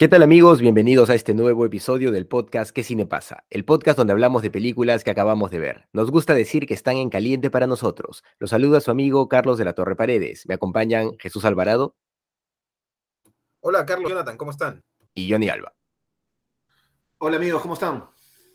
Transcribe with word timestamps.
¿Qué 0.00 0.06
tal 0.06 0.22
amigos? 0.22 0.60
Bienvenidos 0.60 1.10
a 1.10 1.16
este 1.16 1.34
nuevo 1.34 1.66
episodio 1.66 2.12
del 2.12 2.24
podcast 2.24 2.70
¿Qué 2.70 2.84
cine 2.84 3.04
pasa? 3.04 3.42
El 3.50 3.64
podcast 3.64 3.98
donde 3.98 4.12
hablamos 4.12 4.42
de 4.42 4.50
películas 4.52 5.02
que 5.02 5.10
acabamos 5.10 5.50
de 5.50 5.58
ver. 5.58 5.88
Nos 5.92 6.12
gusta 6.12 6.34
decir 6.34 6.68
que 6.68 6.74
están 6.74 6.98
en 6.98 7.10
caliente 7.10 7.50
para 7.50 7.66
nosotros. 7.66 8.22
Los 8.38 8.50
saluda 8.50 8.78
su 8.78 8.92
amigo 8.92 9.28
Carlos 9.28 9.58
de 9.58 9.64
la 9.64 9.72
Torre 9.72 9.96
Paredes. 9.96 10.46
Me 10.46 10.54
acompañan 10.54 11.18
Jesús 11.18 11.44
Alvarado. 11.44 11.96
Hola 13.58 13.84
Carlos, 13.84 14.08
Jonathan, 14.08 14.36
¿cómo 14.36 14.52
están? 14.52 14.84
Y 15.14 15.32
Johnny 15.32 15.48
Alba. 15.48 15.74
Hola 17.18 17.38
amigos, 17.38 17.60
¿cómo 17.60 17.74
están? 17.74 18.04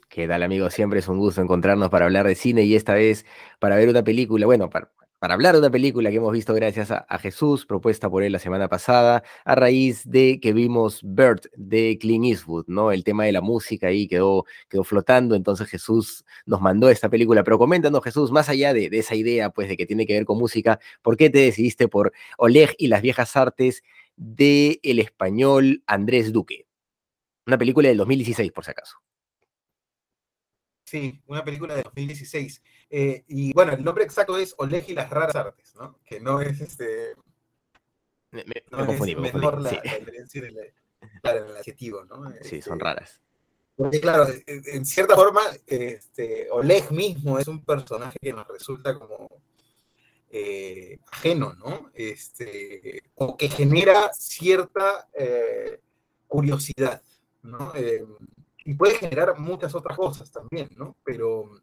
¿Qué 0.07 0.29
tal 0.29 0.43
amigos? 0.43 0.73
Siempre 0.73 0.99
es 0.99 1.09
un 1.09 1.17
gusto 1.17 1.41
encontrarnos 1.41 1.89
para 1.89 2.05
hablar 2.05 2.25
de 2.25 2.35
cine 2.35 2.63
y 2.63 2.77
esta 2.77 2.93
vez 2.93 3.25
para 3.59 3.75
ver 3.75 3.89
una 3.89 4.05
película, 4.05 4.45
bueno, 4.45 4.69
para, 4.69 4.93
para 5.23 5.35
hablar 5.35 5.53
de 5.53 5.59
una 5.59 5.71
película 5.71 6.09
que 6.09 6.17
hemos 6.17 6.33
visto 6.33 6.53
gracias 6.53 6.91
a, 6.91 7.17
Jesús, 7.17 7.65
propuesta 7.65 8.09
por 8.09 8.23
él 8.23 8.33
la 8.33 8.39
semana 8.39 8.67
pasada, 8.67 9.23
a 9.45 9.55
raíz 9.55 10.01
de 10.03 10.37
que 10.41 10.51
vimos 10.51 10.99
Bert 11.01 11.45
de 11.55 11.97
Clint 11.97 12.25
Eastwood, 12.25 12.65
¿no? 12.67 12.91
El 12.91 13.05
tema 13.05 13.23
de 13.23 13.31
la 13.31 13.39
música 13.39 13.87
ahí 13.87 14.05
quedó, 14.05 14.43
quedó 14.67 14.83
flotando, 14.83 15.35
entonces 15.35 15.69
Jesús 15.69 16.25
nos 16.45 16.59
mandó 16.59 16.89
esta 16.89 17.07
película. 17.07 17.45
Pero 17.45 17.57
coméntanos, 17.57 18.03
Jesús, 18.03 18.33
más 18.33 18.49
allá 18.49 18.73
de, 18.73 18.89
de 18.89 18.99
esa 18.99 19.15
idea, 19.15 19.49
pues, 19.49 19.69
de 19.69 19.77
que 19.77 19.85
tiene 19.85 20.05
que 20.05 20.11
ver 20.11 20.25
con 20.25 20.37
música, 20.37 20.81
¿por 21.01 21.15
qué 21.15 21.29
te 21.29 21.39
decidiste 21.39 21.87
por 21.87 22.11
Oleg 22.37 22.75
y 22.77 22.87
las 22.87 23.01
viejas 23.01 23.37
artes 23.37 23.81
de 24.17 24.81
el 24.83 24.99
español 24.99 25.83
Andrés 25.87 26.33
Duque? 26.33 26.67
Una 27.47 27.57
película 27.57 27.87
del 27.87 27.95
2016, 27.95 28.51
por 28.51 28.65
si 28.65 28.71
acaso. 28.71 28.97
Sí, 30.93 31.21
una 31.25 31.43
película 31.43 31.75
de 31.75 31.81
2016. 31.81 32.61
Eh, 32.95 33.23
y 33.27 33.51
bueno, 33.53 33.73
el 33.73 33.83
nombre 33.83 34.03
exacto 34.03 34.37
es 34.37 34.53
Oleg 34.59 34.85
y 34.87 34.93
las 34.93 35.09
raras 35.09 35.35
artes, 35.35 35.73
¿no? 35.73 35.97
Que 36.05 36.19
no 36.19 36.41
es 36.41 36.61
este. 36.61 37.15
Me, 38.29 38.43
me, 38.45 38.63
no 38.69 38.77
me 38.77 38.85
confundí, 38.85 39.11
es 39.13 39.17
me 39.17 39.33
menor 39.33 39.55
confundí. 39.55 39.75
la, 39.75 39.81
Sí. 39.81 39.87
la 39.89 39.97
diferencia 39.97 40.39
en 40.41 40.45
el, 40.45 40.73
claro, 41.23 41.39
en 41.39 41.49
el 41.49 41.57
adjetivo, 41.57 42.05
¿no? 42.05 42.29
sí, 42.29 42.37
Este, 42.57 42.61
son 42.61 42.79
raras. 42.79 43.19
Porque 43.75 43.99
claro, 43.99 44.27
en 44.27 44.63
en 44.67 44.85
cierta 44.85 45.15
forma, 45.15 45.41
este, 45.65 46.47
Oleg 46.51 46.91
mismo 46.91 47.39
es 47.39 47.47
un 47.47 47.65
personaje 47.65 48.19
que 48.21 48.31
nos 48.31 48.47
resulta 48.47 48.93
como 48.93 49.27
eh, 50.29 50.99
ajeno, 51.11 51.53
¿no? 51.55 51.89
Este, 51.95 53.01
o 53.15 53.35
que 53.35 53.49
genera 53.49 54.11
cierta 54.13 55.09
eh, 55.15 55.79
curiosidad, 56.27 57.01
¿no? 57.41 57.73
Eh, 57.73 58.05
y 58.65 58.75
puede 58.75 58.95
generar 58.99 59.39
muchas 59.39 59.73
otras 59.73 59.97
cosas 59.97 60.31
también, 60.31 60.69
¿no? 60.77 60.95
Pero, 61.03 61.59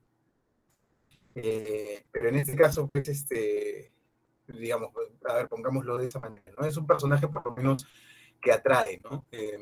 eh, 1.35 2.05
pero 2.11 2.29
en 2.29 2.37
este 2.37 2.57
caso, 2.57 2.89
pues, 2.93 3.09
este, 3.09 3.93
digamos, 4.47 4.91
a 5.25 5.35
ver, 5.35 5.49
pongámoslo 5.49 5.99
de 5.99 6.09
esa 6.09 6.21
manera, 6.21 6.53
¿no? 6.59 6.67
Es 6.67 6.77
un 6.77 6.87
personaje 6.87 7.29
por 7.29 7.45
lo 7.45 7.55
menos 7.55 7.87
que 8.41 8.53
atrae, 8.53 9.01
¿no? 9.05 9.27
Eh, 9.31 9.59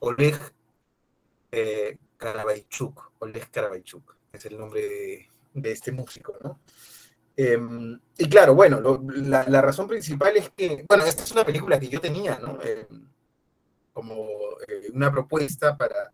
Oleg 0.00 0.38
eh, 1.50 1.98
Karabaychuk, 2.16 3.12
Oleg 3.18 3.50
Karabaychuk, 3.50 4.16
es 4.32 4.46
el 4.46 4.58
nombre 4.58 5.28
de, 5.52 5.70
este 5.70 5.92
músico, 5.92 6.36
¿no? 6.42 6.60
Eh, 7.36 7.58
y 8.18 8.28
claro, 8.28 8.54
bueno, 8.54 8.80
la, 9.14 9.62
razón 9.62 9.88
principal 9.88 10.36
es 10.36 10.50
que, 10.50 10.84
bueno, 10.88 11.04
esta 11.04 11.22
es 11.22 11.32
una 11.32 11.44
película 11.44 11.78
que 11.78 11.88
yo 11.88 12.00
tenía, 12.00 12.38
¿no? 12.38 12.58
Eh, 12.62 12.86
como 13.92 14.26
eh, 14.66 14.90
una 14.92 15.10
propuesta 15.10 15.76
para, 15.76 16.12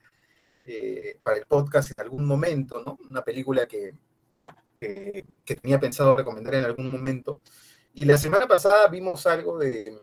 eh, 0.67 1.19
para 1.23 1.39
el 1.39 1.47
podcast 1.47 1.93
en 1.97 2.05
algún 2.05 2.27
momento, 2.27 2.83
¿no? 2.85 2.99
Una 3.11 3.23
película 3.23 3.67
que, 3.67 3.95
que, 4.81 5.27
que 5.45 5.57
tenía 5.57 5.81
pensado 5.81 6.17
recomendar 6.17 6.55
en 6.55 6.65
algún 6.65 6.91
momento. 6.91 7.41
Y 7.95 8.05
la 8.05 8.19
semana 8.19 8.47
pasada 8.47 8.87
vimos 8.89 9.27
algo 9.27 9.59
de, 9.59 9.99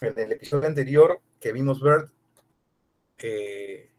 en 0.00 0.18
el 0.18 0.32
episodio 0.32 0.66
anterior 0.66 1.20
que 1.38 1.52
vimos 1.52 1.80
Bird, 1.80 2.10
eh, 3.18 3.90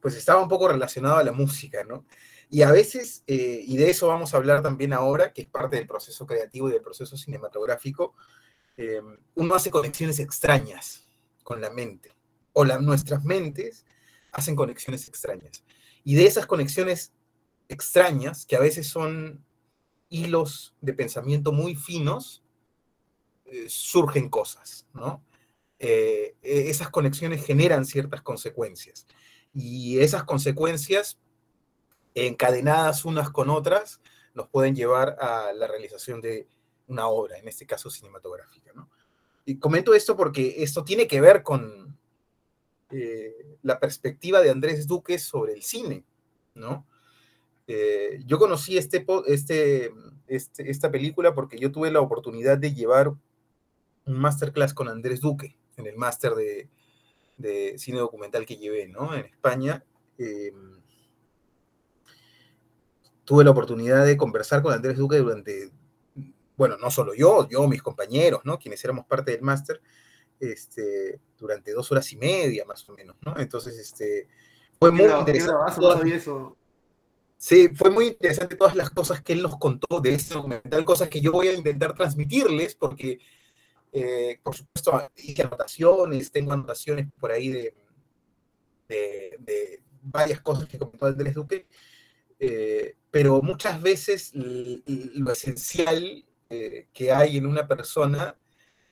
pues 0.00 0.14
estaba 0.16 0.42
un 0.42 0.48
poco 0.48 0.68
relacionado 0.68 1.16
a 1.16 1.24
la 1.24 1.32
música, 1.32 1.84
¿no? 1.84 2.04
Y 2.48 2.62
a 2.62 2.70
veces, 2.70 3.24
eh, 3.26 3.60
y 3.66 3.76
de 3.76 3.90
eso 3.90 4.06
vamos 4.08 4.32
a 4.32 4.36
hablar 4.36 4.62
también 4.62 4.92
ahora, 4.92 5.32
que 5.32 5.42
es 5.42 5.48
parte 5.48 5.76
del 5.76 5.86
proceso 5.86 6.26
creativo 6.26 6.68
y 6.68 6.72
del 6.72 6.82
proceso 6.82 7.16
cinematográfico, 7.16 8.14
eh, 8.76 9.00
uno 9.34 9.54
hace 9.54 9.70
conexiones 9.70 10.20
extrañas 10.20 11.08
con 11.42 11.60
la 11.60 11.70
mente, 11.70 12.12
o 12.52 12.64
la- 12.64 12.78
nuestras 12.78 13.24
mentes 13.24 13.84
hacen 14.32 14.54
conexiones 14.54 15.08
extrañas. 15.08 15.64
Y 16.04 16.14
de 16.14 16.26
esas 16.26 16.46
conexiones 16.46 17.12
extrañas, 17.68 18.46
que 18.46 18.54
a 18.54 18.60
veces 18.60 18.86
son 18.86 19.44
hilos 20.08 20.74
de 20.80 20.92
pensamiento 20.92 21.52
muy 21.52 21.74
finos, 21.74 22.42
eh, 23.44 23.66
surgen 23.68 24.28
cosas, 24.28 24.86
¿no? 24.92 25.24
Eh, 25.78 26.36
eh, 26.42 26.64
esas 26.68 26.90
conexiones 26.90 27.44
generan 27.44 27.84
ciertas 27.84 28.22
consecuencias. 28.22 29.06
Y 29.52 30.00
esas 30.00 30.24
consecuencias 30.24 31.18
encadenadas 32.14 33.04
unas 33.04 33.30
con 33.30 33.50
otras, 33.50 34.00
nos 34.34 34.48
pueden 34.48 34.74
llevar 34.74 35.16
a 35.20 35.52
la 35.52 35.66
realización 35.66 36.20
de 36.20 36.48
una 36.88 37.08
obra, 37.08 37.38
en 37.38 37.48
este 37.48 37.66
caso 37.66 37.90
cinematográfica. 37.90 38.72
¿no? 38.74 38.90
Y 39.44 39.58
comento 39.58 39.94
esto 39.94 40.16
porque 40.16 40.56
esto 40.58 40.84
tiene 40.84 41.06
que 41.06 41.20
ver 41.20 41.42
con 41.42 41.98
la 43.62 43.80
perspectiva 43.80 44.40
de 44.40 44.50
Andrés 44.50 44.86
Duque 44.86 45.18
sobre 45.18 45.52
el 45.54 45.62
cine. 45.62 46.04
¿no? 46.54 46.86
Eh, 47.68 48.20
yo 48.26 48.38
conocí 48.38 48.78
este, 48.78 49.04
este, 49.26 49.92
este- 50.28 50.70
esta 50.70 50.90
película 50.90 51.34
porque 51.34 51.58
yo 51.58 51.72
tuve 51.72 51.90
la 51.90 52.00
oportunidad 52.00 52.58
de 52.58 52.72
llevar 52.72 53.08
un 53.08 53.18
masterclass 54.06 54.72
con 54.72 54.88
Andrés 54.88 55.20
Duque, 55.20 55.56
en 55.76 55.86
el 55.86 55.96
máster 55.96 56.34
de, 56.34 56.68
de 57.36 57.76
cine 57.78 57.98
documental 57.98 58.46
que 58.46 58.56
llevé 58.56 58.86
¿no? 58.88 59.14
en 59.14 59.26
España. 59.26 59.84
Eh, 60.18 60.52
tuve 63.24 63.44
la 63.44 63.50
oportunidad 63.50 64.06
de 64.06 64.16
conversar 64.16 64.62
con 64.62 64.72
Andrés 64.72 64.96
Duque 64.96 65.18
durante, 65.18 65.70
bueno, 66.56 66.76
no 66.78 66.90
solo 66.90 67.14
yo, 67.14 67.48
yo, 67.48 67.66
mis 67.66 67.82
compañeros, 67.82 68.40
¿no? 68.44 68.58
Quienes 68.58 68.82
éramos 68.84 69.04
parte 69.06 69.32
del 69.32 69.42
máster, 69.42 69.80
este, 70.38 71.20
durante 71.36 71.72
dos 71.72 71.90
horas 71.90 72.10
y 72.12 72.16
media 72.16 72.64
más 72.64 72.88
o 72.88 72.92
menos, 72.94 73.16
¿no? 73.22 73.36
Entonces, 73.38 73.76
este, 73.78 74.28
fue 74.78 74.92
muy 74.92 75.06
interesante. 75.18 75.80
todas- 75.80 76.04
eso. 76.06 76.56
Sí, 77.46 77.68
fue 77.68 77.90
muy 77.90 78.08
interesante 78.08 78.56
todas 78.56 78.74
las 78.74 78.90
cosas 78.90 79.22
que 79.22 79.32
él 79.32 79.40
nos 79.40 79.56
contó 79.56 80.00
de 80.00 80.14
este 80.14 80.34
documental, 80.34 80.84
cosas 80.84 81.08
que 81.08 81.20
yo 81.20 81.30
voy 81.30 81.46
a 81.46 81.52
intentar 81.52 81.94
transmitirles 81.94 82.74
porque, 82.74 83.20
eh, 83.92 84.40
por 84.42 84.56
supuesto, 84.56 85.12
hice 85.14 85.42
anotaciones, 85.42 86.32
tengo 86.32 86.52
anotaciones 86.52 87.06
por 87.20 87.30
ahí 87.30 87.50
de, 87.50 87.72
varias 90.02 90.40
cosas 90.40 90.68
que 90.68 90.76
comentó 90.76 91.06
Andrés 91.06 91.34
Duque, 91.34 91.68
eh, 92.40 92.96
pero 93.12 93.40
muchas 93.42 93.80
veces 93.80 94.32
lo 94.34 95.30
esencial 95.30 96.24
eh, 96.50 96.88
que 96.92 97.12
hay 97.12 97.36
en 97.36 97.46
una 97.46 97.68
persona, 97.68 98.36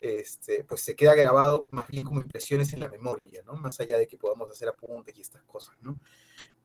este, 0.00 0.62
pues 0.62 0.80
se 0.82 0.94
queda 0.94 1.16
grabado 1.16 1.66
más 1.72 1.88
bien 1.88 2.04
como 2.04 2.20
impresiones 2.20 2.72
en 2.72 2.78
la 2.80 2.88
memoria, 2.88 3.42
¿no? 3.44 3.54
Más 3.54 3.80
allá 3.80 3.98
de 3.98 4.06
que 4.06 4.16
podamos 4.16 4.48
hacer 4.48 4.68
apuntes 4.68 5.16
y 5.18 5.22
estas 5.22 5.42
cosas, 5.42 5.74
¿no? 5.80 5.98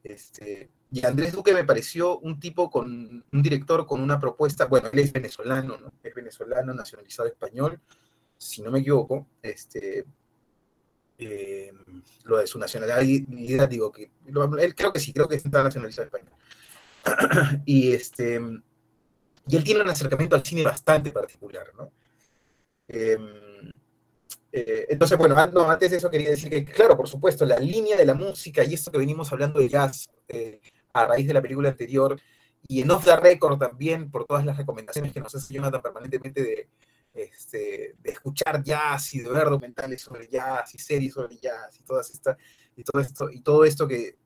Este, 0.03 0.69
y 0.91 1.05
Andrés 1.05 1.33
Duque 1.33 1.53
me 1.53 1.65
pareció 1.65 2.19
un 2.19 2.39
tipo 2.39 2.69
con, 2.69 3.25
un 3.31 3.41
director 3.41 3.85
con 3.85 4.01
una 4.01 4.19
propuesta, 4.19 4.65
bueno, 4.65 4.89
él 4.91 4.99
es 4.99 5.13
venezolano, 5.13 5.77
¿no? 5.77 5.93
Es 6.01 6.15
venezolano, 6.15 6.73
nacionalizado 6.73 7.27
español, 7.27 7.79
si 8.37 8.61
no 8.61 8.71
me 8.71 8.79
equivoco, 8.79 9.27
este, 9.41 10.05
eh, 11.17 11.73
lo 12.23 12.37
de 12.37 12.47
su 12.47 12.57
nacionalidad, 12.57 13.69
digo 13.69 13.91
que, 13.91 14.11
él 14.59 14.75
creo 14.75 14.93
que 14.93 14.99
sí, 14.99 15.11
creo 15.11 15.27
que 15.27 15.35
está 15.35 15.63
nacionalizado 15.63 16.05
español. 16.05 16.33
y 17.65 17.91
este, 17.91 18.39
y 19.47 19.55
él 19.55 19.63
tiene 19.63 19.81
un 19.81 19.89
acercamiento 19.89 20.35
al 20.35 20.45
cine 20.45 20.63
bastante 20.63 21.11
particular, 21.11 21.71
¿no? 21.75 21.91
Em, 22.87 23.48
eh, 24.51 24.87
entonces, 24.89 25.17
bueno, 25.17 25.35
no, 25.47 25.69
antes 25.69 25.91
de 25.91 25.97
eso 25.97 26.09
quería 26.09 26.29
decir 26.29 26.49
que, 26.49 26.65
claro, 26.65 26.97
por 26.97 27.07
supuesto, 27.07 27.45
la 27.45 27.59
línea 27.59 27.95
de 27.95 28.05
la 28.05 28.15
música 28.15 28.63
y 28.63 28.73
esto 28.73 28.91
que 28.91 28.97
venimos 28.97 29.31
hablando 29.31 29.59
de 29.59 29.69
jazz 29.69 30.09
eh, 30.27 30.59
a 30.93 31.05
raíz 31.05 31.27
de 31.27 31.33
la 31.33 31.41
película 31.41 31.69
anterior 31.69 32.19
y 32.67 32.81
en 32.81 32.91
Off 32.91 33.05
the 33.05 33.15
Record 33.15 33.59
también, 33.59 34.09
por 34.09 34.25
todas 34.25 34.45
las 34.45 34.57
recomendaciones 34.57 35.13
que 35.13 35.19
nos 35.19 35.33
hace 35.33 35.53
Jonathan 35.53 35.81
permanentemente 35.81 36.41
de, 36.43 36.69
este, 37.13 37.95
de 37.99 38.11
escuchar 38.11 38.63
jazz 38.63 39.13
y 39.13 39.19
de 39.19 39.29
ver 39.29 39.45
documentales 39.45 40.01
sobre 40.01 40.27
jazz 40.27 40.73
y 40.73 40.79
series 40.79 41.13
sobre 41.13 41.37
jazz 41.37 41.79
y, 41.79 41.83
todas 41.83 42.09
esta, 42.09 42.37
y, 42.75 42.83
todo, 42.83 43.01
esto, 43.01 43.29
y 43.31 43.41
todo 43.41 43.65
esto 43.65 43.87
que 43.87 44.17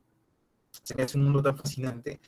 se 0.71 0.95
me 0.95 1.03
hace 1.03 1.17
un 1.17 1.25
mundo 1.25 1.41
tan 1.41 1.57
fascinante, 1.57 2.19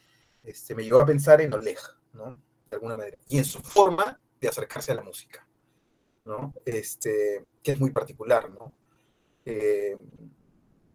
este, 0.43 0.75
me 0.75 0.83
llevó 0.83 1.01
a 1.01 1.05
pensar 1.05 1.41
en 1.41 1.53
Oleg, 1.53 1.79
¿no? 2.13 2.41
De 2.69 2.75
alguna 2.75 2.97
manera. 2.97 3.17
Y 3.27 3.37
en 3.37 3.45
su 3.45 3.61
forma 3.61 4.19
de 4.39 4.47
acercarse 4.47 4.91
a 4.91 4.95
la 4.95 5.03
música, 5.03 5.44
¿no? 6.25 6.53
Este, 6.65 7.45
que 7.63 7.71
es 7.71 7.79
muy 7.79 7.91
particular, 7.91 8.49
¿no? 8.49 8.73
Eh, 9.45 9.95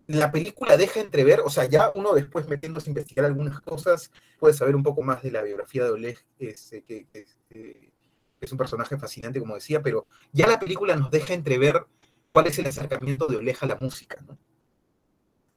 la 0.09 0.33
película 0.33 0.77
deja 0.77 1.01
entrever, 1.01 1.41
o 1.41 1.51
sea, 1.51 1.67
ya 1.67 1.93
uno 1.95 2.13
después 2.15 2.49
metiéndose 2.49 2.91
a 2.91 2.93
investigar 2.93 3.25
algunas 3.27 3.61
cosas, 3.61 4.11
puede 4.41 4.55
saber 4.55 4.75
un 4.75 4.83
poco 4.83 5.03
más 5.03 5.23
de 5.23 5.31
la 5.31 5.43
biografía 5.43 5.85
de 5.85 5.91
Oleg, 5.91 6.19
este, 6.39 6.83
que, 6.83 7.07
que, 7.07 7.93
es 8.41 8.53
un 8.53 8.59
personaje 8.59 8.99
fascinante, 8.99 9.39
como 9.39 9.55
decía, 9.55 9.83
pero 9.83 10.07
ya 10.33 10.47
la 10.49 10.59
película 10.59 10.97
nos 10.97 11.11
deja 11.11 11.35
entrever 11.35 11.87
cuál 12.33 12.47
es 12.47 12.59
el 12.59 12.67
acercamiento 12.67 13.27
de 13.27 13.37
Oleg 13.37 13.57
a 13.61 13.67
la 13.67 13.79
música, 13.81 14.19
¿no? 14.27 14.37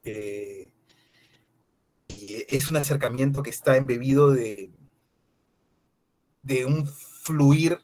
Eh, 0.03 0.71
y 2.09 2.45
es 2.47 2.69
un 2.69 2.77
acercamiento 2.77 3.41
que 3.41 3.49
está 3.49 3.77
embebido 3.77 4.31
de, 4.31 4.69
de 6.43 6.65
un 6.65 6.85
fluir 6.85 7.79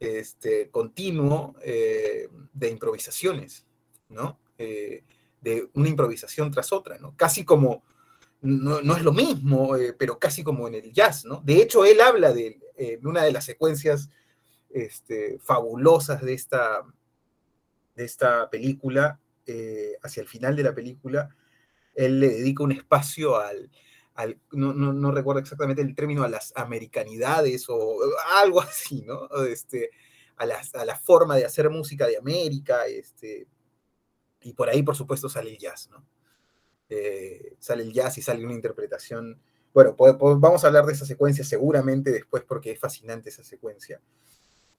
este, 0.00 0.70
continuo 0.70 1.54
eh, 1.62 2.28
de 2.52 2.68
improvisaciones, 2.70 3.66
¿no? 4.08 4.38
Eh, 4.58 5.04
de 5.40 5.68
una 5.74 5.88
improvisación 5.88 6.50
tras 6.50 6.72
otra, 6.72 6.98
¿no? 6.98 7.14
Casi 7.16 7.44
como, 7.44 7.84
no, 8.40 8.78
es 8.96 9.02
lo 9.02 9.12
mismo, 9.12 9.76
pero 9.98 10.18
casi 10.18 10.42
como 10.42 10.68
en 10.68 10.74
el 10.74 10.92
jazz, 10.92 11.24
¿no? 11.24 11.42
De 11.44 11.60
hecho, 11.60 11.84
él 11.84 12.00
habla 12.00 12.32
de, 12.32 12.60
una 13.02 13.22
de 13.22 13.32
las 13.32 13.44
secuencias 13.44 14.10
este, 14.70 15.38
fabulosas 15.38 16.22
de 16.22 16.34
esta, 16.34 16.82
de 17.94 18.04
esta 18.04 18.48
película, 18.50 19.20
eh, 19.46 19.96
hacia 20.02 20.22
el 20.22 20.28
final 20.28 20.56
de 20.56 20.62
la 20.62 20.74
película, 20.74 21.34
él 21.94 22.20
le 22.20 22.28
dedica 22.28 22.64
un 22.64 22.72
espacio 22.72 23.38
al, 23.38 23.70
no, 24.52 25.12
recuerdo 25.12 25.40
exactamente 25.40 25.82
el 25.82 25.94
término, 25.94 26.24
a 26.24 26.28
las 26.28 26.52
americanidades 26.56 27.66
o 27.68 27.98
algo 28.36 28.60
así, 28.62 29.02
¿no? 29.02 29.28
Este, 29.46 29.90
a, 30.36 30.46
la 30.46 30.98
forma 30.98 31.36
de 31.36 31.44
hacer 31.44 31.68
música 31.70 32.06
de 32.06 32.16
América, 32.16 32.86
este, 32.86 33.46
y 34.42 34.52
por 34.52 34.68
ahí, 34.68 34.82
por 34.82 34.96
supuesto, 34.96 35.28
sale 35.28 35.50
el 35.50 35.58
jazz, 35.58 35.88
¿no? 35.90 36.06
Eh, 36.88 37.56
sale 37.58 37.82
el 37.82 37.92
jazz 37.92 38.18
y 38.18 38.22
sale 38.22 38.44
una 38.44 38.54
interpretación 38.54 39.40
bueno, 39.74 39.96
vamos 40.38 40.62
a 40.62 40.68
hablar 40.68 40.86
de 40.86 40.92
esa 40.92 41.04
secuencia 41.04 41.44
seguramente 41.44 42.12
después 42.12 42.44
porque 42.44 42.70
es 42.70 42.78
fascinante 42.78 43.30
esa 43.30 43.42
secuencia. 43.42 44.00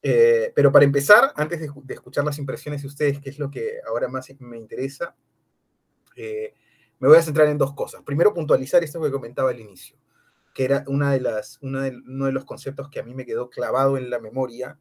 Eh, 0.02 0.54
pero 0.56 0.72
para 0.72 0.86
empezar, 0.86 1.34
antes 1.36 1.60
de, 1.60 1.94
escuchar 1.94 2.24
las 2.24 2.38
impresiones 2.38 2.82
de 2.82 2.88
ustedes, 2.88 3.20
que 3.20 3.30
es 3.30 3.38
lo 3.38 3.52
que 3.52 3.80
ahora 3.86 4.08
más 4.08 4.34
me 4.40 4.58
interesa, 4.58 5.14
eh, 6.16 6.54
me 7.00 7.08
voy 7.08 7.18
a 7.18 7.22
centrar 7.22 7.48
en 7.48 7.58
dos 7.58 7.74
cosas. 7.74 8.02
Primero, 8.04 8.34
puntualizar 8.34 8.84
esto 8.84 9.02
que 9.02 9.12
comentaba 9.12 9.50
al 9.50 9.60
inicio, 9.60 9.98
que 10.54 10.66
era 10.66 10.84
una 10.88 11.12
de 11.12 11.22
las, 11.22 11.60
uno 11.62 11.82
de 11.82 12.32
los 12.32 12.46
conceptos 12.46 12.90
que 12.90 13.00
a 13.00 13.04
mí 13.04 13.14
me 13.14 13.26
quedó 13.26 13.50
clavado 13.50 13.98
en 13.98 14.10
la 14.10 14.20
memoria, 14.20 14.80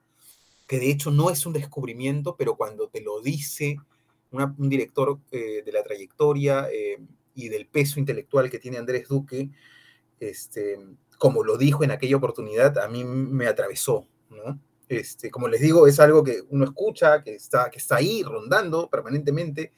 que 0.67 0.79
de 0.79 0.91
hecho 0.91 1.11
no 1.11 1.31
es 1.31 1.45
un 1.47 1.53
descubrimiento, 1.53 2.37
pero 2.37 2.57
cuando 2.57 2.89
te 2.89 3.01
lo 3.01 3.21
dice 3.21 3.79
un 4.31 4.69
director 4.69 5.21
eh, 5.31 5.63
de 5.65 5.73
la 5.73 5.85
trayectoria 5.85 6.69
y 7.35 7.49
del 7.49 7.67
peso 7.67 8.01
intelectual 8.01 8.51
que 8.51 8.59
tiene 8.59 8.79
Andrés 8.79 9.07
Duque, 9.09 9.51
este, 10.19 10.79
como 11.19 11.45
lo 11.45 11.57
dijo 11.57 11.85
en 11.85 11.91
aquella 11.91 12.17
oportunidad, 12.17 12.79
a 12.79 12.89
mí 12.89 13.05
me 13.05 13.47
atravesó, 13.47 14.07
¿no? 14.31 14.59
Este, 14.89 15.31
como 15.31 15.49
les 15.49 15.61
digo, 15.61 15.87
es 15.87 15.99
algo 15.99 16.23
que 16.23 16.43
uno 16.51 16.65
escucha, 16.65 17.23
que 17.23 17.35
está, 17.35 17.71
que 17.71 17.79
está 17.79 17.97
ahí 17.97 18.23
rondando 18.23 18.89
permanentemente, 18.91 19.73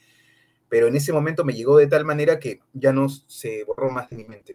pero 0.68 0.88
en 0.88 0.96
ese 0.96 1.12
momento 1.12 1.44
me 1.44 1.54
llegó 1.54 1.76
de 1.78 1.86
tal 1.86 2.04
manera 2.04 2.38
que 2.38 2.60
ya 2.72 2.92
no 2.92 3.08
se 3.08 3.64
borró 3.64 3.90
más 3.90 4.10
de 4.10 4.16
mi 4.16 4.24
mente. 4.24 4.54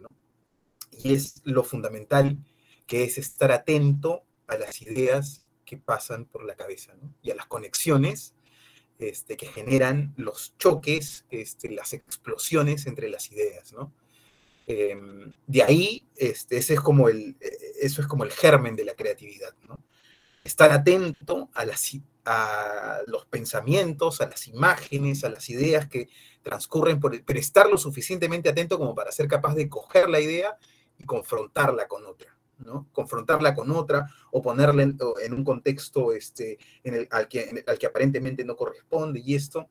Y 1.03 1.13
es 1.13 1.41
lo 1.45 1.63
fundamental, 1.63 2.37
que 2.85 3.03
es 3.03 3.17
estar 3.17 3.51
atento 3.51 4.23
a 4.47 4.57
las 4.57 4.81
ideas 4.81 5.45
que 5.65 5.77
pasan 5.77 6.25
por 6.25 6.43
la 6.43 6.55
cabeza, 6.55 6.93
¿no? 7.01 7.13
Y 7.21 7.31
a 7.31 7.35
las 7.35 7.45
conexiones 7.45 8.35
este, 9.01 9.35
que 9.35 9.47
generan 9.47 10.13
los 10.17 10.55
choques, 10.57 11.25
este, 11.31 11.71
las 11.71 11.93
explosiones 11.93 12.85
entre 12.85 13.09
las 13.09 13.31
ideas. 13.31 13.73
Em, 14.67 15.31
de 15.47 15.63
ahí, 15.63 16.07
este, 16.15 16.57
ese 16.57 16.75
es 16.75 16.81
como 16.81 17.09
el, 17.09 17.35
eh, 17.39 17.57
eso 17.81 18.01
es 18.01 18.07
como 18.07 18.23
el 18.23 18.31
germen 18.31 18.75
de 18.75 18.85
la 18.85 18.93
creatividad. 18.93 19.55
Estar 20.43 20.71
atento 20.71 21.49
a, 21.53 21.65
las, 21.65 21.97
a 22.25 22.99
los 23.07 23.25
pensamientos, 23.25 24.21
a 24.21 24.27
las 24.27 24.47
imágenes, 24.47 25.23
a 25.23 25.29
las 25.29 25.49
ideas 25.49 25.87
que 25.87 26.09
transcurren 26.43 26.99
por 26.99 27.13
el, 27.13 27.23
pero 27.23 27.39
estar 27.39 27.67
lo 27.67 27.77
suficientemente 27.77 28.49
atento 28.49 28.77
como 28.77 28.95
para 28.95 29.11
ser 29.11 29.27
capaz 29.27 29.55
de 29.55 29.69
coger 29.69 30.09
la 30.09 30.19
idea 30.19 30.57
y 30.97 31.03
confrontarla 31.03 31.87
con 31.87 32.05
otra, 32.05 32.37
¿no? 32.59 32.87
Confrontarla 32.91 33.53
con 33.53 33.71
otra 33.71 34.07
o 34.31 34.41
ponerla 34.41 34.83
en, 34.83 35.33
un 35.33 35.43
contexto 35.43 36.13
este, 36.13 36.57
al, 37.09 37.27
que, 37.27 37.63
al 37.65 37.77
que 37.77 37.85
aparentemente 37.85 38.43
no 38.43 38.55
corresponde 38.55 39.19
y 39.19 39.35
esto, 39.35 39.69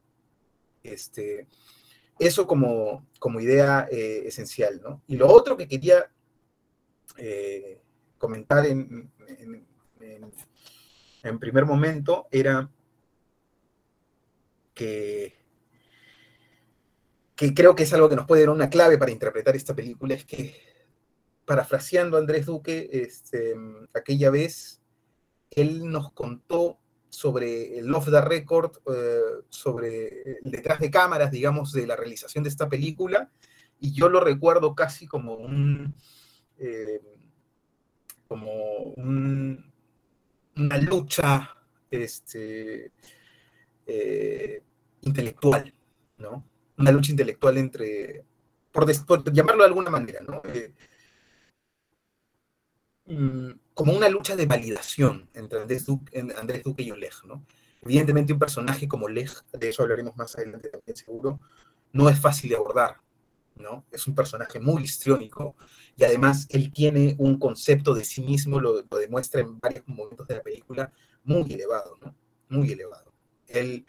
este, 0.83 1.47
eso 2.19 2.47
como, 2.47 3.07
como 3.19 3.41
idea 3.41 3.89
eh, 3.91 4.23
esencial, 4.27 4.81
¿no? 4.83 5.03
Y 5.07 5.17
lo 5.17 5.29
otro 5.29 5.57
que 5.57 5.69
quería 5.69 6.11
eh, 7.17 7.81
comentar 8.19 8.67
en, 8.67 9.11
en, 9.29 9.67
primer 11.39 11.67
momento 11.67 12.27
era 12.31 12.71
que, 14.75 15.35
creo 17.55 17.75
que 17.75 17.83
es 17.83 17.93
algo 17.93 18.09
que 18.09 18.17
nos 18.17 18.27
puede 18.27 18.43
dar 18.43 18.51
una 18.51 18.71
clave 18.71 18.99
para 18.99 19.11
interpretar 19.11 19.55
esta 19.57 19.75
película, 19.75 20.15
es 20.15 20.25
que, 20.25 20.55
parafraseando 21.45 22.17
a 22.17 22.21
Andrés 22.21 22.47
Duque, 22.47 22.89
este, 22.93 23.55
aquella 23.95 24.31
vez, 24.31 24.81
él 25.51 25.91
nos 25.91 26.13
contó 26.13 26.79
sobre 27.09 27.79
el 27.79 27.93
off 27.95 28.09
the 28.09 28.21
record, 28.21 28.77
eh, 28.87 29.43
sobre 29.49 30.39
el 30.43 30.51
detrás 30.51 30.79
de 30.79 30.91
cámaras, 30.91 31.31
digamos, 31.31 31.73
de 31.73 31.87
la 31.87 31.97
realización 31.97 32.45
de 32.45 32.51
esta 32.51 32.69
película, 32.69 33.31
y 33.81 33.93
yo 33.93 34.09
lo 34.09 34.21
recuerdo 34.21 34.75
casi 34.75 35.07
como 35.07 35.35
un, 35.35 35.95
eh, 36.59 37.01
como 38.29 38.95
una 40.57 40.79
lucha 40.79 41.57
este, 41.91 42.93
eh, 43.87 44.63
intelectual, 45.03 45.73
¿no? 46.19 46.45
Una 46.79 46.93
lucha 46.93 47.11
intelectual 47.11 47.59
entre, 47.59 48.25
por, 48.73 49.07
por 49.07 49.33
llamarlo 49.33 49.63
de 49.63 49.69
alguna 49.69 49.91
manera, 49.91 50.21
¿no? 50.21 50.43
Mm, 53.07 53.59
como 53.75 53.93
una 53.93 54.09
lucha 54.09 54.37
de 54.37 54.47
validación 54.47 55.29
entre 55.35 55.61
Andrés 55.61 55.85
Duque, 55.85 56.83
y 56.83 56.91
Oleg, 56.93 57.13
¿no? 57.25 57.45
Evidentemente 57.83 58.33
un 58.33 58.39
personaje 58.39 58.87
como 58.87 59.07
Oleg, 59.07 59.31
de 59.53 59.69
eso 59.69 59.83
hablaremos 59.83 60.17
más 60.17 60.37
adelante 60.37 60.69
también 60.69 60.97
seguro, 60.97 61.41
no 61.93 62.09
es 62.09 62.21
fácil 62.21 62.51
de 62.51 62.57
abordar, 62.57 63.01
¿no? 63.57 63.85
Es 63.91 64.07
un 64.07 64.15
personaje 64.15 64.61
muy 64.61 64.85
histriónico 64.85 65.57
y 66.01 66.05
además 66.05 66.47
él 66.49 66.73
tiene 66.73 67.15
un 67.19 67.39
concepto 67.39 67.93
de 67.93 68.05
sí 68.05 68.23
mismo, 68.23 68.59
lo, 68.59 68.81
demuestra 68.83 69.43
en 69.43 69.61
varios 69.61 69.87
momentos 69.87 70.27
de 70.27 70.37
la 70.37 70.43
película, 70.43 70.91
muy 71.25 71.53
elevado, 71.53 71.99
¿no? 72.01 72.17
Muy 72.49 72.73
elevado. 72.73 73.13
Él, 73.47 73.85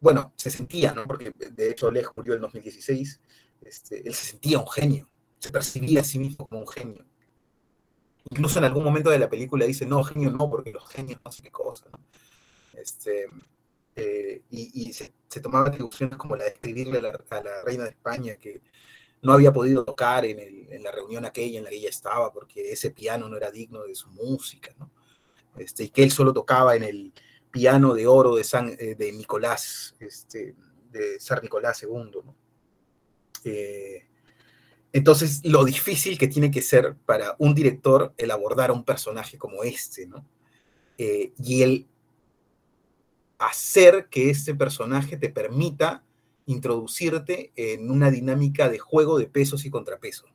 bueno, 0.00 0.32
se 0.36 0.48
sentía, 0.48 0.92
¿no? 0.92 1.04
Porque 1.08 1.32
de 1.32 1.70
hecho 1.70 1.88
Oleg 1.88 2.06
murió 2.14 2.34
en 2.34 2.40
2016, 2.40 3.20
este, 3.62 4.06
él 4.06 4.14
se 4.14 4.30
sentía 4.30 4.60
un 4.60 4.68
genio, 4.68 5.10
se 5.40 5.50
percibía 5.50 6.02
a 6.02 6.04
sí 6.04 6.20
mismo 6.20 6.46
como 6.46 6.60
un 6.60 6.68
genio 6.68 7.04
Incluso 8.30 8.60
en 8.60 8.66
algún 8.66 8.84
momento 8.84 9.10
de 9.10 9.18
la 9.18 9.28
película 9.28 9.66
dice, 9.66 9.86
no, 9.86 10.04
genio 10.04 10.30
no, 10.30 10.48
porque 10.48 10.70
los 10.70 10.88
genios 10.88 11.20
no 11.24 11.32
sé 11.32 11.42
qué 11.42 11.50
cosa. 11.50 11.86
Este, 12.74 13.26
eh, 13.96 14.42
y, 14.50 14.92
se, 14.92 15.12
tomaba 15.42 15.66
atribuciones 15.66 16.16
como 16.16 16.36
la 16.36 16.44
de 16.44 16.50
escribirle 16.50 16.98
a 16.98 17.02
la, 17.02 17.62
reina 17.64 17.84
de 17.84 17.90
España 17.90 18.36
que 18.36 18.62
no 19.24 19.32
había 19.32 19.52
podido 19.52 19.84
tocar 19.84 20.24
en, 20.24 20.82
la 20.82 20.92
reunión 20.92 21.24
aquella 21.24 21.58
en 21.58 21.64
la 21.64 21.70
que 21.70 21.76
ella 21.76 21.88
estaba 21.88 22.30
porque 22.30 22.70
ese 22.72 22.90
piano 22.90 23.28
no 23.28 23.36
era 23.38 23.50
digno 23.50 23.82
de 23.84 23.94
su 23.94 24.08
música, 24.10 24.74
¿no? 24.78 24.90
Este, 25.56 25.84
y 25.84 25.88
que 25.88 26.02
él 26.02 26.10
solo 26.10 26.32
tocaba 26.32 26.76
en 26.76 26.82
el 26.82 27.12
piano 27.50 27.94
de 27.94 28.06
oro 28.06 28.36
de, 28.36 28.44
San, 28.44 28.76
eh, 28.78 28.94
de 28.96 29.12
Nicolás, 29.12 29.94
este, 29.98 30.54
de 30.90 31.18
San 31.20 31.40
Nicolás 31.42 31.82
II, 31.82 32.20
¿no? 32.24 32.36
Eh, 33.44 34.06
entonces, 34.92 35.40
lo 35.44 35.64
difícil 35.64 36.18
que 36.18 36.28
tiene 36.28 36.50
que 36.50 36.62
ser 36.62 36.94
para 37.06 37.34
un 37.38 37.54
director 37.54 38.12
el 38.16 38.30
abordar 38.30 38.70
a 38.70 38.74
un 38.74 38.84
personaje 38.84 39.38
como 39.38 39.62
este, 39.62 40.06
¿no? 40.06 40.26
Eh, 40.98 41.32
y 41.38 41.62
el 41.62 41.88
hacer 43.38 44.08
que 44.10 44.30
este 44.30 44.54
personaje 44.54 45.16
te 45.16 45.30
permita 45.30 46.04
introducirte 46.46 47.52
en 47.56 47.90
una 47.90 48.10
dinámica 48.10 48.68
de 48.68 48.78
juego 48.78 49.18
de 49.18 49.26
pesos 49.26 49.64
y 49.64 49.70
contrapesos. 49.70 50.30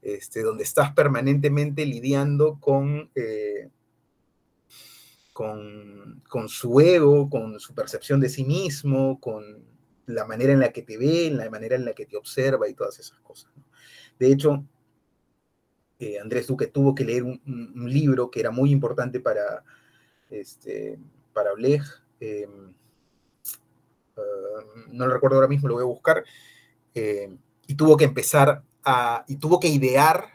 Este, 0.00 0.42
donde 0.42 0.64
estás 0.64 0.92
permanentemente 0.92 1.84
lidiando 1.84 2.58
con, 2.60 3.10
eh, 3.14 3.68
con, 5.32 6.22
con, 6.28 6.48
su 6.48 6.80
ego, 6.80 7.28
con 7.28 7.58
su 7.60 7.74
percepción 7.74 8.20
de 8.20 8.28
sí 8.28 8.44
mismo, 8.44 9.20
con 9.20 9.64
la 10.06 10.24
manera 10.24 10.52
en 10.52 10.60
la 10.60 10.72
que 10.72 10.82
te 10.82 10.96
ve, 10.96 11.30
la 11.30 11.50
manera 11.50 11.76
en 11.76 11.84
la 11.84 11.92
que 11.92 12.06
te 12.06 12.16
observa 12.16 12.68
y 12.68 12.74
todas 12.74 12.98
esas 12.98 13.18
cosas. 13.20 13.52
De 14.18 14.32
hecho, 14.32 14.64
eh, 15.98 16.18
Andrés 16.20 16.46
Duque 16.46 16.68
tuvo 16.68 16.94
que 16.94 17.04
leer 17.04 17.24
un, 17.24 17.40
libro 17.92 18.30
que 18.30 18.40
era 18.40 18.50
muy 18.50 18.70
importante 18.70 19.20
para, 19.20 19.64
este, 20.30 20.98
para 21.32 21.52
Oleg. 21.52 21.82
Em, 22.20 22.72
ah, 24.18 24.64
no 24.90 25.06
lo 25.06 25.14
recuerdo 25.14 25.36
ahora 25.36 25.48
mismo, 25.48 25.68
lo 25.68 25.74
voy 25.74 25.82
a 25.84 25.86
buscar. 25.86 26.24
Em, 26.94 27.38
y 27.66 27.74
tuvo 27.74 27.96
que 27.96 28.04
empezar 28.04 28.62
a. 28.84 29.24
y 29.28 29.36
tuvo 29.36 29.60
que 29.60 29.68
idear 29.68 30.26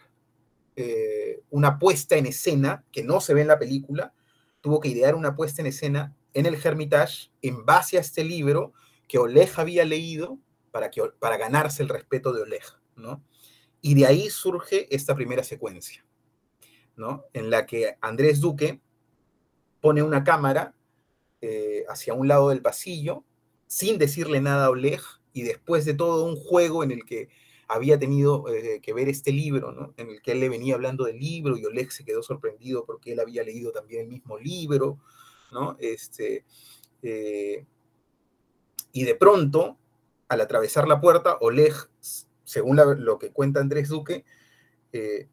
eh, 0.75 1.41
una 1.49 1.77
puesta 1.77 2.15
en 2.15 2.25
escena 2.25 2.83
que 2.91 3.03
no 3.03 3.21
se 3.21 3.33
ve 3.33 3.41
en 3.41 3.47
la 3.47 3.59
película. 3.59 4.13
Tuvo 4.61 4.79
que 4.79 4.89
idear 4.89 5.15
una 5.15 5.35
puesta 5.35 5.61
en 5.61 5.67
escena 5.67 6.15
en 6.33 6.45
el 6.45 6.55
Hermitage 6.55 7.31
en 7.41 7.65
base 7.65 7.97
a 7.97 8.01
este 8.01 8.23
libro 8.23 8.73
que 9.07 9.19
Oleg 9.19 9.51
había 9.57 9.85
leído 9.85 10.39
para, 10.71 10.89
que, 10.89 11.03
para 11.19 11.37
ganarse 11.37 11.83
el 11.83 11.89
respeto 11.89 12.33
de 12.33 12.41
Oleg, 12.41 12.63
¿no? 12.95 13.23
Y 13.81 13.93
de 13.95 14.07
ahí 14.07 14.29
surge 14.29 14.93
esta 14.95 15.13
primera 15.13 15.43
secuencia, 15.43 16.05
¿no? 16.95 17.25
En 17.33 17.49
la 17.49 17.65
que 17.65 17.97
Andrés 18.01 18.39
Duque 18.39 18.81
pone 19.81 20.01
una 20.01 20.23
cámara 20.23 20.73
eh, 21.41 21.83
hacia 21.89 22.13
un 22.13 22.27
lado 22.27 22.49
del 22.49 22.61
pasillo, 22.61 23.25
sin 23.73 23.97
decirle 23.97 24.39
nada 24.39 24.67
a 24.67 24.69
Oleg, 24.69 25.01
y 25.33 25.41
después 25.41 25.83
de 25.83 25.95
todo 25.95 26.25
un 26.25 26.35
juego 26.35 26.83
en 26.83 26.91
el 26.91 27.05
que 27.05 27.29
había 27.67 27.97
tenido 27.97 28.47
eh, 28.49 28.79
que 28.81 28.93
ver 28.93 29.09
este 29.09 29.31
libro, 29.31 29.71
¿no? 29.71 29.95
en 29.97 30.09
el 30.11 30.21
que 30.21 30.33
él 30.33 30.41
le 30.41 30.49
venía 30.49 30.75
hablando 30.75 31.05
del 31.05 31.17
libro 31.17 31.57
y 31.57 31.65
Oleg 31.65 31.91
se 31.91 32.05
quedó 32.05 32.21
sorprendido 32.21 32.85
porque 32.85 33.13
él 33.13 33.19
había 33.19 33.43
leído 33.43 33.71
también 33.71 34.01
el 34.01 34.07
mismo 34.09 34.37
libro, 34.37 34.99
¿no? 35.51 35.75
Este, 35.79 36.45
eh, 37.01 37.65
y 38.91 39.03
de 39.05 39.15
pronto, 39.15 39.79
al 40.27 40.41
atravesar 40.41 40.87
la 40.87 41.01
puerta, 41.01 41.37
Oleg 41.41 41.73
según 42.43 42.79
lo 43.03 43.17
que 43.17 43.31
cuenta 43.31 43.59
Andrés 43.59 43.89
Duque, 43.89 44.23
eh, 44.91 45.27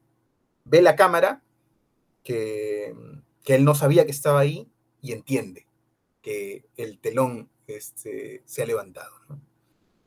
ve 0.64 0.80
la 0.80 0.96
cámara, 0.96 1.42
que, 2.24 2.94
él 3.44 3.64
no 3.64 3.74
sabía 3.74 4.06
que 4.06 4.12
estaba 4.12 4.40
ahí, 4.40 4.70
y 5.02 5.12
entiende 5.12 5.66
que 6.22 6.64
el 6.76 6.98
telón 7.00 7.50
este, 7.76 8.42
se 8.44 8.62
ha 8.62 8.66
levantado, 8.66 9.14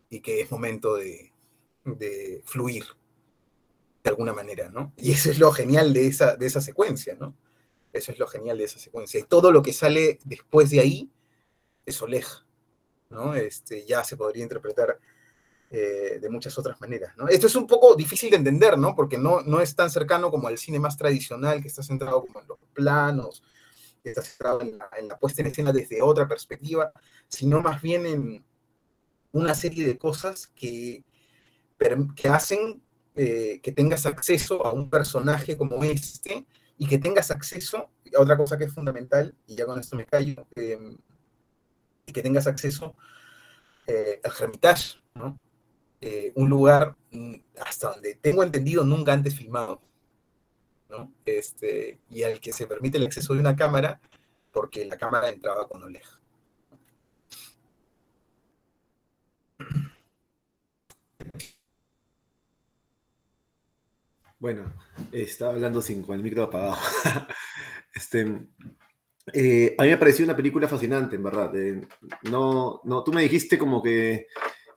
y 0.09 0.19
que 0.21 0.41
es 0.41 0.51
momento 0.51 0.95
de, 0.95 1.31
fluir 2.45 2.85
de 4.03 4.09
alguna 4.09 4.33
manera, 4.33 4.69
¿no? 4.69 4.93
Y 4.97 5.11
eso 5.11 5.31
es 5.31 5.39
lo 5.39 5.51
genial 5.51 5.93
de 5.93 6.07
esa, 6.07 6.35
de 6.35 6.45
esa 6.45 6.61
secuencia, 6.61 7.15
¿no? 7.19 7.35
Eso 7.91 8.11
es 8.11 8.19
lo 8.19 8.27
genial 8.27 8.57
de 8.57 8.65
esa 8.65 8.79
secuencia. 8.79 9.19
Y 9.19 9.23
todo 9.23 9.51
lo 9.51 9.61
que 9.61 9.73
sale 9.73 10.19
después 10.25 10.69
de 10.69 10.79
ahí 10.79 11.11
es 11.85 12.01
Oleg, 12.01 12.25
¿no? 13.09 13.35
Este, 13.35 13.85
ya 13.85 14.03
se 14.03 14.17
podría 14.17 14.43
interpretar 14.43 14.99
eh, 15.75 16.19
de 16.21 16.29
muchas 16.29 16.55
otras 16.59 16.79
maneras. 16.79 17.17
¿no? 17.17 17.27
Esto 17.27 17.47
es 17.47 17.55
un 17.55 17.65
poco 17.65 17.95
difícil 17.95 18.29
de 18.29 18.35
entender, 18.37 18.77
¿no? 18.77 18.93
porque 18.93 19.17
no, 19.17 19.41
no 19.41 19.59
es 19.59 19.75
tan 19.75 19.89
cercano 19.89 20.29
como 20.29 20.47
al 20.47 20.59
cine 20.59 20.77
más 20.77 20.95
tradicional, 20.95 21.63
que 21.63 21.67
está 21.67 21.81
centrado 21.81 22.21
como 22.21 22.41
en 22.41 22.47
los 22.47 22.59
planos, 22.73 23.41
está 24.09 24.21
centrado 24.21 24.61
en 24.61 24.77
la, 25.07 25.17
puesta 25.17 25.41
en 25.41 25.47
escena 25.47 25.71
desde 25.71 26.01
otra 26.01 26.27
perspectiva, 26.27 26.91
sino 27.27 27.61
más 27.61 27.81
bien 27.81 28.05
en 28.05 28.45
una 29.31 29.55
serie 29.55 29.85
de 29.85 29.97
cosas 29.97 30.47
que, 30.47 31.03
hacen 32.29 32.81
eh, 33.15 33.59
que 33.61 33.71
tengas 33.71 34.05
acceso 34.05 34.65
a 34.65 34.73
un 34.73 34.89
personaje 34.89 35.57
como 35.57 35.83
este 35.83 36.45
y 36.77 36.87
que 36.87 36.97
tengas 36.97 37.31
acceso, 37.31 37.89
a 38.15 38.21
otra 38.21 38.37
cosa 38.37 38.57
que 38.57 38.65
es 38.65 38.73
fundamental, 38.73 39.35
y 39.47 39.55
ya 39.55 39.65
con 39.65 39.79
esto 39.79 39.95
me 39.95 40.05
callo, 40.05 40.47
eh, 40.55 40.97
que 42.05 42.21
tengas 42.21 42.47
acceso 42.47 42.95
al 43.87 44.31
Hermitage, 44.39 44.99
¿no? 45.13 45.37
Eh, 46.05 46.33
un 46.35 46.49
lugar, 46.49 46.97
mm, 47.11 47.35
hasta 47.61 47.91
donde 47.91 48.15
tengo 48.15 48.43
entendido, 48.43 48.83
nunca 48.83 49.13
antes 49.13 49.37
filmado. 49.37 49.81
Este, 51.25 51.99
y 52.09 52.23
al 52.23 52.39
que 52.39 52.53
se 52.53 52.67
permite 52.67 52.97
el 52.97 53.05
acceso 53.05 53.33
de 53.33 53.39
una 53.39 53.55
cámara, 53.55 53.99
porque 54.51 54.85
la 54.85 54.97
cámara 54.97 55.29
entraba 55.29 55.67
con 55.67 55.83
Oleg. 55.83 56.03
Bueno, 64.39 64.73
estaba 65.11 65.53
hablando 65.53 65.81
sin, 65.81 66.03
con 66.03 66.15
el 66.17 66.21
micro 66.23 66.43
apagado. 66.43 66.75
este, 67.95 68.27
eh, 69.31 69.75
a 69.77 69.83
mí 69.83 69.89
me 69.89 69.97
pareció 69.97 70.25
una 70.25 70.35
película 70.35 70.67
fascinante, 70.67 71.15
en 71.15 71.23
verdad. 71.23 71.55
Eh, 71.55 71.87
no, 72.29 72.81
no, 72.83 73.03
tú 73.03 73.13
me 73.13 73.21
dijiste 73.21 73.57
como 73.57 73.81
que 73.81 74.27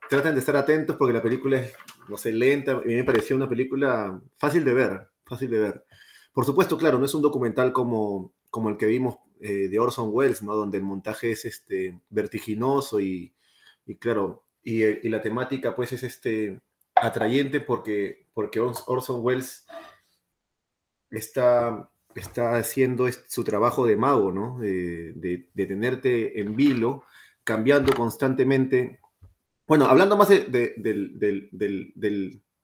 traten 0.09 0.33
de 0.35 0.39
estar 0.39 0.55
atentos 0.55 0.95
porque 0.95 1.13
la 1.13 1.21
película 1.21 1.59
es, 1.59 1.73
no 2.07 2.17
sé, 2.17 2.31
lenta. 2.31 2.73
A 2.73 2.81
mí 2.81 2.95
me 2.95 3.03
pareció 3.03 3.35
una 3.35 3.49
película 3.49 4.21
fácil 4.37 4.63
de 4.63 4.73
ver, 4.73 5.09
fácil 5.25 5.49
de 5.49 5.59
ver. 5.59 5.85
Por 6.37 6.45
supuesto, 6.45 6.77
claro, 6.77 6.99
no 6.99 7.05
es 7.05 7.15
un 7.15 7.23
documental 7.23 7.73
como, 7.73 8.31
como 8.51 8.69
el 8.69 8.77
que 8.77 8.85
vimos 8.85 9.17
eh, 9.39 9.69
de 9.69 9.79
Orson 9.79 10.11
Welles, 10.13 10.43
¿no? 10.43 10.55
Donde 10.55 10.77
el 10.77 10.83
montaje 10.83 11.31
es 11.31 11.45
este, 11.45 11.99
vertiginoso 12.11 12.99
y, 12.99 13.33
claro, 13.97 14.45
y, 14.61 14.83
y, 14.83 15.09
la 15.09 15.19
temática 15.19 15.75
pues 15.75 15.93
es 15.93 16.03
este, 16.03 16.61
atrayente 16.93 17.59
porque, 17.59 18.27
porque 18.35 18.59
Orson 18.59 19.25
Welles 19.25 19.65
está, 21.09 21.89
está 22.13 22.57
haciendo 22.57 23.07
su 23.27 23.43
trabajo 23.43 23.87
de 23.87 23.97
mago, 23.97 24.31
¿no? 24.31 24.59
De, 24.59 25.13
de, 25.15 25.65
tenerte 25.65 26.39
en 26.39 26.55
vilo, 26.55 27.03
cambiando 27.43 27.95
constantemente 27.95 28.99
bueno, 29.65 29.85
hablando 29.85 30.15
más 30.15 30.29
de, 30.29 30.45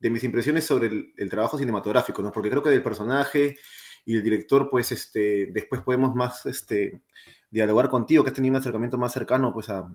mis 0.09 0.23
impresiones 0.23 0.65
sobre 0.65 1.13
el, 1.15 1.29
trabajo 1.29 1.57
cinematográfico, 1.57 2.21
¿no? 2.21 2.31
Porque 2.31 2.49
creo 2.49 2.63
que 2.63 2.69
del 2.69 2.83
personaje 2.83 3.57
y 4.05 4.15
el 4.15 4.23
director, 4.23 4.69
pues, 4.69 4.91
este, 4.91 5.47
después 5.51 5.81
podemos 5.81 6.13
más 6.15 6.45
este, 6.45 7.01
dialogar 7.49 7.89
contigo, 7.89 8.23
que 8.23 8.29
has 8.29 8.35
tenido 8.35 8.53
un 8.53 8.59
acercamiento 8.59 8.97
más 8.97 9.13
cercano, 9.13 9.53
pues, 9.53 9.69
a, 9.69 9.87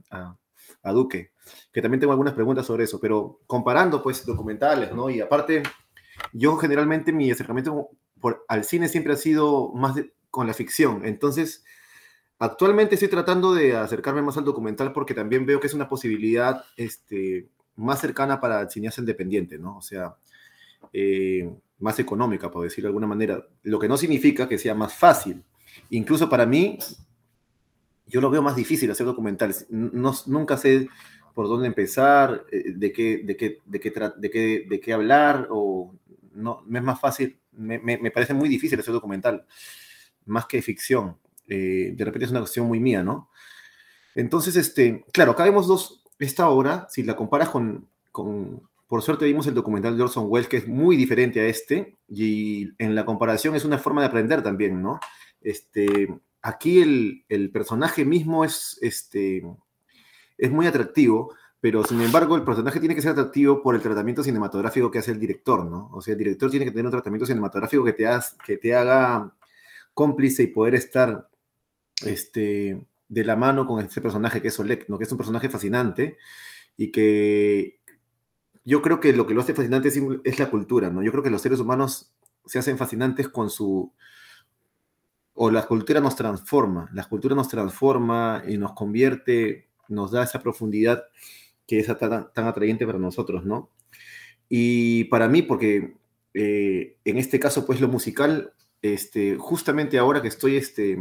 Duque, 0.92 1.32
que 1.72 1.82
también 1.82 2.00
tengo 2.00 2.12
algunas 2.12 2.34
preguntas 2.34 2.64
sobre 2.64 2.84
eso, 2.84 2.98
pero 3.00 3.40
comparando, 3.46 4.02
pues, 4.02 4.24
documentales, 4.24 4.92
¿no? 4.92 5.10
Y 5.10 5.20
aparte, 5.20 5.62
yo 6.32 6.56
generalmente 6.56 7.12
mi 7.12 7.30
acercamiento 7.30 7.90
por, 8.20 8.44
al 8.48 8.64
cine 8.64 8.88
siempre 8.88 9.12
ha 9.12 9.16
sido 9.16 9.72
más 9.74 9.96
con 10.30 10.46
la 10.46 10.54
ficción, 10.54 11.04
entonces 11.04 11.64
Actualmente 12.40 12.94
estoy 12.94 13.08
tratando 13.08 13.52
de 13.52 13.76
acercarme 13.76 14.22
más 14.22 14.36
al 14.36 14.44
documental 14.44 14.92
porque 14.92 15.12
también 15.12 15.44
veo 15.44 15.58
que 15.58 15.66
es 15.66 15.74
una 15.74 15.88
posibilidad 15.88 16.64
este, 16.76 17.48
más 17.78 18.00
cercana 18.00 18.40
para 18.40 18.62
el 18.62 18.70
cineasta 18.70 19.00
independiente, 19.00 19.58
¿no? 19.58 19.78
O 19.78 19.82
sea, 19.82 20.16
eh, 20.92 21.50
más 21.78 21.98
económica, 21.98 22.50
por 22.50 22.64
decirlo 22.64 22.88
de 22.88 22.90
alguna 22.90 23.06
manera. 23.06 23.46
Lo 23.62 23.78
que 23.78 23.88
no 23.88 23.96
significa 23.96 24.48
que 24.48 24.58
sea 24.58 24.74
más 24.74 24.94
fácil. 24.94 25.42
Incluso 25.90 26.28
para 26.28 26.46
mí, 26.46 26.78
yo 28.06 28.20
lo 28.20 28.30
veo 28.30 28.42
más 28.42 28.56
difícil 28.56 28.90
hacer 28.90 29.06
documentales. 29.06 29.66
No, 29.70 30.12
nunca 30.26 30.56
sé 30.56 30.88
por 31.34 31.48
dónde 31.48 31.68
empezar, 31.68 32.44
eh, 32.50 32.72
de 32.74 32.92
qué, 32.92 33.22
de 33.24 33.36
qué, 33.36 33.58
de 33.64 33.80
qué, 34.30 34.66
de 34.68 34.80
qué, 34.80 34.92
hablar, 34.92 35.48
o 35.50 35.94
no, 36.34 36.62
me 36.66 36.80
es 36.80 36.84
más 36.84 37.00
fácil, 37.00 37.38
me 37.52 38.10
parece 38.10 38.34
muy 38.34 38.48
difícil 38.48 38.78
hacer 38.78 38.92
documental, 38.92 39.46
más 40.26 40.46
que 40.46 40.60
ficción. 40.62 41.16
Eh, 41.48 41.92
de 41.94 42.04
repente 42.04 42.26
es 42.26 42.30
una 42.30 42.40
cuestión 42.40 42.66
muy 42.66 42.78
mía, 42.78 43.02
¿no? 43.02 43.30
Entonces, 44.14 44.56
este, 44.56 45.04
claro, 45.12 45.32
acá 45.32 45.44
vemos 45.44 45.66
dos, 45.66 46.04
esta 46.18 46.48
obra, 46.48 46.86
si 46.90 47.02
la 47.02 47.16
comparas 47.16 47.48
con, 47.48 47.88
con, 48.12 48.68
por 48.86 49.02
suerte 49.02 49.26
vimos 49.26 49.46
el 49.46 49.54
documental 49.54 49.96
de 49.96 50.02
Orson 50.02 50.26
Welles, 50.28 50.48
que 50.48 50.56
es 50.58 50.66
muy 50.66 50.96
diferente 50.96 51.40
a 51.40 51.46
este, 51.46 51.96
y 52.08 52.70
en 52.78 52.94
la 52.94 53.04
comparación 53.04 53.54
es 53.54 53.64
una 53.64 53.78
forma 53.78 54.00
de 54.00 54.08
aprender 54.08 54.42
también, 54.42 54.82
¿no? 54.82 54.98
Este, 55.40 56.08
aquí 56.42 56.80
el, 56.80 57.24
el 57.28 57.50
personaje 57.50 58.04
mismo 58.04 58.44
es, 58.44 58.78
este, 58.82 59.42
es 60.36 60.50
muy 60.50 60.66
atractivo, 60.66 61.34
pero 61.60 61.84
sin 61.84 62.00
embargo 62.00 62.36
el 62.36 62.44
personaje 62.44 62.80
tiene 62.80 62.94
que 62.94 63.02
ser 63.02 63.12
atractivo 63.12 63.62
por 63.62 63.74
el 63.74 63.82
tratamiento 63.82 64.22
cinematográfico 64.22 64.90
que 64.90 65.00
hace 65.00 65.10
el 65.10 65.20
director, 65.20 65.64
¿no? 65.64 65.90
O 65.92 66.00
sea, 66.00 66.12
el 66.12 66.18
director 66.18 66.50
tiene 66.50 66.64
que 66.64 66.70
tener 66.70 66.86
un 66.86 66.92
tratamiento 66.92 67.26
cinematográfico 67.26 67.84
que 67.84 67.92
te, 67.92 68.08
que 68.44 68.56
te 68.56 68.74
haga 68.74 69.34
cómplice 69.92 70.44
y 70.44 70.46
poder 70.48 70.76
estar 70.76 71.28
este, 72.04 72.80
de 73.08 73.24
la 73.24 73.36
mano 73.36 73.66
con 73.66 73.84
ese 73.84 74.00
personaje 74.00 74.42
que 74.42 74.48
es 74.48 74.58
Oleg, 74.58 74.84
¿no? 74.88 74.98
que 74.98 75.04
es 75.04 75.12
un 75.12 75.18
personaje 75.18 75.48
fascinante 75.48 76.18
y 76.76 76.90
que 76.90 77.80
yo 78.64 78.82
creo 78.82 79.00
que 79.00 79.12
lo 79.12 79.26
que 79.26 79.34
lo 79.34 79.40
hace 79.40 79.54
fascinante 79.54 79.88
es, 79.88 80.38
la 80.38 80.50
cultura, 80.50 80.90
¿no? 80.90 81.02
Yo 81.02 81.10
creo 81.10 81.22
que 81.22 81.30
los 81.30 81.40
seres 81.40 81.58
humanos 81.58 82.12
se 82.44 82.58
hacen 82.58 82.76
fascinantes 82.76 83.28
con 83.28 83.48
su... 83.48 83.94
o 85.32 85.50
la 85.50 85.66
cultura 85.66 86.00
nos 86.00 86.16
transforma, 86.16 86.90
la 86.92 87.04
cultura 87.04 87.34
nos 87.34 87.48
transforma 87.48 88.42
y 88.46 88.58
nos 88.58 88.72
convierte, 88.72 89.68
nos 89.88 90.10
da 90.10 90.24
esa 90.24 90.42
profundidad 90.42 91.04
que 91.66 91.78
es 91.78 91.86
tan, 91.98 92.30
tan 92.32 92.46
atrayente 92.46 92.84
para 92.84 92.98
nosotros, 92.98 93.46
¿no? 93.46 93.70
Y 94.50 95.04
para 95.04 95.28
mí, 95.28 95.42
porque 95.42 95.96
eh, 96.34 96.96
en 97.04 97.18
este 97.18 97.40
caso, 97.40 97.66
pues 97.66 97.80
lo 97.80 97.88
musical, 97.88 98.52
este, 98.82 99.36
justamente 99.36 99.98
ahora 99.98 100.22
que 100.22 100.28
estoy 100.28 100.56
este, 100.56 100.98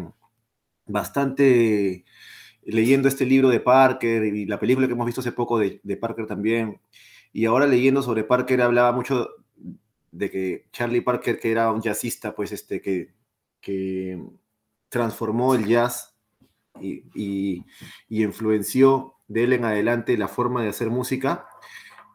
bastante 0.88 2.06
leyendo 2.64 3.08
este 3.08 3.26
libro 3.26 3.50
de 3.50 3.62
Parker 3.62 4.26
y 4.26 4.46
la 4.46 4.60
película 4.60 4.88
que 4.88 4.94
hemos 4.94 5.06
visto 5.06 5.22
hace 5.22 5.32
poco 5.32 5.58
de, 5.58 5.98
Parker 6.00 6.28
también. 6.28 6.82
Y 7.32 7.46
ahora 7.46 7.66
leyendo 7.66 8.02
sobre 8.02 8.24
Parker 8.24 8.62
hablaba 8.62 8.92
mucho 8.92 9.30
de 10.12 10.30
que 10.30 10.66
Charlie 10.72 11.02
Parker, 11.02 11.40
que 11.40 11.52
era 11.52 11.72
un 11.72 11.82
jazzista, 11.82 12.36
pues 12.36 12.52
este, 12.52 12.82
que, 12.82 13.14
que 13.62 14.22
transformó 14.90 15.56
el 15.56 15.66
jazz 15.66 16.16
y, 16.82 17.04
y, 17.16 17.66
y, 18.10 18.24
influenció 18.24 19.16
de 19.28 19.44
él 19.44 19.54
en 19.54 19.66
adelante 19.66 20.18
la 20.18 20.28
forma 20.28 20.62
de 20.62 20.70
hacer 20.70 20.90
música. 20.90 21.48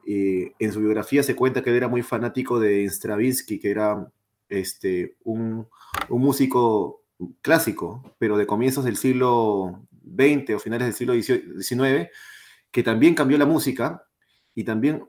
Eh, 0.07 0.52
en 0.59 0.73
su 0.73 0.81
biografía 0.81 1.23
se 1.23 1.37
cuenta 1.37 1.62
que 1.62 1.71
él 1.71 1.76
era 1.76 1.88
muy 1.88 2.02
fanático 2.02 2.59
de 2.59 2.85
Stravinsky, 2.87 3.59
que 3.59 3.71
era 3.71 4.11
este, 4.49 5.17
un, 5.25 5.69
un 6.09 6.21
músico 6.21 7.01
clásico, 7.41 8.14
pero 8.19 8.37
de 8.37 8.47
comienzos 8.47 8.85
del 8.85 8.97
siglo 8.97 9.87
XX 10.05 10.55
o 10.55 10.59
finales 10.59 10.87
del 10.87 10.95
siglo 10.95 11.14
XIX, 11.62 12.09
que 12.71 12.83
también 12.83 13.14
cambió 13.14 13.38
la 13.38 13.47
música 13.47 14.07
y 14.55 14.64
también 14.64 15.05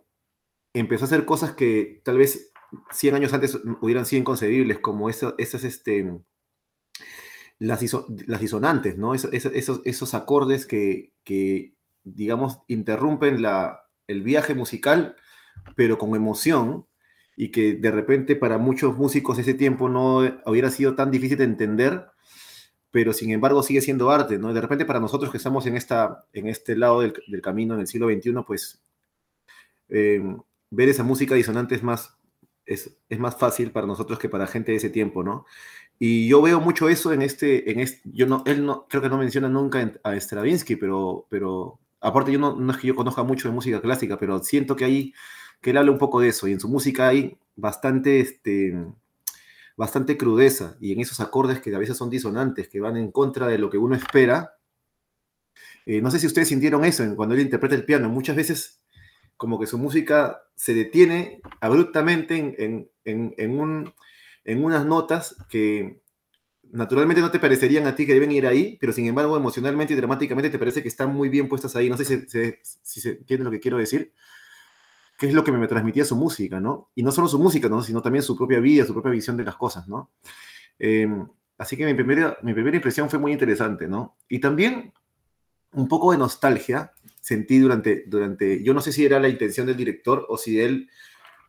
empezó 0.73 1.05
a 1.05 1.07
hacer 1.07 1.25
cosas 1.25 1.53
que 1.53 2.01
tal 2.03 2.17
vez 2.17 2.51
100 2.91 3.15
años 3.15 3.33
antes 3.33 3.57
hubieran 3.81 4.05
sido 4.05 4.21
inconcebibles, 4.21 4.79
como 4.79 5.09
eso, 5.09 5.35
esas, 5.37 5.63
este, 5.63 6.19
las, 7.59 7.81
las 8.27 8.41
disonantes, 8.41 8.97
¿no? 8.97 9.13
Esos, 9.13 9.31
esos 9.85 10.13
acordes 10.13 10.65
que, 10.65 11.13
que, 11.23 11.75
digamos, 12.03 12.59
interrumpen 12.67 13.41
la, 13.41 13.83
el 14.07 14.23
viaje 14.23 14.55
musical, 14.55 15.15
pero 15.75 15.97
con 15.97 16.15
emoción, 16.15 16.87
y 17.35 17.49
que 17.49 17.73
de 17.73 17.91
repente 17.91 18.35
para 18.35 18.57
muchos 18.57 18.97
músicos 18.97 19.39
ese 19.39 19.53
tiempo 19.53 19.89
no 19.89 20.19
hubiera 20.45 20.69
sido 20.69 20.95
tan 20.95 21.11
difícil 21.11 21.37
de 21.37 21.45
entender, 21.45 22.05
pero 22.91 23.13
sin 23.13 23.31
embargo 23.31 23.63
sigue 23.63 23.81
siendo 23.81 24.11
arte, 24.11 24.37
¿no? 24.37 24.53
De 24.53 24.61
repente 24.61 24.85
para 24.85 24.99
nosotros 24.99 25.31
que 25.31 25.37
estamos 25.37 25.65
en, 25.65 25.75
esta, 25.75 26.25
en 26.33 26.47
este 26.47 26.75
lado 26.75 27.01
del, 27.01 27.13
del 27.27 27.41
camino 27.41 27.73
en 27.73 27.81
el 27.81 27.87
siglo 27.87 28.07
XXI, 28.07 28.33
pues 28.45 28.83
eh, 29.89 30.21
ver 30.69 30.89
esa 30.89 31.03
música 31.03 31.35
disonante 31.35 31.75
es 31.75 31.83
más, 31.83 32.17
es, 32.65 32.97
es, 33.09 33.19
más 33.19 33.35
fácil 33.37 33.71
para 33.71 33.87
nosotros 33.87 34.19
que 34.19 34.29
para 34.29 34.47
gente 34.47 34.71
de 34.71 34.77
ese 34.77 34.89
tiempo, 34.89 35.23
¿no? 35.23 35.45
Y 35.99 36.27
yo 36.27 36.41
veo 36.41 36.59
mucho 36.59 36.89
eso 36.89 37.13
en 37.13 37.21
este, 37.21 37.71
en 37.71 37.79
este 37.79 38.01
yo 38.05 38.25
no, 38.25 38.43
él 38.45 38.65
no, 38.65 38.87
creo 38.87 39.01
que 39.01 39.09
no 39.09 39.17
menciona 39.17 39.49
nunca 39.49 39.93
a 40.03 40.15
Stravinsky, 40.15 40.75
pero, 40.75 41.27
pero 41.29 41.79
aparte 42.01 42.31
yo 42.31 42.39
no, 42.39 42.55
no 42.55 42.71
es 42.71 42.77
que 42.79 42.87
yo 42.87 42.95
conozca 42.95 43.23
mucho 43.23 43.47
de 43.47 43.53
música 43.53 43.81
clásica, 43.81 44.17
pero 44.17 44.39
siento 44.43 44.75
que 44.75 44.85
ahí, 44.85 45.13
que 45.63 45.71
él 45.71 45.77
habla 45.77 45.91
un 45.91 45.97
poco 45.97 46.19
de 46.19 46.27
eso, 46.27 46.47
y 46.47 46.51
en 46.51 46.59
su 46.59 46.67
música 46.67 47.07
hay 47.07 47.37
bastante, 47.55 48.19
este, 48.19 48.75
bastante 49.77 50.17
crudeza, 50.17 50.75
y 50.79 50.91
en 50.91 50.99
esos 50.99 51.21
acordes 51.21 51.61
que 51.61 51.73
a 51.73 51.79
veces 51.79 51.97
son 51.97 52.09
disonantes, 52.09 52.67
que 52.67 52.81
van 52.81 52.97
en 52.97 53.11
contra 53.11 53.47
de 53.47 53.57
lo 53.57 53.69
que 53.69 53.77
uno 53.77 53.95
espera. 53.95 54.57
Eh, 55.85 56.01
no 56.01 56.11
sé 56.11 56.19
si 56.19 56.27
ustedes 56.27 56.49
sintieron 56.49 56.83
eso 56.85 57.03
cuando 57.15 57.33
él 57.33 57.41
interpreta 57.41 57.75
el 57.75 57.85
piano, 57.85 58.09
muchas 58.09 58.35
veces 58.35 58.81
como 59.37 59.59
que 59.59 59.65
su 59.65 59.77
música 59.77 60.43
se 60.55 60.73
detiene 60.73 61.41
abruptamente 61.59 62.37
en, 62.37 62.55
en, 62.57 62.91
en, 63.05 63.33
en, 63.37 63.59
un, 63.59 63.93
unas 64.45 64.85
notas 64.85 65.35
que 65.49 66.01
naturalmente 66.71 67.21
no 67.21 67.31
te 67.31 67.39
parecerían 67.39 67.87
a 67.87 67.95
ti 67.95 68.05
que 68.05 68.13
deben 68.13 68.31
ir 68.31 68.47
ahí, 68.47 68.77
pero 68.79 68.93
sin 68.93 69.05
embargo 69.05 69.35
emocionalmente 69.37 69.93
y 69.93 69.97
dramáticamente 69.97 70.49
te 70.49 70.59
parece 70.59 70.81
que 70.81 70.87
están 70.87 71.13
muy 71.13 71.29
bien 71.29 71.49
puestas 71.49 71.75
ahí. 71.75 71.89
No 71.89 71.97
sé 71.97 72.05
si, 72.05 72.21
si, 72.27 72.53
si 72.81 73.01
se 73.01 73.09
entiende 73.11 73.45
lo 73.45 73.51
que 73.51 73.59
quiero 73.59 73.77
decir 73.77 74.13
qué 75.23 75.29
es 75.29 75.33
lo 75.33 75.45
que 75.45 75.53
me 75.53 75.69
transmitía 75.69 76.03
su 76.03 76.17
música, 76.17 76.59
¿no? 76.59 76.91
Y 76.95 77.01
no 77.01 77.09
solo 77.09 77.29
su 77.29 77.39
música, 77.39 77.69
¿no? 77.69 77.81
Sino 77.81 78.01
también 78.01 78.21
su 78.21 78.35
propia 78.35 78.59
vida, 78.59 78.85
su 78.85 78.91
propia 78.91 79.13
visión 79.13 79.37
de 79.37 79.45
las 79.45 79.55
cosas, 79.55 79.87
¿no? 79.87 80.11
Eh, 80.77 81.07
así 81.57 81.77
que 81.77 81.85
mi 81.85 81.93
primera, 81.93 82.37
mi 82.41 82.53
primera 82.53 82.75
impresión 82.75 83.09
fue 83.09 83.19
muy 83.19 83.31
interesante, 83.31 83.87
¿no? 83.87 84.17
Y 84.27 84.39
también 84.39 84.91
un 85.71 85.87
poco 85.87 86.11
de 86.11 86.17
nostalgia 86.17 86.91
sentí 87.21 87.57
durante, 87.57 88.03
durante, 88.05 88.61
yo 88.65 88.73
no 88.73 88.81
sé 88.81 88.91
si 88.91 89.05
era 89.05 89.17
la 89.17 89.29
intención 89.29 89.65
del 89.65 89.77
director 89.77 90.25
o 90.27 90.37
si 90.37 90.59
él 90.59 90.89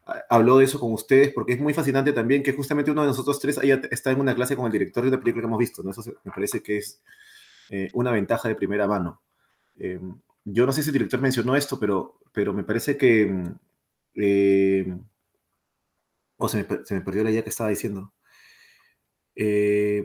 ah, 0.07 0.23
habló 0.31 0.59
de 0.59 0.67
eso 0.67 0.79
con 0.79 0.93
ustedes, 0.93 1.33
porque 1.33 1.55
es 1.55 1.59
muy 1.59 1.75
fascinante 1.75 2.13
también 2.13 2.45
que 2.45 2.53
justamente 2.53 2.93
uno 2.93 3.03
de 3.03 3.09
nosotros 3.09 3.41
tres 3.41 3.59
haya 3.59 3.83
estado 3.91 4.15
en 4.15 4.21
una 4.21 4.37
clase 4.37 4.55
con 4.55 4.67
el 4.67 4.73
director 4.73 5.03
de 5.03 5.09
una 5.09 5.19
película 5.19 5.43
que 5.43 5.47
hemos 5.49 5.59
visto, 5.59 5.83
¿no? 5.83 5.91
Eso 5.91 6.05
me 6.23 6.31
parece 6.31 6.63
que 6.63 6.77
es 6.77 7.03
eh, 7.71 7.91
una 7.93 8.13
ventaja 8.13 8.47
de 8.47 8.55
primera 8.55 8.87
mano. 8.87 9.21
Eh, 9.81 9.99
yo 10.45 10.67
no 10.67 10.73
sé 10.73 10.83
si 10.83 10.91
el 10.91 10.95
director 10.95 11.21
mencionó 11.21 11.57
esto, 11.57 11.79
pero, 11.81 12.21
pero 12.33 12.53
me 12.53 12.65
parece 12.65 12.97
que... 12.97 13.53
Eh, 14.15 14.97
o 16.37 16.49
se 16.49 16.59
me, 16.59 16.85
se 16.85 16.95
me, 16.95 17.01
perdió 17.01 17.25
la 17.25 17.31
idea 17.31 17.43
que 17.43 17.51
estaba 17.51 17.71
diciendo. 17.71 18.13
Eh, 19.35 20.05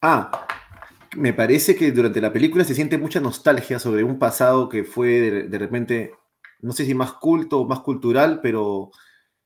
ah, 0.00 0.46
me 1.16 1.32
parece 1.32 1.76
que 1.76 1.92
durante 1.92 2.20
la 2.20 2.32
película 2.32 2.64
se 2.64 2.74
siente 2.74 2.98
mucha 2.98 3.20
nostalgia 3.20 3.78
sobre 3.78 4.04
un 4.04 4.18
pasado 4.18 4.68
que 4.68 4.84
fue 4.84 5.08
de, 5.08 5.42
de 5.44 5.58
repente, 5.58 6.12
no 6.60 6.72
sé 6.72 6.84
si 6.84 6.94
más 6.94 7.12
culto 7.14 7.60
o 7.60 7.68
más 7.68 7.80
cultural, 7.80 8.40
pero 8.42 8.90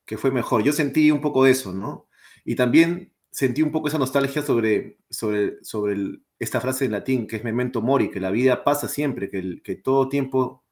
que 0.04 0.18
fue 0.18 0.30
mejor. 0.30 0.62
Yo 0.62 0.72
sentí 0.72 1.10
un 1.10 1.20
poco 1.20 1.44
de 1.44 1.52
eso, 1.52 1.72
¿no? 1.72 2.08
Y 2.44 2.56
también 2.56 3.12
sentí 3.30 3.62
un 3.62 3.72
poco 3.72 3.88
esa 3.88 3.98
nostalgia 3.98 4.42
sobre, 4.42 4.98
sobre, 5.10 5.62
sobre 5.62 5.94
el, 5.94 6.24
esta 6.40 6.60
frase 6.60 6.86
en 6.86 6.92
latín 6.92 7.26
que 7.26 7.36
es 7.36 7.44
memento 7.44 7.82
mori, 7.82 8.10
que 8.10 8.18
la 8.18 8.30
vida 8.30 8.64
pasa 8.64 8.88
siempre, 8.88 9.30
que, 9.30 9.38
el, 9.38 9.62
todo 9.84 10.08
tiempo 10.08 10.64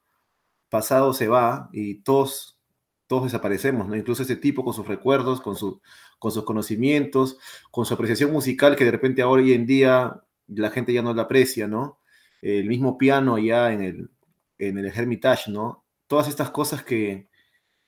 pasado 0.71 1.13
se 1.13 1.29
va 1.29 1.69
y 1.73 1.97
todos, 2.03 2.59
todos 3.07 3.25
desaparecemos, 3.25 3.87
¿no? 3.87 3.95
Incluso 3.95 4.23
ese 4.23 4.37
tipo 4.37 4.65
con 4.65 4.75
sus 4.75 4.89
recuerdos, 4.89 5.41
con, 5.43 5.57
su, 5.57 5.81
con 6.19 6.33
sus 6.33 6.45
conocimientos, 6.45 7.39
con 7.71 7.85
su 7.85 7.95
apreciación 7.95 8.33
musical 8.33 8.77
que 8.77 8.87
de 8.87 8.91
repente 8.91 9.23
ahora 9.23 9.43
hoy 9.43 9.53
en 9.53 9.67
día 9.67 10.23
la 10.49 10.71
gente 10.71 10.93
ya 10.95 11.03
no 11.03 11.13
la 11.13 11.23
aprecia, 11.23 11.69
¿no? 11.69 11.99
El 12.41 12.67
mismo 12.67 12.97
piano 12.97 13.39
ya 13.39 13.73
en 13.73 13.83
el, 13.83 14.11
en 14.59 14.79
el 14.79 14.87
Hermitage, 14.87 15.51
¿no? 15.51 15.85
Todas 16.07 16.29
estas 16.29 16.51
cosas 16.51 16.83
que, 16.83 17.29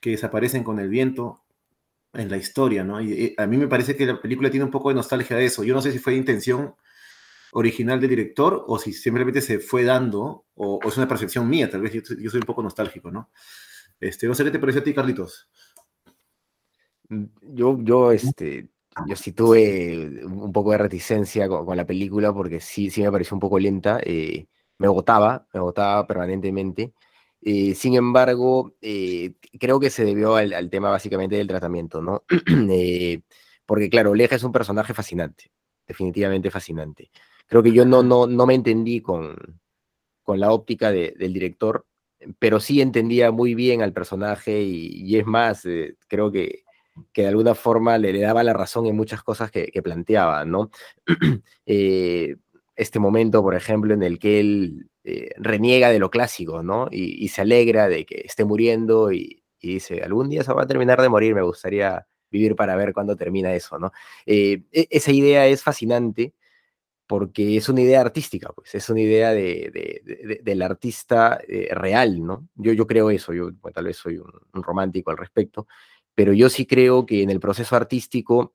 que 0.01 0.11
desaparecen 0.11 0.65
con 0.65 0.79
el 0.81 0.91
viento, 0.91 1.43
en 2.13 2.29
la 2.29 2.37
historia, 2.37 2.85
¿no? 2.85 3.01
Y 3.01 3.35
a 3.39 3.47
mí 3.47 3.57
me 3.57 3.69
parece 3.69 3.97
que 3.97 4.05
la 4.05 4.21
película 4.21 4.51
tiene 4.51 4.65
un 4.65 4.71
poco 4.71 4.89
de 4.89 4.97
nostalgia 4.97 5.37
de 5.37 5.45
eso. 5.47 5.63
Yo 5.65 5.75
no 5.75 5.81
sé 5.81 5.93
si 5.93 5.99
fue 5.99 6.17
intención 6.17 6.75
original 7.53 8.01
del 8.01 8.11
director 8.11 8.65
o 8.67 8.79
si 8.79 8.93
simplemente 8.93 9.41
se 9.41 9.59
fue 9.59 9.85
dando 9.85 10.47
o, 10.55 10.79
es 10.87 10.97
una 10.97 11.09
percepción 11.09 11.49
mía, 11.49 11.71
tal 11.71 11.83
vez 11.83 11.93
yo, 11.93 12.03
soy 12.05 12.39
un 12.39 12.47
poco 12.47 12.63
nostálgico, 12.63 13.11
¿no? 13.11 13.31
Este, 13.99 14.27
no 14.27 14.35
sé 14.35 14.45
qué 14.45 14.51
te 14.51 14.59
pareció 14.59 14.81
a 14.81 14.85
ti, 14.85 14.95
Carlitos. 14.95 15.49
Mm, 17.09 17.25
yo, 17.43 17.79
yo, 17.83 18.13
este, 18.13 18.71
yo 19.07 19.17
sí 19.17 19.33
tuve 19.33 20.25
un 20.25 20.53
poco 20.53 20.73
de 20.73 20.79
reticencia 20.79 21.49
con, 21.49 21.77
la 21.77 21.87
película 21.87 22.33
porque 22.33 22.61
sí, 22.61 22.91
sí 22.91 23.03
me 23.03 23.13
pareció 23.13 23.35
un 23.37 23.41
poco 23.41 23.59
lenta. 23.59 24.01
Eh, 24.03 24.47
me 24.79 24.87
agotaba, 24.87 25.47
me 25.53 25.59
agotaba 25.59 26.07
permanentemente. 26.07 26.95
Eh, 27.43 27.75
sin 27.75 27.95
embargo, 27.95 28.77
eh, 28.81 29.35
creo 29.59 29.81
que 29.81 29.91
se 29.91 30.05
debió 30.05 30.37
al, 30.37 30.71
tema 30.71 30.91
básicamente 30.91 31.37
del 31.37 31.49
tratamiento, 31.49 32.03
¿no? 32.03 32.25
porque 33.67 33.91
claro, 33.91 34.15
Leja 34.15 34.37
es 34.37 34.43
un 34.43 34.53
personaje 34.53 34.95
fascinante, 34.95 35.51
definitivamente 35.87 36.51
fascinante. 36.51 37.11
Creo 37.51 37.65
que 37.65 37.73
yo 37.73 37.85
no, 37.85 38.05
no, 38.05 38.29
no 38.29 38.47
me 38.47 38.55
entendí 38.55 39.01
con, 39.01 39.37
con 40.23 40.39
la 40.39 40.53
óptica 40.53 40.93
de, 40.93 41.15
del 41.19 41.33
director, 41.33 41.85
pero 42.39 42.61
sí 42.61 42.81
entendía 42.81 43.33
muy 43.33 43.57
bien 43.57 43.83
al 43.83 43.93
personaje 43.93 44.63
y, 44.63 45.17
es 45.19 45.27
más, 45.27 45.67
eh, 45.67 45.97
creo 46.07 46.31
que, 46.31 46.63
que 47.13 47.23
de 47.23 47.29
alguna 47.29 47.57
forma 47.57 47.99
le, 47.99 48.13
le, 48.13 48.21
daba 48.21 48.45
la 48.45 48.53
razón 48.53 48.87
en 48.87 48.95
muchas 48.95 49.25
cosas 49.25 49.51
que, 49.51 49.69
planteaba, 49.83 50.45
¿no? 50.45 50.71
Eh, 51.67 52.37
este 52.77 53.01
momento, 53.01 53.43
por 53.43 53.57
ejemplo, 53.57 53.95
en 53.95 54.05
el 54.05 54.21
que 54.21 54.39
él 54.39 54.89
eh, 55.03 55.31
reniega 55.37 55.91
de 55.91 55.99
lo 55.99 56.09
clásico, 56.09 56.63
¿no? 56.63 56.87
Y, 56.93 57.27
se 57.29 57.41
alegra 57.41 57.89
de 57.89 58.07
que 58.07 58.23
esté 58.25 58.45
muriendo 58.45 59.11
y, 59.11 59.43
dice, 59.61 60.03
algún 60.05 60.29
día 60.29 60.45
se 60.45 60.53
va 60.53 60.63
a 60.63 60.67
terminar 60.69 61.03
de 61.03 61.09
morir, 61.09 61.35
me 61.35 61.43
gustaría 61.43 62.07
vivir 62.31 62.55
para 62.55 62.77
ver 62.77 62.93
cuándo 62.93 63.17
termina 63.17 63.53
eso, 63.55 63.77
¿no? 63.81 63.91
E, 64.25 64.63
esa 64.73 65.11
idea 65.11 65.49
es 65.49 65.65
fascinante 65.65 66.35
porque 67.11 67.57
es 67.57 67.69
una 67.69 67.81
idea 67.81 68.03
artística, 68.03 68.53
pues, 68.55 68.73
es 68.73 68.89
una 68.89 69.01
idea 69.01 69.33
de, 69.33 69.69
de, 69.75 70.01
de, 70.05 70.41
del 70.45 70.63
artista 70.63 71.41
eh, 71.49 71.69
real, 71.73 72.25
¿no? 72.25 72.47
Yo, 72.55 72.73
yo 72.73 72.87
creo 72.87 73.11
eso, 73.11 73.33
yo 73.33 73.51
bueno, 73.61 73.75
tal 73.75 73.87
vez 73.87 73.97
soy 73.97 74.19
un, 74.19 74.31
romántico 74.63 75.11
al 75.11 75.17
respecto, 75.17 75.67
pero 76.15 76.33
yo 76.33 76.49
sí 76.49 76.67
creo 76.67 77.07
que 77.07 77.25
en 77.25 77.31
el 77.31 77.41
proceso 77.41 77.75
artístico 77.75 78.55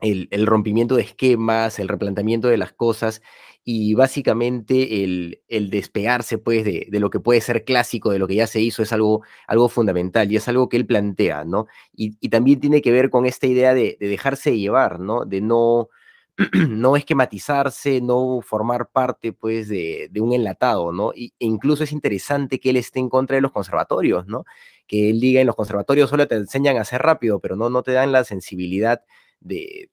el, 0.00 0.26
el, 0.30 0.46
rompimiento 0.46 0.96
de 0.96 1.02
esquemas, 1.02 1.78
el 1.78 1.88
replanteamiento 1.88 2.48
de 2.48 2.56
las 2.56 2.72
cosas 2.72 3.20
y 3.62 3.92
básicamente 3.92 5.04
el, 5.04 5.42
el 5.46 5.68
despegarse 5.68 6.38
pues 6.38 6.64
de, 6.64 6.88
lo 6.92 7.10
que 7.10 7.20
puede 7.20 7.42
ser 7.42 7.66
clásico, 7.66 8.10
de 8.10 8.18
lo 8.18 8.26
que 8.26 8.36
ya 8.36 8.46
se 8.46 8.62
hizo, 8.62 8.82
es 8.82 8.92
algo, 8.94 9.22
algo 9.46 9.68
fundamental 9.68 10.32
y 10.32 10.36
es 10.36 10.48
algo 10.48 10.70
que 10.70 10.78
él 10.78 10.86
plantea, 10.86 11.44
¿no? 11.44 11.66
Y, 11.94 12.16
y 12.20 12.30
también 12.30 12.58
tiene 12.58 12.80
que 12.80 12.92
ver 12.92 13.10
con 13.10 13.26
esta 13.26 13.46
idea 13.46 13.74
de, 13.74 13.98
de 14.00 14.08
dejarse 14.08 14.56
llevar, 14.56 14.98
¿no? 14.98 15.26
De 15.26 15.42
no, 15.42 15.90
no 16.68 16.96
esquematizarse, 16.96 18.00
no 18.00 18.40
formar 18.42 18.88
parte 18.90 19.32
pues 19.32 19.68
de, 19.68 20.10
un 20.20 20.32
enlatado, 20.32 20.92
¿no? 20.92 21.12
E 21.14 21.32
incluso 21.38 21.84
es 21.84 21.92
interesante 21.92 22.60
que 22.60 22.70
él 22.70 22.76
esté 22.76 23.00
en 23.00 23.08
contra 23.08 23.36
de 23.36 23.42
los 23.42 23.52
conservatorios, 23.52 24.26
¿no? 24.26 24.44
Que 24.86 25.10
él 25.10 25.20
diga 25.20 25.40
en 25.40 25.46
los 25.46 25.56
conservatorios 25.56 26.10
solo 26.10 26.28
te 26.28 26.36
enseñan 26.36 26.76
a 26.76 26.82
hacer 26.82 27.02
rápido, 27.02 27.40
pero 27.40 27.56
no, 27.56 27.70
no 27.70 27.82
te 27.82 27.92
dan 27.92 28.12
la 28.12 28.24
sensibilidad 28.24 29.02
de 29.40 29.90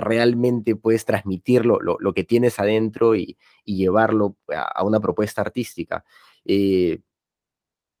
realmente 0.00 0.76
puedes 0.76 1.04
transmitir 1.04 1.64
lo, 1.66 1.78
que 2.14 2.24
tienes 2.24 2.58
adentro 2.58 3.14
y, 3.16 3.36
llevarlo 3.64 4.36
a, 4.48 4.82
una 4.84 5.00
propuesta 5.00 5.40
artística. 5.40 6.04
Eh, 6.44 7.00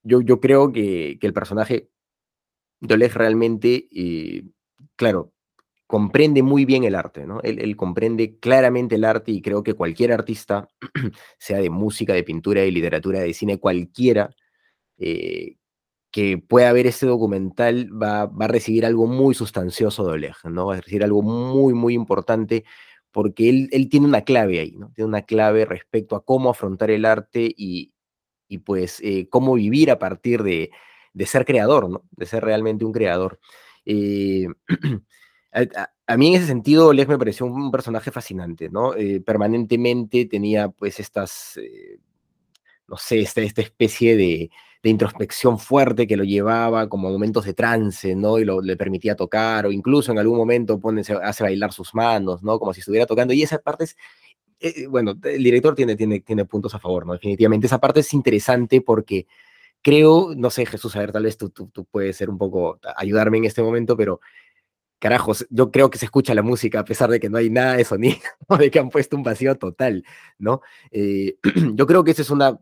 yo, 0.02 0.20
yo 0.20 0.40
creo 0.40 0.72
que, 0.72 1.18
el 1.20 1.32
personaje 1.32 1.88
de 2.80 2.94
Oleg 2.94 3.14
realmente, 3.14 3.88
eh, 3.92 4.44
claro, 4.96 5.33
comprende 5.94 6.42
muy 6.42 6.64
bien 6.64 6.82
el 6.82 6.96
arte, 6.96 7.24
¿no? 7.24 7.40
Él, 7.42 7.76
comprende 7.76 8.40
claramente 8.40 8.96
el 8.96 9.04
arte 9.04 9.30
y 9.30 9.40
creo 9.40 9.62
que 9.62 9.74
cualquier 9.74 10.10
artista, 10.10 10.68
sea 11.38 11.58
de 11.58 11.70
música, 11.70 12.12
de 12.12 12.24
pintura, 12.24 12.62
de 12.62 12.72
literatura, 12.72 13.20
de 13.20 13.32
cine, 13.32 13.60
cualquiera 13.60 14.34
eh, 14.98 15.54
que 16.10 16.36
pueda 16.36 16.72
ver 16.72 16.88
este 16.88 17.06
documental 17.06 17.88
va, 17.92 18.22
a 18.22 18.48
recibir 18.48 18.84
algo 18.84 19.06
muy 19.06 19.36
sustancioso 19.36 20.04
de 20.04 20.14
Oleg, 20.14 20.34
¿no? 20.50 20.66
Va 20.66 20.74
a 20.74 20.80
recibir 20.80 21.04
algo 21.04 21.22
muy, 21.22 21.74
muy 21.74 21.94
importante 21.94 22.64
porque 23.12 23.48
él, 23.48 23.88
tiene 23.88 24.06
una 24.06 24.22
clave 24.22 24.58
ahí, 24.58 24.72
¿no? 24.72 24.90
Tiene 24.96 25.06
una 25.06 25.22
clave 25.22 25.64
respecto 25.64 26.16
a 26.16 26.24
cómo 26.24 26.50
afrontar 26.50 26.90
el 26.90 27.04
arte 27.04 27.54
y, 27.56 27.94
y 28.48 28.58
pues 28.58 28.98
eh, 29.00 29.28
cómo 29.28 29.54
vivir 29.54 29.92
a 29.92 30.00
partir 30.00 30.42
de, 30.42 30.72
de, 31.12 31.26
ser 31.26 31.44
creador, 31.44 31.88
¿no? 31.88 32.02
De 32.10 32.26
ser 32.26 32.42
realmente 32.42 32.84
un 32.84 32.90
creador. 32.92 33.38
Eh, 33.84 34.48
a, 35.54 36.16
mí 36.16 36.28
en 36.28 36.34
ese 36.34 36.46
sentido, 36.46 36.88
Oleg 36.88 37.08
me 37.08 37.18
pareció 37.18 37.46
un 37.46 37.70
personaje 37.70 38.10
fascinante, 38.10 38.68
¿no? 38.68 38.94
Eh, 38.94 39.20
permanentemente 39.20 40.26
tenía 40.26 40.68
pues 40.68 41.00
estas, 41.00 41.58
no 42.88 42.96
sé, 42.96 43.20
esta, 43.20 43.40
especie 43.40 44.16
de, 44.16 44.50
introspección 44.82 45.58
fuerte 45.58 46.06
que 46.06 46.16
lo 46.16 46.24
llevaba 46.24 46.90
como 46.90 47.10
momentos 47.10 47.46
de 47.46 47.54
trance, 47.54 48.14
¿no? 48.14 48.38
Y 48.38 48.44
lo, 48.44 48.60
le 48.60 48.76
permitía 48.76 49.16
tocar, 49.16 49.64
o 49.64 49.72
incluso 49.72 50.12
en 50.12 50.18
algún 50.18 50.36
momento 50.36 50.78
pone, 50.78 51.00
hace 51.00 51.42
bailar 51.42 51.72
sus 51.72 51.94
manos, 51.94 52.42
¿no? 52.42 52.58
Como 52.58 52.74
si 52.74 52.80
estuviera 52.80 53.06
tocando. 53.06 53.32
Y 53.32 53.42
esa 53.42 53.58
parte 53.58 53.84
es 53.84 53.96
eh, 54.60 54.86
bueno, 54.86 55.14
el 55.24 55.42
director 55.42 55.74
tiene, 55.74 55.96
tiene, 55.96 56.20
tiene 56.20 56.44
puntos 56.46 56.74
a 56.74 56.78
favor, 56.78 57.06
¿no? 57.06 57.12
Definitivamente. 57.12 57.66
Esa 57.66 57.80
parte 57.80 58.00
es 58.00 58.14
interesante 58.14 58.80
porque 58.80 59.26
creo, 59.82 60.34
no 60.36 60.50
sé, 60.50 60.66
Jesús, 60.66 60.96
a 60.96 61.00
ver, 61.00 61.12
tal 61.12 61.24
vez 61.24 61.36
tú, 61.36 61.50
tú, 61.50 61.68
tú 61.68 61.84
puedes 61.84 62.16
ser 62.16 62.30
un 62.30 62.38
poco, 62.38 62.80
ayudarme 62.96 63.38
en 63.38 63.44
este 63.44 63.62
momento, 63.62 63.96
pero 63.96 64.20
carajos, 65.04 65.46
yo 65.50 65.70
creo 65.70 65.90
que 65.90 65.98
se 65.98 66.06
escucha 66.06 66.32
la 66.32 66.40
música 66.40 66.80
a 66.80 66.84
pesar 66.86 67.10
de 67.10 67.20
que 67.20 67.28
no 67.28 67.36
hay 67.36 67.50
nada 67.50 67.76
de 67.76 67.84
sonido, 67.84 68.16
de 68.58 68.70
que 68.70 68.78
han 68.78 68.88
puesto 68.88 69.18
un 69.18 69.22
vacío 69.22 69.54
total, 69.56 70.02
¿no? 70.38 70.62
Eh, 70.90 71.36
yo 71.74 71.86
creo 71.86 72.02
que 72.04 72.12
esa 72.12 72.22
es 72.22 72.30
una, 72.30 72.58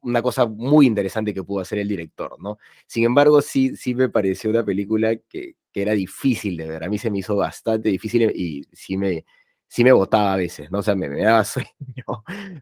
una 0.00 0.22
cosa 0.22 0.46
muy 0.46 0.86
interesante 0.86 1.34
que 1.34 1.44
pudo 1.44 1.60
hacer 1.60 1.78
el 1.78 1.88
director, 1.88 2.40
¿no? 2.40 2.56
Sin 2.86 3.04
embargo, 3.04 3.42
sí, 3.42 3.76
sí 3.76 3.94
me 3.94 4.08
pareció 4.08 4.48
una 4.48 4.64
película 4.64 5.16
que, 5.16 5.56
que 5.70 5.82
era 5.82 5.92
difícil 5.92 6.56
de 6.56 6.66
ver, 6.66 6.82
a 6.82 6.88
mí 6.88 6.96
se 6.96 7.10
me 7.10 7.18
hizo 7.18 7.36
bastante 7.36 7.90
difícil 7.90 8.22
y 8.34 8.64
sí 8.72 8.96
me, 8.96 9.26
sí 9.68 9.84
me 9.84 9.92
botaba 9.92 10.32
a 10.32 10.36
veces, 10.38 10.70
¿no? 10.70 10.78
O 10.78 10.82
sea, 10.82 10.94
me, 10.94 11.10
daba 11.10 11.44
sueño, 11.44 11.68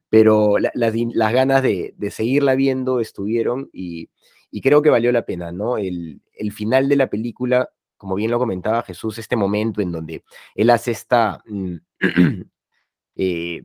pero 0.09 0.57
las 0.59 1.33
ganas 1.33 1.63
de, 1.63 1.95
seguirla 2.11 2.57
viendo 2.57 2.99
estuvieron 2.99 3.71
y, 3.73 4.11
creo 4.61 4.83
que 4.83 4.91
valió 4.91 5.13
la 5.13 5.25
pena, 5.25 5.53
¿no? 5.53 5.79
El, 5.79 6.21
final 6.51 6.89
de 6.89 6.97
la 6.97 7.09
película, 7.09 7.71
como 8.05 8.17
bien 8.17 8.31
lo 8.31 8.39
comentaba 8.39 8.83
Jesús, 8.83 9.17
este 9.17 9.35
momento 9.35 9.81
en 9.81 9.91
donde 9.91 10.25
él 10.55 10.69
hace 10.69 10.91
esta... 10.91 11.43
Mm, 11.47 11.77
eh, 13.17 13.63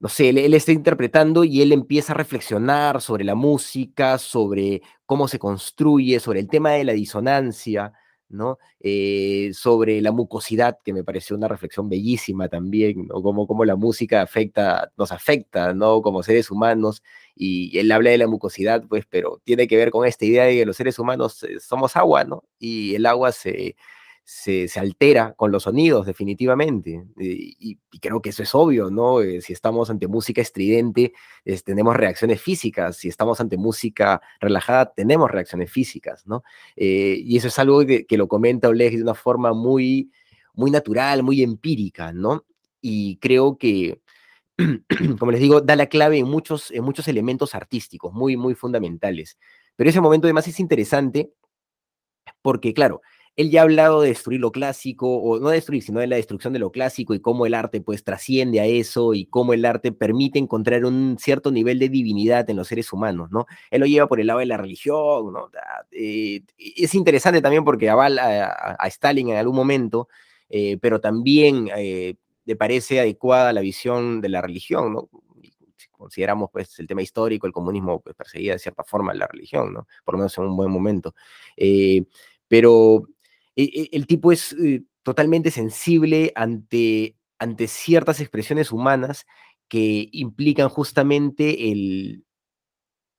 no 0.00 0.08
sé, 0.08 0.30
él, 0.30 0.54
está 0.54 0.72
interpretando 0.72 1.44
y 1.44 1.62
él 1.62 1.70
empieza 1.70 2.12
a 2.12 2.16
reflexionar 2.16 3.00
sobre 3.00 3.22
la 3.22 3.36
música, 3.36 4.18
sobre 4.18 4.82
cómo 5.06 5.28
se 5.28 5.38
construye, 5.38 6.18
sobre 6.18 6.40
el 6.40 6.48
tema 6.48 6.72
de 6.72 6.82
la 6.82 6.94
disonancia, 6.94 7.92
¿no? 8.28 8.58
Eh, 8.80 9.50
sobre 9.54 10.00
la 10.00 10.12
mucosidad, 10.12 10.78
que 10.84 10.92
me 10.92 11.04
pareció 11.04 11.36
una 11.36 11.48
reflexión 11.48 11.88
bellísima 11.88 12.48
también, 12.48 13.06
¿no? 13.06 13.22
Cómo, 13.22 13.64
la 13.64 13.76
música 13.76 14.22
afecta, 14.22 14.92
nos 14.96 15.12
afecta, 15.12 15.74
¿no? 15.74 16.02
Como 16.02 16.22
seres 16.22 16.50
humanos, 16.50 17.02
y 17.34 17.76
él 17.78 17.90
habla 17.92 18.10
de 18.10 18.18
la 18.18 18.26
mucosidad, 18.26 18.84
pues, 18.88 19.04
pero 19.08 19.40
tiene 19.44 19.66
que 19.68 19.76
ver 19.76 19.90
con 19.90 20.06
esta 20.06 20.24
idea 20.24 20.44
de 20.44 20.56
que 20.56 20.66
los 20.66 20.76
seres 20.76 20.98
humanos 20.98 21.42
eh, 21.44 21.60
somos 21.60 21.96
agua, 21.96 22.24
¿no? 22.24 22.44
Y 22.58 22.94
el 22.94 23.06
agua 23.06 23.32
se, 23.32 23.76
se, 24.30 24.68
altera 24.78 25.32
con 25.32 25.50
los 25.50 25.62
sonidos, 25.62 26.04
definitivamente. 26.04 27.02
Y, 27.18 27.78
creo 27.98 28.20
que 28.20 28.28
eso 28.28 28.42
es 28.42 28.54
obvio, 28.54 28.90
¿no? 28.90 29.22
Eh, 29.22 29.40
si 29.40 29.54
estamos 29.54 29.88
ante 29.88 30.06
música 30.06 30.42
estridente, 30.42 31.14
tenemos 31.64 31.96
reacciones 31.96 32.42
físicas. 32.42 32.98
Si 32.98 33.08
estamos 33.08 33.40
ante 33.40 33.56
música 33.56 34.20
relajada, 34.38 34.92
tenemos 34.92 35.30
reacciones 35.30 35.72
físicas, 35.72 36.26
¿no? 36.26 36.44
Eh, 36.76 37.18
y 37.24 37.38
eso 37.38 37.48
es 37.48 37.58
algo 37.58 37.86
que, 37.86 38.06
lo 38.18 38.28
comenta 38.28 38.68
Oleg 38.68 38.96
de 38.96 39.02
una 39.02 39.14
forma 39.14 39.54
muy, 39.54 40.12
muy 40.52 40.70
natural, 40.70 41.22
muy 41.22 41.42
empírica, 41.42 42.12
¿no? 42.12 42.44
Y 42.82 43.16
creo 43.16 43.56
que, 43.56 44.02
como 45.18 45.32
les 45.32 45.40
digo, 45.40 45.62
da 45.62 45.74
la 45.74 45.86
clave 45.86 46.18
en 46.18 46.26
muchos, 46.28 46.70
en 46.70 46.84
muchos 46.84 47.08
elementos 47.08 47.54
artísticos 47.54 48.12
muy, 48.12 48.36
muy 48.36 48.54
fundamentales. 48.54 49.38
Pero 49.74 49.88
ese 49.88 50.02
momento 50.02 50.26
además 50.26 50.46
es 50.48 50.60
interesante 50.60 51.32
porque, 52.42 52.74
claro, 52.74 53.00
él 53.38 53.50
ya 53.50 53.60
ha 53.60 53.62
hablado 53.62 54.00
de 54.02 54.08
destruir 54.08 54.40
lo 54.40 54.50
clásico, 54.50 55.06
o 55.16 55.38
no 55.38 55.50
destruir, 55.50 55.84
sino 55.84 56.00
de 56.00 56.08
la 56.08 56.16
destrucción 56.16 56.52
de 56.52 56.58
lo 56.58 56.72
clásico 56.72 57.14
y 57.14 57.20
cómo 57.20 57.46
el 57.46 57.54
arte 57.54 57.80
pues 57.80 58.02
trasciende 58.02 58.58
a 58.58 58.66
eso 58.66 59.14
y 59.14 59.26
cómo 59.26 59.52
el 59.52 59.64
arte 59.64 59.92
permite 59.92 60.40
encontrar 60.40 60.84
un 60.84 61.16
cierto 61.20 61.52
nivel 61.52 61.78
de 61.78 61.88
divinidad 61.88 62.50
en 62.50 62.56
los 62.56 62.66
seres 62.66 62.92
humanos, 62.92 63.30
¿no? 63.30 63.46
Él 63.70 63.78
lo 63.80 63.86
lleva 63.86 64.08
por 64.08 64.18
el 64.18 64.26
lado 64.26 64.40
de 64.40 64.46
la 64.46 64.56
religión, 64.56 65.32
¿no? 65.32 65.50
Eh, 65.92 66.42
es 66.58 66.96
interesante 66.96 67.40
también 67.40 67.64
porque 67.64 67.88
avala 67.88 68.76
a, 68.76 68.88
Stalin 68.88 69.28
en 69.28 69.36
algún 69.36 69.54
momento, 69.54 70.08
eh, 70.48 70.76
pero 70.80 71.00
también 71.00 71.70
eh, 71.76 72.16
le 72.44 72.56
parece 72.56 72.98
adecuada 72.98 73.52
la 73.52 73.60
visión 73.60 74.20
de 74.20 74.30
la 74.30 74.40
religión, 74.40 74.94
¿no? 74.94 75.08
Si 75.76 75.88
consideramos 75.92 76.50
pues 76.52 76.76
el 76.80 76.88
tema 76.88 77.02
histórico, 77.02 77.46
el 77.46 77.52
comunismo 77.52 78.00
pues, 78.00 78.16
perseguía 78.16 78.54
de 78.54 78.58
cierta 78.58 78.82
forma 78.82 79.14
la 79.14 79.28
religión, 79.28 79.72
¿no? 79.72 79.86
Por 80.04 80.14
lo 80.14 80.18
menos 80.18 80.36
en 80.38 80.44
un 80.44 80.56
buen 80.56 80.72
momento. 80.72 81.14
pero 82.48 83.06
e, 83.58 83.64
e, 83.64 83.88
el 83.92 84.06
tipo 84.06 84.30
es 84.30 84.52
eh, 84.52 84.84
totalmente 85.02 85.50
sensible 85.50 86.32
ante, 86.36 87.16
ante 87.40 87.66
ciertas 87.66 88.20
expresiones 88.20 88.70
humanas 88.70 89.26
que 89.68 90.08
implican 90.12 90.68
justamente 90.68 91.72
el, 91.72 92.24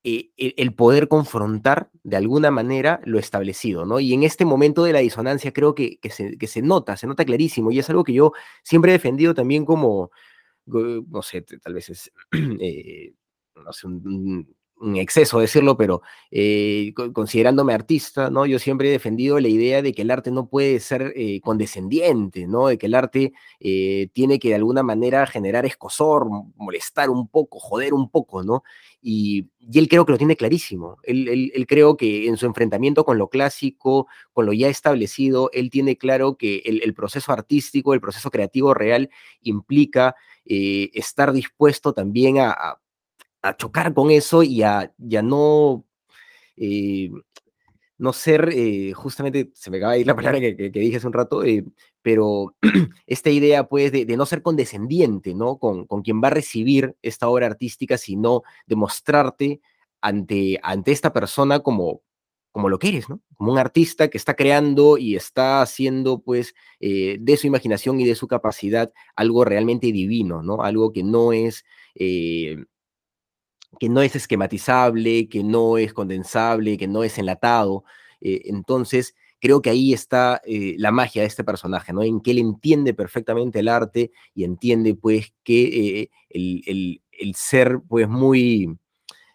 e, 0.06 0.32
el, 0.38 0.74
poder 0.76 1.10
confrontar 1.10 1.92
de 2.04 2.16
alguna 2.16 2.52
manera 2.52 3.02
lo 3.04 3.20
establecido, 3.20 3.86
¿no? 3.86 4.00
Y 4.00 4.14
en 4.14 4.24
este 4.24 4.46
momento 4.46 4.86
de 4.86 4.94
la 4.94 5.00
disonancia 5.00 5.52
creo 5.52 5.76
que, 5.76 6.00
se, 6.10 6.62
nota, 6.62 6.96
se 6.96 7.06
nota 7.06 7.26
clarísimo, 7.26 7.70
y 7.72 7.80
es 7.80 7.90
algo 7.90 8.06
que 8.06 8.14
yo 8.14 8.32
siempre 8.64 8.92
he 8.92 8.94
defendido 8.94 9.34
también 9.34 9.66
como, 9.66 10.10
no 10.66 11.22
sé, 11.22 11.42
tal 11.42 11.74
vez 11.74 11.90
es, 11.90 12.14
eh, 12.62 13.12
un, 13.84 14.56
un 14.80 14.98
exceso 14.98 15.40
decirlo, 15.40 15.78
pero 15.78 16.02
eh, 16.32 16.94
considerándome 17.14 17.74
artista, 17.74 18.30
¿no? 18.30 18.46
Yo 18.46 18.60
siempre 18.60 18.90
he 18.90 18.92
defendido 18.92 19.40
la 19.40 19.48
idea 19.48 19.82
de 19.82 19.94
que 19.94 20.02
el 20.04 20.12
arte 20.12 20.32
no 20.32 20.48
puede 20.48 20.80
ser 20.80 21.14
eh, 21.16 21.42
condescendiente, 21.42 22.48
¿no? 22.48 22.68
De 22.68 22.78
que 22.78 22.88
el 22.88 22.96
arte 22.96 23.34
eh, 23.60 24.10
tiene 24.14 24.40
que 24.40 24.50
de 24.50 24.56
alguna 24.56 24.84
manera 24.84 25.26
generar 25.28 25.66
escosor, 25.66 26.28
molestar 26.56 27.10
un 27.10 27.28
poco, 27.28 27.60
joder 27.60 27.94
un 27.94 28.10
poco, 28.10 28.44
¿no? 28.44 28.64
Y, 29.02 29.48
él 29.74 29.88
creo 29.88 30.06
que 30.06 30.14
lo 30.14 30.18
tiene 30.18 30.36
clarísimo. 30.36 30.98
Él, 31.04 31.66
creo 31.68 31.96
que 31.96 32.28
en 32.28 32.38
su 32.38 32.48
enfrentamiento 32.48 33.06
con 33.06 33.20
lo 33.20 33.30
clásico, 33.30 34.08
con 34.34 34.48
lo 34.48 34.54
ya 34.54 34.68
establecido, 34.68 35.52
él 35.54 35.70
tiene 35.70 35.96
claro 35.96 36.38
que 36.38 36.64
el, 36.66 36.94
proceso 36.96 37.32
artístico, 37.32 37.94
el 37.94 38.02
proceso 38.02 38.32
creativo 38.32 38.74
real 38.74 39.12
implica 39.42 40.16
estar 40.44 41.34
dispuesto 41.34 41.94
también 41.94 42.40
a 42.40 42.80
chocar 43.58 43.94
con 43.94 44.12
eso 44.12 44.44
y 44.44 44.64
a, 44.64 44.94
no, 44.98 45.86
eh, 46.58 47.10
no 47.98 48.14
ser, 48.14 48.50
eh, 48.54 48.94
justamente, 48.94 49.52
se 49.54 49.72
me 49.72 49.78
acaba 49.78 49.94
de 49.94 50.02
ir 50.02 50.08
la 50.08 50.16
palabra 50.16 50.40
que, 50.40 50.70
dije 50.74 50.98
hace 50.98 51.08
un 51.08 51.14
rato, 51.14 51.44
eh, 51.44 51.66
pero 52.02 52.56
esta 53.08 53.30
idea, 53.30 53.68
pues, 53.68 53.92
de, 53.92 54.06
no 54.18 54.26
ser 54.26 54.42
condescendiente, 54.42 55.34
¿no? 55.34 55.58
Con, 55.58 55.86
con, 55.86 56.02
quien 56.02 56.22
va 56.22 56.28
a 56.28 56.32
recibir 56.32 56.96
esta 57.02 57.28
obra 57.28 57.48
artística, 57.48 57.98
sino 57.98 58.44
demostrarte 58.66 59.62
ante, 60.02 60.60
ante 60.64 60.92
esta 60.92 61.12
persona 61.14 61.60
como, 61.60 62.02
como 62.52 62.70
lo 62.70 62.80
que 62.80 62.90
eres, 62.90 63.10
¿no? 63.10 63.22
Como 63.36 63.52
un 63.52 63.58
artista 63.58 64.10
que 64.10 64.18
está 64.18 64.36
creando 64.36 64.98
y 64.98 65.16
está 65.16 65.62
haciendo, 65.62 66.22
pues, 66.22 66.54
de 66.80 67.38
su 67.38 67.48
imaginación 67.48 68.00
y 68.00 68.06
de 68.06 68.16
su 68.16 68.28
capacidad 68.28 68.92
algo 69.16 69.46
realmente 69.46 69.92
divino, 69.92 70.42
¿no? 70.42 70.62
Algo 70.64 70.92
que 70.92 71.04
no 71.04 71.32
es 71.32 71.64
que 73.80 73.90
no 73.90 74.02
es 74.02 74.16
esquematizable, 74.16 75.28
que 75.30 75.44
no 75.44 75.78
es 75.78 75.94
condensable, 75.94 76.78
que 76.78 76.88
no 76.88 77.04
es 77.04 77.18
enlatado. 77.18 77.84
Eh, 78.22 78.42
entonces, 78.46 79.16
creo 79.40 79.62
que 79.62 79.70
ahí 79.70 79.94
está 79.94 80.42
eh, 80.46 80.76
la 80.78 80.92
magia 80.92 81.22
de 81.22 81.28
este 81.28 81.44
personaje, 81.44 81.94
¿no? 81.94 82.04
En 82.04 82.22
que 82.22 82.32
él 82.32 82.40
entiende 82.40 82.94
perfectamente 82.94 83.60
el 83.60 83.68
arte 83.68 84.12
y 84.34 84.44
entiende, 84.44 84.96
pues, 84.96 85.34
que 85.44 86.02
eh, 86.02 86.10
el, 86.30 87.36
ser, 87.36 87.80
pues, 87.88 88.08
muy, 88.08 88.78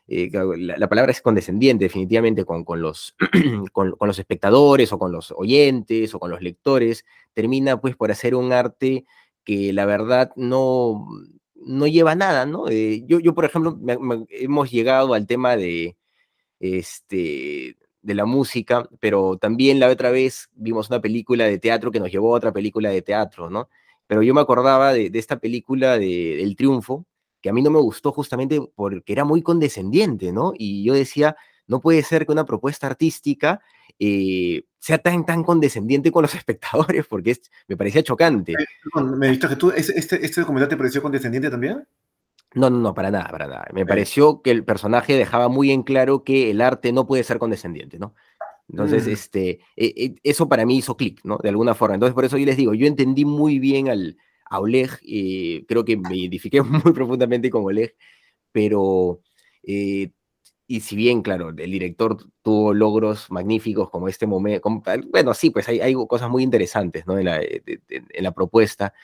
eh, 0.06 0.30
la, 0.58 0.88
palabra 0.88 1.12
es 1.12 1.22
condescendiente 1.22 1.84
definitivamente 1.84 2.44
con, 2.44 2.64
con 2.64 2.82
los, 2.82 3.16
con, 3.72 3.94
los 4.00 4.18
espectadores 4.18 4.92
o 4.92 4.98
con 4.98 5.12
los 5.12 5.32
oyentes 5.36 6.14
o 6.14 6.20
con 6.20 6.30
los 6.30 6.42
lectores, 6.42 7.04
termina 7.32 7.80
pues 7.80 7.96
por 7.96 8.10
hacer 8.10 8.34
un 8.34 8.52
arte 8.52 9.06
que 9.44 9.72
la 9.72 9.86
verdad 9.86 10.32
no, 10.36 11.06
no 11.66 11.86
lleva 11.86 12.14
nada, 12.14 12.46
¿no? 12.46 12.68
Eh, 12.68 13.04
yo, 13.06 13.20
yo, 13.20 13.34
por 13.34 13.44
ejemplo, 13.44 13.78
hemos 14.30 14.70
llegado 14.70 15.14
al 15.14 15.26
tema 15.26 15.56
de, 15.56 15.96
este, 16.60 17.76
de 18.02 18.14
la 18.14 18.26
música, 18.26 18.88
pero 19.00 19.36
también 19.38 19.80
la 19.80 19.88
otra 19.88 20.10
vez 20.10 20.48
vimos 20.54 20.90
una 20.90 21.00
película 21.00 21.44
de 21.44 21.58
teatro 21.58 21.90
que 21.90 22.00
nos 22.00 22.10
llevó 22.10 22.34
a 22.34 22.38
otra 22.38 22.52
película 22.52 22.90
de 22.90 23.02
teatro, 23.02 23.50
¿no? 23.50 23.68
Pero 24.06 24.22
yo 24.22 24.34
me 24.34 24.40
acordaba 24.42 24.92
de, 24.92 25.10
esta 25.14 25.38
película 25.38 25.98
de, 25.98 26.42
El 26.42 26.56
Triunfo, 26.56 27.06
que 27.40 27.48
a 27.48 27.52
mí 27.52 27.62
no 27.62 27.70
me 27.70 27.80
gustó 27.80 28.12
justamente 28.12 28.60
porque 28.74 29.12
era 29.12 29.24
muy 29.24 29.42
condescendiente, 29.42 30.32
¿no? 30.32 30.52
Y 30.56 30.84
yo 30.84 30.94
decía, 30.94 31.36
no 31.66 31.80
puede 31.80 32.02
ser 32.02 32.26
que 32.26 32.32
una 32.32 32.44
propuesta 32.44 32.86
artística 32.86 33.60
eh, 33.98 34.64
sea 34.78 34.98
tan, 34.98 35.24
tan 35.24 35.42
condescendiente 35.42 36.10
con 36.12 36.22
los 36.22 36.34
espectadores, 36.34 37.06
porque 37.06 37.36
me 37.68 37.76
parecía 37.76 38.02
chocante. 38.02 38.54
¿Me 38.94 39.26
dijiste 39.28 39.48
que 39.48 39.56
tú, 39.56 39.70
este, 39.70 40.24
este 40.24 40.40
documental 40.40 40.68
te 40.68 40.76
pareció 40.76 41.02
condescendiente 41.02 41.50
también? 41.50 41.86
No, 42.54 42.70
no, 42.70 42.78
no, 42.78 42.94
para 42.94 43.10
nada, 43.10 43.28
para 43.30 43.46
nada. 43.46 43.66
Me 43.72 43.84
pareció 43.84 44.40
que 44.40 44.52
el 44.52 44.64
personaje 44.64 45.14
dejaba 45.14 45.48
muy 45.48 45.72
en 45.72 45.82
claro 45.82 46.22
que 46.22 46.50
el 46.50 46.60
arte 46.60 46.92
no 46.92 47.06
puede 47.06 47.24
ser 47.24 47.38
condescendiente, 47.38 47.98
¿no? 47.98 48.14
Entonces, 48.68 49.06
mm. 49.06 49.10
este, 49.10 49.50
e, 49.76 49.86
e, 49.96 50.14
eso 50.22 50.48
para 50.48 50.64
mí 50.64 50.78
hizo 50.78 50.96
clic, 50.96 51.20
¿no? 51.24 51.38
De 51.42 51.48
alguna 51.48 51.74
forma. 51.74 51.94
Entonces, 51.94 52.14
por 52.14 52.24
eso 52.24 52.38
yo 52.38 52.46
les 52.46 52.56
digo, 52.56 52.72
yo 52.74 52.86
entendí 52.86 53.24
muy 53.24 53.58
bien 53.58 53.88
al, 53.88 54.16
a 54.48 54.60
Oleg, 54.60 54.90
eh, 55.06 55.64
creo 55.66 55.84
que 55.84 55.96
me 55.96 56.16
identifiqué 56.16 56.62
muy 56.62 56.92
profundamente 56.92 57.50
con 57.50 57.64
Oleg, 57.64 57.96
pero, 58.52 59.20
eh, 59.64 60.10
y 60.66 60.80
si 60.80 60.96
bien, 60.96 61.22
claro, 61.22 61.50
el 61.50 61.70
director 61.70 62.16
tuvo 62.42 62.72
logros 62.72 63.30
magníficos 63.30 63.90
como 63.90 64.08
este 64.08 64.26
momento, 64.26 64.82
bueno, 65.10 65.34
sí, 65.34 65.50
pues 65.50 65.68
hay, 65.68 65.80
hay, 65.80 65.94
cosas 66.08 66.30
muy 66.30 66.42
interesantes, 66.42 67.06
¿no? 67.06 67.18
En 67.18 67.26
la, 67.26 67.40
en 67.42 68.22
la 68.22 68.32
propuesta, 68.32 68.94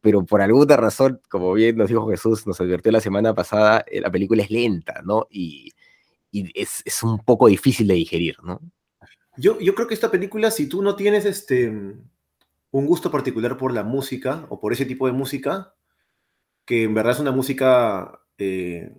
pero 0.00 0.24
por 0.24 0.40
alguna 0.40 0.76
razón, 0.76 1.20
como 1.28 1.52
bien 1.52 1.76
nos 1.76 1.88
dijo 1.88 2.08
Jesús, 2.08 2.46
nos 2.46 2.60
advirtió 2.60 2.90
la 2.90 3.00
semana 3.00 3.34
pasada, 3.34 3.84
eh, 3.86 4.00
la 4.00 4.10
película 4.10 4.42
es 4.42 4.50
lenta, 4.50 5.02
¿no? 5.04 5.26
Y, 5.30 5.72
es, 6.32 7.02
un 7.02 7.18
poco 7.18 7.48
difícil 7.48 7.88
de 7.88 7.94
digerir, 7.94 8.36
¿no? 8.44 8.60
Yo, 9.36 9.58
yo 9.58 9.74
creo 9.74 9.88
que 9.88 9.94
esta 9.94 10.12
película, 10.12 10.50
si 10.52 10.68
tú 10.68 10.80
no 10.80 10.94
tienes 10.94 11.24
este, 11.24 11.68
un 11.68 12.86
gusto 12.86 13.10
particular 13.10 13.56
por 13.56 13.72
la 13.72 13.82
música 13.82 14.46
o 14.48 14.60
por 14.60 14.72
ese 14.72 14.86
tipo 14.86 15.06
de 15.06 15.12
música, 15.12 15.74
que 16.64 16.84
en 16.84 16.94
verdad 16.94 17.14
es 17.14 17.20
una 17.20 17.32
música 17.32 18.20
eh, 18.38 18.92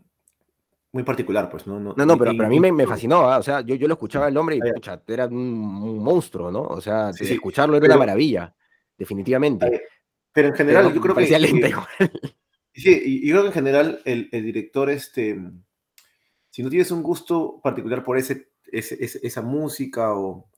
muy 0.94 1.04
particular, 1.04 1.50
pues, 1.50 1.66
¿no? 1.68 1.80
No, 1.80 1.94
no, 1.94 2.18
pero, 2.18 2.32
a 2.32 2.50
mí 2.50 2.60
me, 2.60 2.86
fascinó, 2.86 3.32
¿ah? 3.32 3.38
o 3.38 3.44
sea, 3.44 3.62
yo, 3.62 3.76
yo 3.76 3.88
lo 3.88 3.94
escuchaba 3.94 4.28
el 4.28 4.38
hombre 4.38 4.58
y, 4.58 4.68
escucha, 4.68 5.02
era 5.08 5.26
un, 5.26 6.04
monstruo, 6.04 6.52
¿no? 6.52 6.64
O 6.64 6.82
sea, 6.82 7.12
escucharlo 7.12 7.78
era 7.78 7.86
una 7.86 7.98
maravilla, 7.98 8.54
definitivamente. 8.98 9.84
Pero 10.34 10.50
en 10.50 10.56
general, 10.56 10.94
yo 10.94 11.02
creo 11.02 11.16
que. 11.16 11.26
Sí, 12.74 13.02
y 13.04 13.28
yo 13.28 13.34
creo 13.34 13.42
que 13.44 13.48
en 13.50 13.54
general 13.54 14.02
el, 14.06 14.30
director, 14.32 14.90
este, 14.90 15.38
si 16.50 16.64
no 16.64 16.70
tienes 16.70 16.90
un 16.92 17.04
gusto 17.04 17.60
particular 17.62 18.02
por 18.02 18.18
ese, 18.18 18.48
esa 18.72 19.42
música 19.42 20.14
o, 20.14 20.50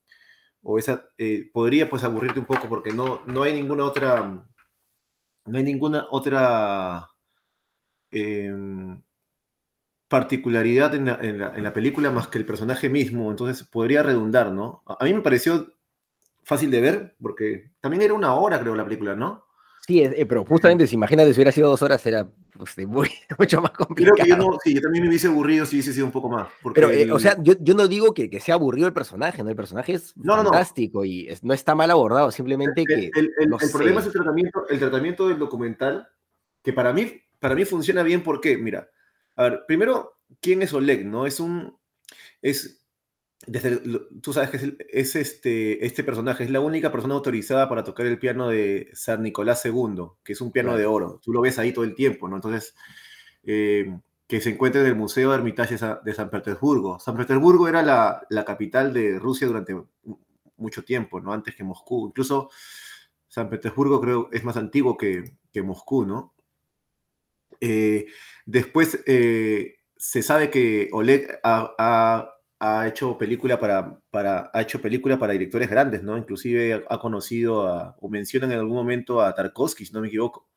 o 0.61 0.77
esa, 0.77 1.09
eh, 1.17 1.49
podría 1.51 1.89
pues 1.89 2.03
aburrirte 2.03 2.39
un 2.39 2.45
poco 2.45 2.69
porque 2.69 2.93
no, 2.93 3.23
no 3.25 3.41
hay 3.41 3.53
ninguna 3.53 3.85
otra, 3.85 4.45
no 5.45 5.57
hay 5.57 5.63
ninguna 5.63 6.05
otra 6.11 7.09
em, 8.11 9.01
particularidad 10.13 10.93
en 10.93 11.05
la, 11.07 11.19
en 11.23 11.63
la, 11.63 11.73
película 11.73 12.11
más 12.11 12.27
que 12.27 12.37
el 12.37 12.45
personaje 12.45 12.87
mismo, 12.87 13.31
entonces 13.31 13.63
podría 13.63 14.03
redundar, 14.03 14.51
¿no? 14.51 14.83
A 14.85 15.03
mí 15.05 15.11
me 15.11 15.21
pareció 15.21 15.73
fácil 16.43 16.69
de 16.69 16.81
ver 16.81 17.15
porque 17.19 17.71
también 17.81 18.03
era 18.03 18.13
una 18.13 18.35
hora, 18.35 18.59
creo, 18.59 18.75
la 18.75 18.83
película, 18.83 19.15
¿no? 19.15 19.43
Sí, 19.87 20.03
eh, 20.03 20.27
pero 20.27 20.45
justamente, 20.45 20.85
si 20.85 20.93
imagínate, 20.93 21.33
si 21.33 21.39
hubiera 21.39 21.51
sido 21.51 21.67
dos 21.67 21.81
horas, 21.81 22.05
era 22.05 22.29
pues, 22.55 22.75
mucho 23.39 23.59
más 23.59 23.71
complicado. 23.71 24.13
Creo 24.13 24.23
que 24.23 24.29
yo 24.29 24.37
no, 24.37 24.55
sí, 24.63 24.75
yo 24.75 24.81
también 24.81 25.05
me 25.05 25.09
hubiese 25.09 25.29
aburrido 25.29 25.65
si 25.65 25.77
hubiese 25.77 25.93
sido 25.93 26.05
un 26.05 26.11
poco 26.11 26.29
más. 26.29 26.47
Pero, 26.75 26.91
eh, 26.91 27.11
o 27.11 27.17
sea, 27.17 27.35
yo, 27.41 27.55
yo, 27.59 27.73
no 27.73 27.87
digo 27.87 28.13
que, 28.13 28.29
que, 28.29 28.39
sea 28.39 28.53
aburrido 28.53 28.85
el 28.85 28.93
personaje, 28.93 29.41
¿no? 29.41 29.49
El 29.49 29.55
personaje 29.55 29.93
es 29.93 30.13
fantástico 30.23 31.05
y 31.05 31.27
no 31.41 31.55
está 31.55 31.73
mal 31.73 31.89
abordado, 31.89 32.29
simplemente 32.29 32.85
que. 32.85 33.09
El, 33.15 33.33
el, 33.39 33.51
el 33.59 33.71
problema 33.71 33.99
es 33.99 34.05
el 34.05 34.13
tratamiento, 34.13 34.67
el 34.69 34.77
tratamiento 34.77 35.27
del 35.27 35.39
documental, 35.39 36.07
que 36.61 36.71
para 36.71 36.93
mí, 36.93 37.19
para 37.39 37.55
mí 37.55 37.65
funciona 37.65 38.03
bien 38.03 38.21
porque, 38.21 38.59
mira, 38.59 38.87
a 39.35 39.43
ver, 39.43 39.63
primero, 39.67 40.17
¿quién 40.41 40.61
es 40.61 40.73
Oleg? 40.73 41.05
¿No? 41.05 41.25
Es 41.25 41.39
un. 41.39 41.77
Es, 42.41 42.83
tú 44.21 44.33
sabes 44.33 44.49
que 44.49 44.77
es, 44.89 45.15
este, 45.15 45.85
este 45.85 46.03
personaje, 46.03 46.43
es 46.43 46.49
la 46.49 46.61
única 46.61 46.91
persona 46.91 47.15
autorizada 47.15 47.67
para 47.67 47.83
tocar 47.83 48.05
el 48.05 48.19
piano 48.19 48.49
de 48.49 48.89
San 48.93 49.23
Nicolás 49.23 49.65
II, 49.65 50.11
que 50.23 50.33
es 50.33 50.41
un 50.41 50.51
piano 50.51 50.77
de 50.77 50.85
oro. 50.85 51.19
Tú 51.21 51.33
lo 51.33 51.41
ves 51.41 51.59
ahí 51.59 51.73
todo 51.73 51.85
el 51.85 51.95
tiempo, 51.95 52.29
¿no? 52.29 52.35
Entonces, 52.35 52.75
eh, 53.43 53.97
que 54.27 54.39
se 54.41 54.51
encuentra 54.51 54.81
en 54.81 54.87
el 54.87 54.95
Museo 54.95 55.31
de 55.31 55.37
Hermitage 55.37 55.77
de 56.03 56.13
San 56.13 56.29
Petersburgo. 56.29 56.99
San 56.99 57.17
Petersburgo 57.17 57.67
era 57.67 57.81
la, 57.81 58.25
la, 58.29 58.45
capital 58.45 58.93
de 58.93 59.19
Rusia 59.19 59.47
durante 59.47 59.75
mucho 60.57 60.83
tiempo, 60.83 61.19
¿no? 61.19 61.33
Antes 61.33 61.55
que 61.55 61.63
Moscú. 61.63 62.07
Incluso 62.07 62.49
San 63.27 63.49
Petersburgo 63.49 63.99
creo 63.99 64.29
es 64.31 64.43
más 64.43 64.57
antiguo 64.57 64.95
que, 64.95 65.37
que 65.51 65.61
Moscú, 65.61 66.05
¿no? 66.05 66.33
Eh, 67.65 68.07
después 68.45 69.01
eh, 69.07 69.77
se 69.95 70.21
sabe 70.21 70.49
que 70.49 70.89
Oleg 70.91 71.39
ha 71.43 72.29
hecho 72.85 73.17
película 73.17 73.57
para, 73.57 73.97
para, 74.09 74.51
ha 74.53 74.61
hecho 74.61 74.81
película 74.81 75.17
para 75.17 75.31
directores 75.31 75.69
grandes, 75.69 76.03
¿no? 76.03 76.17
Inclusive 76.17 76.83
ha, 76.89 76.99
conocido 76.99 77.67
a, 77.67 77.95
o 78.01 78.09
menciona 78.09 78.47
en 78.47 78.59
algún 78.59 78.75
momento 78.75 79.21
a 79.21 79.33
Tarkovsky, 79.33 79.85
si 79.85 79.93
no 79.93 80.01
me 80.01 80.09
equivoco. 80.09 80.49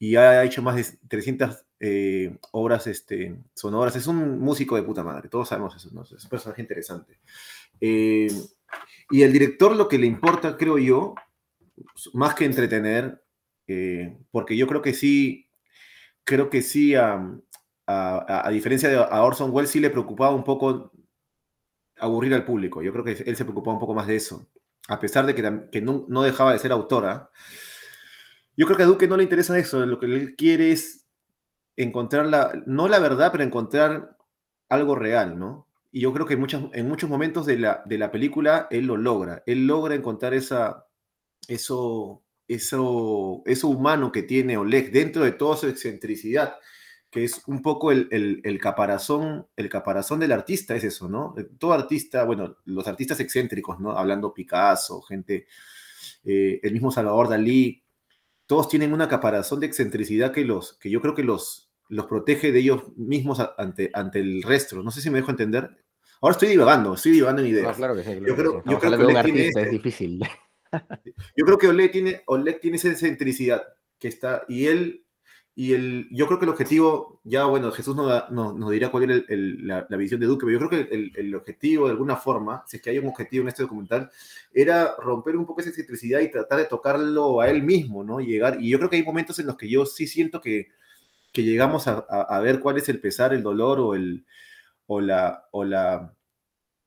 Y 0.00 0.16
ha 0.16 0.42
hecho 0.42 0.60
más 0.60 0.74
de 0.74 0.84
300 1.08 1.64
eh, 1.78 2.36
obras 2.50 2.88
este, 2.88 3.36
sonoras. 3.54 3.94
Es 3.94 4.08
un 4.08 4.40
músico 4.40 4.74
de 4.74 4.82
puta 4.82 5.04
madre, 5.04 5.28
todos 5.28 5.48
sabemos 5.48 5.76
eso. 5.76 5.88
Es 6.16 6.24
un 6.24 6.30
personaje 6.30 6.62
interesante. 6.62 7.20
Y 7.80 9.22
el 9.22 9.32
director 9.32 9.76
lo 9.76 9.86
que 9.88 9.98
le 9.98 10.06
importa, 10.06 10.56
creo 10.56 10.78
yo, 10.78 11.14
más 12.12 12.34
que 12.34 12.44
entretener, 12.44 13.22
porque 14.32 14.56
yo 14.56 14.66
creo 14.66 14.82
que 14.82 14.94
sí, 14.94 15.43
creo 16.24 16.50
que 16.50 16.62
sí, 16.62 16.94
a, 16.94 17.20
a, 17.86 18.50
diferencia 18.50 18.88
de 18.88 18.98
Orson 18.98 19.50
Welles, 19.52 19.70
sí 19.70 19.80
le 19.80 19.90
preocupaba 19.90 20.34
un 20.34 20.44
poco 20.44 20.92
aburrir 21.98 22.34
al 22.34 22.44
público. 22.44 22.82
Yo 22.82 22.92
creo 22.92 23.04
que 23.04 23.12
él 23.12 23.36
se 23.36 23.44
preocupaba 23.44 23.74
un 23.74 23.80
poco 23.80 23.94
más 23.94 24.06
de 24.06 24.16
eso. 24.16 24.48
A 24.88 25.00
pesar 25.00 25.26
de 25.26 25.34
que, 25.34 25.80
no, 25.80 26.22
dejaba 26.22 26.52
de 26.52 26.58
ser 26.58 26.72
autora, 26.72 27.30
yo 28.56 28.66
creo 28.66 28.76
que 28.76 28.82
a 28.82 28.86
Duque 28.86 29.08
no 29.08 29.16
le 29.16 29.22
interesa 29.22 29.58
eso. 29.58 29.84
Lo 29.86 29.98
que 29.98 30.06
él 30.06 30.36
quiere 30.36 30.72
es 30.72 31.06
encontrar 31.76 32.62
no 32.66 32.88
la 32.88 32.98
verdad, 32.98 33.32
pero 33.32 33.44
encontrar 33.44 34.16
algo 34.68 34.94
real, 34.94 35.38
¿no? 35.38 35.68
Y 35.90 36.00
yo 36.00 36.12
creo 36.12 36.26
que 36.26 36.34
en 36.34 36.40
muchos, 36.40 36.64
en 36.72 36.88
muchos 36.88 37.08
momentos 37.08 37.46
de 37.46 37.58
la, 37.58 37.82
de 37.86 37.98
la 37.98 38.10
película 38.10 38.66
él 38.70 38.86
lo 38.86 38.96
logra. 38.96 39.42
Él 39.46 39.66
logra 39.66 39.94
encontrar 39.94 40.34
esa, 40.34 40.86
eso, 41.48 42.23
eso, 42.48 43.42
eso 43.46 43.68
humano 43.68 44.12
que 44.12 44.22
tiene 44.22 44.56
Oleg 44.56 44.92
dentro 44.92 45.24
de 45.24 45.32
toda 45.32 45.56
su 45.56 45.66
excentricidad 45.68 46.54
que 47.14 47.22
es 47.22 47.42
un 47.46 47.62
poco 47.62 47.92
el, 47.92 48.08
el, 48.42 48.58
caparazón, 48.58 49.46
el 49.54 49.68
caparazón 49.68 50.18
del 50.18 50.32
artista, 50.32 50.74
es 50.74 50.82
eso, 50.82 51.08
¿no? 51.08 51.32
Eh, 51.38 51.46
todo 51.60 51.72
artista, 51.72 52.24
bueno, 52.24 52.56
los 52.64 52.88
artistas 52.88 53.20
excéntricos, 53.20 53.78
¿no? 53.78 53.92
Hablando 53.92 54.34
Picasso, 54.34 55.00
gente, 55.00 55.46
eh, 56.24 56.58
el 56.60 56.72
mismo 56.72 56.90
Salvador 56.90 57.28
Dalí, 57.28 57.84
todos 58.46 58.68
tienen 58.68 58.92
una 58.92 59.08
caparazón 59.08 59.60
de 59.60 59.66
excentricidad 59.66 60.32
que, 60.32 60.44
los, 60.44 60.76
que 60.76 60.90
yo 60.90 61.00
creo 61.00 61.14
que 61.14 61.22
los, 61.22 61.70
los 61.88 62.06
protege 62.06 62.50
de 62.50 62.58
ellos 62.58 62.82
mismos 62.96 63.40
ante, 63.58 63.92
ante 63.94 64.18
el 64.18 64.42
resto. 64.42 64.82
No 64.82 64.90
sé 64.90 65.00
si 65.00 65.08
me 65.08 65.18
dejo 65.18 65.30
entender. 65.30 65.70
Ahora 66.20 66.32
estoy 66.32 66.48
divagando, 66.48 66.94
estoy 66.94 67.12
divagando 67.12 67.42
en 67.42 67.48
ideas. 67.48 67.76
claro 67.76 67.94
que 67.94 68.02
sí. 68.02 68.10
yo 68.26 68.34
creo, 68.34 68.60
que, 68.60 68.70
yo 68.72 68.80
creo 68.80 69.06
que 69.06 69.22
tiene 69.22 69.50
es 69.54 69.70
difícil. 69.70 70.20
Yo 71.36 71.44
creo 71.44 71.58
que 71.58 71.68
Oleg 71.68 71.92
tiene, 71.92 72.22
tiene 72.60 72.76
esa 72.76 72.90
excentricidad 72.90 73.62
que 73.98 74.08
está, 74.08 74.44
y 74.48 74.66
él 74.66 75.04
y 75.56 75.72
el, 75.72 76.08
yo 76.10 76.26
creo 76.26 76.40
que 76.40 76.46
el 76.46 76.50
objetivo, 76.50 77.20
ya 77.22 77.44
bueno, 77.44 77.70
Jesús 77.70 77.94
nos, 77.94 78.28
nos, 78.32 78.70
dirá 78.72 78.90
cuál 78.90 79.08
es 79.10 79.24
la, 79.28 79.86
visión 79.96 80.18
de 80.18 80.26
Duque, 80.26 80.46
pero 80.46 80.58
yo 80.58 80.66
creo 80.66 80.88
que 80.88 80.94
el, 80.94 81.12
el, 81.14 81.34
objetivo, 81.36 81.86
de 81.86 81.92
alguna 81.92 82.16
forma, 82.16 82.64
si 82.66 82.78
es 82.78 82.82
que 82.82 82.90
hay 82.90 82.98
un 82.98 83.06
objetivo 83.06 83.42
en 83.42 83.48
este 83.48 83.62
documental, 83.62 84.10
era 84.52 84.96
romper 84.98 85.36
un 85.36 85.46
poco 85.46 85.60
esa 85.60 85.70
excentricidad 85.70 86.20
y 86.20 86.30
tratar 86.30 86.58
de 86.58 86.64
tocarlo 86.64 87.40
a 87.40 87.48
él 87.48 87.62
mismo, 87.62 88.02
¿no? 88.02 88.18
Llegar, 88.18 88.60
y 88.60 88.68
yo 88.68 88.78
creo 88.78 88.90
que 88.90 88.96
hay 88.96 89.04
momentos 89.04 89.38
en 89.38 89.46
los 89.46 89.56
que 89.56 89.68
yo 89.68 89.86
sí 89.86 90.08
siento 90.08 90.40
que, 90.40 90.70
que 91.32 91.44
llegamos 91.44 91.86
a, 91.86 91.98
a, 91.98 92.40
ver 92.40 92.58
cuál 92.58 92.78
es 92.78 92.88
el 92.88 93.00
pesar, 93.00 93.32
el 93.32 93.44
dolor 93.44 93.78
o, 93.78 93.94
el, 93.94 94.26
o 94.86 95.00
la, 95.00 95.44
o 95.52 95.62
la, 95.64 96.16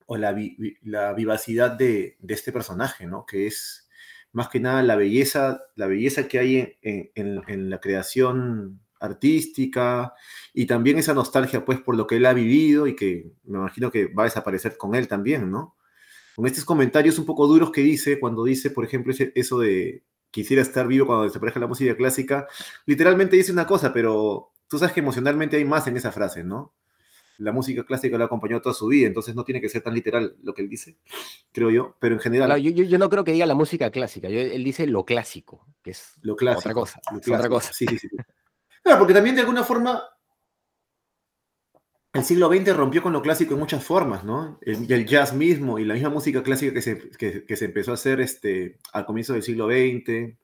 o 0.08 0.17
la, 0.17 0.36
la 0.82 1.13
vivacidad 1.13 1.72
de, 1.72 2.17
de 2.20 2.34
este 2.34 2.52
personaje, 2.52 3.06
¿no? 3.06 3.26
Que 3.26 3.46
es 3.48 3.88
más 4.38 4.50
que 4.50 4.60
nada 4.60 4.84
la 4.84 4.96
belleza, 4.96 5.63
la 5.76 5.88
belleza 5.88 6.28
que 6.28 6.39
hay 6.39 6.78
en, 6.82 7.70
la 7.70 7.80
creación 7.80 8.80
artística 9.00 10.13
y 10.54 10.65
también 10.65 10.98
esa 10.98 11.13
nostalgia 11.13 11.63
pues 11.63 11.80
por 11.80 11.96
lo 11.96 12.08
que 12.08 12.17
él 12.17 12.26
ha 12.26 12.34
vivido 12.34 12.88
y 12.88 12.96
que 12.96 13.32
me 13.46 13.60
imagino 13.60 13.91
que 13.91 14.08
va 14.08 14.24
a 14.24 14.26
desaparecer 14.26 14.78
con 14.78 14.96
él 14.96 15.08
también, 15.08 15.52
¿no? 15.52 15.76
Con 16.36 16.46
estos 16.46 16.65
comentarios 16.65 17.17
un 17.20 17.26
poco 17.26 17.48
duros 17.48 17.72
que 17.72 17.82
dice 17.82 18.20
cuando 18.20 18.43
dice, 18.43 18.70
por 18.70 18.86
ejemplo, 18.86 19.13
eso 19.34 19.60
de 19.60 20.04
quisiera 20.30 20.62
estar 20.62 20.88
vivo 20.88 21.08
cuando 21.08 21.24
desaparezca 21.24 21.60
la 21.60 21.67
música 21.67 21.96
clásica, 21.96 22.48
literalmente 22.86 23.36
dice 23.38 23.52
una 23.52 23.65
cosa, 23.65 23.91
pero 23.91 24.52
tú 24.67 24.78
sabes 24.78 24.93
que 24.93 25.00
emocionalmente 25.00 25.58
hay 25.58 25.65
más 25.65 25.88
en 25.88 25.98
esa 25.98 26.12
frase, 26.12 26.43
¿no? 26.43 26.74
La 27.38 27.52
música 27.52 27.84
clásica 27.84 28.17
lo 28.17 28.26
acompañó 28.26 28.62
toda 28.62 28.73
su 28.73 28.88
vida, 28.88 29.08
entonces 29.08 29.36
no 29.36 29.43
tiene 29.43 29.62
que 29.62 29.69
ser 29.69 29.82
tan 29.82 29.93
literal 29.93 30.36
lo 30.43 30.54
que 30.54 30.62
él 30.63 30.69
dice, 30.69 30.97
creo 31.52 31.69
yo, 31.69 31.95
pero 32.00 32.15
en 32.15 32.21
general... 32.21 32.62
yo, 32.62 32.71
yo, 32.71 32.97
no 32.97 33.10
creo 33.10 33.23
que 33.23 33.32
diga 33.32 33.45
la 33.45 33.56
música 33.56 33.91
clásica, 33.91 34.28
él 34.28 34.63
dice 34.63 34.88
lo 34.88 35.06
clásico, 35.06 35.67
que 35.84 35.91
es 35.91 36.13
lo 36.21 36.36
clásico, 36.36 36.60
otra 36.60 36.73
cosa. 36.73 37.02
otra 37.15 37.50
cosa. 37.50 37.73
Sí, 37.73 37.86
sí, 37.88 37.97
sí. 37.97 38.10
Claro, 38.84 39.00
porque 39.00 39.13
también 39.13 39.36
de 39.36 39.41
alguna 39.41 39.63
forma 39.63 40.02
el 42.17 42.23
siglo 42.23 42.47
XX 42.50 42.76
rompió 42.76 43.04
con 43.04 43.13
lo 43.13 43.21
clásico 43.21 43.54
en 43.54 43.60
muchas 43.60 43.84
formas, 43.84 44.23
¿no? 44.23 44.58
El, 44.62 44.91
el 44.91 45.06
jazz 45.06 45.34
mismo 45.34 45.78
y 45.78 45.86
la 45.86 45.93
misma 45.93 46.10
música 46.10 46.41
clásica 46.41 46.73
que 46.73 46.82
se, 46.82 47.10
que, 47.45 47.56
se 47.56 47.65
empezó 47.65 47.91
a 47.91 47.93
hacer 47.93 48.21
este, 48.21 48.80
al 48.91 49.06
comienzo 49.06 49.34
del 49.34 49.43
siglo 49.43 49.67
XX. 49.67 50.36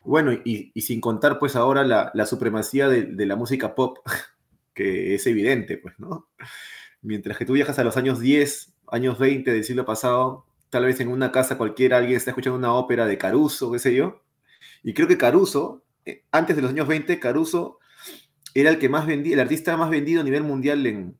Bueno, 0.00 0.32
y, 0.32 0.72
y 0.74 0.80
sin 0.80 1.00
contar 1.00 1.38
pues 1.38 1.54
ahora 1.54 1.84
la, 1.84 2.10
la 2.14 2.26
supremacía 2.26 2.88
de, 2.88 3.02
de, 3.04 3.26
la 3.26 3.36
música 3.36 3.74
pop, 3.74 3.98
que 4.76 5.16
es 5.16 5.26
evidente, 5.26 5.78
pues, 5.78 5.98
¿no? 5.98 6.28
Mientras 7.02 7.36
que 7.36 7.44
tú 7.44 7.54
viajas 7.54 7.78
a 7.80 7.84
los 7.84 7.96
años 7.96 8.20
10, 8.20 8.74
años 8.92 9.18
20 9.18 9.52
del 9.52 9.64
siglo 9.64 9.84
pasado, 9.84 10.46
tal 10.70 10.84
vez 10.84 11.00
en 11.00 11.08
una 11.08 11.32
casa 11.32 11.58
cualquiera 11.58 11.96
alguien 11.96 12.16
está 12.16 12.30
escuchando 12.30 12.58
una 12.58 12.74
ópera 12.74 13.06
de 13.06 13.18
Caruso, 13.18 13.72
qué 13.72 13.78
sé 13.78 13.94
yo. 13.94 14.22
Y 14.82 14.94
creo 14.94 15.08
que 15.08 15.18
Caruso, 15.18 15.82
eh, 16.04 16.24
antes 16.30 16.54
de 16.54 16.62
los 16.62 16.70
años 16.70 16.86
20, 16.86 17.18
Caruso 17.18 17.78
era 18.54 18.70
el 18.70 18.78
que 18.78 18.88
más 18.88 19.06
vendía, 19.06 19.34
el 19.34 19.40
artista 19.40 19.76
más 19.76 19.90
vendido 19.90 20.20
a 20.20 20.24
nivel 20.24 20.42
mundial 20.42 21.14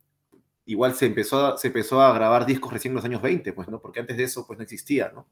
igual 0.66 0.95
se 0.95 1.07
empezó, 1.07 1.47
a, 1.47 1.59
se 1.59 1.69
empezó 1.69 2.03
a 2.03 2.12
grabar 2.12 2.45
discos 2.45 2.73
recién 2.73 2.92
en 2.92 2.97
los 2.97 3.05
años 3.05 3.23
20, 3.23 3.53
pues, 3.53 3.69
¿no? 3.69 3.81
Porque 3.81 4.01
antes 4.01 4.16
de 4.16 4.25
eso, 4.25 4.47
pues, 4.47 4.59
no 4.59 4.64
existía, 4.64 5.12
¿no? 5.14 5.27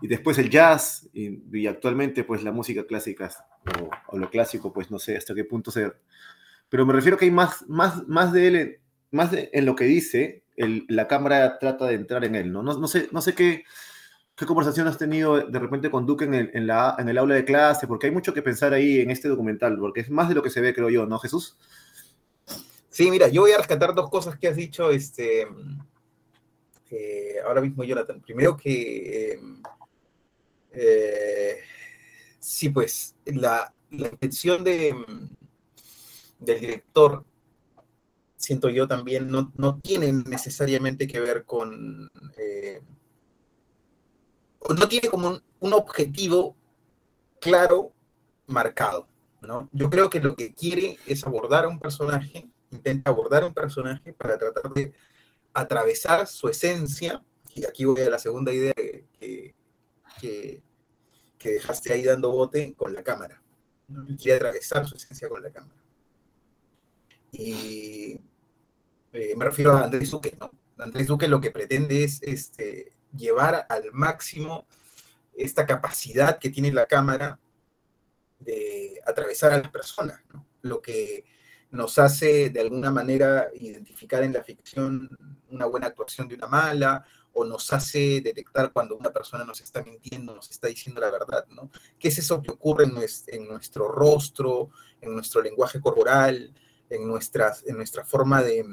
Y 0.00 0.06
después 0.06 0.38
el 0.38 0.50
jazz, 0.50 1.08
y, 1.12 1.66
actualmente, 1.66 2.24
pues, 2.24 2.42
la 2.42 2.52
música 2.52 2.84
clásica, 2.86 3.30
o, 4.08 4.18
lo 4.18 4.30
clásico, 4.30 4.72
pues, 4.72 4.90
no 4.90 4.98
sé 4.98 5.16
hasta 5.16 5.34
qué 5.34 5.44
punto 5.44 5.70
se... 5.70 5.92
Pero 6.68 6.86
me 6.86 6.92
refiero 6.92 7.16
que 7.16 7.24
hay 7.24 7.30
más, 7.30 7.66
más, 7.68 8.06
más 8.08 8.32
de 8.32 8.46
él, 8.46 8.80
más 9.10 9.30
en 9.32 9.64
lo 9.64 9.74
que 9.74 9.84
dice, 9.84 10.44
la 10.56 11.08
cámara 11.08 11.58
trata 11.58 11.86
de 11.86 11.94
entrar 11.94 12.24
en 12.24 12.34
él, 12.34 12.52
¿no? 12.52 12.62
No, 12.62 12.78
no 12.78 12.88
sé, 12.88 13.08
no 13.12 13.20
sé 13.20 13.34
qué 13.34 13.64
¿Qué 14.38 14.46
conversación 14.46 14.86
has 14.86 14.96
tenido 14.96 15.40
de 15.40 15.58
repente 15.58 15.90
con 15.90 16.06
Duque 16.06 16.24
en 16.24 16.32
el, 16.32 16.50
en, 16.54 16.68
la, 16.68 16.94
en 16.96 17.08
el 17.08 17.18
aula 17.18 17.34
de 17.34 17.44
clase? 17.44 17.88
Porque 17.88 18.06
hay 18.06 18.12
mucho 18.12 18.32
que 18.32 18.40
pensar 18.40 18.72
ahí 18.72 19.00
en 19.00 19.10
este 19.10 19.26
documental, 19.26 19.76
porque 19.76 20.02
es 20.02 20.10
más 20.10 20.28
de 20.28 20.36
lo 20.36 20.44
que 20.44 20.50
se 20.50 20.60
ve, 20.60 20.72
creo 20.72 20.90
yo, 20.90 21.06
¿no, 21.06 21.18
Jesús? 21.18 21.58
Sí, 22.88 23.10
mira, 23.10 23.26
yo 23.26 23.40
voy 23.40 23.50
a 23.50 23.58
rescatar 23.58 23.96
dos 23.96 24.08
cosas 24.08 24.38
que 24.38 24.46
has 24.46 24.54
dicho 24.54 24.92
este, 24.92 25.44
eh, 26.88 27.34
ahora 27.44 27.60
mismo, 27.60 27.82
Jonathan. 27.82 28.20
Primero 28.20 28.56
que, 28.56 29.32
eh, 29.32 29.40
eh, 30.70 31.56
sí, 32.38 32.68
pues, 32.68 33.16
la, 33.24 33.74
la 33.90 34.06
intención 34.06 34.62
de, 34.62 34.94
del 36.38 36.60
director, 36.60 37.24
siento 38.36 38.68
yo 38.68 38.86
también, 38.86 39.30
no, 39.30 39.52
no 39.56 39.78
tiene 39.78 40.12
necesariamente 40.12 41.06
que 41.06 41.20
ver 41.20 41.44
con 41.44 42.10
no 44.74 44.88
tiene 44.88 45.08
como 45.08 45.40
un, 45.60 45.72
objetivo 45.72 46.56
claro, 47.40 47.92
marcado. 48.46 49.08
¿no? 49.40 49.68
Yo 49.72 49.88
creo 49.88 50.10
que 50.10 50.20
lo 50.20 50.34
que 50.34 50.52
quiere 50.52 50.98
es 51.06 51.24
abordar 51.26 51.64
a 51.64 51.68
un 51.68 51.78
personaje, 51.78 52.48
intenta 52.70 53.10
abordar 53.10 53.44
a 53.44 53.46
un 53.46 53.54
personaje 53.54 54.12
para 54.12 54.38
tratar 54.38 54.72
de 54.72 54.92
atravesar 55.54 56.26
su 56.26 56.48
esencia, 56.48 57.22
y 57.54 57.64
aquí 57.64 57.84
voy 57.84 58.00
a 58.02 58.10
la 58.10 58.18
segunda 58.18 58.52
idea 58.52 58.74
que, 58.74 59.54
que, 60.20 60.62
dejaste 61.40 61.92
ahí 61.92 62.02
dando 62.02 62.30
bote 62.30 62.74
con 62.74 62.92
la 62.92 63.02
cámara. 63.02 63.42
Quiere 64.20 64.36
atravesar 64.36 64.86
su 64.86 64.96
esencia 64.96 65.28
con 65.28 65.42
la 65.42 65.50
cámara. 65.50 65.80
Y 67.32 68.20
eh, 69.12 69.34
me 69.36 69.44
refiero 69.44 69.72
a 69.72 69.84
Andrés 69.84 70.10
Duque, 70.10 70.36
¿no? 70.38 70.50
Andrés 70.78 71.06
Duque 71.06 71.28
lo 71.28 71.40
que 71.40 71.50
pretende 71.50 72.04
es 72.04 72.22
este, 72.22 72.92
llevar 73.16 73.66
al 73.68 73.92
máximo 73.92 74.66
esta 75.34 75.66
capacidad 75.66 76.38
que 76.38 76.50
tiene 76.50 76.72
la 76.72 76.86
cámara 76.86 77.38
de 78.38 79.00
atravesar 79.06 79.52
a 79.52 79.58
las 79.58 79.70
personas, 79.70 80.20
lo 80.62 80.80
que 80.80 81.24
nos 81.70 81.98
hace 81.98 82.50
de 82.50 82.60
alguna 82.60 82.90
manera 82.90 83.48
identificar 83.54 84.22
en 84.22 84.32
la 84.32 84.42
ficción 84.42 85.08
una 85.50 85.66
buena 85.66 85.88
actuación 85.88 86.28
de 86.28 86.36
una 86.36 86.46
mala, 86.46 87.04
o 87.32 87.44
nos 87.44 87.72
hace 87.72 88.20
detectar 88.20 88.72
cuando 88.72 88.96
una 88.96 89.12
persona 89.12 89.44
nos 89.44 89.60
está 89.60 89.82
mintiendo, 89.82 90.34
nos 90.34 90.50
está 90.50 90.66
diciendo 90.66 91.00
la 91.00 91.10
verdad, 91.10 91.46
¿no? 91.50 91.70
¿Qué 91.98 92.08
es 92.08 92.18
eso 92.18 92.42
que 92.42 92.50
ocurre 92.50 92.84
en 92.84 93.46
nuestro 93.46 93.88
rostro, 93.88 94.70
en 95.00 95.14
nuestro 95.14 95.40
lenguaje 95.40 95.80
corporal, 95.80 96.52
en, 96.90 97.06
nuestras, 97.06 97.64
en 97.66 97.76
nuestra 97.76 98.04
forma 98.04 98.42
de, 98.42 98.64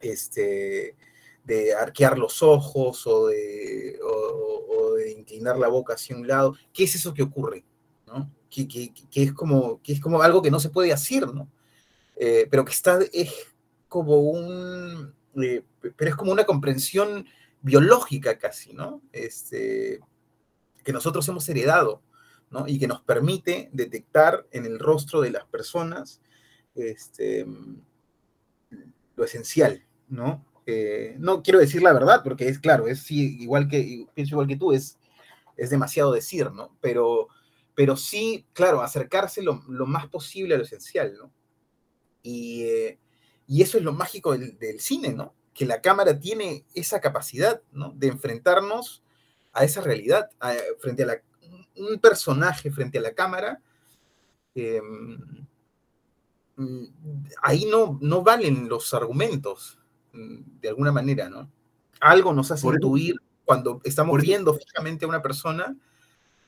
este, 0.00 0.96
de 1.44 1.74
arquear 1.74 2.18
los 2.18 2.42
ojos 2.42 3.06
o 3.06 3.26
de, 3.26 3.98
inclinar 5.16 5.58
la 5.58 5.68
boca 5.68 5.94
hacia 5.94 6.16
un 6.16 6.26
lado. 6.26 6.56
¿Qué 6.72 6.84
es 6.84 6.94
eso 6.94 7.12
que 7.12 7.22
ocurre? 7.22 7.64
¿no? 8.06 8.30
Que, 8.48 8.66
que, 8.66 8.92
que, 8.92 9.22
es 9.22 9.32
como, 9.32 9.80
que 9.82 9.92
es 9.92 10.00
como 10.00 10.22
algo 10.22 10.42
que 10.42 10.50
no 10.50 10.60
se 10.60 10.70
puede 10.70 10.92
hacer, 10.92 11.26
¿no? 11.32 11.50
Eh, 12.16 12.46
pero 12.50 12.64
que 12.64 12.72
está, 12.72 12.98
es 13.12 13.32
como 13.88 14.18
un, 14.20 15.14
eh, 15.42 15.64
pero 15.96 16.10
es 16.10 16.16
como 16.16 16.32
una 16.32 16.44
comprensión 16.44 17.26
biológica 17.62 18.38
casi, 18.38 18.72
¿no? 18.72 19.02
Este, 19.12 20.00
que 20.84 20.92
nosotros 20.92 21.26
hemos 21.28 21.48
heredado, 21.48 22.02
¿no? 22.50 22.66
Y 22.66 22.78
que 22.78 22.86
nos 22.88 23.02
permite 23.02 23.70
detectar 23.72 24.46
en 24.50 24.66
el 24.66 24.78
rostro 24.78 25.20
de 25.20 25.30
las 25.30 25.44
personas 25.46 26.20
este, 26.74 27.46
lo 29.16 29.24
esencial, 29.24 29.84
¿no? 30.08 30.44
no 31.18 31.42
quiero 31.42 31.58
decir 31.58 31.82
la 31.82 31.92
verdad, 31.92 32.22
porque 32.22 32.48
es 32.48 32.58
claro, 32.58 32.86
es 32.86 33.10
igual 33.10 33.68
que, 33.68 34.06
pienso 34.14 34.34
igual 34.34 34.46
que 34.46 34.56
tú, 34.56 34.72
es, 34.72 34.98
es 35.56 35.70
demasiado 35.70 36.12
decir, 36.12 36.50
¿no? 36.52 36.76
Pero, 36.80 37.28
pero 37.74 37.96
sí, 37.96 38.46
claro, 38.52 38.82
acercarse 38.82 39.42
lo, 39.42 39.54
más 39.86 40.06
posible 40.08 40.54
a 40.54 40.58
lo 40.58 40.64
esencial, 40.64 41.14
¿no? 41.18 41.32
Y, 42.22 42.62
eh, 42.62 42.98
eso 43.48 43.78
es 43.78 43.84
lo 43.84 43.92
mágico 43.92 44.36
del, 44.36 44.80
cine, 44.80 45.12
¿no? 45.12 45.34
Que 45.52 45.66
la 45.66 45.80
cámara 45.80 46.18
tiene 46.18 46.64
esa 46.74 47.00
capacidad, 47.00 47.62
¿no? 47.72 47.92
De 47.96 48.06
enfrentarnos 48.06 49.02
a 49.52 49.64
esa 49.64 49.80
realidad, 49.80 50.30
frente 50.78 51.02
a 51.02 51.06
la, 51.06 51.22
un 51.76 51.98
personaje 51.98 52.70
frente 52.70 52.98
a 52.98 53.02
la 53.02 53.12
cámara. 53.12 53.60
Mm, 54.54 55.46
ahí 57.42 57.66
no, 57.66 57.98
no 58.00 58.22
valen 58.22 58.68
los 58.68 58.92
argumentos, 58.94 59.78
de 60.12 60.68
alguna 60.68 60.92
manera, 60.92 61.28
¿no? 61.28 61.50
Algo 62.00 62.32
nos 62.32 62.50
hace 62.50 62.66
intuir 62.66 63.16
cuando 63.44 63.80
estamos 63.84 64.20
viendo 64.20 64.54
fijamente 64.54 65.04
a 65.04 65.08
una 65.08 65.22
persona, 65.22 65.76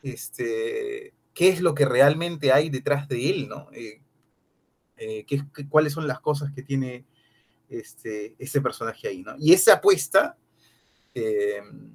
este, 0.03 1.15
qué 1.35 1.49
es 1.49 1.61
lo 1.61 1.75
que 1.75 1.85
realmente 1.85 2.53
hay 2.53 2.71
detrás 2.71 3.09
de 3.09 3.31
él, 3.31 3.49
¿no? 3.49 3.69
Eh, 3.73 4.01
eh, 4.97 5.25
qué, 5.27 5.43
cuáles 5.69 5.93
son 5.93 6.07
las 6.07 6.21
cosas 6.21 6.53
que 6.53 6.63
tiene 6.63 7.05
este, 7.69 8.35
ese 8.39 8.61
personaje 8.61 9.09
ahí, 9.09 9.23
¿no? 9.23 9.35
Y 9.39 9.53
esa 9.53 9.75
apuesta 9.75 10.37
em, 11.15 11.95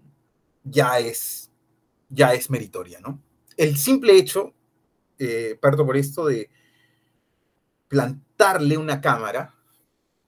ya, 0.63 0.99
es, 0.99 1.51
ya 2.09 2.33
es 2.33 2.49
meritoria, 2.49 2.99
¿no? 2.99 3.21
El 3.55 3.77
simple 3.77 4.17
hecho, 4.17 4.53
eh, 5.19 5.57
parto 5.61 5.85
por 5.85 5.97
esto, 5.97 6.25
de 6.25 6.49
plantarle 7.87 8.77
una 8.77 9.01
cámara 9.01 9.55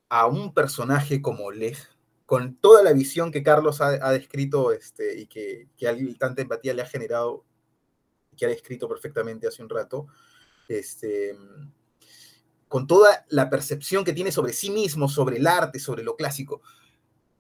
a 0.10 0.26
un 0.28 0.54
personaje 0.54 1.22
como 1.22 1.46
Oleg, 1.46 1.78
con 2.26 2.56
toda 2.56 2.84
la 2.84 2.94
visión 2.94 3.32
que 3.32 3.44
Carlos 3.44 3.82
ha, 3.82 4.12
descrito 4.12 4.72
este, 4.72 5.20
y 5.20 5.28
que, 5.28 5.68
que 5.78 6.16
tanta 6.20 6.42
empatía 6.42 6.74
le 6.74 6.82
ha 6.82 6.86
generado, 6.86 7.44
que 8.38 8.46
ha 8.46 8.50
descrito 8.50 8.88
perfectamente 8.88 9.48
hace 9.48 9.64
un 9.64 9.70
rato, 9.70 10.08
este, 10.68 11.36
con 12.68 12.86
toda 12.86 13.26
la 13.30 13.50
percepción 13.50 14.04
que 14.04 14.14
tiene 14.14 14.32
sobre 14.32 14.54
sí 14.54 14.70
mismo, 14.70 15.10
sobre 15.10 15.38
el 15.38 15.48
arte, 15.48 15.80
sobre 15.80 16.04
lo 16.04 16.16
clásico, 16.16 16.62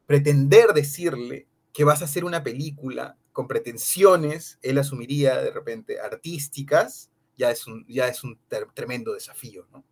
pretender 0.08 0.74
decirle 0.74 1.48
que 1.72 1.84
vas 1.84 2.02
a 2.02 2.06
hacer 2.06 2.26
una 2.26 2.44
película 2.44 3.16
con 3.32 3.48
pretensiones, 3.48 4.58
él 4.64 4.80
asumiría 4.80 5.38
de 5.38 5.52
repente 5.52 6.00
artísticas, 6.00 7.12
ya 7.38 7.52
es 7.52 7.68
un, 7.68 7.86
ya 7.88 8.08
es 8.08 8.24
un 8.24 8.40
tremendo 8.74 9.14
desafío, 9.14 9.68
¿no? 9.72 9.86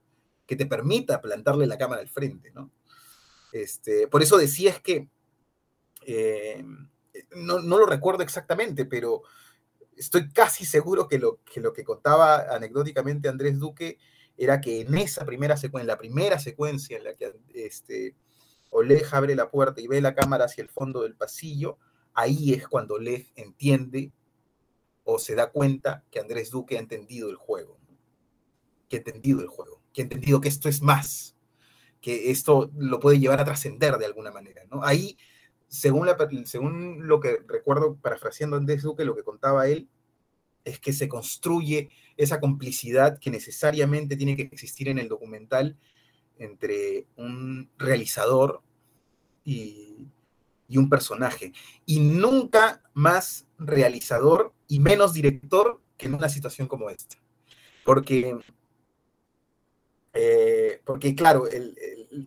Que 0.48 0.56
te 0.56 0.66
permita 0.66 1.22
plantarle 1.22 1.68
la 1.68 1.78
cámara 1.78 2.02
al 2.02 2.10
frente, 2.10 2.52
¿no? 2.52 2.72
Este, 3.52 4.08
por 4.08 4.24
eso 4.24 4.38
decías 4.38 4.82
que, 4.82 5.10
eh, 6.06 6.64
no, 7.36 7.60
lo 7.60 7.86
recuerdo 7.86 8.24
exactamente, 8.24 8.86
pero 8.86 9.24
estoy 9.96 10.30
casi 10.30 10.66
seguro 10.66 11.08
que 11.08 11.20
lo, 11.20 11.44
que 11.44 11.60
lo 11.60 11.74
que 11.74 11.84
contaba 11.84 12.56
anecdóticamente 12.56 13.30
Andrés 13.30 13.60
Duque 13.60 13.98
era 14.38 14.62
que 14.62 14.82
en 14.82 14.98
esa 14.98 15.26
primera 15.26 15.58
secuencia, 15.58 15.84
en 15.84 15.88
la 15.88 15.98
primera 15.98 16.40
secuencia 16.40 16.98
en 16.98 17.04
la 17.04 17.14
que 17.16 17.34
este, 17.54 18.16
Oleg 18.70 19.06
abre 19.12 19.36
la 19.36 19.50
puerta 19.50 19.82
y 19.82 19.88
ve 19.88 20.00
la 20.02 20.16
cámara 20.16 20.46
hacia 20.46 20.62
el 20.62 20.70
fondo 20.70 21.02
del 21.02 21.16
pasillo, 21.16 21.78
ahí 22.14 22.54
es 22.54 22.68
cuando 22.68 22.96
Oleg 22.96 23.32
entiende 23.36 24.12
o 25.04 25.20
se 25.20 25.36
da 25.36 25.52
cuenta 25.52 26.04
que 26.12 26.20
Andrés 26.20 26.52
Duque 26.52 26.78
ha 26.78 26.82
entendido 26.82 27.30
el 27.30 27.38
juego, 27.38 27.78
que 28.88 28.98
ha 28.98 29.00
entendido 29.00 29.42
el 29.42 29.48
juego, 29.48 29.77
que 29.98 30.04
ha 30.04 30.04
entendido 30.04 30.40
que 30.40 30.48
esto 30.48 30.70
es 30.70 30.84
más, 30.84 31.36
que 32.02 32.30
esto 32.30 32.70
lo 32.78 33.00
puede 33.00 33.18
llevar 33.18 33.40
a 33.40 33.46
trascender 33.46 33.98
de 33.98 34.06
alguna 34.06 34.30
manera, 34.30 34.62
¿no? 34.70 34.84
Ahí, 34.84 35.18
según, 35.68 36.06
la, 36.06 36.16
según 36.46 37.08
lo 37.08 37.20
que 37.20 37.40
recuerdo, 37.48 37.96
parafraseando 37.96 38.56
a 38.56 38.60
Andrés 38.60 38.84
Duque, 38.84 39.06
lo 39.06 39.16
que 39.16 39.24
contaba 39.24 39.68
él, 39.68 39.90
es 40.64 40.80
que 40.80 40.94
se 40.94 41.08
construye 41.10 41.90
esa 42.16 42.40
complicidad 42.40 43.18
que 43.18 43.32
necesariamente 43.32 44.16
tiene 44.16 44.36
que 44.36 44.44
existir 44.44 44.88
en 44.88 45.00
el 45.00 45.08
documental 45.08 45.76
entre 46.38 47.08
un 47.16 47.72
realizador 47.80 48.62
y, 49.44 50.10
y 50.68 50.78
un 50.78 50.90
personaje. 50.90 51.54
Y 51.88 52.02
nunca 52.02 52.84
más 52.94 53.48
realizador 53.58 54.54
y 54.68 54.80
menos 54.80 55.14
director 55.14 55.82
que 55.98 56.06
en 56.06 56.14
una 56.14 56.30
situación 56.30 56.68
como 56.68 56.92
esta. 56.92 57.16
Porque, 57.84 58.38
eh, 60.20 60.82
porque 60.84 61.14
claro, 61.14 61.48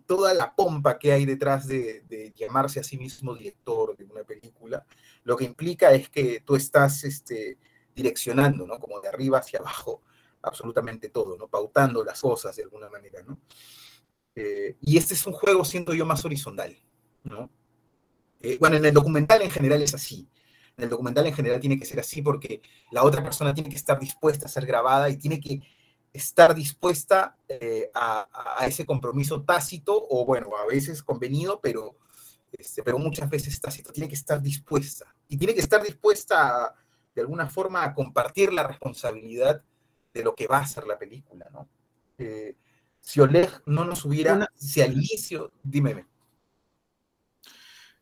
toda 0.07 0.33
la 0.33 0.55
pompa 0.55 0.97
que 0.97 1.11
hay 1.11 1.27
detrás 1.27 1.67
de, 1.67 2.33
llamarse 2.37 2.79
a 2.79 2.85
sí 2.85 2.97
mismo 2.97 3.35
director 3.35 3.97
de 3.97 4.05
una 4.05 4.23
película, 4.23 4.87
lo 5.25 5.37
que 5.37 5.45
implica 5.45 5.91
es 5.91 6.09
que 6.09 6.41
tú 6.47 6.55
estás 6.55 7.03
este, 7.03 7.59
direccionando, 7.93 8.65
¿no? 8.65 8.79
Como 8.79 9.01
de 9.01 9.09
arriba 9.09 9.39
hacia 9.39 9.59
abajo, 9.59 10.03
absolutamente 10.41 11.09
todo, 11.09 11.37
¿no? 11.37 11.49
Pautando 11.49 12.05
las 12.05 12.21
cosas 12.21 12.55
de 12.55 12.63
alguna 12.63 12.89
manera, 12.89 13.25
¿no? 13.25 13.41
Eh, 14.37 14.77
y 14.81 14.97
este 14.97 15.15
es 15.15 15.27
un 15.27 15.33
juego, 15.33 15.65
siento 15.65 15.93
yo, 15.93 16.07
más 16.07 16.25
horizontal, 16.25 16.79
¿no? 17.25 17.51
Eh, 18.41 18.57
bueno, 18.61 18.77
en 18.77 18.85
el 18.85 18.95
documental 18.95 19.43
en 19.43 19.51
general 19.51 19.83
es 19.83 19.95
así. 19.95 20.29
En 20.77 20.85
el 20.85 20.91
documental 20.91 21.27
en 21.27 21.35
general 21.35 21.59
tiene 21.59 21.77
que 21.77 21.87
ser 21.87 21.99
así 21.99 22.23
porque 22.23 22.63
la 22.93 23.03
otra 23.03 23.21
persona 23.21 23.53
tiene 23.53 23.69
que 23.69 23.77
estar 23.77 23.99
dispuesta 23.99 24.47
a 24.47 24.49
ser 24.49 24.65
grabada 24.65 25.11
y 25.11 25.17
tiene 25.17 25.41
que 25.41 25.61
estar 26.13 26.55
dispuesta 26.55 27.37
eh, 27.49 27.91
a, 27.95 28.67
ese 28.67 28.85
compromiso 28.85 29.43
tácito 29.43 30.07
o 30.11 30.25
bueno, 30.25 30.51
a 30.57 30.67
veces 30.67 31.03
convenido, 31.03 31.61
pero, 31.61 31.97
este, 32.53 32.83
pero 32.83 32.99
muchas 32.99 33.29
veces 33.31 33.61
tácito. 33.61 33.93
Tiene 33.93 34.09
que 34.09 34.15
estar 34.15 34.41
dispuesta 34.41 35.15
y 35.29 35.37
tiene 35.37 35.55
que 35.55 35.61
estar 35.61 35.83
dispuesta 35.83 36.75
de 37.15 37.21
alguna 37.21 37.49
forma 37.49 37.85
a 37.85 37.95
compartir 37.95 38.53
la 38.53 38.67
responsabilidad 38.67 39.63
de 40.13 40.25
lo 40.25 40.35
que 40.35 40.47
va 40.47 40.59
a 40.59 40.67
ser 40.67 40.87
la 40.87 40.99
película, 40.99 41.49
¿no? 41.53 41.69
Eh, 42.19 42.57
si 43.01 43.21
Oleg 43.21 43.63
no 43.67 43.85
nos 43.85 44.05
hubiera, 44.05 44.49
si 44.55 44.83
al 44.83 44.93
inicio, 44.93 45.53
dime. 45.63 46.07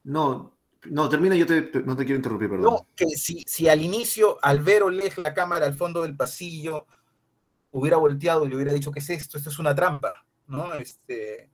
No, 0.05 0.59
no, 0.85 1.09
termina, 1.09 1.37
yo 1.37 1.45
no 1.85 1.97
te 1.97 2.05
quiero 2.05 2.17
interrumpir, 2.17 2.49
perdón. 2.49 2.65
No, 2.65 2.89
que 2.97 3.07
si, 3.11 3.45
si 3.47 3.69
al 3.69 3.81
inicio, 3.81 4.39
al 4.43 4.61
ver 4.61 4.83
Oleg 4.83 5.19
la 5.19 5.35
cámara 5.35 5.67
al 5.67 5.75
fondo 5.75 6.03
del 6.03 6.17
pasillo, 6.17 6.87
hubiera 7.73 7.97
volteado 7.97 8.45
y 8.45 8.49
le 8.49 8.57
hubiera 8.57 8.73
dicho, 8.73 8.91
¿qué 8.91 9.01
es 9.01 9.11
esto? 9.11 9.39
Esto 9.39 9.51
es 9.51 9.59
una 9.59 9.75
trampa, 9.75 10.15
¿no? 10.47 10.75
Este, 10.75 11.49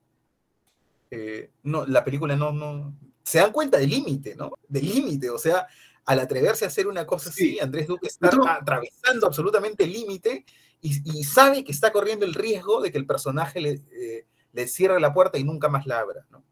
eh, 1.10 1.50
no, 1.62 1.86
la 1.86 2.04
película 2.04 2.36
no, 2.36 2.52
no, 2.52 2.94
se 3.22 3.38
dan 3.38 3.52
cuenta 3.52 3.78
del 3.78 3.90
límite, 3.90 4.34
¿no? 4.36 4.52
Del 4.68 4.86
límite, 4.86 5.30
o 5.30 5.38
sea, 5.38 5.66
al 6.04 6.20
atreverse 6.20 6.64
a 6.64 6.68
hacer 6.68 6.86
una 6.86 7.06
cosa 7.06 7.30
así, 7.30 7.58
Andrés 7.58 7.86
Duque 7.86 8.08
está 8.08 8.30
atravesando 8.50 9.26
absolutamente 9.26 9.84
el 9.84 9.92
límite 9.92 10.44
y, 10.80 11.24
sabe 11.24 11.64
que 11.64 11.72
está 11.72 11.92
corriendo 11.92 12.26
el 12.26 12.34
riesgo 12.34 12.82
de 12.82 12.92
que 12.92 12.98
el 12.98 13.06
personaje 13.06 13.58
le, 13.58 13.80
eh, 13.92 14.26
le 14.52 14.68
cierre 14.68 15.00
la 15.00 15.14
puerta 15.14 15.38
y 15.38 15.44
nunca 15.44 15.70
más 15.70 15.86
la 15.86 16.00
abra, 16.00 16.26
¿no? 16.30 16.44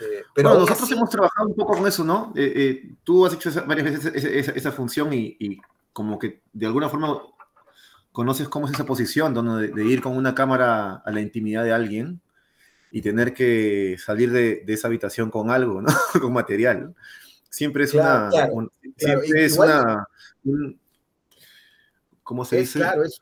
Eh, 0.00 0.24
pero 0.34 0.54
nosotros 0.54 0.90
hemos 0.92 1.10
trabajado 1.10 1.48
un 1.48 1.54
poco 1.54 1.74
con 1.74 1.86
eso, 1.86 2.04
¿no? 2.04 2.32
Eh, 2.34 2.94
tú 3.04 3.26
has 3.26 3.34
hecho 3.34 3.50
varias 3.66 4.02
veces 4.02 4.56
esa, 4.56 4.72
función 4.72 5.12
y, 5.12 5.60
como 5.92 6.18
que 6.18 6.40
de 6.52 6.66
alguna 6.66 6.88
forma 6.88 7.20
conoces 8.20 8.50
cómo 8.50 8.66
es 8.66 8.74
esa 8.74 8.84
posición, 8.84 9.32
de, 9.74 9.84
ir 9.86 10.02
con 10.02 10.14
una 10.14 10.34
cámara 10.34 10.96
a 10.96 11.10
la 11.10 11.22
intimidad 11.22 11.64
de 11.64 11.72
alguien 11.72 12.20
y 12.90 13.00
tener 13.00 13.32
que 13.32 13.96
salir 13.98 14.30
de, 14.30 14.62
esa 14.66 14.88
habitación 14.88 15.30
con 15.30 15.48
algo, 15.48 15.80
¿no? 15.80 15.88
con 16.20 16.30
material. 16.30 16.94
Siempre 17.48 17.84
es 17.84 17.94
una... 17.94 18.30
siempre 18.98 19.46
es 19.46 19.56
una... 19.56 20.06
¿Cómo 22.22 22.44
se 22.44 22.58
dice? 22.58 22.80
Claro, 22.80 23.04
es, 23.04 23.18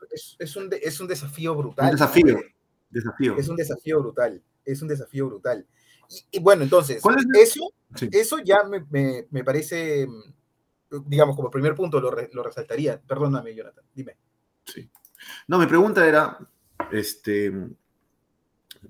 un, 0.57 0.69
es, 0.69 0.99
un, 0.99 1.07
desafío 1.07 1.55
brutal. 1.55 1.85
Un 1.85 1.91
desafío, 1.93 2.41
desafío. 2.89 3.37
Es 3.37 3.47
un 3.47 3.55
desafío 3.55 4.01
brutal, 4.01 4.43
es 4.65 4.81
un 4.81 4.89
desafío 4.89 5.27
brutal. 5.27 5.65
Y, 6.29 6.39
bueno, 6.41 6.63
entonces, 6.63 7.01
eso, 7.35 7.73
eso 8.11 8.39
ya 8.43 8.65
me, 8.65 8.85
me, 9.31 9.43
parece, 9.45 10.09
digamos, 11.05 11.37
como 11.37 11.49
primer 11.49 11.73
punto 11.73 12.01
lo, 12.01 12.13
lo 12.33 12.43
resaltaría. 12.43 12.99
Perdóname, 12.99 13.55
Jonathan, 13.55 13.85
dime. 13.95 14.17
Sí. 14.73 14.89
No, 15.47 15.59
mi 15.59 15.65
pregunta 15.65 16.07
era, 16.07 16.37
este, 16.91 17.51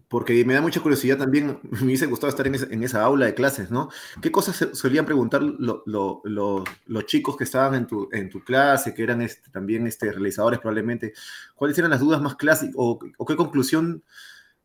porque 0.08 0.44
me 0.46 0.54
da 0.54 0.62
mucha 0.62 0.82
curiosidad 0.82 1.18
también, 1.18 1.60
me 1.64 1.84
hubiese 1.84 2.06
gustado 2.06 2.30
estar 2.30 2.48
en, 2.48 2.84
esa 2.84 3.04
aula 3.04 3.28
de 3.28 3.34
clases, 3.34 3.72
¿no? 3.72 3.90
¿Qué 4.22 4.32
cosas 4.32 4.70
solían 4.74 5.06
preguntar 5.06 5.42
los 5.42 7.06
chicos 7.06 7.38
que 7.38 7.44
estaban 7.44 7.88
en 8.12 8.30
tu, 8.30 8.44
clase, 8.44 8.94
que 8.94 9.04
eran 9.04 9.22
este, 9.22 9.50
también 9.52 9.88
este, 9.88 10.12
realizadores 10.12 10.60
probablemente? 10.60 11.14
¿Cuáles 11.56 11.78
eran 11.78 11.92
las 11.92 12.00
dudas 12.00 12.22
más 12.22 12.36
clásicas 12.36 12.76
o, 12.78 13.00
qué 13.00 13.36
conclusión 13.36 14.04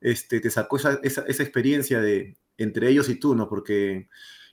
este, 0.00 0.40
te 0.40 0.50
sacó 0.50 0.76
esa, 0.76 1.00
experiencia 1.02 2.00
de 2.00 2.36
entre 2.56 2.88
ellos 2.88 3.08
y 3.08 3.16
tú, 3.16 3.34
¿no? 3.34 3.48
Porque 3.48 4.08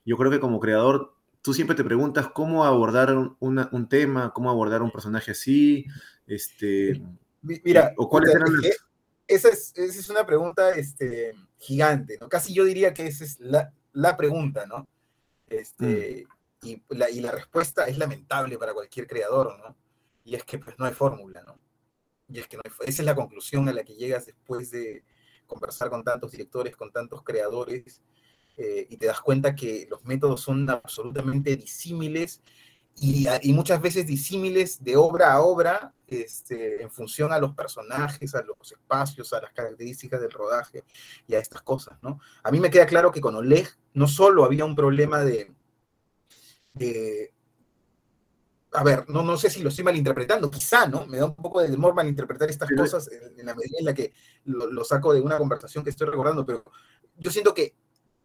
yo 0.05 0.17
creo 0.17 0.31
que 0.31 0.39
como 0.39 0.59
creador, 0.59 1.13
tú 1.41 1.53
siempre 1.53 1.75
te 1.75 1.83
preguntas 1.83 2.27
cómo 2.29 2.65
abordar 2.65 3.15
un 3.39 3.87
tema, 3.89 4.31
cómo 4.33 4.49
abordar 4.49 4.81
un 4.81 4.91
personaje 4.91 5.31
así, 5.31 5.85
este... 6.27 7.01
Mira, 7.41 7.93
o 7.97 8.07
cuáles 8.07 8.35
eran 8.35 8.51
esa 9.31 9.49
es, 9.49 10.09
una 10.09 10.25
pregunta 10.25 10.71
este, 10.71 11.33
gigante, 11.57 12.17
¿no? 12.19 12.27
Casi 12.27 12.53
yo 12.53 12.65
diría 12.65 12.93
que 12.93 13.07
esa 13.07 13.23
es 13.23 13.39
la, 13.39 14.17
pregunta, 14.17 14.65
¿no? 14.65 14.87
Este, 15.47 16.27
mm. 16.61 16.67
y, 16.67 16.83
la, 16.89 17.09
y 17.09 17.21
la 17.21 17.31
respuesta 17.31 17.87
es 17.87 17.97
lamentable 17.97 18.57
para 18.57 18.73
cualquier 18.73 19.07
creador, 19.07 19.57
¿no? 19.59 19.77
Y 20.25 20.35
es 20.35 20.43
que 20.43 20.59
pues 20.59 20.77
no 20.77 20.85
hay 20.85 20.93
fórmula, 20.93 21.41
¿no? 21.43 21.57
Y 22.27 22.39
es 22.39 22.47
que 22.47 22.57
no 22.57 22.63
hay, 22.65 22.71
esa 22.81 23.01
es 23.01 23.05
la 23.05 23.15
conclusión 23.15 23.67
a 23.69 23.73
la 23.73 23.83
que 23.83 23.95
llegas 23.95 24.25
después 24.25 24.69
de 24.71 25.05
conversar 25.47 25.89
con 25.89 26.03
tantos 26.03 26.31
directores, 26.31 26.75
con 26.75 26.91
tantos 26.91 27.23
creadores, 27.23 28.01
eh, 28.57 28.87
y 28.89 28.97
te 28.97 29.07
das 29.07 29.21
cuenta 29.21 29.55
que 29.55 29.87
los 29.89 30.03
métodos 30.05 30.41
son 30.41 30.69
absolutamente 30.69 31.55
disímiles 31.55 32.41
y, 32.95 33.53
muchas 33.53 33.81
veces 33.81 34.05
disímiles 34.05 34.83
de 34.83 34.97
obra 34.97 35.33
a 35.33 35.41
obra 35.41 35.93
este, 36.07 36.83
en 36.83 36.91
función 36.91 37.31
a 37.31 37.39
los 37.39 37.53
personajes, 37.55 38.35
a 38.35 38.43
los 38.43 38.71
espacios, 38.71 39.31
a 39.33 39.41
las 39.41 39.53
características 39.53 40.21
del 40.21 40.31
rodaje 40.31 40.83
y 41.27 41.33
a 41.33 41.39
estas 41.39 41.61
cosas, 41.61 41.97
¿no? 42.01 42.19
A 42.43 42.51
mí 42.51 42.59
me 42.59 42.69
queda 42.69 42.85
claro 42.85 43.11
que 43.11 43.21
con 43.21 43.35
Oleg 43.35 43.67
no 43.93 44.07
solo 44.07 44.43
había 44.43 44.65
un 44.65 44.75
problema 44.75 45.23
de, 45.23 45.51
a 48.73 48.83
ver, 48.83 49.09
no, 49.09 49.23
no 49.23 49.37
sé 49.37 49.49
si 49.49 49.61
lo 49.61 49.69
estoy 49.69 49.83
malinterpretando, 49.83 50.51
quizá, 50.51 50.87
¿no? 50.87 51.05
Me 51.07 51.17
da 51.17 51.25
un 51.25 51.35
poco 51.35 51.61
de 51.61 51.69
temor 51.69 51.93
malinterpretar 51.93 52.49
estas 52.49 52.69
cosas 52.69 53.09
en, 53.11 53.45
la 53.45 53.55
medida 53.55 53.79
en 53.79 53.85
la 53.85 53.93
que 53.93 54.13
lo, 54.45 54.71
lo, 54.71 54.83
saco 54.83 55.13
de 55.13 55.21
una 55.21 55.37
conversación 55.37 55.83
que 55.83 55.89
estoy 55.89 56.07
recordando, 56.07 56.45
pero 56.45 56.63
yo 57.17 57.31
siento 57.31 57.53
que 57.53 57.75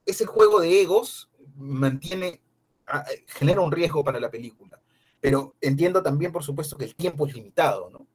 ese 0.07 0.25
juego 0.25 0.61
de 0.61 0.81
egos 0.81 1.29
mantiene 1.57 2.41
genera 3.27 3.61
un 3.61 3.73
riesgo 3.73 4.05
para 4.05 4.21
la 4.21 4.31
película. 4.31 4.81
Pero 5.21 5.57
entiendo 5.61 6.03
también, 6.03 6.33
por 6.33 6.45
supuesto, 6.45 6.77
que 6.77 6.85
el 6.85 6.95
tiempo 6.95 7.27
es 7.27 7.35
limitado, 7.35 7.91
¿no? 7.91 8.07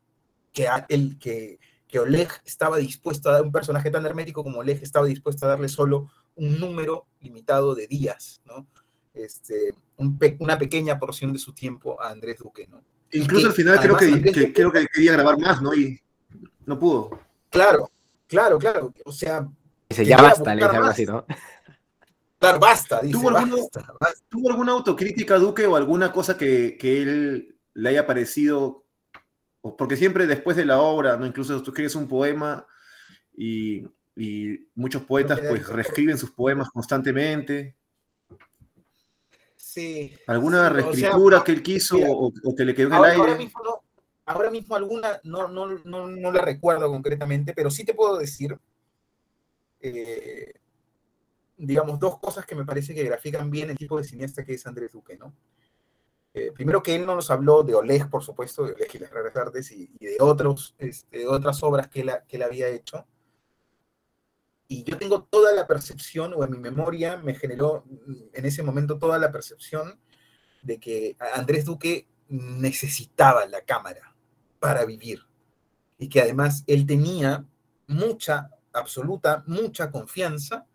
Que, 0.54 0.68
el, 0.90 1.18
que, 1.20 1.60
que 1.88 2.00
Oleg 2.00 2.30
estaba 2.46 2.78
dispuesto 2.78 3.30
a 3.30 3.34
dar 3.34 3.42
un 3.42 3.52
personaje 3.52 3.90
tan 3.90 4.06
hermético 4.06 4.44
como 4.44 4.60
Oleg 4.60 4.82
estaba 4.82 5.06
dispuesto 5.06 5.46
a 5.46 5.50
darle 5.50 5.70
solo 5.70 6.10
un 6.36 6.60
número 6.60 7.08
limitado 7.20 7.76
de 7.76 7.88
días, 7.88 8.42
¿no? 8.46 8.68
Este, 9.14 9.74
una 9.98 10.58
pequeña 10.58 10.98
porción 10.98 11.34
de 11.34 11.40
su 11.40 11.54
tiempo 11.54 12.02
a 12.02 12.10
Andrés 12.10 12.38
Duque, 12.38 12.68
¿no? 12.68 12.82
Incluso 13.12 13.48
al 13.48 13.54
final 13.54 13.80
creo 13.80 13.98
que, 13.98 14.54
creo 14.54 14.72
que 14.72 14.88
quería 14.88 15.14
grabar 15.14 15.38
más, 15.38 15.62
¿no? 15.62 15.74
Y 15.74 16.00
no 16.66 16.80
pudo. 16.80 17.20
Claro, 17.50 17.92
claro, 18.28 18.58
claro. 18.58 18.94
O 19.04 19.12
sea. 19.12 19.50
ya 19.90 20.22
basta, 20.22 20.56
le 20.56 20.64
algo 20.64 20.86
así, 20.86 21.06
¿no? 21.06 21.26
Claro, 22.42 22.58
basta, 22.58 23.02
dice, 23.02 23.20
¿Tuvo, 24.28 24.50
alguna 24.50 24.72
autocrítica, 24.72 25.38
Duque, 25.38 25.68
o 25.68 25.76
alguna 25.76 26.12
cosa 26.12 26.40
que, 26.40 26.76
él 26.82 27.56
le 27.76 27.90
haya 27.90 28.08
parecido? 28.08 28.88
Porque 29.62 29.96
siempre 29.96 30.26
después 30.26 30.58
de 30.58 30.66
la 30.66 30.82
obra, 30.82 31.18
¿no? 31.18 31.28
incluso 31.28 31.62
tú 31.62 31.70
escribes 31.70 31.94
un 31.94 32.08
poema 32.08 32.66
y, 33.38 33.86
muchos 34.74 35.04
poetas 35.04 35.40
pues 35.40 35.68
reescriben 35.68 36.18
sus 36.18 36.32
poemas 36.32 36.72
constantemente. 36.72 37.76
Sí. 39.56 40.12
¿Alguna 40.26 40.58
Sí, 40.58 40.64
o 40.64 40.64
sea, 40.64 40.70
reescritura 40.70 41.44
que 41.44 41.52
él 41.52 41.62
quiso 41.62 41.96
mira, 41.98 42.10
o, 42.10 42.34
o 42.44 42.56
que 42.56 42.66
le 42.66 42.74
quedó 42.74 42.88
en 42.88 42.94
el 42.96 43.04
aire? 43.04 43.18
ahora 43.20 43.36
mismo 43.36 43.64
no, 43.64 43.84
ahora 44.26 44.50
mismo 44.50 44.76
alguna 44.76 45.20
no, 45.24 45.48
no, 45.48 45.68
no, 45.86 46.08
no 46.08 46.32
la 46.32 46.42
recuerdo 46.42 46.88
concretamente, 46.90 47.54
pero 47.54 47.70
sí 47.70 47.86
te 47.86 47.94
puedo 47.94 48.18
decir, 48.18 48.58
eh, 49.80 50.54
digamos, 51.62 52.00
dos 52.00 52.20
cosas 52.20 52.46
que 52.46 52.56
me 52.56 52.66
parece 52.66 52.96
que 52.96 53.04
grafican 53.04 53.50
bien 53.52 53.70
el 53.70 53.78
tipo 53.78 53.98
de 53.98 54.04
cineasta 54.04 54.44
que 54.44 54.56
es 54.56 54.66
Andrés 54.66 54.92
Duque, 54.92 55.16
¿no? 55.16 55.34
Eh, 56.34 56.52
primero 56.54 56.82
que 56.82 56.96
él 56.96 57.06
no 57.06 57.14
nos 57.14 57.30
habló 57.30 57.62
de 57.62 57.76
Oleg, 57.76 58.10
por 58.10 58.24
supuesto, 58.24 58.66
de 58.66 58.74
Oleg 58.74 58.90
y 58.94 59.00
las 59.00 59.12
raras 59.12 59.36
artes 59.36 59.72
y, 59.72 59.92
y 60.00 60.06
de, 60.08 60.18
otros, 60.20 60.76
este, 60.80 61.20
de 61.20 61.28
otras 61.28 61.62
obras 61.62 61.88
que 61.88 62.02
él, 62.02 62.12
que 62.28 62.38
él 62.38 62.44
había 62.44 62.68
hecho. 62.70 63.06
Y 64.68 64.84
yo 64.84 64.98
tengo 64.98 65.24
toda 65.24 65.54
la 65.54 65.68
percepción, 65.68 66.34
o 66.34 66.44
en 66.44 66.52
mi 66.52 66.58
memoria 66.58 67.18
me 67.18 67.36
generó 67.36 67.84
mm, 67.86 68.14
en 68.34 68.46
ese 68.46 68.64
momento 68.64 68.98
toda 68.98 69.20
la 69.20 69.32
percepción 69.32 70.00
de 70.64 70.80
que 70.80 71.18
Andrés 71.36 71.66
Duque 71.66 72.08
necesitaba 72.30 73.46
la 73.46 73.62
cámara 73.62 74.16
para 74.60 74.86
vivir. 74.86 75.28
Y 76.00 76.10
que 76.10 76.22
además 76.22 76.64
él 76.66 76.88
tenía 76.88 77.46
mucha, 77.88 78.50
absoluta, 78.74 79.44
mucha 79.46 79.92
confianza 79.92 80.66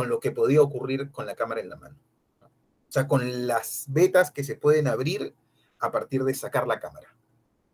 con 0.00 0.08
lo 0.08 0.18
que 0.18 0.30
podía 0.30 0.62
ocurrir 0.62 1.10
con 1.10 1.26
la 1.26 1.34
cámara 1.34 1.60
en 1.60 1.68
la 1.68 1.76
mano. 1.76 1.94
O 2.40 2.90
sea, 2.90 3.06
con 3.06 3.46
las 3.46 3.84
vetas 3.88 4.30
que 4.30 4.44
se 4.44 4.56
pueden 4.56 4.86
abrir 4.86 5.34
a 5.78 5.92
partir 5.92 6.24
de 6.24 6.32
sacar 6.32 6.66
la 6.66 6.80
cámara, 6.80 7.14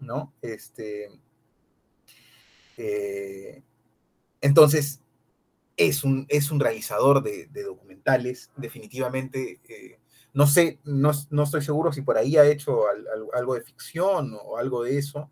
¿no? 0.00 0.34
Este, 0.42 1.08
eh, 2.78 3.62
entonces, 4.40 5.00
es 5.76 6.02
un, 6.02 6.26
es 6.28 6.50
un 6.50 6.58
realizador 6.58 7.22
de, 7.22 7.46
documentales, 7.62 8.50
definitivamente. 8.56 9.60
Eh, 9.68 10.00
no 10.32 10.48
sé, 10.48 10.80
no, 10.82 11.12
no, 11.30 11.44
estoy 11.44 11.62
seguro 11.62 11.92
si 11.92 12.02
por 12.02 12.18
ahí 12.18 12.36
ha 12.36 12.44
hecho 12.44 12.88
al, 12.88 13.06
al, 13.06 13.28
algo 13.34 13.54
de 13.54 13.62
ficción 13.62 14.36
o 14.42 14.56
algo 14.56 14.82
de 14.82 14.98
eso, 14.98 15.30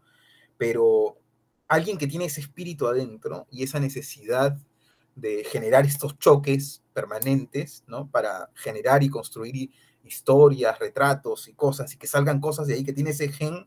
pero 0.56 1.18
alguien 1.66 1.98
que 1.98 2.06
tiene 2.06 2.26
ese 2.26 2.40
espíritu 2.40 2.86
adentro 2.86 3.48
y 3.50 3.64
esa 3.64 3.80
necesidad 3.80 4.56
de 5.16 5.44
generar 5.44 5.86
estos 5.86 6.18
choques 6.18 6.82
permanentes, 6.92 7.84
¿no? 7.86 8.10
Para 8.10 8.50
generar 8.54 9.02
y 9.02 9.08
construir 9.08 9.70
historias, 10.04 10.78
retratos 10.78 11.48
y 11.48 11.54
cosas, 11.54 11.92
y 11.94 11.96
que 11.96 12.06
salgan 12.06 12.40
cosas 12.40 12.66
de 12.66 12.74
ahí, 12.74 12.84
que 12.84 12.92
tiene 12.92 13.10
ese 13.10 13.28
gen, 13.28 13.66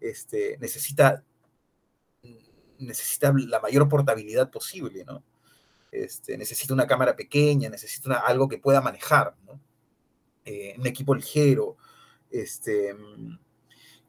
este, 0.00 0.58
necesita, 0.60 1.24
necesita 2.78 3.32
la 3.34 3.60
mayor 3.60 3.88
portabilidad 3.88 4.50
posible, 4.50 5.04
¿no? 5.04 5.22
Este, 5.92 6.36
necesita 6.38 6.74
una 6.74 6.86
cámara 6.86 7.16
pequeña, 7.16 7.68
necesita 7.68 8.14
algo 8.14 8.48
que 8.48 8.58
pueda 8.58 8.80
manejar, 8.80 9.34
¿no? 9.46 9.60
Eh, 10.44 10.74
un 10.78 10.86
equipo 10.86 11.14
ligero, 11.14 11.76
este... 12.30 12.94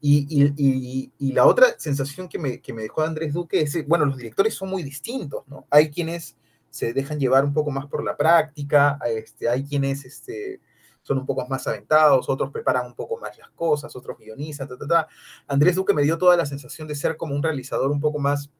Y, 0.04 1.12
y, 1.16 1.32
la 1.32 1.46
otra 1.46 1.78
sensación 1.78 2.28
que 2.28 2.36
me, 2.36 2.60
que 2.60 2.72
me 2.72 2.82
dejó 2.82 3.02
Andrés 3.02 3.32
Duque 3.32 3.60
es, 3.60 3.86
bueno, 3.86 4.04
los 4.04 4.16
directores 4.16 4.52
son 4.52 4.68
muy 4.68 4.82
distintos, 4.82 5.46
¿no? 5.46 5.68
Hay 5.70 5.90
quienes 5.90 6.34
se 6.72 6.94
dejan 6.94 7.20
llevar 7.20 7.44
un 7.44 7.52
poco 7.52 7.70
más 7.70 7.84
por 7.86 8.02
la 8.02 8.16
práctica, 8.16 8.98
este, 9.06 9.46
hay 9.46 9.62
quienes 9.62 10.06
este, 10.06 10.58
son 11.02 11.18
un 11.18 11.26
poco 11.26 11.46
más 11.46 11.66
aventados, 11.66 12.30
otros 12.30 12.50
preparan 12.50 12.86
un 12.86 12.94
poco 12.94 13.18
más 13.18 13.36
las 13.36 13.50
cosas, 13.50 13.94
otros 13.94 14.16
guionizan, 14.18 14.66
ta, 14.66 14.78
ta, 14.78 14.86
ta. 14.86 15.08
Andrés 15.48 15.76
Duque 15.76 15.92
me 15.92 16.02
dio 16.02 16.16
toda 16.16 16.34
la 16.34 16.46
sensación 16.46 16.88
de 16.88 16.94
ser 16.94 17.18
como 17.18 17.34
un 17.34 17.42
realizador 17.42 17.90
un 17.90 18.00
poco 18.00 18.18
más 18.18 18.50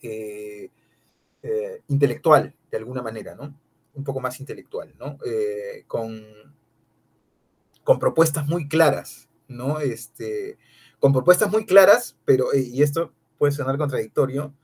eh, 0.00 0.70
eh, 1.42 1.82
intelectual, 1.88 2.54
de 2.70 2.76
alguna 2.76 3.02
manera, 3.02 3.34
¿no? 3.34 3.52
Un 3.94 4.04
poco 4.04 4.20
más 4.20 4.38
intelectual, 4.38 4.94
¿no? 4.96 5.18
Eh, 5.26 5.82
con, 5.88 6.24
con 7.82 7.98
propuestas 7.98 8.46
muy 8.46 8.68
claras, 8.68 9.28
¿no? 9.48 9.80
Este, 9.80 10.56
con 11.00 11.12
propuestas 11.12 11.50
muy 11.50 11.66
claras, 11.66 12.16
pero, 12.24 12.54
y 12.54 12.80
esto 12.80 13.12
puede 13.38 13.50
sonar 13.50 13.76
contradictorio, 13.76 14.54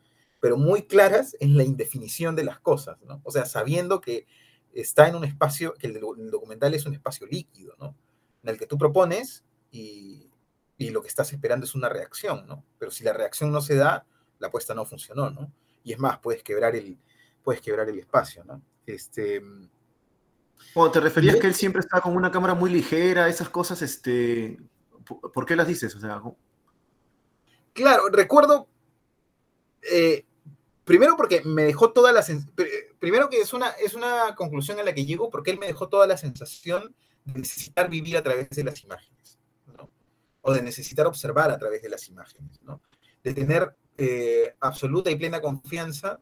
pero 0.40 0.56
muy 0.56 0.82
claras 0.82 1.36
en 1.40 1.56
la 1.56 1.64
indefinición 1.64 2.36
de 2.36 2.44
las 2.44 2.60
cosas, 2.60 3.00
¿no? 3.02 3.20
O 3.24 3.30
sea, 3.30 3.46
sabiendo 3.46 4.00
que 4.00 4.26
está 4.72 5.08
en 5.08 5.16
un 5.16 5.24
espacio, 5.24 5.74
que 5.74 5.88
el, 5.88 6.00
documental 6.30 6.74
es 6.74 6.86
un 6.86 6.94
espacio 6.94 7.26
líquido, 7.26 7.74
¿no? 7.78 7.96
En 8.42 8.50
el 8.50 8.58
que 8.58 8.66
tú 8.66 8.78
propones 8.78 9.44
y, 9.70 10.30
y, 10.76 10.90
lo 10.90 11.02
que 11.02 11.08
estás 11.08 11.32
esperando 11.32 11.66
es 11.66 11.74
una 11.74 11.88
reacción, 11.88 12.46
¿no? 12.46 12.64
Pero 12.78 12.90
si 12.90 13.02
la 13.02 13.12
reacción 13.12 13.50
no 13.50 13.60
se 13.60 13.74
da, 13.74 14.06
la 14.38 14.48
apuesta 14.48 14.74
no 14.74 14.84
funcionó, 14.84 15.30
¿no? 15.30 15.52
Y 15.82 15.92
es 15.92 15.98
más, 15.98 16.18
puedes 16.18 16.42
quebrar 16.42 16.76
el, 16.76 16.98
puedes 17.42 17.60
quebrar 17.60 17.88
el 17.88 17.98
espacio, 17.98 18.44
¿no? 18.44 18.62
Este... 18.86 19.42
Oh, 20.74 20.90
¿Te 20.90 21.00
referías 21.00 21.36
que 21.36 21.46
él 21.46 21.54
siempre 21.54 21.80
está 21.80 22.00
con 22.00 22.16
una 22.16 22.30
cámara 22.30 22.54
muy 22.54 22.70
ligera, 22.70 23.28
esas 23.28 23.48
cosas, 23.48 23.82
este... 23.82 24.58
¿Por 25.04 25.46
qué 25.46 25.56
las 25.56 25.66
dices? 25.66 25.94
O 25.96 26.00
sea, 26.00 26.20
claro, 27.72 28.10
recuerdo 28.10 28.68
eh, 29.90 30.26
primero 30.88 31.18
porque 31.18 31.42
me 31.44 31.64
dejó 31.64 31.92
toda 31.92 32.12
la 32.12 32.24
primero 32.98 33.28
que 33.28 33.42
es 33.42 33.52
una, 33.52 33.68
es 33.72 33.92
una 33.92 34.34
conclusión 34.34 34.80
a 34.80 34.82
la 34.82 34.94
que 34.94 35.04
llego 35.04 35.28
porque 35.28 35.50
él 35.50 35.58
me 35.58 35.66
dejó 35.66 35.90
toda 35.90 36.06
la 36.06 36.16
sensación 36.16 36.94
de 37.26 37.40
necesitar 37.40 37.90
vivir 37.90 38.16
a 38.16 38.22
través 38.22 38.48
de 38.48 38.64
las 38.64 38.82
imágenes, 38.82 39.38
o 40.40 40.52
de 40.52 40.62
necesitar 40.62 41.06
observar 41.06 41.50
a 41.50 41.58
través 41.58 41.82
de 41.82 41.90
las 41.90 42.08
imágenes, 42.08 42.62
¿no? 42.62 42.80
de 43.22 43.34
tener 43.34 43.76
eh, 43.98 44.54
absoluta 44.60 45.10
y 45.10 45.16
plena 45.16 45.42
confianza, 45.42 46.20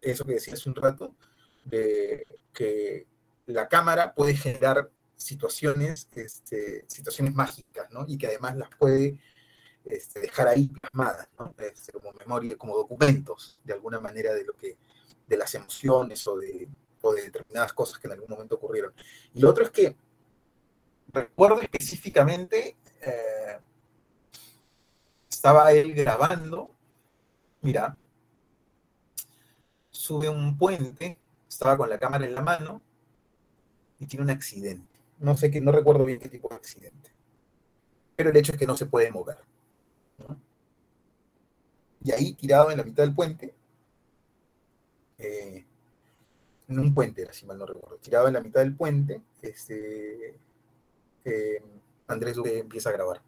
eso 0.00 0.24
que 0.24 0.34
decía 0.34 0.54
hace 0.54 0.68
un 0.68 0.74
rato, 0.74 1.14
de 1.64 2.26
que 2.52 3.06
la 3.46 3.68
cámara 3.68 4.12
puede 4.12 4.34
generar 4.34 4.90
situaciones, 5.16 6.08
este, 6.16 6.84
situaciones 6.88 7.32
mágicas, 7.32 7.88
¿no? 7.92 8.06
y 8.08 8.18
que 8.18 8.26
además 8.26 8.56
las 8.56 8.70
puede 8.76 9.18
este, 9.84 10.20
dejar 10.20 10.48
ahí 10.48 10.68
plasmadas, 10.68 11.28
¿no? 11.38 11.54
este, 11.58 11.92
como 11.92 12.12
memoria, 12.12 12.56
como 12.56 12.76
documentos, 12.76 13.60
de 13.64 13.72
alguna 13.72 14.00
manera, 14.00 14.32
de 14.34 14.44
lo 14.44 14.54
que, 14.54 14.76
de 15.26 15.36
las 15.36 15.54
emociones 15.54 16.26
o 16.26 16.38
de, 16.38 16.68
o 17.00 17.12
de 17.12 17.22
determinadas 17.22 17.72
cosas 17.72 17.98
que 17.98 18.06
en 18.06 18.12
algún 18.12 18.30
momento 18.30 18.56
ocurrieron. 18.56 18.92
Y 19.34 19.40
lo 19.40 19.50
otro 19.50 19.64
es 19.64 19.70
que 19.70 19.96
recuerdo 21.12 21.60
específicamente, 21.60 22.76
eh, 23.00 23.58
estaba 25.28 25.72
él 25.72 25.94
grabando, 25.94 26.70
mira, 27.60 27.96
sube 29.90 30.28
un 30.28 30.56
puente, 30.56 31.18
estaba 31.48 31.76
con 31.76 31.90
la 31.90 31.98
cámara 31.98 32.24
en 32.24 32.34
la 32.34 32.42
mano 32.42 32.82
y 33.98 34.06
tiene 34.06 34.24
un 34.24 34.30
accidente. 34.30 35.00
No 35.18 35.36
sé 35.36 35.50
qué, 35.50 35.60
no 35.60 35.70
recuerdo 35.70 36.04
bien 36.04 36.18
qué 36.18 36.28
tipo 36.28 36.48
de 36.48 36.56
accidente. 36.56 37.12
Pero 38.16 38.30
el 38.30 38.36
hecho 38.36 38.52
es 38.52 38.58
que 38.58 38.66
no 38.66 38.76
se 38.76 38.86
puede 38.86 39.10
mover. 39.10 39.38
Y 42.04 42.12
ahí, 42.12 42.32
tirado 42.34 42.70
en 42.70 42.78
la 42.78 42.84
mitad 42.84 43.04
del 43.04 43.14
puente, 43.14 43.54
eh, 45.18 45.64
en 46.68 46.78
un 46.78 46.94
puente 46.94 47.22
era, 47.22 47.32
si 47.32 47.46
mal 47.46 47.58
no 47.58 47.66
recuerdo, 47.66 47.98
tirado 47.98 48.26
en 48.26 48.34
la 48.34 48.40
mitad 48.40 48.60
del 48.60 48.74
puente, 48.74 49.22
este, 49.40 50.36
eh, 51.24 51.62
Andrés 52.08 52.36
empieza 52.44 52.90
a 52.90 52.92
grabar. 52.92 53.22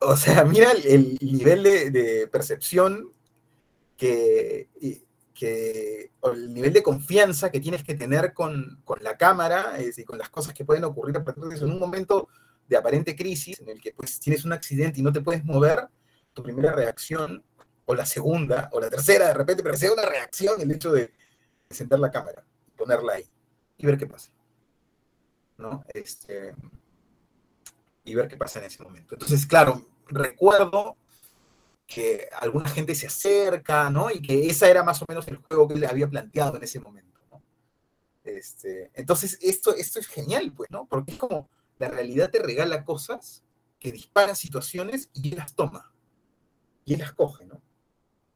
O 0.00 0.16
sea, 0.16 0.44
mira 0.44 0.72
el, 0.72 0.86
el 0.86 1.18
nivel 1.20 1.62
de, 1.62 2.28
percepción 2.30 3.12
que, 3.96 4.68
que, 5.34 6.10
o 6.20 6.30
el 6.30 6.54
nivel 6.54 6.72
de 6.72 6.82
confianza 6.82 7.50
que 7.50 7.60
tienes 7.60 7.84
que 7.84 7.94
tener 7.94 8.32
con, 8.32 8.80
con 8.84 9.02
la 9.02 9.18
cámara 9.18 9.72
decir, 9.72 10.06
con 10.06 10.18
las 10.18 10.30
cosas 10.30 10.54
que 10.54 10.64
pueden 10.64 10.84
ocurrir 10.84 11.16
a 11.18 11.24
partir 11.24 11.44
de 11.44 11.54
eso. 11.54 11.66
En 11.66 11.72
un 11.72 11.78
momento 11.78 12.28
de 12.70 12.76
aparente 12.76 13.16
crisis 13.16 13.60
en 13.60 13.68
el 13.68 13.80
que 13.80 13.92
pues, 13.92 14.18
tienes 14.20 14.44
un 14.44 14.52
accidente 14.52 15.00
y 15.00 15.02
no 15.02 15.12
te 15.12 15.20
puedes 15.20 15.44
mover, 15.44 15.88
tu 16.32 16.42
primera 16.42 16.72
reacción, 16.72 17.44
o 17.84 17.94
la 17.94 18.06
segunda, 18.06 18.70
o 18.72 18.80
la 18.80 18.88
tercera 18.88 19.26
de 19.26 19.34
repente, 19.34 19.64
pero 19.64 19.76
sea 19.76 19.92
una 19.92 20.06
reacción 20.06 20.60
el 20.60 20.70
hecho 20.70 20.92
de 20.92 21.12
sentar 21.68 21.98
la 21.98 22.12
cámara, 22.12 22.44
ponerla 22.76 23.14
ahí 23.14 23.24
y 23.76 23.84
ver 23.84 23.98
qué 23.98 24.06
pasa. 24.06 24.30
¿No? 25.58 25.84
Este, 25.92 26.54
y 28.04 28.14
ver 28.14 28.28
qué 28.28 28.36
pasa 28.36 28.60
en 28.60 28.66
ese 28.66 28.82
momento. 28.82 29.16
Entonces, 29.16 29.44
claro, 29.44 29.84
recuerdo 30.06 30.96
que 31.84 32.28
alguna 32.38 32.70
gente 32.70 32.94
se 32.94 33.08
acerca, 33.08 33.90
¿no? 33.90 34.12
Y 34.12 34.22
que 34.22 34.46
esa 34.46 34.70
era 34.70 34.84
más 34.84 35.02
o 35.02 35.06
menos 35.08 35.26
el 35.26 35.38
juego 35.38 35.66
que 35.66 35.74
le 35.74 35.88
había 35.88 36.08
planteado 36.08 36.56
en 36.56 36.62
ese 36.62 36.78
momento, 36.78 37.20
¿no? 37.32 37.42
Este, 38.22 38.92
entonces, 38.94 39.36
esto, 39.42 39.74
esto 39.74 39.98
es 39.98 40.06
genial, 40.06 40.52
pues, 40.56 40.70
¿no? 40.70 40.86
Porque 40.86 41.10
es 41.12 41.18
como 41.18 41.50
la 41.80 41.88
realidad 41.88 42.30
te 42.30 42.40
regala 42.40 42.84
cosas 42.84 43.42
que 43.80 43.90
disparan 43.90 44.36
situaciones 44.36 45.08
y 45.14 45.30
él 45.30 45.38
las 45.38 45.54
toma. 45.54 45.92
Y 46.84 46.94
él 46.94 47.00
las 47.00 47.14
coge, 47.14 47.46
¿no? 47.46 47.62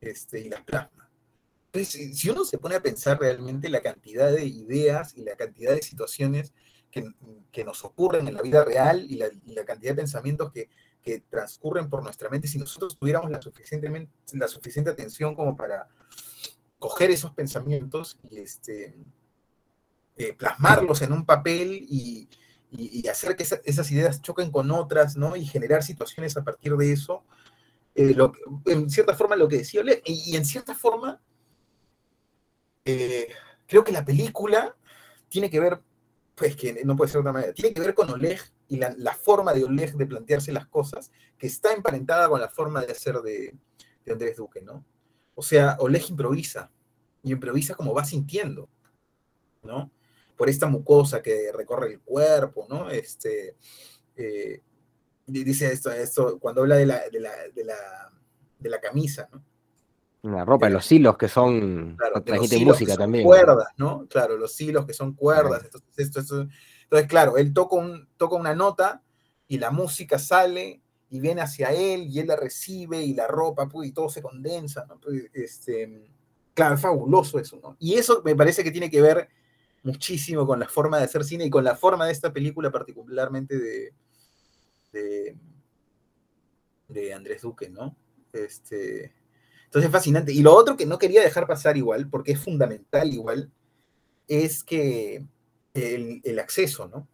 Este, 0.01 0.40
y 0.40 0.49
las 0.49 0.62
plasma. 0.62 1.11
Entonces, 1.66 2.18
si 2.18 2.30
uno 2.30 2.45
se 2.45 2.57
pone 2.57 2.76
a 2.76 2.82
pensar 2.82 3.20
realmente 3.20 3.68
la 3.68 3.82
cantidad 3.82 4.32
de 4.32 4.47
ideas 4.47 5.14
y 5.16 5.22
la 5.22 5.36
cantidad 5.36 5.74
de 5.74 5.82
situaciones 5.82 6.55
que, 6.90 7.05
que 7.53 7.64
nos 7.64 7.84
ocurren 7.84 8.28
en 8.28 8.34
la 8.34 8.42
vida 8.42 8.64
real 8.64 9.05
y 9.09 9.16
la, 9.16 9.64
cantidad 9.64 9.92
de 9.92 9.97
pensamientos 9.97 10.51
que, 10.51 10.70
que, 11.03 11.20
transcurren 11.20 11.90
por 11.90 12.03
nuestra 12.03 12.30
mente, 12.30 12.49
si 12.49 12.59
nosotros 12.59 12.97
tuviéramos 12.97 13.30
la, 13.30 13.40
la 14.32 14.49
suficiente 14.49 14.90
atención 14.90 15.34
como 15.34 15.57
para 15.57 15.88
coger 16.78 17.11
esos 17.11 17.32
pensamientos 17.32 18.18
y, 18.30 18.38
este, 18.38 18.97
eh, 20.16 20.32
plasmarlos 20.32 21.03
en 21.03 21.12
un 21.12 21.26
papel 21.26 21.84
y, 21.90 22.28
hacer 23.08 23.36
que 23.36 23.42
esas 23.42 23.90
ideas 23.90 24.22
choquen 24.22 24.50
con 24.50 24.70
otras, 24.70 25.16
¿no? 25.16 25.36
Y 25.36 25.46
generar 25.46 25.82
situaciones 25.82 26.36
a 26.36 26.44
partir 26.44 26.76
de 26.76 26.92
eso. 26.92 27.24
Eh, 27.94 28.16
en 28.66 28.90
cierta 28.90 29.14
forma 29.14 29.36
lo 29.36 29.48
que 29.48 29.58
decía 29.58 29.80
Oleg, 29.80 30.02
y, 30.04 30.36
en 30.36 30.44
cierta 30.44 30.74
forma 30.74 31.20
eh, 32.84 33.28
creo 33.66 33.84
que 33.84 33.92
la 33.92 34.04
película 34.04 34.76
tiene 35.28 35.48
que 35.48 35.60
ver, 35.60 35.80
pues 36.34 36.56
que 36.56 36.84
no 36.84 36.96
puede 36.96 37.10
ser 37.10 37.18
de 37.18 37.20
otra 37.20 37.32
manera, 37.32 37.52
tiene 37.52 37.72
que 37.72 37.80
ver 37.80 37.94
con 37.94 38.10
Oleg 38.10 38.40
y 38.68 38.78
la, 38.78 39.14
forma 39.14 39.52
de 39.52 39.64
Oleg 39.64 39.94
de 39.96 40.06
plantearse 40.06 40.52
las 40.52 40.66
cosas, 40.66 41.12
que 41.38 41.46
está 41.46 41.72
emparentada 41.72 42.28
con 42.28 42.40
la 42.40 42.48
forma 42.48 42.80
de 42.80 42.92
hacer 42.92 43.16
de, 43.20 43.54
de 44.04 44.12
Andrés 44.12 44.36
Duque, 44.36 44.60
¿no? 44.60 44.84
O 45.34 45.42
sea, 45.42 45.76
Oleg 45.78 46.10
improvisa, 46.10 46.70
y 47.22 47.32
improvisa 47.32 47.74
como 47.74 47.94
va 47.94 48.04
sintiendo, 48.04 48.68
¿no? 49.62 49.90
Por 50.37 50.49
esta 50.49 50.66
mucosa 50.66 51.22
que 51.22 51.51
recorre 51.53 51.93
el 51.93 52.01
cuerpo, 52.01 52.66
¿no? 52.68 52.91
Este, 52.91 53.57
eh, 54.16 54.62
dice 55.26 55.72
esto, 55.72 55.91
esto, 55.91 56.39
cuando 56.39 56.62
habla 56.62 56.76
de 56.76 56.87
la, 56.87 57.09
de 57.09 57.20
la, 57.20 57.32
de 57.55 57.64
la, 57.64 58.12
de 58.59 58.70
la 58.70 58.80
camisa, 58.80 59.28
¿no? 59.32 59.45
La 60.24 60.43
ropa, 60.43 60.70
los 60.70 60.91
hilos 60.91 61.18
que 61.18 61.28
son, 61.28 61.97
claro, 61.99 62.24
música 62.64 62.97
también. 62.97 63.26
Cuerdas, 63.26 63.68
¿no? 63.76 64.07
Claro, 64.09 64.39
los 64.39 64.59
hilos 64.59 64.87
que 64.87 64.95
son 64.95 65.12
cuerdas. 65.12 65.64
Entonces, 65.64 65.91
esto, 65.99 66.20
entonces, 66.85 67.09
claro, 67.09 67.37
él 67.37 67.53
toca, 67.53 67.76
un, 67.76 68.09
toca 68.16 68.35
una 68.37 68.55
nota 68.55 69.03
y 69.49 69.59
la 69.59 69.70
música 69.70 70.18
sale 70.18 70.80
y 71.11 71.20
viene 71.20 71.43
hacia 71.43 71.72
él 71.72 72.07
y 72.09 72.20
él 72.20 72.28
la 72.28 72.37
recibe 72.37 73.03
y 73.03 73.12
la 73.12 73.26
ropa, 73.26 73.68
pues, 73.68 73.91
y 73.91 73.93
todo 73.93 74.09
se 74.09 74.22
condensa, 74.22 74.87
¿no? 74.89 74.99
Pues, 74.99 75.26
este, 75.35 76.11
claro, 76.55 76.76
es 76.76 76.80
fabuloso 76.80 77.39
eso, 77.39 77.61
¿no? 77.62 77.76
Y 77.78 77.95
eso 77.95 78.22
me 78.24 78.35
parece 78.35 78.64
que 78.64 78.70
tiene 78.70 78.89
que 78.89 79.03
ver 79.03 79.28
muchísimo 79.85 80.47
con 80.47 80.59
la 80.59 80.68
forma 80.68 80.99
de 80.99 81.05
hacer 81.05 81.24
cine 81.24 81.45
y 81.47 81.51
con 81.51 81.64
la 81.64 81.76
forma 81.76 82.07
de 82.07 82.12
esta 82.12 82.32
película 82.32 82.70
particularmente 82.70 83.59
de, 83.59 85.37
de, 86.89 87.14
Andrés 87.14 87.43
Duque, 87.43 87.68
¿no? 87.68 87.97
Este, 88.32 89.12
entonces 89.66 89.87
es 89.87 89.93
fascinante. 89.93 90.32
Y 90.32 90.43
lo 90.43 90.55
otro 90.55 90.76
que 90.76 90.87
no 90.87 90.99
quería 90.99 91.22
dejar 91.22 91.47
pasar 91.47 91.76
igual, 91.76 92.09
porque 92.09 92.32
es 92.32 92.41
fundamental 92.41 93.12
igual, 93.12 93.53
es 94.26 94.64
que 94.64 95.26
el, 95.74 96.20
el 96.24 96.39
acceso, 96.39 96.89
¿no? 96.89 97.09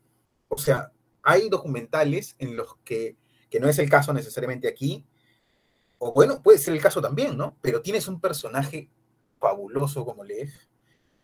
O 0.49 0.59
sea, 0.59 0.93
hay 1.23 1.49
documentales 1.49 2.37
en 2.39 2.57
los 2.57 2.77
que 2.85 3.16
que 3.51 3.61
no 3.61 3.68
es 3.68 3.79
el 3.79 3.91
caso 3.91 4.14
necesariamente 4.14 4.68
aquí, 4.68 5.05
o 5.99 6.14
bueno, 6.14 6.43
puede 6.43 6.59
ser 6.59 6.73
el 6.73 6.81
caso 6.81 7.03
también, 7.03 7.37
¿no? 7.37 7.59
Pero 7.61 7.83
tienes 7.83 8.09
un 8.09 8.21
personaje 8.21 8.89
fabuloso 9.39 10.05
como 10.05 10.25
Lev 10.25 10.51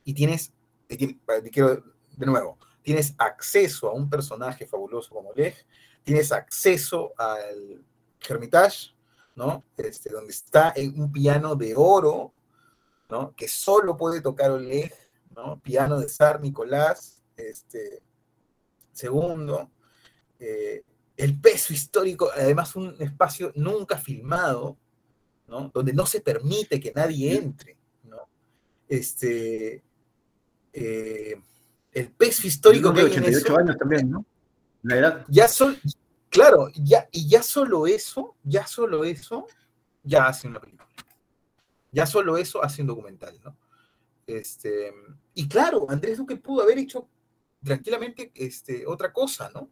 y 0.04 0.12
tienes, 0.12 0.52
quiero, 0.88 1.82
de 2.16 2.26
nuevo, 2.26 2.58
tienes 2.82 3.14
acceso 3.18 3.88
a 3.88 3.92
un 3.92 4.08
personaje 4.08 4.66
fabuloso 4.66 5.14
como 5.14 5.32
Lev, 5.34 5.54
tienes 6.04 6.30
acceso 6.32 7.12
al 7.18 7.84
Hermitage, 8.28 8.94
¿no? 9.34 9.64
Este, 9.76 10.10
donde 10.10 10.32
está 10.32 10.72
en 10.76 11.00
un 11.00 11.12
piano 11.12 11.54
de 11.56 11.74
oro, 11.76 12.32
¿no? 13.10 13.34
Que 13.34 13.48
solo 13.48 13.96
puede 13.96 14.20
tocar 14.20 14.50
Oleg, 14.50 14.92
¿no? 15.34 15.60
Piano 15.60 15.98
de 15.98 16.08
Sar 16.08 16.40
Nicolás, 16.40 17.22
este, 17.36 18.02
segundo. 18.92 19.70
Eh, 20.38 20.84
el 21.16 21.40
peso 21.40 21.72
histórico, 21.72 22.30
además 22.34 22.76
un 22.76 22.94
espacio 23.00 23.52
nunca 23.54 23.96
filmado, 23.98 24.76
¿no? 25.46 25.70
Donde 25.72 25.92
no 25.92 26.06
se 26.06 26.20
permite 26.20 26.80
que 26.80 26.92
nadie 26.94 27.36
entre, 27.36 27.76
¿no? 28.04 28.28
Este, 28.88 29.82
eh, 30.76 31.40
el 31.92 32.10
peso 32.10 32.46
histórico 32.46 32.92
que 32.92 33.00
hay 33.00 33.06
88 33.06 33.58
años 33.58 33.76
también, 33.78 34.10
¿no? 34.10 34.24
La 34.82 34.96
edad. 34.96 35.24
Ya 35.28 35.48
son, 35.48 35.76
claro, 36.28 36.68
ya, 36.74 37.08
y 37.10 37.28
ya 37.28 37.42
solo 37.42 37.86
eso, 37.86 38.36
ya 38.44 38.66
solo 38.66 39.04
eso, 39.04 39.46
ya 40.02 40.26
hace 40.26 40.48
una 40.48 40.60
película. 40.60 40.88
Ya 41.92 42.06
solo 42.06 42.36
eso 42.36 42.62
hace 42.62 42.82
un 42.82 42.88
documental, 42.88 43.40
¿no? 43.42 43.56
Este, 44.26 44.92
y 45.34 45.48
claro, 45.48 45.86
Andrés 45.88 46.18
Duque 46.18 46.36
pudo 46.36 46.62
haber 46.62 46.78
hecho 46.78 47.08
tranquilamente 47.62 48.32
este, 48.34 48.86
otra 48.86 49.12
cosa, 49.12 49.50
¿no? 49.54 49.70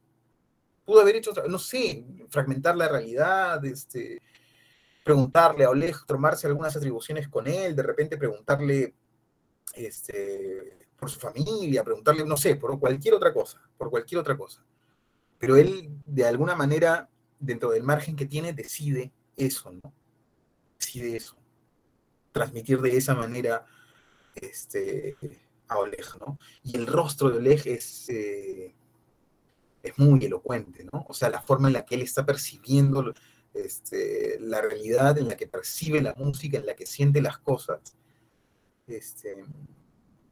pudo 0.85 1.01
haber 1.01 1.17
hecho, 1.17 1.33
no 1.49 1.59
sé, 1.59 2.05
fragmentar 2.29 2.77
la 2.77 2.89
realidad, 2.89 3.65
este, 3.65 4.21
preguntarle 5.03 5.65
a 5.65 5.71
Oleg, 5.71 5.97
tomarse 6.07 6.47
algunas 6.47 6.77
atribuciones 6.77 7.29
con 7.29 7.47
él, 7.47 7.75
de 7.75 7.83
repente 7.83 8.17
preguntarle 8.17 8.95
este, 9.75 10.84
por 11.05 11.11
su 11.11 11.21
familia, 11.21 11.85
preguntarle, 11.85 12.25
no 12.25 12.39
sé, 12.39 12.57
por 12.57 12.81
cualquier 12.81 13.13
otra 13.13 13.31
cosa, 13.31 13.61
por 13.77 13.91
cualquier 13.91 14.23
otra 14.23 14.39
cosa. 14.39 14.65
Pero 15.39 15.57
él, 15.57 15.91
de 16.07 16.25
alguna 16.25 16.55
manera, 16.55 17.11
dentro 17.39 17.73
del 17.73 17.83
margen 17.83 18.17
que 18.17 18.25
tiene, 18.25 18.55
decide 18.55 19.13
eso, 19.37 19.71
¿no? 19.71 19.93
Decide 20.81 21.15
eso. 21.15 21.37
Transmitir 22.33 22.81
de 22.81 22.97
esa 22.97 23.15
manera 23.15 23.67
este, 24.35 25.15
a 25.69 25.77
Oleg, 25.77 26.07
¿no? 26.21 26.39
Y 26.63 26.75
el 26.79 26.87
rostro 26.87 27.29
de 27.29 27.37
Oleg 27.37 27.67
es... 27.67 28.09
Eh, 28.09 28.75
es 29.83 29.99
muy 29.99 30.25
elocuente, 30.25 30.87
¿no? 30.91 31.05
O 31.07 31.13
sea, 31.13 31.29
la 31.29 31.43
forma 31.43 31.69
en 31.69 31.75
la 31.75 31.85
que 31.85 31.97
él 31.97 32.01
está 32.01 32.25
percibiendo 32.25 33.13
este, 33.53 34.39
la 34.41 34.63
realidad, 34.63 35.19
en 35.19 35.29
la 35.29 35.37
que 35.37 35.47
percibe 35.47 36.01
la 36.01 36.15
música, 36.15 36.57
en 36.57 36.65
la 36.65 36.75
que 36.75 36.87
siente 36.87 37.21
las 37.21 37.37
cosas. 37.37 37.95
Este, 38.87 39.45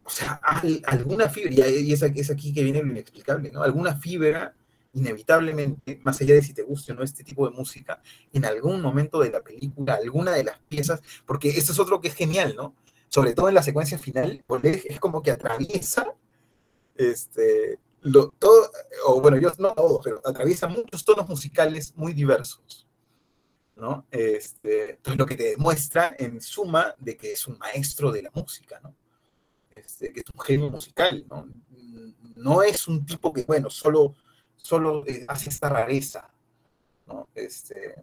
o 0.04 0.10
sea, 0.10 0.40
alguna 0.86 1.28
fibra, 1.28 1.68
y 1.68 1.92
es, 1.92 2.02
aquí 2.02 2.52
que 2.52 2.62
viene 2.62 2.82
lo 2.82 2.90
inexplicable, 2.90 3.50
¿no? 3.50 3.62
Alguna 3.62 3.96
fibra, 3.96 4.54
inevitablemente, 4.92 6.00
más 6.04 6.20
allá 6.20 6.34
de 6.34 6.42
si 6.42 6.52
te 6.52 6.62
guste 6.62 6.92
o 6.92 6.94
no 6.94 7.02
este 7.02 7.24
tipo 7.24 7.48
de 7.48 7.56
música, 7.56 8.02
en 8.32 8.44
algún 8.44 8.80
momento 8.80 9.20
de 9.20 9.30
la 9.30 9.40
película, 9.40 9.94
alguna 9.94 10.32
de 10.32 10.44
las 10.44 10.58
piezas, 10.68 11.00
porque 11.24 11.50
esto 11.50 11.72
es 11.72 11.78
otro 11.78 12.00
que 12.00 12.08
es 12.08 12.14
genial, 12.14 12.54
¿no? 12.56 12.74
Sobre 13.08 13.34
todo 13.34 13.48
en 13.48 13.54
la 13.54 13.62
secuencia 13.62 13.98
final, 13.98 14.42
es 14.64 15.00
como 15.00 15.22
que 15.22 15.30
atraviesa 15.30 16.14
este, 16.96 17.78
todo, 18.38 18.70
o 19.06 19.20
bueno, 19.20 19.38
yo 19.38 19.52
no 19.58 19.74
todo, 19.74 20.00
pero 20.02 20.20
atraviesa 20.24 20.66
muchos 20.66 21.04
tonos 21.04 21.28
musicales 21.28 21.92
muy 21.96 22.12
diversos. 22.12 22.86
¿no? 23.76 24.06
Este, 24.10 24.90
entonces, 24.90 25.18
lo 25.18 25.26
que 25.26 25.36
te 25.36 25.50
demuestra 25.50 26.14
en 26.18 26.40
suma 26.40 26.94
de 26.98 27.16
que 27.16 27.32
es 27.32 27.46
un 27.46 27.58
maestro 27.58 28.12
de 28.12 28.22
la 28.22 28.30
música, 28.32 28.78
¿no? 28.82 28.94
Este, 29.74 30.12
que 30.12 30.20
es 30.20 30.26
un 30.32 30.40
genio 30.40 30.70
musical, 30.70 31.24
¿no? 31.28 31.48
No 32.36 32.62
es 32.62 32.88
un 32.88 33.04
tipo 33.04 33.32
que, 33.32 33.44
bueno, 33.44 33.70
solo, 33.70 34.14
solo 34.56 35.04
hace 35.28 35.50
esta 35.50 35.68
rareza, 35.68 36.32
¿no? 37.06 37.28
Este, 37.34 37.94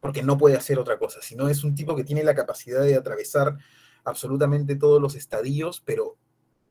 porque 0.00 0.22
no 0.22 0.38
puede 0.38 0.56
hacer 0.56 0.78
otra 0.78 0.98
cosa, 0.98 1.20
sino 1.20 1.48
es 1.48 1.64
un 1.64 1.74
tipo 1.74 1.96
que 1.96 2.04
tiene 2.04 2.22
la 2.22 2.34
capacidad 2.34 2.82
de 2.82 2.94
atravesar 2.94 3.56
absolutamente 4.04 4.76
todos 4.76 5.02
los 5.02 5.14
estadios, 5.16 5.82
pero 5.84 6.16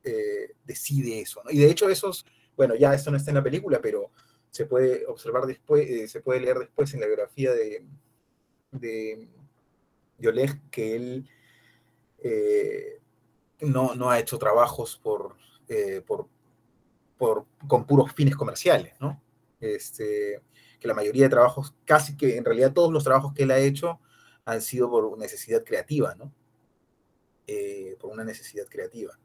eh, 0.04 0.54
decide 0.64 1.20
eso. 1.20 1.42
Y 1.50 1.60
de 1.60 1.70
hecho 1.70 1.90
esos, 1.90 2.26
bueno, 2.56 2.76
ya 2.76 2.94
esto 2.94 3.12
no 3.12 3.18
está 3.18 3.32
en 3.32 3.36
la 3.36 3.44
película, 3.44 3.80
pero 3.82 4.12
se 4.52 4.66
puede 4.66 5.06
observar 5.06 5.46
después, 5.46 5.90
eh, 5.90 6.08
se 6.08 6.22
puede 6.22 6.40
leer 6.40 6.60
después 6.60 6.94
en 6.94 7.02
la 7.02 7.08
biografía 7.08 7.52
de, 7.52 7.86
de, 8.72 9.28
Oleg 10.26 10.70
que 10.72 10.96
él 10.96 11.30
eh, 12.24 13.02
no, 13.62 13.96
no, 13.96 14.10
ha 14.10 14.20
hecho 14.20 14.38
trabajos 14.38 15.00
por, 15.02 15.36
por, 16.06 16.28
por, 17.18 17.46
con 17.68 17.86
puros 17.86 18.12
fines 18.14 18.36
comerciales, 18.36 18.94
¿no? 19.00 19.22
Este, 19.60 20.42
que 20.80 20.88
la 20.88 20.94
mayoría 20.94 21.24
de 21.24 21.30
trabajos, 21.30 21.74
casi 21.86 22.16
que 22.18 22.38
en 22.38 22.46
realidad 22.46 22.74
todos 22.74 22.92
los 22.92 23.04
trabajos 23.04 23.34
que 23.34 23.44
él 23.44 23.52
ha 23.52 23.60
hecho 23.60 24.00
han 24.46 24.62
sido 24.62 24.90
por 24.90 25.18
necesidad 25.18 25.64
creativa, 25.64 26.16
¿no? 26.16 26.32
por 28.00 28.12
una 28.12 28.24
necesidad 28.24 28.66
creativa. 28.68 29.18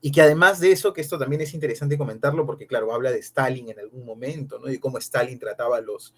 Y 0.00 0.12
que 0.12 0.22
además 0.22 0.60
de 0.60 0.70
eso, 0.70 0.92
que 0.92 1.00
esto 1.00 1.18
también 1.18 1.42
es 1.42 1.54
interesante 1.54 1.98
comentarlo, 1.98 2.46
porque 2.46 2.66
claro, 2.66 2.92
habla 2.92 3.10
de 3.10 3.18
Stalin 3.18 3.70
en 3.70 3.80
algún 3.80 4.04
momento, 4.04 4.58
¿no? 4.58 4.70
Y 4.70 4.78
cómo 4.78 4.98
Stalin 4.98 5.38
trataba 5.38 5.78
a 5.78 5.80
los, 5.80 6.14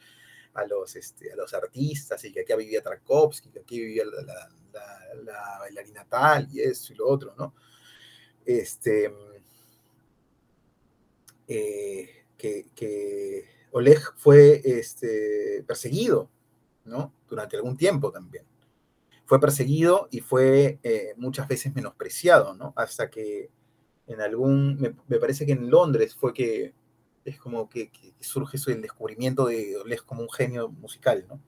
a 0.55 0.67
los, 0.67 0.97
este, 0.97 1.33
a 1.33 1.37
los 1.37 1.53
artistas, 1.55 2.25
y 2.25 2.33
que 2.33 2.41
aquí 2.41 2.55
vivía 2.57 2.83
Tchaikovsky, 2.83 3.51
que 3.51 3.61
aquí 3.61 3.81
vivía 3.81 4.05
la, 4.05 4.49
la, 5.23 5.59
bailarina 5.61 6.05
tal, 6.09 6.49
y 6.53 6.61
eso 6.61 6.93
y 6.93 6.97
lo 6.97 7.09
otro, 7.09 7.35
¿no? 7.37 7.55
Este, 8.45 9.13
eh, 11.47 12.25
que, 12.37 12.67
que, 12.75 13.45
Oleg 13.73 14.01
fue 14.17 14.61
este, 14.65 15.65
perseguido, 15.67 16.29
¿no? 16.85 17.15
Durante 17.29 17.57
algún 17.57 17.77
tiempo 17.77 18.11
también. 18.11 18.45
Fue 19.27 19.39
perseguido 19.39 20.09
y 20.11 20.21
fue 20.21 20.81
eh, 20.83 21.15
muchas 21.17 21.47
veces 21.47 21.75
menospreciado, 21.75 22.55
¿no? 22.55 22.73
Hasta 22.77 23.11
que 23.11 23.51
en 24.09 24.21
algún, 24.21 24.97
me, 25.07 25.19
parece 25.19 25.47
que 25.47 25.53
en 25.53 25.71
Londres 25.71 26.17
fue 26.17 26.35
que 26.35 26.75
es 27.25 27.39
como 27.39 27.69
que, 27.69 27.91
surge 28.21 28.57
eso, 28.57 28.71
el 28.71 28.83
descubrimiento 28.83 29.47
de 29.47 29.77
Oleg 29.77 30.05
como 30.05 30.23
un 30.23 30.31
genio 30.31 30.69
musical, 30.69 31.25
¿no? 31.29 31.41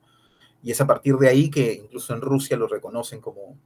Y 0.61 0.71
es 0.71 0.79
a 0.79 0.87
partir 0.87 1.15
de 1.15 1.27
ahí 1.27 1.49
que 1.49 1.73
incluso 1.73 2.13
en 2.13 2.21
Rusia 2.21 2.55
lo 2.55 2.67
reconocen 2.67 3.19
como, 3.19 3.57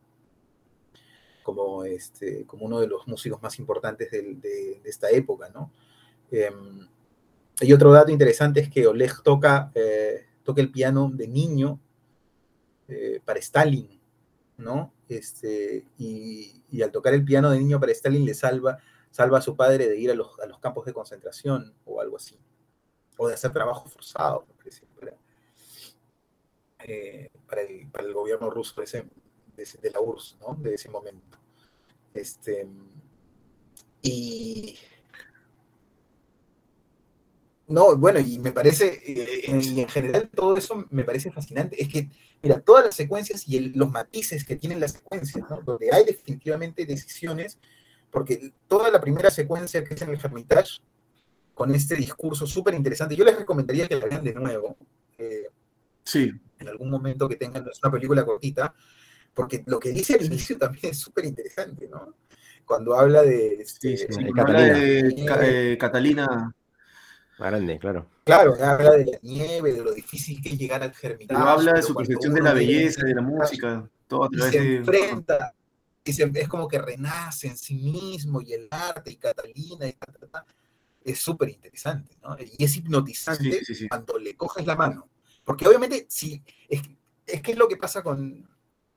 como, 1.43 1.83
este, 1.83 2.45
como 2.45 2.65
uno 2.65 2.79
de 2.79 2.87
los 2.87 3.07
músicos 3.07 3.41
más 3.41 3.59
importantes 3.59 4.09
de, 4.11 4.81
esta 4.83 5.09
época, 5.09 5.49
¿no? 5.49 5.71
Y 7.59 7.73
otro 7.73 7.91
dato 7.91 8.11
interesante 8.11 8.59
es 8.59 8.69
que 8.69 8.85
Oleg 8.85 9.21
toca, 9.23 9.71
eh, 9.73 10.25
toca 10.43 10.61
el 10.61 10.71
piano 10.71 11.09
de 11.11 11.27
niño 11.27 11.79
eh, 12.87 13.19
para 13.25 13.39
Stalin, 13.39 13.99
¿no? 14.57 14.93
Este, 15.09 15.85
y, 15.97 16.81
al 16.81 16.91
tocar 16.91 17.13
el 17.13 17.25
piano 17.25 17.49
de 17.49 17.59
niño 17.59 17.79
para 17.79 17.91
Stalin 17.91 18.25
le 18.25 18.33
salva, 18.33 18.77
salva 19.11 19.39
a 19.39 19.41
su 19.41 19.55
padre 19.55 19.87
de 19.87 19.97
ir 19.97 20.11
a 20.11 20.15
los, 20.15 20.37
campos 20.61 20.85
de 20.85 20.93
concentración 20.93 21.73
o 21.85 22.01
algo 22.01 22.17
así, 22.17 22.39
o 23.17 23.27
de 23.27 23.33
hacer 23.33 23.51
trabajo 23.51 23.87
forzado, 23.89 24.45
eh, 26.79 27.29
para, 27.47 27.61
el, 27.61 27.89
para, 27.89 28.05
el, 28.05 28.13
gobierno 28.13 28.49
ruso 28.49 28.79
de, 28.79 28.85
ese, 28.85 29.07
de, 29.81 29.91
la 29.91 29.99
URSS, 29.99 30.37
¿no? 30.39 30.55
De 30.59 30.75
ese 30.75 30.89
momento. 30.89 31.37
Este, 32.13 32.67
y 34.01 34.77
no, 37.67 37.97
bueno, 37.97 38.19
y 38.19 38.39
me 38.39 38.53
parece, 38.53 39.01
eh, 39.05 39.41
en, 39.45 39.79
en, 39.79 39.89
general 39.89 40.29
todo 40.33 40.55
eso 40.55 40.85
me 40.89 41.03
parece 41.03 41.31
fascinante. 41.31 41.81
Es 41.81 41.89
que, 41.89 42.09
mira, 42.41 42.61
todas 42.61 42.85
las 42.85 42.95
secuencias 42.95 43.45
y 43.47 43.59
los 43.73 43.91
matices 43.91 44.45
que 44.45 44.55
tienen 44.55 44.79
las 44.79 44.93
secuencias. 44.93 45.45
Donde 45.65 45.89
hay 45.91 46.05
definitivamente 46.05 46.85
decisiones, 46.85 47.59
porque 48.11 48.53
toda 48.67 48.89
la 48.91 49.01
primera 49.01 49.29
secuencia 49.29 49.83
que 49.83 49.93
es 49.93 50.01
en 50.01 50.09
el 50.09 50.19
Hermitage, 50.19 50.79
con 51.53 51.73
este 51.73 51.95
discurso 51.95 52.45
súper 52.45 52.73
interesante, 52.73 53.15
yo 53.15 53.25
les 53.25 53.37
recomendaría 53.37 53.87
que 53.87 53.95
la 53.95 54.05
vean 54.05 54.23
de 54.23 54.33
nuevo. 54.33 54.77
Eh, 55.17 55.47
sí. 56.03 56.31
En 56.59 56.67
algún 56.67 56.89
momento 56.89 57.27
que 57.27 57.35
tengan, 57.35 57.65
una 57.83 57.91
película 57.91 58.25
cortita, 58.25 58.73
porque 59.33 59.63
lo 59.65 59.79
que 59.79 59.89
dice 59.89 60.15
al 60.15 60.25
inicio 60.25 60.57
también 60.57 60.91
es 60.91 60.99
súper 60.99 61.25
interesante, 61.25 61.87
¿no? 61.87 62.15
Cuando 62.65 62.95
habla 62.95 63.23
de... 63.23 63.55
Este, 63.61 63.97
sí, 63.97 64.05
sí, 64.09 64.23
de 64.23 64.31
Catalina. 64.31 65.37
De, 65.37 65.73
eh, 65.73 65.77
Catalina 65.77 66.55
Grande, 67.37 67.77
claro. 67.77 68.09
Claro, 68.23 68.55
habla 68.63 68.91
de 68.93 69.05
la 69.05 69.19
nieve, 69.21 69.73
de 69.73 69.83
lo 69.83 69.93
difícil 69.93 70.41
que 70.41 70.49
es 70.49 70.57
llegar 70.57 70.81
al 70.81 70.93
germinal. 70.93 71.47
habla 71.47 71.73
de 71.73 71.83
su 71.83 71.93
percepción 71.93 72.33
de 72.33 72.41
la 72.41 72.53
belleza, 72.53 73.05
de 73.05 73.13
la 73.13 73.21
música, 73.21 73.87
todo 74.07 74.23
a 74.23 74.29
través 74.29 74.51
se 74.53 74.75
enfrenta, 74.77 75.53
y 76.07 76.13
se, 76.13 76.31
es 76.33 76.47
como 76.47 76.67
que 76.67 76.79
renace 76.79 77.47
en 77.47 77.57
sí 77.57 77.75
mismo, 77.75 78.41
y 78.41 78.53
el 78.53 78.67
arte, 78.71 79.11
y 79.11 79.17
Catalina, 79.17 79.87
y 79.87 79.95
es 81.03 81.19
súper 81.19 81.49
interesante, 81.49 82.17
¿no? 82.21 82.35
Y 82.39 82.63
es 82.63 82.75
hipnotizante 82.77 83.63
sí, 83.63 83.75
sí, 83.75 83.87
cuando 83.87 84.17
le 84.17 84.35
coges 84.35 84.65
la 84.65 84.75
mano. 84.75 85.09
Porque 85.43 85.67
obviamente, 85.67 86.05
si, 86.09 86.43
es, 86.67 86.81
es 87.25 87.41
que 87.41 87.51
es 87.51 87.57
lo 87.57 87.67
que 87.67 87.77
pasa 87.77 88.03
con, 88.03 88.47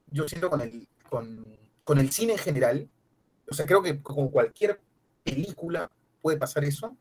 yo 0.08 0.28
siento 0.28 0.50
con 0.50 0.61
el, 0.61 0.88
con, 1.08 1.46
con 1.84 1.98
el 1.98 2.11
cine 2.11 2.32
en 2.32 2.38
general, 2.38 2.90
o 3.48 3.54
sea, 3.54 3.66
creo 3.66 3.82
que 3.82 4.00
con 4.00 4.28
cualquier 4.28 4.80
película 5.22 5.90
puede 6.20 6.38
pasar 6.38 6.64
eso, 6.64 6.96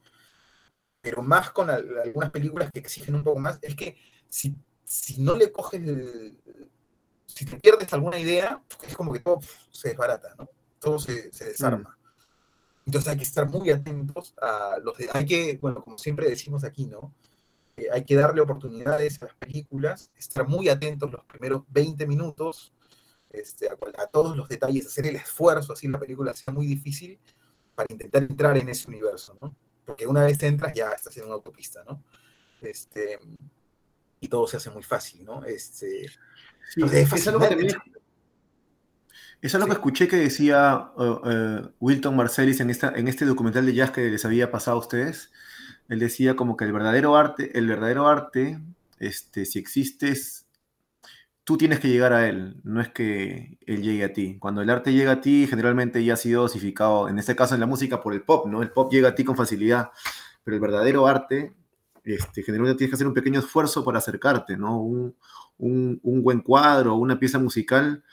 pero 1.01 1.22
más 1.22 1.51
con 1.51 1.70
algunas 1.70 2.32
películas 2.32 2.72
que 2.72 2.80
exigen 2.80 3.16
un 3.16 3.24
poco 3.24 3.39
más, 3.39 3.60
es 3.62 3.76
que 3.76 3.95
si, 4.28 4.55
si 4.84 5.22
no 5.22 5.36
le 5.36 5.51
coges, 5.51 5.82
si 7.34 7.46
te 7.46 7.58
pierdes 7.58 7.92
alguna 7.94 8.20
idea, 8.20 8.62
es 8.88 8.96
como 8.96 9.14
que 9.14 9.20
todo 9.20 9.40
se 9.72 9.90
desbarata, 9.90 10.36
¿no? 10.38 10.50
Todo 10.80 11.00
se, 11.00 11.32
se 11.32 11.46
desarma. 11.46 11.98
Entonces 12.86 13.10
hay 13.10 13.18
que 13.18 13.24
estar 13.24 13.48
muy 13.48 13.70
atentos 13.70 14.34
a 14.42 14.78
los 14.84 14.98
de, 14.98 15.10
hay 15.14 15.26
que, 15.26 15.58
bueno, 15.62 15.84
como 15.84 15.98
siempre 15.98 16.30
decimos 16.30 16.64
aquí, 16.64 16.88
¿no? 16.88 17.14
Eh, 17.78 17.88
hay 17.92 18.04
que 18.04 18.16
darle 18.16 18.42
oportunidades 18.42 19.22
a 19.22 19.26
las 19.26 19.36
películas, 19.36 20.12
estar 20.18 20.48
muy 20.48 20.70
atentos 20.70 21.12
los 21.12 21.24
primeros 21.26 21.64
20 21.70 22.08
minutos, 22.08 22.74
este, 23.30 23.70
a, 23.70 23.78
a, 23.98 24.08
todos 24.08 24.36
los 24.36 24.50
detalles, 24.50 24.88
hacer 24.88 25.06
el 25.08 25.16
esfuerzo, 25.18 25.74
así 25.74 25.88
la 25.88 26.00
película 26.00 26.34
sea 26.34 26.54
muy 26.54 26.66
difícil, 26.66 27.20
para 27.76 27.88
intentar 27.92 28.24
entrar 28.24 28.58
en 28.58 28.70
ese 28.70 28.88
universo, 28.88 29.38
¿no? 29.42 29.56
porque 29.90 30.06
una 30.06 30.24
vez 30.24 30.42
entras 30.44 30.72
ya 30.76 30.92
estás 30.92 31.18
en 31.18 31.26
una 31.26 31.34
autopista, 31.34 31.84
¿no? 31.84 32.04
Este, 32.62 33.20
y 34.20 34.28
todo 34.28 34.46
se 34.46 34.58
hace 34.58 34.70
muy 34.70 34.84
fácil, 34.84 35.26
¿no? 35.26 35.44
Este, 35.44 36.06
sí, 36.70 36.82
es, 36.84 37.14
es, 37.14 37.28
algo 37.28 37.40
que 37.40 37.68
es 39.42 39.56
algo 39.56 39.66
sí. 39.66 39.70
que 39.70 39.74
escuché 39.74 40.08
que 40.08 40.18
decía 40.18 40.92
uh, 40.96 41.04
uh, 41.04 41.72
Wilton 41.80 42.16
Marcellis 42.16 42.60
en, 42.60 42.70
esta, 42.70 42.94
en 42.96 43.08
este 43.08 43.26
documental 43.26 43.66
de 43.66 43.74
jazz 43.74 43.92
que 43.92 44.10
les 44.10 44.26
había 44.26 44.52
pasado 44.52 44.78
a 44.78 44.80
ustedes. 44.80 45.32
Él 45.88 46.00
decía 46.00 46.36
como 46.36 46.56
que 46.56 46.66
el 46.66 46.74
verdadero 46.74 47.16
arte, 47.16 47.58
el 47.58 47.68
verdadero 47.68 48.08
arte, 48.08 48.60
este, 49.00 49.46
si 49.46 49.60
existes, 49.60 50.46
tú 51.44 51.58
tienes 51.58 51.80
que 51.80 51.88
llegar 51.88 52.14
a 52.14 52.28
él, 52.28 52.58
no 52.64 52.80
es 52.80 52.90
que 52.90 53.58
él 53.66 53.82
llegue 53.82 54.04
a 54.04 54.14
ti. 54.14 54.38
Cuando 54.38 54.62
el 54.62 54.70
arte 54.70 54.94
llega 54.94 55.14
a 55.14 55.22
ti, 55.22 55.48
generalmente 55.50 56.04
ya 56.04 56.14
ha 56.14 56.18
sido 56.18 56.44
dosificado, 56.44 57.10
en 57.10 57.18
este 57.18 57.36
caso 57.36 57.56
en 57.56 57.62
la 57.62 57.66
música, 57.66 58.02
por 58.02 58.14
el 58.14 58.22
pop, 58.22 58.46
¿no? 58.46 58.62
El 58.62 58.72
pop 58.72 58.92
llega 58.92 59.10
a 59.10 59.16
ti 59.16 59.24
con 59.24 59.36
facilidad, 59.36 59.90
pero 60.44 60.56
el 60.56 60.62
verdadero 60.62 61.08
arte, 61.08 61.54
este, 62.16 62.43
generalmente 62.43 62.78
tienes 62.78 62.91
que 62.91 62.95
hacer 62.95 63.07
un 63.07 63.14
pequeño 63.14 63.39
esfuerzo 63.39 63.84
para 63.84 63.99
acercarte, 63.99 64.57
¿no? 64.57 64.82
Un, 64.82 65.16
un, 65.57 65.99
un 66.03 66.24
buen 66.24 66.41
cuadro, 66.41 66.95
una 66.95 67.20
pieza 67.20 67.39
musical, 67.39 68.03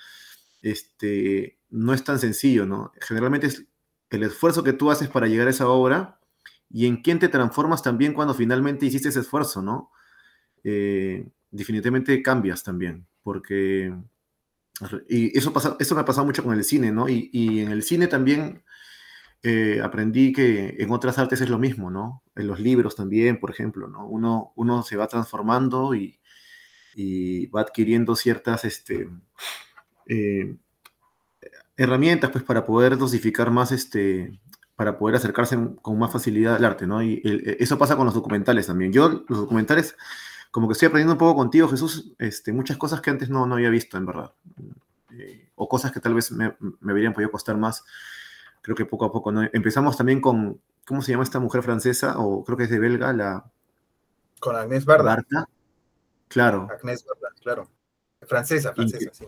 este, 0.63 1.59
no 1.71 1.95
es 1.95 2.05
tan 2.05 2.19
sencillo, 2.19 2.67
¿no? 2.67 2.93
Generalmente 3.01 3.47
es 3.47 3.65
el 4.11 4.23
esfuerzo 4.23 4.63
que 4.63 4.73
tú 4.73 4.91
haces 4.91 5.09
para 5.09 5.27
llegar 5.27 5.47
a 5.47 5.51
esa 5.51 5.69
obra 5.69 6.21
y 6.71 6.87
en 6.87 7.03
quién 7.03 7.19
te 7.19 7.29
transformas 7.29 7.83
también 7.83 8.13
cuando 8.13 8.35
finalmente 8.35 8.87
hiciste 8.87 9.09
ese 9.09 9.21
esfuerzo, 9.21 9.63
¿no? 9.63 9.91
Eh, 10.65 11.29
definitivamente 11.51 12.23
cambias 12.23 12.63
también 12.63 13.07
porque... 13.27 13.93
Y 15.09 15.37
eso, 15.37 15.53
pasa, 15.53 15.77
eso 15.81 15.97
me 15.97 16.03
ha 16.03 16.05
pasado 16.05 16.27
mucho 16.27 16.45
con 16.45 16.55
el 16.55 16.63
cine, 16.63 16.93
¿no? 16.93 17.09
Y, 17.09 17.29
y 17.33 17.59
en 17.59 17.73
el 17.73 17.83
cine 17.83 18.07
también 18.07 18.63
eh, 19.43 19.81
aprendí 19.83 20.33
que 20.33 20.77
en 20.79 20.91
otras 20.91 21.19
artes 21.19 21.41
es 21.41 21.49
lo 21.49 21.59
mismo, 21.59 21.91
¿no? 21.91 22.23
En 22.35 22.47
los 22.47 22.61
libros 22.61 22.97
también, 22.97 23.39
por 23.39 23.51
ejemplo, 23.51 23.89
¿no? 23.89 24.07
Uno, 24.07 24.53
uno 24.57 24.83
se 24.83 24.97
va 24.97 25.07
transformando 25.07 25.95
y, 25.95 26.19
y 26.95 27.47
va 27.47 27.61
adquiriendo 27.61 28.17
ciertas 28.17 28.65
este, 28.65 29.09
eh, 30.07 30.57
herramientas 31.77 32.31
pues, 32.31 32.45
para 32.45 32.65
poder 32.65 32.97
dosificar 32.97 33.51
más, 33.51 33.71
este, 33.73 34.41
para 34.75 34.99
poder 34.99 35.17
acercarse 35.17 35.59
con 35.83 35.99
más 35.99 36.13
facilidad 36.13 36.57
al 36.57 36.65
arte, 36.65 36.87
¿no? 36.87 37.03
Y 37.03 37.21
el, 37.25 37.57
eso 37.61 37.79
pasa 37.79 37.97
con 37.97 38.07
los 38.07 38.15
documentales 38.15 38.67
también. 38.67 38.93
Yo, 38.93 39.25
los 39.29 39.41
documentales 39.41 39.97
como 40.51 40.69
que 40.69 40.73
estoy 40.73 40.87
aprendiendo 40.87 41.13
un 41.13 41.19
poco 41.19 41.37
contigo, 41.37 41.69
Jesús, 41.69 42.15
este, 42.19 42.51
muchas 42.53 42.79
cosas 42.79 43.03
que 43.03 43.11
antes 43.11 43.29
no, 43.29 43.47
no 43.47 43.57
había 43.57 43.69
visto, 43.69 43.99
en 43.99 44.07
verdad. 44.07 44.33
Eh, 45.13 45.51
o 45.55 45.69
cosas 45.69 45.93
que 45.93 46.01
tal 46.01 46.15
vez 46.15 46.33
me, 46.33 46.57
me 46.81 46.93
habrían 46.93 47.13
podido 47.13 47.31
costar 47.31 47.59
más. 47.59 47.85
Creo 48.67 48.75
que 48.75 48.85
poco 48.85 49.05
a 49.05 49.13
poco, 49.13 49.31
¿no? 49.31 49.49
Empezamos 49.53 49.97
también 49.97 50.21
con, 50.21 50.61
¿cómo 50.85 51.01
se 51.01 51.13
llama 51.13 51.23
esta 51.23 51.39
mujer 51.39 51.63
francesa? 51.63 52.19
O 52.19 52.43
creo 52.43 52.59
que 52.59 52.65
es 52.65 52.71
de 52.71 52.81
belga, 52.81 53.13
la... 53.13 53.49
Con 54.41 54.57
Agnès 54.57 54.85
Barda. 54.85 55.25
Claro. 56.27 56.67
Agnès 56.69 57.07
Barda, 57.07 57.29
claro. 57.41 57.71
Francesa, 58.23 58.75
francesa, 58.75 59.05
Incre 59.05 59.15
sí. 59.15 59.27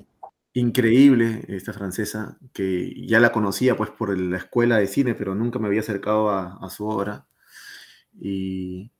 Increíble 0.55 1.45
esta 1.47 1.72
francesa, 1.72 2.36
que 2.53 2.93
ya 3.07 3.20
la 3.20 3.30
conocía 3.30 3.76
pues 3.76 3.91
por 3.91 4.18
la 4.18 4.39
escuela 4.39 4.78
de 4.78 4.89
cine, 4.89 5.14
pero 5.14 5.36
nunca 5.36 5.61
me 5.61 5.68
había 5.68 5.82
acercado 5.82 6.30
a, 6.30 6.57
a 6.57 6.68
su 6.68 6.89
obra. 6.89 7.28
Y, 8.20 8.91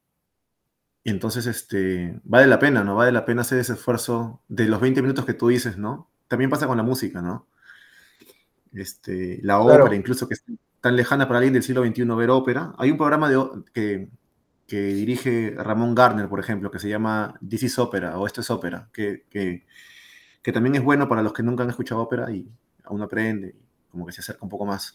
y 1.03 1.11
entonces, 1.11 1.47
este, 1.47 2.21
vale 2.23 2.47
la 2.47 2.61
pena, 2.61 2.85
¿no? 2.85 2.95
Vale 2.95 3.11
la 3.11 3.25
pena 3.25 3.41
hacer 3.41 3.59
ese 3.59 3.73
esfuerzo 3.73 4.41
de 4.47 4.67
los 4.67 4.81
20 4.81 5.03
minutos 5.03 5.25
que 5.25 5.35
tú 5.35 5.49
dices, 5.49 5.79
¿no? 5.79 6.09
También 6.29 6.49
pasa 6.49 6.69
con 6.69 6.77
la 6.77 6.85
música, 6.85 7.21
¿no? 7.23 7.48
Este, 8.73 9.39
la 9.43 9.59
Claro. 9.61 9.85
ópera, 9.85 9.97
incluso 9.97 10.29
que 10.29 10.35
es 10.35 10.45
tan 10.81 10.97
lejana 10.97 11.27
para 11.27 11.39
alguien 11.39 11.55
del 11.55 11.63
siglo 11.63 11.85
XXI 11.85 12.05
ver 12.17 12.31
ópera. 12.31 12.73
Hay 12.79 12.91
un 12.91 12.97
programa 12.97 13.29
de, 13.31 13.43
que, 13.73 14.09
que 14.67 14.81
dirige 14.95 15.55
Ramón 15.57 15.95
Garner, 15.95 16.29
por 16.29 16.41
ejemplo, 16.41 16.71
que 16.71 16.79
se 16.79 16.89
llama 16.89 17.35
This 17.47 17.65
is 17.65 17.79
Ópera 17.79 18.19
o 18.19 18.27
Esto 18.27 18.41
es 18.43 18.51
Ópera, 18.51 18.89
que, 18.93 19.25
que, 19.31 19.67
que 20.43 20.53
también 20.53 20.75
es 20.77 20.83
bueno 20.85 21.09
para 21.09 21.23
los 21.23 21.33
que 21.33 21.43
nunca 21.43 21.65
han 21.65 21.71
escuchado 21.71 22.01
ópera 22.01 22.31
y 22.31 22.49
aún 22.85 23.03
aprende, 23.03 23.55
y 23.59 23.89
como 23.91 24.07
que 24.07 24.13
se 24.13 24.21
acerca 24.21 24.45
un 24.45 24.49
poco 24.51 24.65
más. 24.67 24.93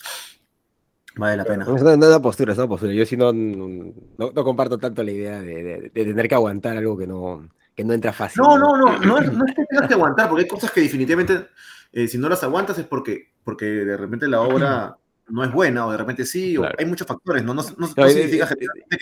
Vale 1.15 1.37
la 1.37 1.43
pena. 1.45 1.63
No, 1.65 1.77
no, 1.77 1.95
no, 1.95 2.09
no 2.09 2.21
postura, 2.21 2.55
no 2.55 2.67
postura. 2.67 2.91
Yo 2.93 3.05
sí 3.05 3.15
no, 3.15 3.31
no, 3.31 3.93
no 4.17 4.43
comparto 4.43 4.79
tanto 4.79 5.03
la 5.03 5.11
idea 5.11 5.39
de, 5.41 5.63
de- 5.63 5.91
de 5.93 6.05
tener 6.05 6.27
que 6.27 6.33
aguantar 6.35 6.75
algo 6.77 6.97
que 6.97 7.05
no, 7.05 7.47
que 7.75 7.83
no 7.83 7.93
entra 7.93 8.11
fácil. 8.13 8.41
No, 8.41 8.57
no, 8.57 8.75
no, 8.77 8.97
no 8.99 9.17
es, 9.19 9.31
no 9.31 9.45
es 9.45 9.53
que 9.53 9.63
tengas 9.65 9.87
que 9.87 9.93
aguantar, 9.93 10.27
porque 10.27 10.43
hay 10.43 10.47
cosas 10.49 10.71
que 10.71 10.81
definitivamente, 10.81 11.47
eh, 11.93 12.07
si 12.07 12.17
no 12.17 12.27
las 12.27 12.43
aguantas 12.43 12.77
es 12.79 12.85
porque, 12.85 13.31
porque 13.43 13.65
de 13.65 13.95
repente 13.97 14.27
la 14.27 14.41
obra 14.41 14.97
no 15.29 15.43
es 15.43 15.51
buena, 15.53 15.85
o 15.87 15.91
de 15.91 15.97
repente 15.97 16.25
sí, 16.25 16.55
Claro. 16.55 16.75
o 16.75 16.79
hay 16.81 16.85
muchos 16.85 17.07
factores, 17.07 17.43
no, 17.43 17.53
no, 17.53 17.63
no, 17.63 17.69
no 17.77 17.93
No, 17.95 18.05
eh, 18.05 18.09
significa 18.11 18.43
eh, 18.45 18.47
generalmente 18.49 18.97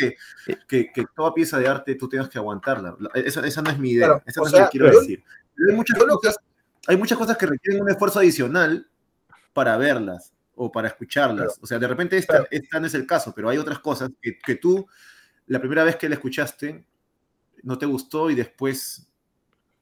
que, 0.46 0.58
que, 0.68 0.92
que 0.92 1.06
toda 1.16 1.34
pieza 1.34 1.58
de 1.58 1.68
arte 1.68 1.96
tú 1.96 2.08
tengas 2.08 2.30
que 2.30 2.38
aguantarla. 2.38 2.96
La- 3.00 3.10
Esa, 3.22 3.46
esa 3.48 3.62
no 3.64 3.72
es 3.72 3.80
mi 3.80 3.92
idea, 3.92 4.08
Claro, 4.08 4.24
esa 4.28 4.42
no 4.42 4.48
es 4.48 4.54
lo 4.54 4.60
que 4.60 4.70
quiero 4.70 4.92
yo- 4.92 5.00
decir. 5.00 5.24
Hay 5.68 5.76
muchas 5.76 5.98
que- 5.98 6.06
cosas, 6.06 6.36
hay 6.88 6.98
muchas 6.98 7.18
cosas 7.18 7.38
que 7.38 7.46
requieren 7.48 7.82
un 7.84 7.89
esfuerzo 7.89 8.20
adicional 8.20 8.88
para 9.54 9.78
verlas 9.78 10.32
o 10.56 10.72
para 10.72 10.88
escucharlas. 10.89 11.46
Claro. 11.48 11.60
O 11.62 11.66
sea, 11.68 11.80
de 11.80 11.88
repente 11.88 12.18
esta, 12.18 12.46
esta 12.52 12.80
no 12.80 12.86
es 12.88 12.94
el 12.94 13.06
caso, 13.08 13.34
pero 13.36 13.50
hay 13.50 13.58
otras 13.58 13.80
cosas 13.80 14.12
que, 14.22 14.38
que 14.38 14.56
tú, 14.56 14.86
la 15.48 15.60
primera 15.60 15.84
vez 15.84 15.96
que 15.96 16.08
la 16.10 16.16
escuchaste, 16.16 16.86
no 17.64 17.78
te 17.78 17.86
gustó 17.86 18.30
y 18.30 18.36
después 18.36 19.08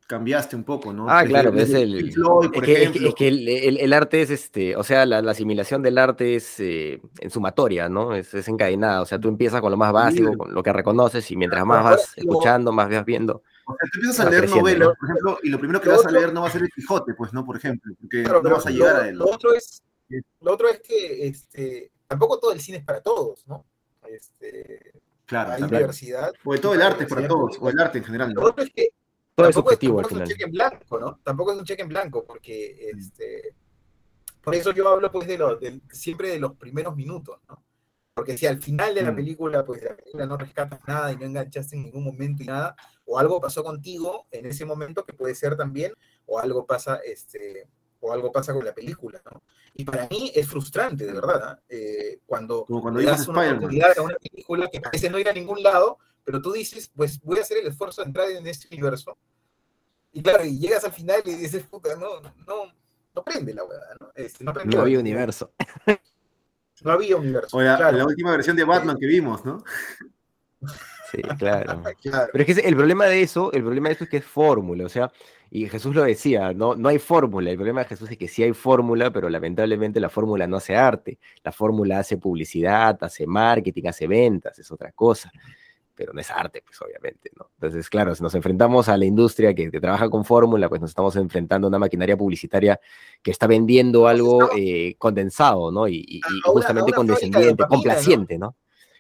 cambiaste 0.10 0.55
un 0.55 0.64
poco, 0.64 0.91
¿no? 0.91 1.07
Ah, 1.07 1.20
Desde- 1.20 1.30
claro, 1.30 1.51
desde 1.51 1.78
es 1.78 1.84
el. 1.84 1.97
Pink 2.03 2.14
Floyd, 2.16 2.49
por 2.51 2.64
es 2.64 2.66
que, 2.66 2.72
es 2.72 2.78
que- 2.80 2.84
ejemplo. 2.84 3.10
es 3.10 3.16
que 3.16 3.28
el, 3.28 3.47
el- 3.47 3.78
el 3.78 3.93
arte 3.93 4.22
es 4.24 4.32
este, 4.32 4.76
o 4.76 4.84
sea, 4.84 5.05
la, 5.05 5.22
la 5.22 5.32
asimilación 5.32 5.84
del 5.84 5.99
arte 5.99 6.36
es 6.36 6.60
eh, 6.60 6.99
en 7.20 7.30
sumatoria, 7.30 7.88
¿no? 7.89 8.16
Es, 8.16 8.34
es 8.34 8.47
encadenada. 8.47 9.03
O 9.03 9.05
sea, 9.05 9.20
tú 9.20 9.28
empiezas 9.30 9.62
con 9.62 9.70
lo 9.70 9.78
más 9.78 9.93
básico, 9.93 10.36
con 10.36 10.51
lo 10.51 10.64
que 10.64 10.74
reconoces, 10.74 11.30
y 11.30 11.36
mientras 11.38 11.64
más 11.64 11.84
vas 11.84 12.14
escuchando, 12.18 12.72
más 12.72 12.89
vas 12.89 13.05
viendo. 13.05 13.43
O 13.68 13.76
sea, 13.78 13.88
tú 13.93 13.99
empiezas 13.99 14.26
a 14.26 14.30
leer 14.32 14.49
novelas, 14.49 14.88
¿no? 14.88 14.93
por 14.95 15.10
ejemplo, 15.10 15.38
y 15.43 15.49
lo 15.49 15.60
primero 15.60 15.80
que 15.80 15.89
Lo 15.89 15.97
vas 15.97 16.05
a 16.07 16.12
leer 16.12 16.34
no 16.34 16.41
va 16.41 16.47
a 16.47 16.51
ser 16.51 16.64
el 16.64 16.70
Quijote, 16.72 17.14
pues, 17.14 17.32
¿no? 17.32 17.45
Por 17.45 17.55
ejemplo, 17.57 17.93
porque 18.01 18.24
Claro, 18.24 18.41
no 18.41 18.49
vas 18.49 18.66
a 18.66 18.72
llegar 18.72 18.95
lo, 18.95 19.01
a 19.03 19.07
él. 19.10 19.16
lo 19.16 19.26
otro 19.28 19.53
es, 19.53 19.84
lo 20.41 20.53
otro 20.53 20.70
es 20.70 20.80
que 20.82 21.28
este, 21.28 21.91
tampoco 22.07 22.39
todo 22.39 22.51
el 22.51 22.60
cine 22.62 22.80
es 22.80 22.84
para 22.84 22.99
todos, 23.01 23.45
¿no? 23.45 23.64
Este, 24.07 24.91
Claro, 25.28 25.51
hay 25.51 25.60
también. 25.60 25.82
diversidad. 25.82 26.32
O 26.43 26.57
todo 26.57 26.74
el 26.74 26.82
arte 26.82 27.03
es 27.03 27.10
para 27.10 27.28
todos, 27.28 27.57
o 27.62 27.70
el 27.70 27.80
arte 27.80 27.99
en 27.99 28.03
general, 28.03 28.34
Lo 28.34 28.45
otro 28.47 28.64
es 28.64 28.72
que 28.74 28.88
Todo 29.39 29.49
es 29.49 29.55
tampoco, 29.55 29.69
subjetivo 29.71 29.99
al 29.99 30.03
tampoco 30.03 30.15
es 30.23 30.29
un 30.29 30.33
cheque 30.33 30.43
en 30.45 30.51
blanco, 30.51 30.99
¿no? 30.99 31.19
Tampoco 31.23 31.51
es 31.53 31.57
un 31.59 31.65
cheque 31.65 31.81
en 31.81 31.89
blanco, 31.89 32.25
porque 32.25 32.89
este, 32.89 33.55
por 34.41 34.55
eso 34.55 34.71
yo 34.71 34.87
hablo 34.89 35.11
pues 35.11 35.27
de 35.27 35.37
lo, 35.37 35.59
siempre 35.91 36.29
de 36.29 36.39
los 36.39 36.55
primeros 36.55 36.95
minutos, 36.95 37.39
¿no? 37.47 37.63
Porque 38.13 38.37
si 38.37 38.45
al 38.47 38.61
final 38.61 38.93
de 38.95 39.03
la 39.03 39.11
Mm. 39.11 39.15
película, 39.15 39.63
pues 39.65 39.81
la 39.83 39.95
película 39.95 40.25
no 40.25 40.35
rescatas 40.37 40.81
nada 40.87 41.11
y 41.13 41.15
no 41.17 41.25
enganchaste 41.25 41.75
en 41.77 41.83
ningún 41.83 42.03
momento 42.03 42.43
y 42.43 42.47
nada, 42.47 42.75
o 43.05 43.17
algo 43.17 43.39
pasó 43.39 43.63
contigo 43.63 44.27
en 44.31 44.45
ese 44.45 44.65
momento 44.65 45.05
que 45.05 45.13
puede 45.13 45.35
ser 45.35 45.55
también, 45.55 45.93
o 46.25 46.37
algo 46.37 46.65
pasa, 46.65 46.97
este, 47.05 47.67
o 48.01 48.11
algo 48.11 48.31
pasa 48.31 48.53
con 48.53 48.65
la 48.65 48.73
película, 48.73 49.21
¿no? 49.31 49.41
Y 49.73 49.85
para 49.85 50.07
mí 50.09 50.31
es 50.35 50.47
frustrante, 50.47 51.05
de 51.05 51.13
verdad, 51.13 51.41
¿ah? 51.43 51.59
Eh, 51.69 52.19
cuando, 52.25 52.65
cuando 52.65 53.01
das 53.01 53.27
una 53.27 53.39
Spider-Man. 53.41 53.57
oportunidad 53.57 53.97
a 53.97 54.01
una 54.01 54.15
película 54.17 54.67
que 54.69 54.81
parece 54.81 55.09
no 55.09 55.17
ir 55.19 55.29
a 55.29 55.33
ningún 55.33 55.63
lado, 55.63 55.97
pero 56.25 56.41
tú 56.41 56.51
dices, 56.51 56.91
pues 56.93 57.19
voy 57.21 57.37
a 57.39 57.41
hacer 57.41 57.57
el 57.59 57.67
esfuerzo 57.67 58.01
de 58.01 58.07
entrar 58.07 58.29
en 58.29 58.45
este 58.47 58.67
universo. 58.67 59.17
Y 60.12 60.24
claro, 60.24 60.43
y 60.43 60.57
llegas 60.60 60.84
al 60.84 60.91
final 60.91 61.22
y 61.26 61.36
dices, 61.36 61.64
puta, 61.64 61.95
no, 61.95 62.22
no, 62.47 62.74
no 63.16 63.24
prende 63.24 63.53
la 63.53 63.64
hueá, 63.64 63.80
¿no? 63.99 64.12
Este, 64.16 64.43
no, 64.43 64.51
había 64.82 64.99
universo. 64.99 65.51
No 66.82 66.91
había 66.91 67.18
universo. 67.18 67.57
O 67.57 67.62
la, 67.62 67.78
claro, 67.78 67.97
la 67.97 68.05
última 68.05 68.32
versión 68.32 68.55
de 68.55 68.64
Batman 68.64 68.97
que 68.97 69.05
vimos, 69.05 69.43
¿no? 69.45 69.64
Sí, 71.12 71.22
claro. 71.38 71.84
claro. 72.01 72.30
Pero 72.32 72.43
es 72.43 72.55
que 72.55 72.68
el 72.68 72.76
problema 72.76 73.05
de 73.05 73.22
eso, 73.22 73.51
el 73.51 73.64
problema 73.64 73.89
de 73.89 73.95
eso 73.95 74.03
es 74.05 74.10
que 74.10 74.18
es 74.18 74.26
fórmula, 74.26 74.86
o 74.86 74.89
sea, 74.89 75.12
y 75.51 75.68
Jesús 75.68 75.95
lo 75.95 76.03
decía, 76.03 76.53
no, 76.53 76.76
no 76.76 76.89
hay 76.89 76.99
fórmula, 76.99 77.49
el 77.49 77.55
problema 77.55 77.82
de 77.82 77.88
Jesús 77.88 78.12
es 78.12 78.18
que 78.18 78.28
sí 78.28 78.43
hay 78.43 78.53
fórmula, 78.53 79.12
pero 79.12 79.30
lamentablemente 79.30 79.99
la 79.99 80.10
fórmula 80.10 80.45
no 80.45 80.57
hace 80.57 80.76
arte, 80.76 81.18
la 81.43 81.51
fórmula 81.51 81.99
hace 81.99 82.18
publicidad, 82.18 82.97
hace 83.01 83.26
marketing, 83.26 83.88
hace 83.88 84.07
ventas, 84.07 84.60
es 84.60 84.72
otra 84.72 84.91
cosa, 84.91 85.32
pero 86.00 86.14
no 86.14 86.22
es 86.22 86.32
arte, 86.32 86.64
pues 86.66 86.82
obviamente, 86.82 87.30
¿no? 87.38 87.50
Entonces, 87.56 87.89
claro, 87.89 88.16
si 88.16 88.24
nos 88.24 88.34
enfrentamos 88.34 88.88
a 88.88 88.95
la 88.95 89.04
industria 89.04 89.54
que, 89.54 89.70
que 89.70 89.82
trabaja 89.82 90.10
con 90.10 90.24
fórmula, 90.24 90.70
pues 90.70 90.80
nos 90.80 90.91
estamos 90.91 91.14
enfrentando 91.18 91.68
a 91.68 91.70
una 91.70 91.78
maquinaria 91.78 92.16
publicitaria 92.16 92.80
que 93.22 93.32
está 93.32 93.47
vendiendo 93.47 94.08
algo 94.08 94.50
eh, 94.56 94.95
condensado, 94.97 95.74
¿no? 95.74 95.89
Y, 95.89 96.22
justamente 96.45 96.93
condescendiente, 96.93 97.66
complaciente, 97.68 98.38
¿no? 98.38 98.56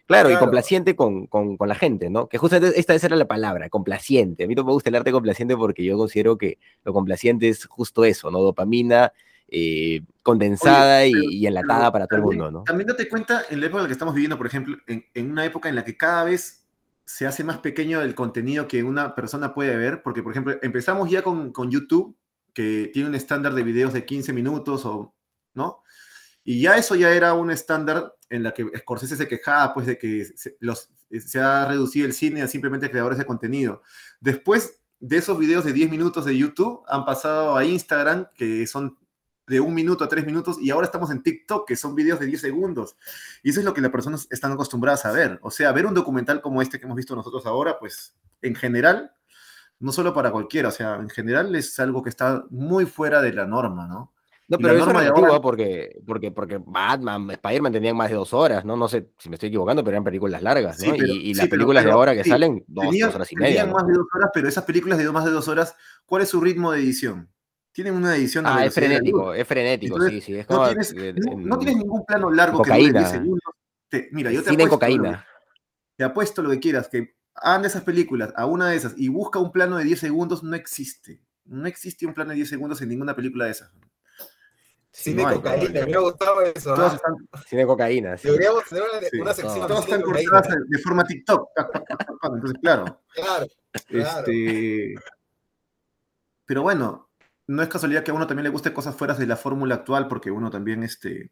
Claro, 0.07 0.29
y 0.29 0.35
complaciente 0.35 0.93
con, 0.97 1.27
con, 1.27 1.55
con 1.55 1.69
la 1.69 1.75
gente, 1.75 2.09
¿no? 2.09 2.27
Que 2.27 2.37
justamente 2.37 2.77
esta 2.77 2.93
esa 2.95 3.07
era 3.07 3.15
la 3.15 3.27
palabra, 3.27 3.69
complaciente. 3.69 4.43
A 4.43 4.47
mí 4.47 4.53
no 4.53 4.65
me 4.65 4.73
gusta 4.73 4.89
el 4.89 4.95
arte 4.97 5.13
complaciente 5.13 5.55
porque 5.55 5.85
yo 5.85 5.95
considero 5.97 6.37
que 6.37 6.57
lo 6.83 6.91
complaciente 6.91 7.47
es 7.47 7.65
justo 7.65 8.03
eso, 8.03 8.29
¿no? 8.29 8.41
Dopamina 8.41 9.13
eh, 9.47 10.01
condensada 10.21 11.05
y- 11.05 11.13
pero- 11.13 11.23
y, 11.31 11.47
enlatada 11.47 11.79
Pero 11.79 11.91
para 11.93 12.07
todo 12.07 12.17
el 12.19 12.25
mundo, 12.25 12.51
¿no? 12.51 12.63
También 12.65 12.87
date 12.87 13.07
cuenta 13.07 13.43
en 13.49 13.61
la 13.61 13.67
época 13.67 13.77
en 13.79 13.83
la 13.83 13.87
que 13.87 13.93
estamos 13.93 14.13
viviendo, 14.13 14.37
por 14.37 14.47
ejemplo, 14.47 14.75
en, 14.85 15.05
en 15.13 15.31
una 15.31 15.45
época 15.45 15.69
en 15.69 15.75
la 15.75 15.85
que 15.85 15.95
cada 15.95 16.25
vez 16.25 16.58
se 17.09 17.25
hace 17.25 17.43
más 17.43 17.57
pequeño 17.57 18.01
el 18.01 18.13
contenido 18.13 18.67
que 18.67 18.83
una 18.83 19.15
persona 19.15 19.51
puede 19.51 19.75
ver, 19.75 20.03
porque, 20.03 20.21
por 20.21 20.31
ejemplo, 20.31 20.59
empezamos 20.61 21.09
ya 21.09 21.23
con, 21.23 21.51
con 21.51 21.71
YouTube, 21.71 22.15
que 22.53 22.91
tiene 22.93 23.09
un 23.09 23.15
estándar 23.15 23.55
de 23.55 23.63
videos 23.63 23.93
de 23.93 24.05
15 24.05 24.31
minutos, 24.31 24.85
o, 24.85 25.15
¿no? 25.55 25.81
Y 26.43 26.61
ya 26.61 26.77
eso 26.77 26.93
ya 26.93 27.09
era 27.09 27.33
un 27.33 27.49
estándar 27.49 28.13
en 28.29 28.43
la 28.43 28.53
que 28.53 28.67
Scorsese 28.77 29.15
se 29.15 29.27
quejaba, 29.27 29.73
pues, 29.73 29.87
de 29.87 29.97
que 29.97 30.23
se, 30.23 30.55
los, 30.59 30.91
se 31.09 31.39
ha 31.39 31.67
reducido 31.67 32.05
el 32.05 32.13
cine 32.13 32.43
a 32.43 32.47
simplemente 32.47 32.91
creadores 32.91 33.17
de 33.17 33.25
contenido. 33.25 33.81
Después 34.19 34.79
de 34.99 35.17
esos 35.17 35.39
videos 35.39 35.65
de 35.65 35.73
10 35.73 35.89
minutos 35.89 36.25
de 36.25 36.37
YouTube, 36.37 36.83
han 36.87 37.05
pasado 37.05 37.57
a 37.57 37.65
Instagram, 37.65 38.27
que 38.35 38.67
son 38.67 38.98
de 39.49 39.59
un 39.59 39.73
minuto 39.73 40.03
a 40.03 40.07
tres 40.07 40.25
minutos, 40.25 40.57
y 40.61 40.69
ahora 40.69 40.85
estamos 40.85 41.11
en 41.11 41.21
TikTok, 41.23 41.67
que 41.67 41.75
son 41.75 41.95
videos 41.95 42.19
de 42.19 42.27
10 42.27 42.39
segundos. 42.41 42.95
Y 43.43 43.49
eso 43.49 43.59
es 43.59 43.65
lo 43.65 43.73
que 43.73 43.81
las 43.81 43.91
personas 43.91 44.27
están 44.29 44.51
acostumbradas 44.53 45.05
a 45.05 45.11
ver. 45.11 45.39
O 45.41 45.51
sea, 45.51 45.71
ver 45.73 45.85
un 45.85 45.93
documental 45.93 46.41
como 46.41 46.61
este 46.61 46.79
que 46.79 46.85
hemos 46.85 46.95
visto 46.95 47.15
nosotros 47.15 47.45
ahora, 47.45 47.77
pues, 47.79 48.15
en 48.41 48.55
general, 48.55 49.11
no 49.79 49.91
solo 49.91 50.13
para 50.13 50.31
cualquiera, 50.31 50.69
o 50.69 50.71
sea, 50.71 50.95
en 50.95 51.09
general 51.09 51.55
es 51.55 51.79
algo 51.79 52.03
que 52.03 52.09
está 52.09 52.45
muy 52.49 52.85
fuera 52.85 53.21
de 53.21 53.33
la 53.33 53.45
norma, 53.45 53.87
¿no? 53.87 54.13
No, 54.47 54.57
pero 54.57 54.69
la 54.69 54.73
eso 54.73 54.81
es 54.81 54.85
norma 54.87 54.99
de 55.01 55.05
relativo, 55.09 55.27
ahora- 55.27 55.37
¿ah? 55.37 55.41
porque, 55.41 56.01
porque, 56.07 56.31
porque 56.31 56.59
Batman, 56.65 57.29
Spider-Man 57.29 57.71
tenían 57.71 57.95
más 57.95 58.09
de 58.09 58.15
dos 58.15 58.33
horas, 58.33 58.65
¿no? 58.65 58.75
No 58.75 58.87
sé 58.87 59.11
si 59.19 59.29
me 59.29 59.35
estoy 59.35 59.49
equivocando, 59.49 59.83
pero 59.83 59.93
eran 59.95 60.03
películas 60.03 60.41
largas, 60.41 60.77
Sí, 60.77 60.87
¿no? 60.89 60.95
pero- 60.97 61.07
y, 61.07 61.17
y 61.17 61.21
sí, 61.21 61.33
las 61.35 61.45
pero- 61.45 61.49
películas 61.51 61.83
de 61.83 61.87
pero- 61.89 61.97
ahora 61.99 62.15
que 62.15 62.23
sí, 62.23 62.29
salen, 62.31 62.63
dos 62.67 62.85
horas 63.13 63.31
y 63.31 63.35
media, 63.35 63.47
tenían 63.61 63.69
¿no? 63.69 63.75
más 63.75 63.85
de 63.87 63.93
dos 63.93 64.07
horas, 64.13 64.29
pero 64.33 64.47
esas 64.47 64.63
películas 64.63 64.97
de 64.97 65.11
más 65.11 65.25
de 65.25 65.31
dos 65.31 65.47
horas, 65.47 65.75
¿cuál 66.05 66.23
es 66.23 66.29
su 66.29 66.41
ritmo 66.41 66.71
de 66.71 66.79
edición? 66.79 67.29
Tienen 67.79 67.93
una 67.95 68.13
edición 68.13 68.45
a 68.45 68.57
Ah, 68.57 68.65
es 68.65 68.75
de 68.75 68.81
frenético, 68.81 69.33
es 69.33 69.47
frenético, 69.47 69.95
Entonces, 69.95 70.25
sí, 70.25 70.33
sí. 70.33 70.39
Es 70.39 70.49
No 70.49 70.55
como 70.57 70.67
tienes, 70.67 70.91
eh, 70.97 71.13
no, 71.15 71.31
en- 71.31 71.45
no 71.47 71.57
tienes 71.59 71.77
ningún 71.77 72.05
plano 72.05 72.29
largo 72.29 72.61
que 72.61 72.71
dure 72.71 72.77
cocaína. 72.81 72.99
10 72.99 73.11
segundos. 73.11 73.53
Te- 73.87 74.09
mira, 74.11 74.31
yo 74.33 74.43
te 74.43 74.49
cine 74.49 74.63
apuesto, 74.65 74.65
lo- 74.75 74.79
cocaína. 74.97 75.25
te 75.95 76.03
apuesto 76.03 76.41
lo 76.41 76.49
que 76.49 76.59
quieras, 76.59 76.89
que 76.89 77.15
anda 77.35 77.69
esas 77.69 77.83
películas 77.83 78.33
a 78.35 78.45
una 78.47 78.67
de 78.67 78.75
esas 78.75 78.95
y 78.97 79.07
busca 79.07 79.39
un 79.39 79.53
plano 79.53 79.77
de 79.77 79.85
10 79.85 79.97
segundos, 80.01 80.43
no 80.43 80.57
existe. 80.57 81.21
No 81.45 81.67
existe 81.67 82.05
un 82.05 82.13
plano 82.13 82.31
de 82.31 82.35
10 82.35 82.49
segundos 82.49 82.81
en 82.81 82.89
ninguna 82.89 83.15
película 83.15 83.45
de 83.45 83.51
esas. 83.51 83.71
Cine 84.91 85.23
no 85.23 85.29
de 85.29 85.35
cocaína, 85.35 85.69
me 85.71 85.83
hubiera 85.85 85.99
gustado 86.01 86.41
eso. 86.41 86.75
Todas 86.75 86.95
están, 86.95 87.13
Cine 87.47 87.61
de 87.61 87.67
cocaína, 87.67 88.17
sí. 88.17 88.27
Deberíamos 88.27 88.65
tener 88.65 88.83
una, 88.83 89.07
Sí. 89.09 89.19
una 89.21 89.33
sección. 89.33 89.67
todas 89.67 89.85
de 89.85 89.91
están 89.95 89.99
de 89.99 90.25
cortadas 90.25 90.47
de 90.67 90.77
forma 90.79 91.03
TikTok. 91.05 91.47
Entonces, 92.23 92.57
claro. 92.61 93.01
Claro, 93.13 93.47
claro. 93.87 94.19
Este, 94.27 94.95
pero 96.45 96.63
bueno, 96.63 97.08
no 97.49 97.63
es 97.63 97.67
casualidad 97.67 98.03
que 98.03 98.11
a 98.11 98.13
uno 98.13 98.27
también 98.27 98.43
le 98.43 98.51
guste 98.51 98.71
cosas 98.73 98.95
fuera 98.95 99.15
de 99.15 99.25
la 99.25 99.35
fórmula 99.35 99.73
actual, 99.73 100.07
porque 100.07 100.29
uno 100.29 100.51
también, 100.51 100.83
este, 100.83 101.31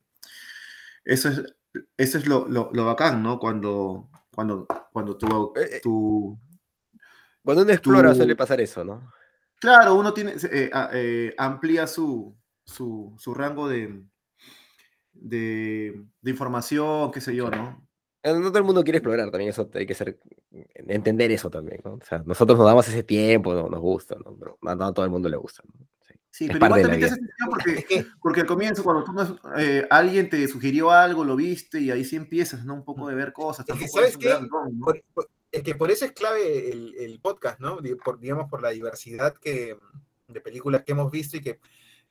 eso 1.05 1.29
es, 1.29 1.43
eso 1.95 2.17
es 2.17 2.25
lo, 2.25 2.47
lo, 2.47 2.71
lo 2.73 2.85
bacán, 2.85 3.21
¿no? 3.21 3.37
Cuando, 3.37 4.09
cuando, 4.31 4.65
cuando 4.91 5.15
tu, 5.15 5.53
Eh, 5.55 5.75
eh. 5.75 5.81
Cuando 7.43 7.61
uno 7.63 7.71
explora 7.71 8.09
tú- 8.09 8.15
suele 8.17 8.35
pasar 8.35 8.59
eso, 8.61 8.83
¿no? 8.83 9.13
claro, 9.59 9.93
uno 9.93 10.11
tiene, 10.13 10.33
eh, 10.51 10.71
eh, 10.93 11.35
amplía 11.37 11.85
su, 11.85 12.35
su, 12.65 13.15
su 13.19 13.33
rango 13.35 13.67
de, 13.67 14.03
de, 15.13 16.03
de 16.21 16.31
información, 16.31 17.11
qué 17.11 17.21
sé 17.21 17.35
yo, 17.35 17.49
¿no? 17.51 17.87
No 18.23 18.49
todo 18.49 18.57
el 18.57 18.63
mundo 18.63 18.83
quiere 18.83 18.97
explorar, 18.97 19.29
también 19.29 19.51
eso 19.51 19.69
hay 19.73 19.85
que 19.85 19.93
ser, 19.93 20.19
entender 20.73 21.31
eso 21.31 21.49
también, 21.51 21.79
¿no? 21.85 21.93
O 21.93 22.01
sea, 22.03 22.23
nosotros 22.25 22.57
nos 22.57 22.67
damos 22.67 22.87
ese 22.87 23.03
tiempo, 23.03 23.53
no- 23.53 23.69
nos 23.69 23.79
gusta, 23.79 24.15
¿no? 24.15 24.35
Pero 24.35 24.57
no 24.59 24.71
a 24.85 24.93
todo 24.93 25.05
el 25.05 25.11
mundo 25.11 25.29
le 25.29 25.37
gusta, 25.37 25.61
¿no? 25.71 25.85
Sí. 26.37 26.45
Es 26.45 26.51
pero 26.51 26.65
igual 26.67 26.81
también 26.83 26.99
te 26.99 27.05
hace 27.07 27.15
sentido 27.15 27.49
porque 27.49 27.71
Es 27.73 27.85
que, 27.85 28.05
Porque 28.21 28.41
al 28.41 28.45
comienzo, 28.47 28.83
cuando 28.83 29.03
tú 29.03 29.11
no- 29.13 29.39
eh, 29.57 29.87
alguien 29.89 30.29
te 30.29 30.47
sugirió 30.47 30.91
algo, 30.91 31.23
lo 31.25 31.35
viste 31.35 31.79
y 31.79 31.89
ahí 31.89 32.05
sí 32.05 32.15
empiezas, 32.15 32.63
¿no? 32.63 32.75
Un 32.75 32.83
poco 32.83 33.07
de 33.07 33.15
ver 33.15 33.33
cosas. 33.33 33.65
que, 33.65 33.71
Tampoco 33.71 33.91
¿sabes 33.93 34.09
es 34.11 34.15
un 34.17 34.21
qué? 34.21 34.27
gran 34.29 34.47
don, 34.47 34.77
¿no? 34.79 34.85
por, 34.85 35.03
por- 35.13 35.29
es 35.51 35.63
que 35.63 35.73
por 35.75 35.89
eso 35.89 36.05
es 36.05 36.11
clave 36.11 36.69
el, 36.69 36.93
el 36.99 37.19
podcast, 37.19 37.59
¿no? 37.59 37.79
Por, 38.03 38.19
digamos, 38.19 38.49
por 38.49 38.61
la 38.61 38.69
diversidad 38.69 39.33
que, 39.37 39.77
de 40.27 40.41
películas 40.41 40.83
que 40.83 40.91
hemos 40.91 41.09
visto 41.09 41.37
y 41.37 41.41
que 41.41 41.59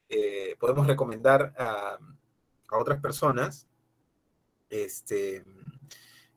eh, 0.09 0.57
podemos 0.59 0.87
recomendar 0.87 1.53
a, 1.57 1.97
a 2.68 2.79
otras 2.79 3.01
personas. 3.01 3.68
Este, 4.68 5.45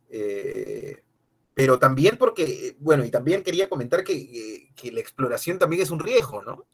eh, 0.10 1.02
pero 1.54 1.80
también 1.80 2.18
porque, 2.18 2.76
bueno, 2.80 3.04
y 3.04 3.10
también 3.10 3.44
quería 3.44 3.68
comentar 3.70 4.04
que, 4.04 4.14
eh, 4.14 4.70
que 4.76 4.92
la 4.92 5.00
exploración 5.00 5.58
también 5.58 5.82
es 5.82 5.90
un 5.92 6.00
riesgo, 6.00 6.44
¿no? 6.44 6.66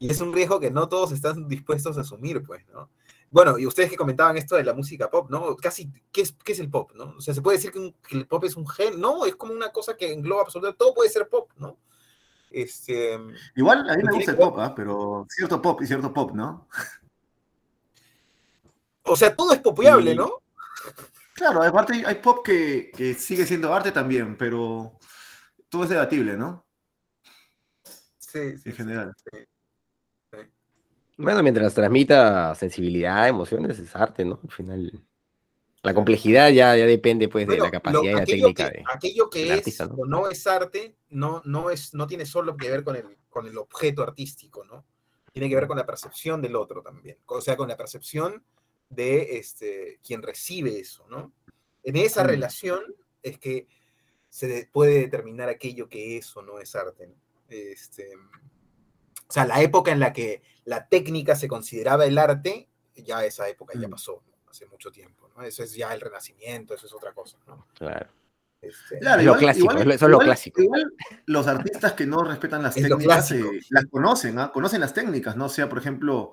Y 0.00 0.10
es 0.10 0.20
un 0.20 0.32
riesgo 0.32 0.60
que 0.60 0.70
no 0.70 0.88
todos 0.88 1.12
están 1.12 1.48
dispuestos 1.48 1.98
a 1.98 2.02
asumir, 2.02 2.42
pues, 2.44 2.66
¿no? 2.68 2.88
Bueno, 3.30 3.58
y 3.58 3.66
ustedes 3.66 3.90
que 3.90 3.96
comentaban 3.96 4.36
esto 4.36 4.56
de 4.56 4.64
la 4.64 4.72
música 4.72 5.10
pop, 5.10 5.28
¿no? 5.30 5.54
Casi, 5.56 5.90
¿qué 6.12 6.22
es, 6.22 6.34
qué 6.44 6.52
es 6.52 6.60
el 6.60 6.70
pop, 6.70 6.92
no? 6.94 7.14
O 7.18 7.20
sea, 7.20 7.34
se 7.34 7.42
puede 7.42 7.58
decir 7.58 7.72
que, 7.72 7.78
un- 7.78 7.92
que 8.06 8.16
el 8.16 8.26
pop 8.26 8.44
es 8.44 8.56
un 8.56 8.66
gen, 8.66 8.98
no, 9.00 9.26
es 9.26 9.36
como 9.36 9.52
una 9.52 9.70
cosa 9.70 9.96
que 9.96 10.12
engloba 10.12 10.42
absolutamente, 10.42 10.78
todo 10.78 10.94
puede 10.94 11.10
ser 11.10 11.28
pop, 11.28 11.50
¿no? 11.56 11.76
Este, 12.50 13.18
Igual 13.56 13.90
a 13.90 13.94
mí 13.96 14.02
me 14.02 14.12
gusta 14.12 14.30
el 14.30 14.36
ver- 14.38 14.46
pop, 14.46 14.58
¿ah? 14.58 14.72
pero 14.74 15.26
cierto 15.28 15.60
pop 15.60 15.82
y 15.82 15.86
cierto 15.86 16.12
pop, 16.14 16.32
¿no? 16.32 16.66
o 19.04 19.16
sea, 19.16 19.34
todo 19.34 19.52
es 19.52 19.60
popeable, 19.60 20.12
Y- 20.12 20.16
¿no? 20.16 20.30
Claro, 21.34 21.62
aparte 21.62 22.02
hay- 22.06 22.14
pop 22.16 22.44
que, 22.44 22.90
que 22.96 23.14
sigue 23.14 23.46
siendo 23.46 23.72
arte 23.74 23.92
también, 23.92 24.36
pero 24.36 24.98
todo 25.68 25.84
es 25.84 25.90
debatible, 25.90 26.36
¿no? 26.36 26.64
Sí, 28.18 28.56
sí, 28.58 28.70
En 28.70 28.74
general. 28.74 29.14
Bueno, 31.18 31.42
mientras 31.42 31.74
transmita 31.74 32.54
sensibilidad, 32.54 33.28
emociones, 33.28 33.78
es 33.78 33.94
arte, 33.94 34.24
¿no? 34.24 34.38
Al 34.42 34.50
final. 34.50 35.04
La 35.82 35.92
complejidad 35.94 36.50
ya, 36.50 36.76
ya 36.76 36.86
depende 36.86 37.28
pues 37.28 37.46
de 37.46 37.58
la 37.58 37.70
capacidad 37.70 38.02
lo- 38.02 38.08
y 38.10 38.14
la 38.14 38.24
técnica 38.24 38.70
que, 38.70 38.78
de... 38.78 38.84
aquello 38.92 39.30
que 39.30 39.44
es 39.44 39.50
artista, 39.58 39.86
¿no? 39.86 39.94
o 39.94 40.06
no 40.06 40.28
es 40.30 40.46
arte, 40.46 40.96
no, 41.08 41.42
no, 41.44 41.70
es, 41.70 41.92
no 41.94 42.06
tiene 42.06 42.24
solo 42.26 42.56
que 42.56 42.70
ver 42.70 42.82
con 42.84 42.96
el, 42.96 43.16
con 43.28 43.46
el 43.46 43.56
objeto 43.58 44.02
artístico, 44.02 44.64
¿no? 44.64 44.84
Tiene 45.32 45.48
que 45.48 45.54
ver 45.54 45.66
con 45.68 45.76
la 45.76 45.86
percepción 45.86 46.40
del 46.42 46.56
otro 46.56 46.82
también. 46.82 47.18
O 47.26 47.40
sea, 47.40 47.56
con 47.56 47.68
la 47.68 47.76
percepción 47.76 48.44
de 48.88 49.38
este, 49.38 50.00
quien 50.04 50.22
recibe 50.22 50.78
eso, 50.80 51.06
¿no? 51.08 51.32
En 51.84 51.96
esa 51.96 52.24
Mm. 52.24 52.26
relación 52.28 52.80
es 53.22 53.38
que 53.38 53.66
se 54.28 54.46
de- 54.48 54.66
puede 54.72 55.00
determinar 55.00 55.48
aquello 55.48 55.88
que 55.88 56.16
es 56.18 56.36
o 56.36 56.42
no 56.42 56.58
es 56.58 56.74
arte, 56.74 57.06
¿no? 57.06 57.14
Este, 57.48 58.10
o 59.28 59.32
sea, 59.32 59.44
la 59.46 59.60
época 59.62 59.92
en 59.92 60.00
la 60.00 60.12
que 60.12 60.42
la 60.64 60.88
técnica 60.88 61.36
se 61.36 61.48
consideraba 61.48 62.06
el 62.06 62.16
arte, 62.18 62.68
ya 62.96 63.24
esa 63.24 63.48
época 63.48 63.74
ya 63.78 63.86
Mm. 63.88 63.90
pasó, 63.92 64.22
¿no? 64.26 64.50
hace 64.50 64.66
mucho 64.66 64.90
tiempo, 64.90 65.28
¿no? 65.36 65.42
Eso 65.42 65.62
es 65.62 65.74
ya 65.74 65.92
el 65.94 66.00
renacimiento, 66.00 66.74
eso 66.74 66.86
es 66.86 66.92
otra 66.94 67.12
cosa, 67.12 67.36
¿no? 67.46 67.66
Claro. 67.74 68.08
Este, 68.60 68.98
Claro, 68.98 69.22
lo 69.22 69.36
clásico, 69.36 69.72
eso 69.78 69.90
es 70.06 70.10
lo 70.10 70.18
clásico. 70.18 70.62
igual 70.62 70.92
los 71.26 71.46
artistas 71.46 71.92
que 71.92 72.06
no 72.06 72.24
respetan 72.24 72.62
las 72.62 72.76
Es 72.76 72.88
técnicas 72.88 73.30
eh, 73.32 73.44
las 73.70 73.84
conocen, 73.86 74.38
¿ah? 74.40 74.50
conocen 74.52 74.80
las 74.80 74.94
técnicas, 74.94 75.36
¿no? 75.36 75.44
O 75.44 75.48
sea, 75.48 75.68
por 75.68 75.78
ejemplo, 75.78 76.32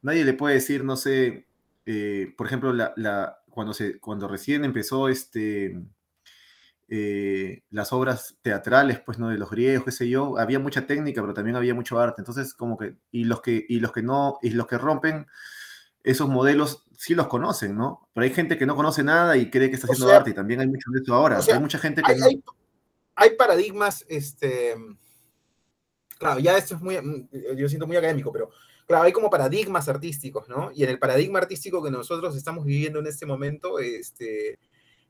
nadie 0.00 0.24
le 0.24 0.32
puede 0.32 0.54
decir, 0.54 0.82
no 0.84 0.96
sé, 0.96 1.46
eh, 1.84 2.32
por 2.38 2.46
ejemplo, 2.46 2.72
la, 2.72 2.94
la- 2.96 3.42
cuando, 3.50 3.74
se, 3.74 3.98
cuando 3.98 4.28
recién 4.28 4.64
empezó 4.64 5.08
este, 5.08 5.78
eh, 6.88 7.62
las 7.70 7.92
obras 7.92 8.36
teatrales, 8.42 9.00
pues, 9.00 9.18
¿no? 9.18 9.28
De 9.28 9.36
los 9.38 9.50
griegos, 9.50 9.84
qué 9.84 9.92
sé 9.92 10.08
yo, 10.08 10.38
había 10.38 10.58
mucha 10.58 10.86
técnica, 10.86 11.20
pero 11.20 11.34
también 11.34 11.56
había 11.56 11.74
mucho 11.74 11.98
arte. 11.98 12.20
Entonces, 12.22 12.54
como 12.54 12.78
que, 12.78 12.94
y 13.12 13.24
los 13.24 13.40
que, 13.42 13.64
y 13.68 13.80
los 13.80 13.92
que 13.92 14.02
no, 14.02 14.38
y 14.42 14.50
los 14.50 14.66
que 14.66 14.78
rompen 14.78 15.26
esos 16.02 16.28
modelos 16.28 16.84
sí 16.96 17.14
los 17.14 17.26
conocen, 17.28 17.76
¿no? 17.76 18.08
Pero 18.14 18.24
hay 18.24 18.32
gente 18.32 18.56
que 18.56 18.64
no 18.66 18.74
conoce 18.74 19.02
nada 19.04 19.36
y 19.36 19.50
cree 19.50 19.68
que 19.68 19.74
está 19.76 19.86
O 19.88 19.92
haciendo 19.92 20.08
sea, 20.08 20.16
arte, 20.18 20.30
y 20.30 20.34
también 20.34 20.60
hay 20.60 20.66
mucho 20.66 20.90
de 20.90 21.00
eso 21.02 21.14
ahora. 21.14 21.38
o 21.38 21.42
sea, 21.42 21.56
hay 21.56 21.60
mucha 21.60 21.78
gente 21.78 22.02
que 22.02 22.12
hay, 22.12 22.18
no- 22.18 22.26
hay- 22.26 22.42
hay 23.16 23.30
paradigmas, 23.36 24.04
este, 24.08 24.74
claro, 26.18 26.40
ya 26.40 26.56
esto 26.56 26.74
es 26.76 26.80
muy, 26.80 27.00
mm, 27.00 27.28
yo 27.56 27.68
siento 27.68 27.86
muy 27.86 27.96
académico, 27.96 28.32
pero 28.32 28.50
claro, 28.86 29.04
hay 29.04 29.12
como 29.12 29.30
paradigmas 29.30 29.88
artísticos, 29.88 30.48
¿no? 30.48 30.70
Y 30.74 30.84
en 30.84 30.90
el 30.90 30.98
paradigma 30.98 31.38
artístico 31.38 31.82
que 31.82 31.90
nosotros 31.90 32.34
estamos 32.36 32.64
viviendo 32.64 32.98
en 33.00 33.06
este 33.06 33.26
momento, 33.26 33.78
este, 33.78 34.58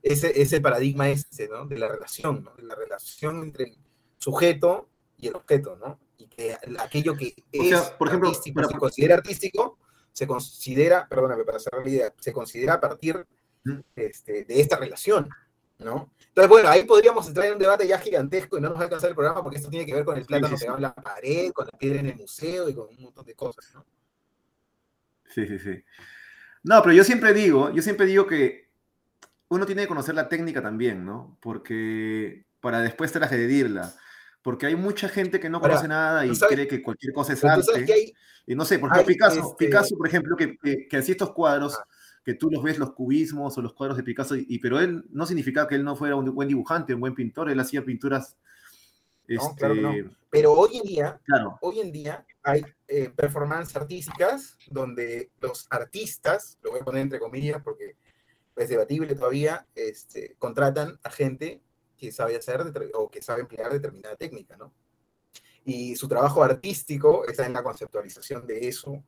ese, 0.02 0.40
ese 0.40 0.60
paradigma 0.60 1.08
este, 1.08 1.48
¿no? 1.48 1.66
De 1.66 1.78
la 1.78 1.88
relación, 1.88 2.44
¿no? 2.44 2.54
De 2.54 2.62
la 2.62 2.74
relación 2.74 3.42
entre 3.42 3.64
el 3.64 3.78
sujeto 4.18 4.88
y 5.16 5.28
el 5.28 5.36
objeto, 5.36 5.76
¿no? 5.76 5.98
Y 6.18 6.26
que 6.28 6.56
aquello 6.78 7.16
que 7.16 7.34
O 7.58 7.62
es 7.62 7.68
sea, 7.68 7.98
por 7.98 8.08
ejemplo, 8.08 8.28
artístico, 8.28 8.54
para- 8.56 8.68
se 8.68 8.78
considera 8.78 9.14
artístico, 9.16 9.78
se 10.12 10.26
considera, 10.26 11.06
perdóname 11.08 11.44
para 11.44 11.58
cerrar 11.58 11.82
la 11.84 11.90
idea, 11.90 12.14
se 12.18 12.32
considera 12.32 12.74
a 12.74 12.80
partir 12.80 13.24
este, 13.94 14.44
de 14.44 14.60
esta 14.60 14.76
relación, 14.76 15.28
¿no? 15.78 16.12
Entonces, 16.28 16.48
bueno, 16.48 16.68
ahí 16.68 16.84
podríamos 16.84 17.26
entrar 17.28 17.46
en 17.46 17.52
un 17.54 17.58
debate 17.58 17.86
ya 17.86 17.98
gigantesco 17.98 18.58
y 18.58 18.60
no 18.60 18.68
nos 18.68 18.78
va 18.78 18.82
a 18.82 18.84
alcanzar 18.84 19.10
el 19.10 19.16
programa 19.16 19.42
porque 19.42 19.58
esto 19.58 19.68
tiene 19.68 19.84
que 19.86 19.94
ver 19.94 20.04
con 20.04 20.16
el 20.16 20.24
plátano 20.24 20.56
sí, 20.56 20.60
pegado 20.62 20.78
en 20.78 20.82
la 20.82 20.94
pared, 20.94 21.52
con 21.52 21.66
la 21.70 21.76
piedra 21.78 22.00
en 22.00 22.06
el 22.06 22.16
museo 22.16 22.68
y 22.68 22.74
con 22.74 22.88
un 22.88 23.02
montón 23.02 23.26
de 23.26 23.34
cosas, 23.34 23.70
¿no? 23.74 23.84
Sí, 25.26 25.46
sí, 25.46 25.58
sí. 25.58 25.84
No, 26.62 26.82
pero 26.82 26.94
yo 26.94 27.04
siempre 27.04 27.32
digo, 27.34 27.70
yo 27.70 27.82
siempre 27.82 28.06
digo 28.06 28.26
que 28.26 28.67
uno 29.48 29.66
tiene 29.66 29.82
que 29.82 29.88
conocer 29.88 30.14
la 30.14 30.28
técnica 30.28 30.62
también, 30.62 31.04
¿no? 31.04 31.38
Porque 31.40 32.44
para 32.60 32.80
después 32.80 33.12
transgredirla. 33.12 33.94
Porque 34.42 34.66
hay 34.66 34.76
mucha 34.76 35.08
gente 35.08 35.40
que 35.40 35.48
no 35.50 35.58
Ahora, 35.58 35.70
conoce 35.70 35.88
nada 35.88 36.24
y 36.26 36.34
sabes- 36.34 36.54
cree 36.54 36.68
que 36.68 36.82
cualquier 36.82 37.12
cosa 37.12 37.32
es 37.32 37.44
arte. 37.44 37.92
hay, 37.92 38.12
Y 38.46 38.54
no 38.54 38.64
sé, 38.64 38.78
por 38.78 38.90
ejemplo, 38.90 39.06
Picasso, 39.12 39.40
este- 39.50 39.66
Picasso, 39.66 39.96
por 39.96 40.06
ejemplo, 40.06 40.36
que, 40.36 40.56
que, 40.58 40.88
estos 40.98 41.32
cuadros, 41.32 41.74
Ah. 41.78 41.84
que 42.24 42.34
tú 42.34 42.50
los 42.50 42.62
ves, 42.62 42.78
los 42.78 42.92
cubismos 42.94 43.56
o 43.58 43.62
los 43.62 43.74
cuadros 43.74 43.96
de 43.98 44.02
Picasso, 44.02 44.36
y, 44.36 44.58
pero 44.58 44.80
él 44.80 45.04
no 45.10 45.26
significaba 45.26 45.68
que 45.68 45.74
él 45.74 45.84
no 45.84 45.96
fuera 45.96 46.16
un 46.16 46.34
buen 46.34 46.48
dibujante, 46.48 46.94
un 46.94 47.00
buen 47.00 47.14
pintor, 47.14 47.50
él 47.50 47.60
hacía 47.60 47.84
pinturas. 47.84 48.36
No, 49.26 49.54
claro 49.54 49.74
que 49.74 49.80
no. 49.82 49.92
este, 49.92 50.10
pero 50.30 50.52
hoy 50.52 50.78
en 50.78 50.82
día, 50.84 51.20
claro. 51.24 51.58
hoy 51.60 51.80
en 51.80 51.92
día 51.92 52.24
hay 52.42 52.64
eh, 52.86 53.10
performances 53.14 53.76
artísticas 53.76 54.56
donde 54.70 55.30
los 55.42 55.66
artistas, 55.68 56.56
lo 56.62 56.70
voy 56.70 56.80
a 56.80 56.84
poner 56.84 57.02
entre 57.02 57.18
comillas 57.18 57.60
porque 57.62 57.96
es 58.58 58.68
debatible 58.68 59.14
todavía, 59.14 59.66
este, 59.74 60.34
contratan 60.38 60.98
a 61.02 61.10
gente 61.10 61.62
que 61.96 62.12
sabe 62.12 62.36
hacer 62.36 62.62
o 62.94 63.08
que 63.10 63.22
sabe 63.22 63.40
emplear 63.42 63.72
determinada 63.72 64.16
técnica, 64.16 64.56
¿no? 64.56 64.72
Y 65.64 65.96
su 65.96 66.08
trabajo 66.08 66.42
artístico 66.42 67.26
está 67.26 67.44
en 67.46 67.52
la 67.52 67.62
conceptualización 67.62 68.46
de 68.46 68.68
eso 68.68 69.02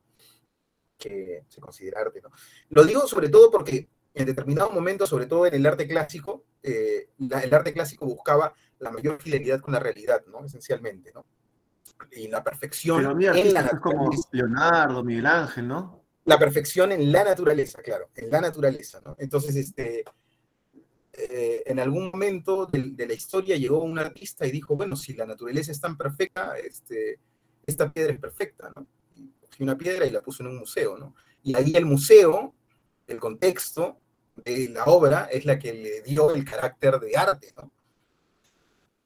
que 0.97 1.43
se 1.47 1.59
considera 1.61 2.01
arte, 2.01 2.21
¿no? 2.21 2.29
Lo 2.69 2.83
digo 2.83 3.07
sobre 3.07 3.29
todo 3.29 3.49
porque 3.49 3.89
en 4.13 4.25
determinados 4.25 4.73
momentos, 4.73 5.09
sobre 5.09 5.25
todo 5.25 5.45
en 5.45 5.53
el 5.53 5.65
arte 5.65 5.87
clásico, 5.87 6.43
eh, 6.61 7.09
la- 7.17 7.39
el 7.41 7.53
arte 7.53 7.73
clásico 7.73 8.05
buscaba 8.05 8.53
la 8.79 8.91
mayor 8.91 9.19
fidelidad 9.21 9.61
con 9.61 9.73
la 9.73 9.79
realidad, 9.79 10.23
¿no? 10.27 10.45
Esencialmente, 10.45 11.11
¿no? 11.13 11.25
Y 12.11 12.27
la 12.27 12.43
perfección 12.43 12.97
Pero 12.97 13.15
mira, 13.15 13.31
en 13.39 13.53
la 13.53 13.61
artistas 13.61 13.79
como. 13.81 14.09
Leonardo, 14.31 15.03
Miguel 15.03 15.25
Ángel, 15.25 15.67
¿no? 15.67 16.00
La 16.25 16.37
perfección 16.37 16.91
en 16.91 17.11
la 17.11 17.23
naturaleza, 17.23 17.81
claro, 17.81 18.09
en 18.15 18.29
la 18.29 18.41
naturaleza, 18.41 19.01
¿no? 19.03 19.15
Entonces, 19.19 19.55
este, 19.55 20.03
eh, 21.13 21.63
en 21.65 21.79
algún 21.79 22.09
momento 22.09 22.67
de, 22.67 23.05
la 23.05 23.13
historia 23.13 23.57
llegó 23.57 23.83
un 23.83 23.99
artista 23.99 24.45
y 24.45 24.51
dijo, 24.51 24.75
bueno, 24.75 24.95
si 24.95 25.13
la 25.13 25.25
naturaleza 25.25 25.71
es 25.71 25.81
tan 25.81 25.97
perfecta, 25.97 26.57
este, 26.57 27.19
esta 27.65 27.91
piedra 27.91 28.13
es 28.13 28.19
perfecta, 28.19 28.71
¿no? 28.75 28.87
Cogió 29.41 29.63
una 29.63 29.77
piedra 29.77 30.05
y 30.05 30.11
la 30.11 30.21
puso 30.21 30.43
en 30.43 30.49
un 30.49 30.59
museo, 30.59 30.97
¿no? 30.97 31.15
Y 31.43 31.55
ahí 31.55 31.73
el 31.75 31.85
museo, 31.85 32.53
el 33.07 33.19
contexto 33.19 33.99
de 34.35 34.69
la 34.69 34.85
obra 34.85 35.25
es 35.25 35.45
la 35.45 35.59
que 35.59 35.73
le 35.73 36.01
dio 36.01 36.33
el 36.33 36.45
carácter 36.45 36.99
de 36.99 37.17
arte, 37.17 37.53
¿no? 37.57 37.71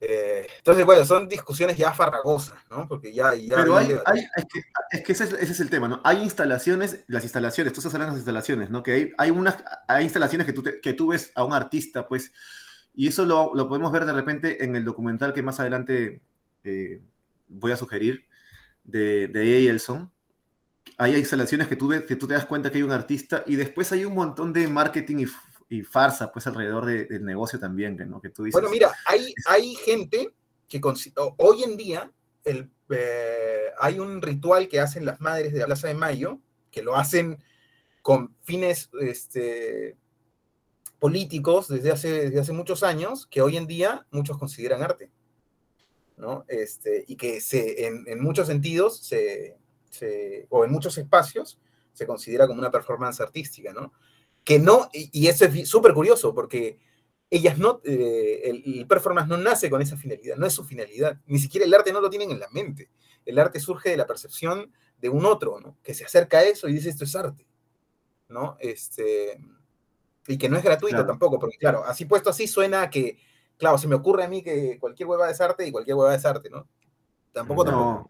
Eh, 0.08 0.48
entonces, 0.58 0.86
bueno, 0.86 1.04
son 1.04 1.28
discusiones 1.28 1.78
ya 1.78 1.92
farragosas, 1.92 2.54
¿no? 2.70 2.88
Porque 2.88 3.12
ya... 3.12 3.34
ya 3.34 3.56
Pero 3.56 3.76
hay, 3.78 3.92
es 4.36 4.46
que, 4.46 4.62
es 4.92 5.04
que 5.04 5.12
ese, 5.14 5.24
es, 5.24 5.34
ese 5.34 5.52
es 5.54 5.60
el 5.62 5.70
tema, 5.70 5.88
¿no? 5.88 6.00
Hay 6.04 6.22
instalaciones, 6.22 7.04
las 7.08 7.24
instalaciones, 7.24 7.74
tú 7.74 7.80
estás 7.80 7.94
hablando 7.96 8.12
de 8.14 8.18
las 8.18 8.20
instalaciones, 8.22 8.70
¿no? 8.70 8.84
Que 8.84 8.92
hay, 8.92 9.12
hay 9.18 9.32
unas, 9.32 9.58
hay 9.88 10.04
instalaciones 10.04 10.46
que 10.46 10.54
tú, 10.54 10.62
te- 10.62 10.80
que 10.80 10.94
tú 10.94 11.08
ves 11.08 11.32
a 11.34 11.44
un 11.44 11.54
artista, 11.54 12.08
pues, 12.08 12.32
y 12.94 13.08
eso 13.08 13.26
lo, 13.26 13.54
lo 13.56 13.68
podemos 13.68 13.92
ver 13.92 14.06
de 14.06 14.14
repente 14.14 14.64
en 14.64 14.76
el 14.76 14.86
documental 14.86 15.34
que 15.34 15.42
más 15.42 15.60
adelante 15.60 16.22
eh, 16.64 17.02
voy 17.48 17.72
a 17.72 17.78
sugerir, 17.78 18.26
de, 18.84 19.28
de 19.28 19.58
Eielson. 19.58 20.12
Hay 20.98 21.16
instalaciones 21.16 21.68
que 21.68 21.76
tú, 21.76 21.88
ves, 21.88 22.04
que 22.04 22.16
tú 22.16 22.28
te 22.28 22.36
das 22.36 22.46
cuenta 22.46 22.70
que 22.70 22.78
hay 22.78 22.84
un 22.84 22.92
artista 22.92 23.44
y 23.48 23.56
después 23.56 23.92
hay 23.92 24.06
un 24.06 24.14
montón 24.14 24.54
de 24.54 24.68
marketing 24.68 25.18
y, 25.18 25.26
y 25.70 25.82
farsa, 25.82 26.32
pues, 26.32 26.46
alrededor 26.48 26.86
de- 26.86 27.06
del 27.06 27.26
negocio 27.26 27.60
también, 27.60 27.98
¿no? 28.10 28.22
Que 28.22 28.30
tú 28.30 28.44
dices, 28.44 28.54
Bueno, 28.54 28.70
mira, 28.70 28.94
hay, 29.06 29.34
hay 29.48 29.76
gente 29.76 30.34
que 30.68 30.82
hoy 31.38 31.64
en 31.64 31.78
día 31.78 32.12
el, 32.44 32.70
eh, 32.90 33.72
hay 33.80 34.00
un 34.00 34.22
ritual 34.22 34.68
que 34.68 34.80
hacen 34.80 35.06
las 35.06 35.20
madres 35.20 35.54
de 35.54 35.60
la 35.60 35.66
Plaza 35.66 35.88
de 35.88 35.94
Mayo, 35.96 36.40
que 36.72 36.84
lo 36.84 36.96
hacen 36.96 37.44
con 38.02 38.36
fines 38.44 38.90
este, 39.02 39.98
políticos 41.00 41.68
desde 41.68 41.92
hace, 41.92 42.12
desde 42.12 42.40
hace 42.40 42.54
muchos 42.54 42.84
años, 42.84 43.26
que 43.26 43.42
hoy 43.42 43.58
en 43.58 43.68
día 43.68 44.06
muchos 44.12 44.38
consideran 44.38 44.84
arte. 44.84 45.10
¿no? 46.18 46.46
Este, 46.48 47.04
y 47.08 47.18
que 47.18 47.42
se, 47.42 47.86
en, 47.88 48.22
muchos 48.22 48.48
sentidos, 48.48 49.00
se, 49.00 49.58
se- 49.90 50.48
o 50.50 50.64
en 50.64 50.72
muchos 50.72 50.98
espacios, 50.98 51.60
se 51.94 52.08
considera 52.08 52.48
como 52.48 52.60
una 52.60 52.72
performance 52.72 53.20
artística, 53.22 53.74
¿no? 53.74 53.92
Que 54.46 54.60
no, 54.60 54.90
y, 54.94 55.28
eso 55.28 55.44
es 55.44 55.68
súper 55.68 55.94
curioso, 55.94 56.34
porque 56.34 56.80
ellas 57.30 57.58
no, 57.58 57.82
eh, 57.84 58.42
el, 58.46 58.64
el 58.80 58.88
performance 58.88 59.28
no 59.28 59.38
nace 59.38 59.70
con 59.70 59.82
esa 59.82 59.98
finalidad, 59.98 60.38
no 60.38 60.46
es 60.46 60.54
su 60.54 60.64
finalidad, 60.64 61.20
ni 61.26 61.40
siquiera 61.40 61.66
el 61.66 61.74
arte 61.74 61.92
no 61.92 62.00
lo 62.00 62.10
tienen 62.10 62.32
en 62.32 62.40
la 62.40 62.48
mente. 62.50 62.90
El 63.26 63.40
arte 63.40 63.60
surge 63.60 63.90
de 63.90 63.98
la 63.98 64.08
percepción 64.08 64.72
de 65.00 65.10
un 65.10 65.26
otro, 65.26 65.60
¿no? 65.60 65.78
Que 65.84 65.94
se 65.94 66.06
acerca 66.06 66.38
a 66.38 66.44
eso 66.44 66.70
y 66.70 66.74
dice 66.74 66.90
esto 66.90 67.04
es 67.04 67.16
arte, 67.16 67.46
¿no? 68.30 68.56
Este, 68.60 69.40
y 70.28 70.38
que 70.38 70.50
no 70.50 70.58
es 70.58 70.64
gratuito 70.64 70.96
Claro. 70.98 71.08
tampoco, 71.08 71.40
porque 71.40 71.58
claro, 71.58 71.84
así 71.86 72.06
puesto 72.06 72.30
así 72.30 72.48
suena 72.48 72.84
a 72.84 72.90
que, 72.90 73.18
claro, 73.58 73.78
se 73.78 73.88
me 73.88 73.96
ocurre 73.96 74.24
a 74.24 74.28
mí 74.28 74.42
que 74.42 74.78
cualquier 74.80 75.10
hueva 75.10 75.30
es 75.30 75.42
arte 75.42 75.68
y 75.68 75.72
cualquier 75.72 75.98
hueva 75.98 76.16
es 76.16 76.26
arte, 76.26 76.50
¿no? 76.50 76.68
Tampoco, 77.32 77.66
tampoco. 77.66 78.10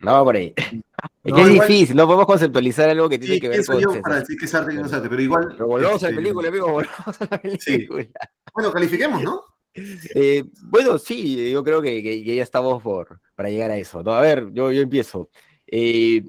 No. 0.00 0.30
Es 1.24 1.32
No, 1.32 1.36
que 1.36 1.42
es 1.42 1.48
igual- 1.50 1.68
difícil, 1.68 1.96
no 1.96 2.06
podemos 2.06 2.26
conceptualizar 2.26 2.88
algo 2.88 3.08
que 3.08 3.18
tiene 3.18 3.34
sí, 3.36 3.40
que 3.40 3.48
ver 3.48 3.56
pienso 3.58 3.72
con. 3.74 3.82
yo 3.82 4.02
para 4.02 4.20
decir 4.20 4.36
que 4.38 4.46
es 4.46 4.54
arte 4.54 4.72
y 4.72 4.76
que 4.76 4.80
no 4.80 4.86
es 4.86 4.92
arte, 4.92 5.08
pero 5.08 5.22
igual... 5.22 5.48
Pero 5.52 5.66
volvamos 5.66 6.02
a 6.02 6.06
la 6.06 6.10
este, 6.10 6.22
película, 6.22 6.48
amigo, 6.48 6.72
volvamos 6.72 7.20
a 7.20 7.28
la 7.30 7.40
película. 7.42 8.06
Bueno, 8.54 8.72
califiquemos, 8.72 9.22
¿no? 9.22 9.42
Eh, 10.14 10.44
bueno, 10.62 10.98
sí, 10.98 11.50
yo 11.52 11.62
creo 11.62 11.80
que, 11.82 12.02
que- 12.02 12.24
que 12.24 12.34
ya 12.36 12.42
estamos 12.42 12.82
por, 12.82 13.20
para 13.36 13.50
llegar 13.50 13.70
a 13.70 13.76
eso. 13.76 14.02
¿no? 14.02 14.12
A 14.12 14.20
ver, 14.22 14.48
yo, 14.52 14.72
yo 14.72 14.80
empiezo. 14.82 15.28
Eh, 15.66 16.22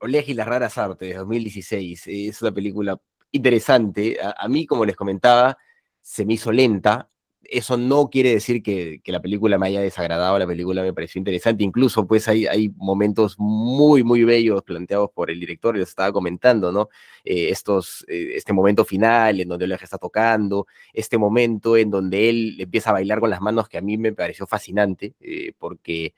Oleg 0.00 0.28
y 0.30 0.34
las 0.34 0.48
raras 0.48 0.76
artes, 0.78 1.16
2016. 1.16 2.06
eh, 2.08 2.28
es 2.28 2.42
una 2.42 2.52
película 2.52 2.98
interesante. 3.32 4.18
A, 4.20 4.34
a 4.38 4.48
mí, 4.48 4.66
como 4.66 4.84
les 4.84 4.96
comentaba, 4.96 5.56
se 6.00 6.24
me 6.24 6.34
hizo 6.34 6.50
lenta. 6.50 7.08
Eso 7.50 7.76
no 7.76 8.10
quiere 8.10 8.30
decir 8.30 8.62
que, 8.62 9.00
la 9.06 9.20
película 9.20 9.58
me 9.58 9.68
haya 9.68 9.80
desagradado, 9.80 10.38
la 10.38 10.46
película 10.46 10.82
me 10.82 10.92
pareció 10.92 11.18
interesante, 11.18 11.64
incluso 11.64 12.06
pues 12.06 12.28
hay, 12.28 12.46
hay 12.46 12.70
momentos 12.76 13.36
muy, 13.38 14.02
muy 14.02 14.24
bellos 14.24 14.62
planteados 14.62 15.10
por 15.12 15.30
el 15.30 15.40
director, 15.40 15.76
les 15.76 15.88
estaba 15.88 16.12
comentando, 16.12 16.72
¿no? 16.72 16.88
Eh, 17.24 17.50
estos, 17.50 18.04
eh, 18.08 18.32
este 18.34 18.52
momento 18.52 18.84
final 18.84 19.40
en 19.40 19.48
donde 19.48 19.64
Oleg 19.64 19.82
está 19.82 19.98
tocando, 19.98 20.66
este 20.92 21.18
momento 21.18 21.76
en 21.76 21.90
donde 21.90 22.28
él 22.28 22.56
empieza 22.58 22.90
a 22.90 22.94
bailar 22.94 23.20
con 23.20 23.30
las 23.30 23.40
manos 23.40 23.68
que 23.68 23.78
a 23.78 23.82
mí 23.82 23.96
me 23.98 24.12
pareció 24.12 24.46
fascinante, 24.46 25.14
eh, 25.20 25.52
porque 25.58 26.14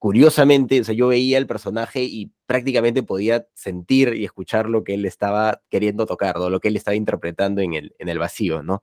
curiosamente, 0.00 0.80
o 0.80 0.84
sea, 0.84 0.94
yo 0.94 1.08
veía 1.08 1.36
el 1.36 1.46
personaje 1.46 2.02
y 2.02 2.32
prácticamente 2.46 3.02
podía 3.02 3.46
sentir 3.54 4.14
y 4.14 4.24
escuchar 4.24 4.66
lo 4.66 4.82
que 4.82 4.94
él 4.94 5.04
estaba 5.04 5.60
queriendo 5.68 6.06
tocar, 6.06 6.38
lo 6.38 6.58
que 6.58 6.68
él 6.68 6.76
estaba 6.76 6.94
interpretando 6.94 7.60
en 7.60 7.74
el, 7.74 7.94
en 7.98 8.08
el 8.08 8.18
vacío, 8.18 8.62
¿no? 8.62 8.82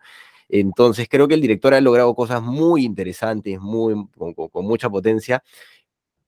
Entonces 0.49 1.07
creo 1.09 1.27
que 1.27 1.33
el 1.33 1.41
director 1.41 1.73
ha 1.73 1.81
logrado 1.81 2.15
cosas 2.15 2.41
muy 2.41 2.85
interesantes, 2.85 3.59
muy, 3.59 3.95
con, 4.15 4.65
mucha 4.65 4.89
potencia, 4.89 5.43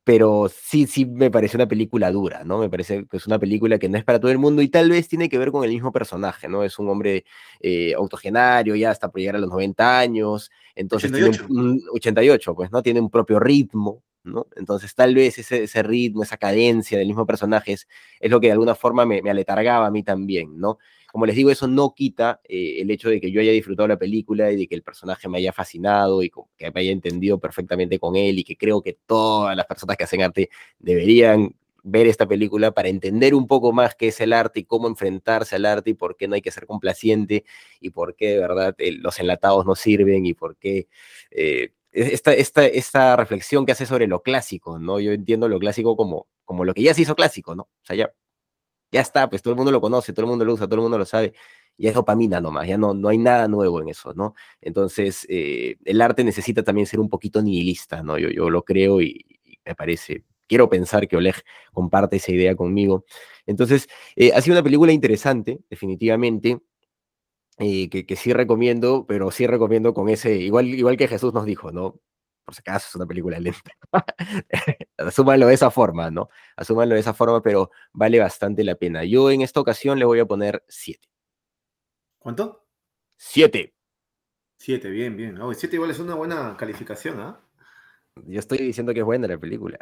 pero 0.03 0.49
sí, 0.49 0.87
sí 0.87 1.05
me 1.05 1.29
parece 1.29 1.55
una 1.57 1.67
película 1.67 2.11
dura, 2.11 2.43
¿no? 2.43 2.57
Me 2.57 2.69
parece 2.69 3.05
que 3.07 3.17
es 3.17 3.27
una 3.27 3.37
película 3.39 3.77
que 3.77 3.89
no 3.89 3.97
es 3.97 4.03
para 4.03 4.19
todo 4.19 4.31
el 4.31 4.39
mundo 4.39 4.61
y 4.61 4.69
tal 4.69 4.89
vez 4.89 5.07
tiene 5.07 5.29
que 5.29 5.37
ver 5.37 5.51
con 5.51 5.63
el 5.63 5.69
mismo 5.69 5.91
personaje, 5.91 6.47
¿no? 6.47 6.63
Es 6.63 6.79
un 6.79 6.89
hombre 6.89 7.25
eh, 7.59 7.93
autogenario, 7.93 8.75
ya 8.75 8.91
hasta 8.91 9.09
por 9.09 9.19
llegar 9.19 9.35
a 9.35 9.39
los 9.39 9.49
90 9.49 9.99
años, 9.99 10.51
entonces 10.75 11.11
88. 11.11 11.45
tiene 11.47 11.61
un, 11.61 11.81
88, 11.93 12.55
pues, 12.55 12.71
¿no? 12.71 12.81
Tiene 12.81 13.01
un 13.01 13.09
propio 13.09 13.39
ritmo, 13.39 14.03
¿no? 14.23 14.47
Entonces 14.55 14.95
tal 14.95 15.13
vez 15.15 15.37
ese, 15.37 15.63
ese 15.63 15.83
ritmo, 15.83 16.23
esa 16.23 16.37
cadencia 16.37 16.97
del 16.97 17.07
mismo 17.07 17.25
personaje 17.25 17.73
es, 17.73 17.87
lo 18.21 18.39
que 18.39 18.47
de 18.47 18.53
alguna 18.53 18.75
forma 18.75 19.05
me, 19.05 19.21
me 19.21 19.29
aletargaba 19.29 19.87
a 19.87 19.91
mí 19.91 20.03
también, 20.03 20.57
¿no? 20.57 20.79
Como 21.11 21.25
les 21.25 21.35
digo, 21.35 21.49
eso 21.49 21.67
no 21.67 21.93
quita 21.95 22.41
eh, 22.43 22.81
el 22.81 22.91
hecho 22.91 23.09
de 23.09 23.19
que 23.19 23.31
yo 23.31 23.41
haya 23.41 23.51
disfrutado 23.51 23.87
la 23.87 23.97
película 23.97 24.51
y 24.51 24.57
de 24.57 24.67
que 24.67 24.75
el 24.75 24.83
personaje 24.83 25.27
me 25.27 25.39
haya 25.39 25.51
fascinado 25.51 26.21
y 26.23 26.29
que 26.57 26.71
me 26.71 26.81
haya 26.81 26.91
entendido 26.91 27.39
perfectamente 27.39 27.99
con 27.99 28.15
él 28.15 28.39
y 28.39 28.43
que 28.43 28.55
creo 28.55 28.81
que 28.81 28.97
todas 29.05 29.55
las 29.55 29.65
personas 29.65 29.97
que 29.97 30.03
hacen 30.03 30.21
arte 30.21 30.49
deberían 30.79 31.55
ver 31.83 32.07
esta 32.07 32.27
película 32.27 32.71
para 32.71 32.89
entender 32.89 33.33
un 33.33 33.47
poco 33.47 33.71
más 33.71 33.95
qué 33.95 34.09
es 34.09 34.19
el 34.21 34.33
arte 34.33 34.61
y 34.61 34.63
cómo 34.65 34.87
enfrentarse 34.87 35.55
al 35.55 35.65
arte 35.65 35.91
y 35.91 35.93
por 35.93 36.17
qué 36.17 36.27
no 36.27 36.35
hay 36.35 36.41
que 36.41 36.51
ser 36.51 36.65
complaciente 36.65 37.45
y 37.79 37.89
por 37.91 38.15
qué 38.15 38.29
de 38.29 38.39
verdad 38.39 38.75
los 38.77 39.19
enlatados 39.19 39.65
no 39.65 39.75
sirven 39.75 40.25
y 40.25 40.33
por 40.33 40.57
qué 40.57 40.87
eh, 41.31 41.71
esta, 41.91 42.33
esta, 42.33 42.65
esta 42.65 43.15
reflexión 43.15 43.65
que 43.65 43.71
hace 43.71 43.85
sobre 43.85 44.07
lo 44.07 44.21
clásico, 44.21 44.77
¿no? 44.77 44.99
Yo 44.99 45.11
entiendo 45.11 45.47
lo 45.47 45.59
clásico 45.59 45.95
como, 45.95 46.27
como 46.45 46.65
lo 46.65 46.73
que 46.73 46.83
ya 46.83 46.93
se 46.93 47.01
hizo 47.01 47.15
clásico, 47.15 47.55
¿no? 47.55 47.63
O 47.63 47.85
sea, 47.85 47.95
ya 47.95 48.11
ya 48.91 49.01
está, 49.01 49.29
pues 49.29 49.41
todo 49.41 49.53
el 49.53 49.57
mundo 49.57 49.71
lo 49.71 49.81
conoce, 49.81 50.13
todo 50.13 50.25
el 50.25 50.29
mundo 50.29 50.45
lo 50.45 50.53
usa, 50.53 50.65
todo 50.67 50.75
el 50.75 50.81
mundo 50.81 50.97
lo 50.97 51.05
sabe, 51.05 51.33
ya 51.77 51.89
es 51.89 51.95
dopamina 51.95 52.41
nomás, 52.41 52.67
ya 52.67 52.77
no, 52.77 52.93
no 52.93 53.09
hay 53.09 53.17
nada 53.17 53.47
nuevo 53.47 53.81
en 53.81 53.89
eso, 53.89 54.13
¿no? 54.13 54.35
Entonces, 54.61 55.25
eh, 55.29 55.77
el 55.85 56.01
arte 56.01 56.23
necesita 56.23 56.63
también 56.63 56.87
ser 56.87 56.99
un 56.99 57.09
poquito 57.09 57.41
nihilista, 57.41 58.03
¿no? 58.03 58.17
Yo, 58.17 58.29
yo 58.29 58.49
lo 58.49 58.63
creo 58.63 59.01
y, 59.01 59.25
me 59.65 59.75
parece, 59.75 60.25
quiero 60.47 60.69
pensar 60.69 61.07
que 61.07 61.17
Oleg 61.17 61.35
comparte 61.73 62.17
esa 62.17 62.31
idea 62.31 62.55
conmigo. 62.55 63.05
Entonces, 63.45 63.87
eh, 64.15 64.31
ha 64.33 64.41
sido 64.41 64.55
una 64.55 64.63
película 64.63 64.91
interesante, 64.91 65.59
definitivamente. 65.69 66.59
Eh, 67.61 67.89
que, 67.89 68.05
que, 68.05 68.15
sí 68.15 68.31
recomiendo, 68.31 69.05
pero 69.05 69.31
sí 69.31 69.45
recomiendo 69.45 69.93
con 69.93 70.07
ese, 70.07 70.37
igual, 70.37 70.67
igual 70.67 70.95
que 70.95 71.09
Jesús 71.09 71.33
nos 71.33 71.45
dijo, 71.45 71.71
¿no? 71.73 71.99
Por 72.49 72.55
si 72.55 72.61
acaso 72.61 72.87
es 72.89 72.95
una 72.95 73.05
película 73.05 73.39
lenta. 73.39 73.71
Asúmanlo 74.97 75.45
de 75.45 75.53
esa 75.53 75.69
forma, 75.69 76.09
¿no? 76.09 76.29
Asúmanlo 76.55 76.95
de 76.95 77.01
esa 77.01 77.13
forma, 77.13 77.43
pero 77.43 77.69
vale 77.93 78.17
bastante 78.17 78.63
la 78.63 78.73
pena. 78.73 79.03
Yo 79.03 79.29
en 79.29 79.41
esta 79.41 79.59
ocasión 79.59 79.99
le 79.99 80.05
voy 80.05 80.19
a 80.19 80.25
poner 80.25 80.63
7. 80.67 81.07
¿Cuánto? 82.17 82.65
7. 83.17 83.71
7, 84.57 84.89
bien, 84.89 85.15
bien. 85.15 85.37
7 85.53 85.75
igual 85.75 85.91
es 85.91 85.99
una 85.99 86.15
buena 86.15 86.57
calificación, 86.57 87.19
¿ah? 87.19 87.39
Yo 88.15 88.39
estoy 88.39 88.57
diciendo 88.57 88.95
que 88.95 89.01
es 89.01 89.05
buena 89.05 89.27
la 89.27 89.37
película. 89.37 89.77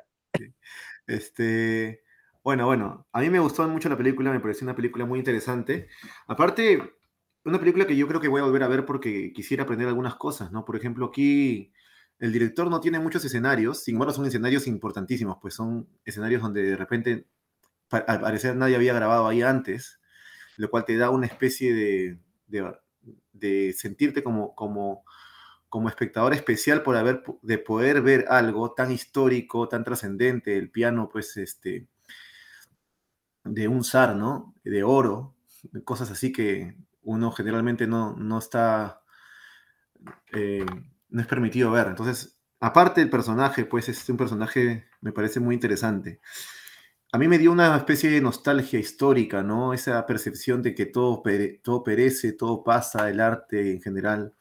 Este, 1.08 2.04
bueno, 2.44 2.66
bueno, 2.66 3.08
a 3.14 3.22
mí 3.22 3.30
me 3.30 3.40
gustó 3.40 3.66
mucho 3.70 3.88
la 3.88 3.96
película, 3.96 4.30
me 4.34 4.42
pareció 4.42 4.66
una 4.66 4.76
película 4.76 5.06
muy 5.06 5.20
interesante. 5.20 5.88
Aparte, 6.28 6.98
una 7.46 7.60
película 7.60 7.88
que 7.88 7.96
yo 7.96 8.10
creo 8.10 8.20
que 8.20 8.28
voy 8.28 8.42
a 8.42 8.44
volver 8.44 8.64
a 8.64 8.68
ver 8.68 8.86
porque 8.86 9.32
quisiera 9.32 9.64
aprender 9.64 9.88
algunas 9.88 10.16
cosas, 10.16 10.52
¿no? 10.52 10.66
Por 10.66 10.76
ejemplo, 10.76 11.06
aquí 11.06 11.72
el 12.20 12.32
director 12.32 12.70
no 12.70 12.80
tiene 12.82 13.00
muchos 13.00 13.24
escenarios, 13.26 13.84
sin 13.84 13.96
embargo 13.96 14.14
son 14.14 14.26
escenarios 14.26 14.68
importantísimos, 14.68 15.38
pues 15.42 15.54
son 15.54 15.88
escenarios 16.04 16.42
donde 16.42 16.64
de 16.64 16.76
repente, 16.76 17.28
al 17.90 18.22
parecer 18.22 18.56
nadie 18.56 18.76
había 18.76 18.94
grabado 18.94 19.28
ahí 19.28 19.42
antes, 19.44 20.00
lo 20.58 20.70
cual 20.70 20.86
te 20.86 20.98
da 20.98 21.12
una 21.12 21.28
especie 21.28 21.74
de, 21.74 22.18
de, 23.34 23.74
sentirte 23.74 24.24
como, 24.24 24.56
como, 24.56 25.06
como 25.70 25.90
espectador 25.90 26.34
especial 26.34 26.82
por 26.82 26.98
haber, 26.98 27.24
de 27.44 27.58
poder 27.60 28.02
ver 28.02 28.26
algo 28.30 28.74
tan 28.74 28.92
histórico, 28.92 29.70
tan 29.70 29.84
trascendente, 29.84 30.58
el 30.58 30.72
piano, 30.72 31.10
pues, 31.12 31.38
este, 31.38 31.88
de 33.44 33.68
un 33.68 33.84
zar, 33.84 34.16
¿no? 34.16 34.56
De 34.64 34.84
oro, 34.84 35.36
cosas 35.84 36.10
así 36.12 36.32
que 36.32 36.76
uno 37.04 37.32
generalmente 37.32 37.86
no, 37.86 38.16
no 38.16 38.40
está... 38.40 39.02
Eh, 40.34 40.66
no 41.10 41.22
es 41.22 41.28
permitido 41.28 41.72
ver. 41.72 41.88
Entonces, 41.88 42.40
aparte 42.60 43.02
del 43.02 43.10
personaje, 43.10 43.66
pues 43.66 43.90
es 43.90 44.08
un 44.10 44.18
personaje, 44.18 44.86
me 45.02 45.12
parece 45.12 45.40
muy 45.40 45.56
interesante. 45.56 46.20
A 47.12 47.18
mí 47.18 47.28
me 47.28 47.38
dio 47.38 47.52
una 47.52 47.76
especie 47.78 48.10
de 48.10 48.22
nostalgia 48.22 48.80
histórica, 48.80 49.42
¿no? 49.42 49.74
Esa 49.74 50.06
percepción 50.06 50.62
de 50.62 50.76
que 50.76 50.86
todo, 50.86 51.24
todo 51.64 51.84
perece, 51.84 52.34
todo 52.34 52.64
pasa, 52.64 53.10
el 53.10 53.22
arte 53.22 53.72
en 53.72 53.82
general. 53.82 54.34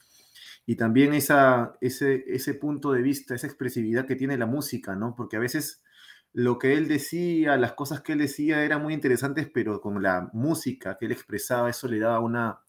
Y 0.67 0.77
también 0.77 1.15
esa, 1.15 1.77
ese, 1.81 2.25
ese 2.27 2.55
punto 2.55 2.93
de 2.93 3.03
vista, 3.03 3.35
esa 3.35 3.47
expresividad 3.47 4.07
que 4.07 4.17
tiene 4.17 4.37
la 4.37 4.47
música, 4.47 4.97
¿no? 4.97 5.15
Porque 5.15 5.37
a 5.37 5.41
veces 5.41 5.85
lo 6.33 6.59
que 6.59 6.75
él 6.75 6.89
decía, 6.89 7.57
las 7.57 7.75
cosas 7.75 8.03
que 8.03 8.13
él 8.13 8.19
decía 8.19 8.65
eran 8.65 8.83
muy 8.83 8.95
interesantes, 8.95 9.49
pero 9.53 9.81
con 9.81 10.03
la 10.03 10.29
música 10.33 10.97
que 10.99 11.07
él 11.07 11.13
expresaba, 11.13 11.71
eso 11.71 11.87
le 11.89 12.01
daba 12.01 12.21
una, 12.21 12.61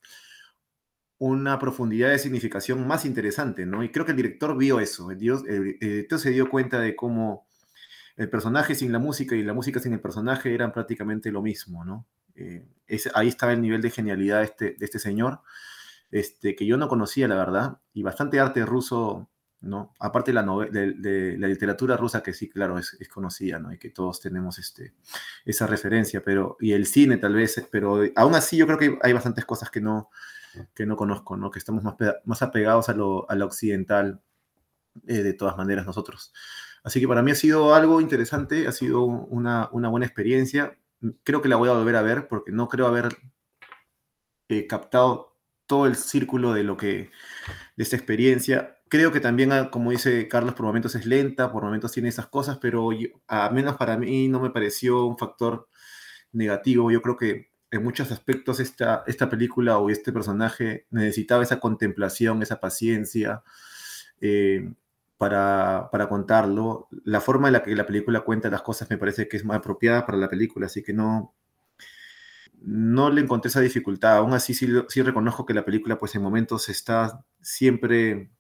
una 1.20 1.58
profundidad 1.58 2.10
de 2.10 2.20
significación 2.20 2.86
más 2.88 3.06
interesante, 3.06 3.66
¿no? 3.66 3.84
Y 3.84 3.90
creo 3.90 4.06
que 4.06 4.12
el 4.12 4.18
director 4.18 4.56
vio 4.56 4.80
eso, 4.80 5.10
el, 5.12 5.18
director 5.18 6.20
se 6.20 6.30
dio 6.30 6.50
cuenta 6.50 6.80
de 6.80 6.96
cómo 6.96 7.48
el 8.18 8.30
personaje 8.30 8.76
sin 8.76 8.92
la 8.92 9.00
música 9.00 9.36
y 9.36 9.44
la 9.44 9.54
música 9.54 9.80
sin 9.80 9.94
el 9.94 10.00
personaje 10.00 10.54
eran 10.54 10.72
prácticamente 10.72 11.32
lo 11.32 11.42
mismo, 11.42 11.84
¿no? 11.84 12.06
Eh, 12.36 12.68
ahí 13.16 13.28
estaba 13.28 13.54
el 13.54 13.62
nivel 13.62 13.82
de 13.82 13.90
genialidad 13.90 14.40
de 14.40 14.46
este, 14.46 14.76
de 14.78 14.86
este 14.86 15.00
señor, 15.00 15.42
este, 16.12 16.56
que 16.56 16.66
yo 16.66 16.78
no 16.78 16.88
conocía, 16.88 17.28
la 17.28 17.36
verdad, 17.36 17.80
y 17.94 18.04
bastante 18.04 18.40
arte 18.40 18.64
ruso, 18.64 19.30
¿no? 19.62 19.96
Aparte 20.00 20.32
de 20.32 20.36
la, 20.36 20.44
de, 20.44 21.36
la 21.40 21.48
literatura 21.48 21.98
rusa, 21.98 22.22
que 22.22 22.34
sí, 22.34 22.48
claro, 22.48 22.78
es, 22.78 22.96
es, 23.00 23.10
conocida, 23.10 23.58
¿no? 23.58 23.74
Y 23.74 23.80
que 23.80 23.90
todos 23.90 24.20
tenemos 24.22 24.60
este, 24.60 24.94
esa 25.46 25.66
referencia, 25.66 26.22
pero, 26.24 26.58
y 26.60 26.74
el 26.74 26.86
cine 26.86 27.18
tal 27.18 27.34
vez, 27.34 27.68
pero 27.72 28.04
aún 28.16 28.36
así 28.36 28.56
yo 28.56 28.68
creo 28.68 28.78
que 28.78 29.00
hay 29.02 29.14
bastantes 29.14 29.46
cosas 29.46 29.72
que 29.72 29.82
no, 29.82 30.12
que 30.74 30.86
no 30.86 30.96
conozco, 30.96 31.38
¿no? 31.38 31.52
que 31.52 31.60
estamos 31.60 31.84
más, 31.84 31.96
más 32.26 32.42
apegados 32.42 32.90
a 32.90 32.94
lo, 32.94 33.30
a 33.30 33.36
lo 33.36 33.46
occidental 33.46 34.22
eh, 35.08 35.24
de 35.24 35.34
todas 35.34 35.58
maneras 35.58 35.86
nosotros. 35.86 36.34
Así 36.84 37.00
que 37.00 37.08
para 37.08 37.22
mí 37.22 37.32
ha 37.32 37.36
sido 37.36 37.76
algo 37.76 38.02
interesante, 38.02 38.68
ha 38.68 38.72
sido 38.72 39.04
una, 39.04 39.70
una 39.72 39.90
buena 39.90 40.06
experiencia. 40.06 40.78
Creo 41.24 41.42
que 41.42 41.50
la 41.50 41.58
voy 41.58 41.70
a 41.70 41.74
volver 41.74 41.96
a 41.96 42.02
ver 42.02 42.28
porque 42.28 42.52
no 42.52 42.70
creo 42.70 42.88
haber 42.88 43.10
eh, 44.50 44.68
captado 44.68 45.36
todo 45.66 45.86
el 45.86 45.96
círculo 45.96 46.54
de 46.54 46.64
lo 46.64 46.78
que 46.78 47.12
de 47.76 47.84
esta 47.84 47.98
experiencia. 47.98 48.78
Creo 48.90 49.12
que 49.12 49.20
también, 49.20 49.52
ah, 49.52 49.70
como 49.70 49.92
dice 49.92 50.28
Carlos, 50.30 50.54
por 50.54 50.66
momentos 50.66 50.96
es 50.96 51.06
lenta, 51.06 51.52
por 51.52 51.64
momentos 51.64 51.92
tiene 51.92 52.10
esas 52.10 52.28
cosas, 52.28 52.58
pero 52.58 52.90
a 53.28 53.50
menos 53.50 53.76
para 53.76 53.98
mí 53.98 54.30
no 54.30 54.40
me 54.40 54.50
pareció 54.50 55.06
un 55.06 55.18
factor 55.18 55.68
negativo. 56.32 56.90
Yo 56.92 57.02
creo 57.02 57.18
que 57.18 57.52
en 57.72 57.84
muchos 57.84 58.12
aspectos 58.12 58.60
esta, 58.60 59.04
esta 59.08 59.30
película 59.30 59.78
o 59.78 59.90
este 59.90 60.14
personaje 60.14 60.86
necesitaba 60.90 61.44
esa 61.44 61.60
contemplación, 61.60 62.42
esa 62.42 62.60
paciencia 62.60 63.44
eh, 64.22 64.74
para, 65.18 65.90
para, 65.92 66.08
contarlo. 66.08 66.88
La 67.04 67.22
forma 67.22 67.48
en 67.48 67.54
la 67.54 67.64
que 67.64 67.76
la 67.76 67.86
película 67.86 68.22
cuenta 68.22 68.50
las 68.50 68.62
cosas 68.62 68.90
me 68.90 68.98
parece 68.98 69.28
que 69.28 69.38
es 69.38 69.46
más 69.46 69.58
apropiada 69.58 70.06
para 70.06 70.18
la 70.18 70.30
película, 70.30 70.68
así 70.68 70.84
que 70.84 70.94
no, 70.94 71.34
no 72.62 73.10
le 73.10 73.22
encontré 73.22 73.50
esa 73.50 73.62
dificultad. 73.62 74.18
Aún 74.18 74.34
así 74.34 74.54
sí, 74.54 74.68
sí 74.88 75.02
reconozco 75.02 75.46
que 75.46 75.54
la 75.54 75.66
película 75.66 76.00
pues 76.00 76.16
en 76.16 76.22
momentos 76.22 76.70
está 76.70 77.24
siempre... 77.42 78.32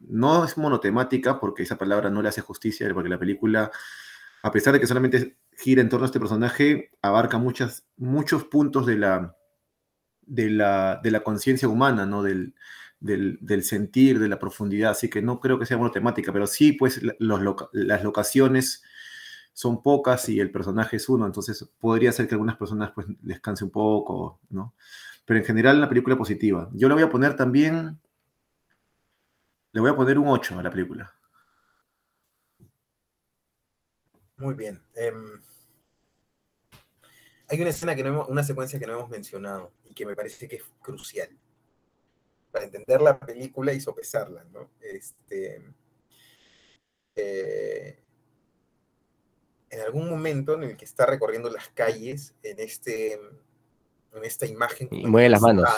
No 0.00 0.44
es 0.44 0.56
monotemática, 0.56 1.40
porque 1.40 1.64
esa 1.64 1.76
palabra 1.76 2.08
no 2.08 2.22
le 2.22 2.28
hace 2.28 2.40
justicia, 2.40 2.88
porque 2.94 3.08
la 3.08 3.18
película 3.18 3.70
a 4.42 4.50
pesar 4.50 4.72
de 4.72 4.80
que 4.80 4.86
solamente 4.86 5.36
gira 5.58 5.82
en 5.82 5.88
torno 5.88 6.04
a 6.04 6.06
este 6.06 6.20
personaje, 6.20 6.92
abarca 7.02 7.36
muchas, 7.38 7.84
muchos 7.96 8.44
puntos 8.44 8.86
de 8.86 8.96
la, 8.96 9.36
de 10.22 10.50
la, 10.50 11.00
de 11.02 11.10
la 11.10 11.20
conciencia 11.24 11.68
humana, 11.68 12.06
¿no? 12.06 12.22
Del, 12.22 12.54
del, 13.00 13.64
sentir, 13.64 14.20
de 14.20 14.28
la 14.28 14.38
profundidad, 14.38 14.92
así 14.92 15.10
que 15.10 15.20
no 15.20 15.40
creo 15.40 15.58
que 15.58 15.66
sea 15.66 15.78
temática, 15.90 16.32
pero 16.32 16.46
sí, 16.46 16.72
pues 16.72 17.00
las 17.18 18.04
locaciones 18.04 18.82
son 19.52 19.82
pocas 19.82 20.28
y 20.28 20.38
el 20.38 20.52
personaje 20.52 20.96
es 20.96 21.08
uno, 21.08 21.26
entonces 21.26 21.68
podría 21.80 22.12
ser 22.12 22.28
que 22.28 22.34
algunas 22.34 22.56
personas 22.56 22.92
pues 22.94 23.06
descanse 23.20 23.64
un 23.64 23.70
poco, 23.70 24.40
¿no? 24.50 24.74
Pero 25.24 25.40
en 25.40 25.44
general 25.44 25.80
la 25.80 25.88
película 25.88 26.16
positiva. 26.16 26.70
Yo 26.72 26.88
le 26.88 26.94
voy 26.94 27.02
a 27.02 27.10
poner 27.10 27.36
también 27.36 27.98
Le 29.72 29.80
voy 29.80 29.90
a 29.90 29.96
poner 29.96 30.18
un 30.18 30.28
8 30.28 30.58
a 30.58 30.62
la 30.62 30.70
película. 30.70 31.12
Muy 34.38 34.54
bien. 34.54 34.80
Em, 34.94 35.40
hay 37.48 37.60
una 37.60 37.70
escena 37.70 37.94
que 37.94 38.02
no 38.02 38.08
hemos, 38.10 38.28
una 38.28 38.44
secuencia 38.44 38.78
que 38.78 38.86
no 38.86 38.94
hemos 38.94 39.10
mencionado 39.10 39.72
y 39.84 39.94
que 39.94 40.06
me 40.06 40.14
parece 40.14 40.48
que 40.48 40.56
es 40.56 40.64
crucial 40.80 41.30
para 42.50 42.64
entender 42.64 43.00
la 43.02 43.18
película 43.18 43.72
y 43.72 43.80
sopesarla, 43.80 44.44
¿no? 44.44 44.70
Este, 44.80 45.62
eh, 47.16 47.98
en 49.70 49.80
algún 49.80 50.08
momento 50.08 50.54
en 50.54 50.64
el 50.64 50.76
que 50.76 50.84
está 50.84 51.04
recorriendo 51.06 51.50
las 51.50 51.68
calles 51.68 52.34
en 52.42 52.58
este 52.60 53.14
en 53.14 54.24
esta 54.24 54.46
imagen 54.46 54.88
y 54.90 55.06
mueve 55.06 55.28
las 55.28 55.42
manos 55.42 55.68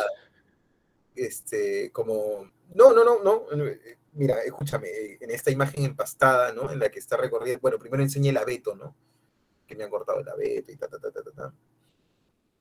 este 1.16 1.91
como 1.91 2.51
no 2.74 2.93
no 2.93 3.05
no 3.05 3.23
no 3.23 3.65
mira 4.12 4.43
escúchame 4.43 4.89
en 5.20 5.31
esta 5.31 5.51
imagen 5.51 5.85
empastada 5.85 6.53
no 6.53 6.70
en 6.70 6.78
la 6.78 6.91
que 6.91 6.99
está 6.99 7.16
recorriendo 7.16 7.61
bueno 7.61 7.78
primero 7.78 8.03
enseñé 8.03 8.31
el 8.31 8.37
abeto 8.37 8.74
no 8.74 8.95
que 9.70 9.77
me 9.77 9.85
han 9.85 9.91
cortado 9.91 10.20
el 10.20 10.28
abeto 10.28 10.73
y 10.73 10.77
ta 10.77 10.89
ta 10.89 10.99
ta 10.99 11.12
ta 11.12 11.23
ta, 11.31 11.55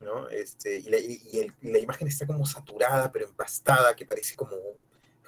¿no? 0.00 0.28
Este, 0.28 0.78
y, 0.78 0.84
la, 0.84 0.96
y, 0.96 1.52
la, 1.62 1.78
imagen 1.78 2.08
está 2.08 2.26
como 2.26 2.46
saturada, 2.46 3.10
pero 3.12 3.26
empastada, 3.26 3.94
que 3.94 4.06
parece 4.06 4.36
como, 4.36 4.56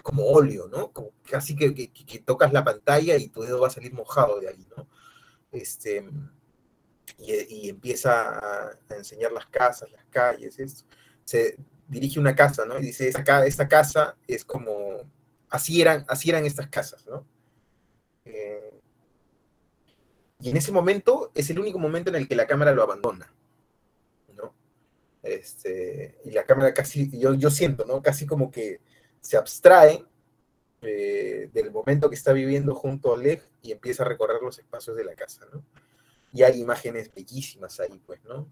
como 0.02 0.24
óleo, 0.24 0.68
¿no? 0.68 0.92
Como 0.92 1.10
casi 1.28 1.56
que, 1.56 1.74
que, 1.74 1.92
que, 1.92 2.18
tocas 2.20 2.52
la 2.52 2.64
pantalla 2.64 3.16
y 3.16 3.28
tu 3.28 3.42
dedo 3.42 3.60
va 3.60 3.66
a 3.66 3.70
salir 3.70 3.92
mojado 3.92 4.40
de 4.40 4.48
ahí, 4.48 4.66
¿no? 4.76 4.88
Este, 5.50 6.08
y, 7.18 7.32
y 7.66 7.68
empieza 7.68 8.38
a, 8.38 8.78
a, 8.88 8.94
enseñar 8.96 9.32
las 9.32 9.46
casas, 9.46 9.90
las 9.90 10.04
calles, 10.06 10.58
esto. 10.58 10.84
Se 11.24 11.56
dirige 11.88 12.18
una 12.18 12.34
casa, 12.34 12.64
¿no? 12.64 12.78
Y 12.78 12.82
dice, 12.82 13.08
esta, 13.08 13.44
esta 13.44 13.68
casa 13.68 14.16
es 14.26 14.44
como, 14.44 15.02
así 15.52 15.80
eran, 15.80 16.04
así 16.08 16.30
eran 16.30 16.44
estas 16.44 16.68
casas, 16.68 17.06
¿no? 17.06 17.24
Eh, 18.24 18.80
y 20.40 20.50
en 20.50 20.56
ese 20.56 20.72
momento 20.72 21.30
es 21.34 21.50
el 21.50 21.60
único 21.60 21.78
momento 21.78 22.10
en 22.10 22.16
el 22.16 22.26
que 22.26 22.34
la 22.34 22.46
cámara 22.46 22.72
lo 22.72 22.82
abandona. 22.82 23.32
Este, 25.22 26.18
y 26.24 26.32
la 26.32 26.44
cámara 26.44 26.74
casi, 26.74 27.08
yo, 27.16 27.34
yo 27.34 27.48
siento, 27.48 27.84
¿no? 27.84 28.02
Casi 28.02 28.26
como 28.26 28.50
que 28.50 28.80
se 29.20 29.36
abstrae 29.36 30.04
eh, 30.80 31.48
del 31.52 31.70
momento 31.70 32.08
que 32.10 32.16
está 32.16 32.32
viviendo 32.32 32.74
junto 32.74 33.10
a 33.10 33.12
Oleg 33.12 33.40
y 33.62 33.70
empieza 33.70 34.02
a 34.02 34.08
recorrer 34.08 34.42
los 34.42 34.58
espacios 34.58 34.96
de 34.96 35.04
la 35.04 35.14
casa, 35.14 35.46
¿no? 35.52 35.64
Y 36.32 36.42
hay 36.42 36.60
imágenes 36.60 37.14
bellísimas 37.14 37.78
ahí, 37.78 38.00
pues, 38.04 38.24
¿no? 38.24 38.48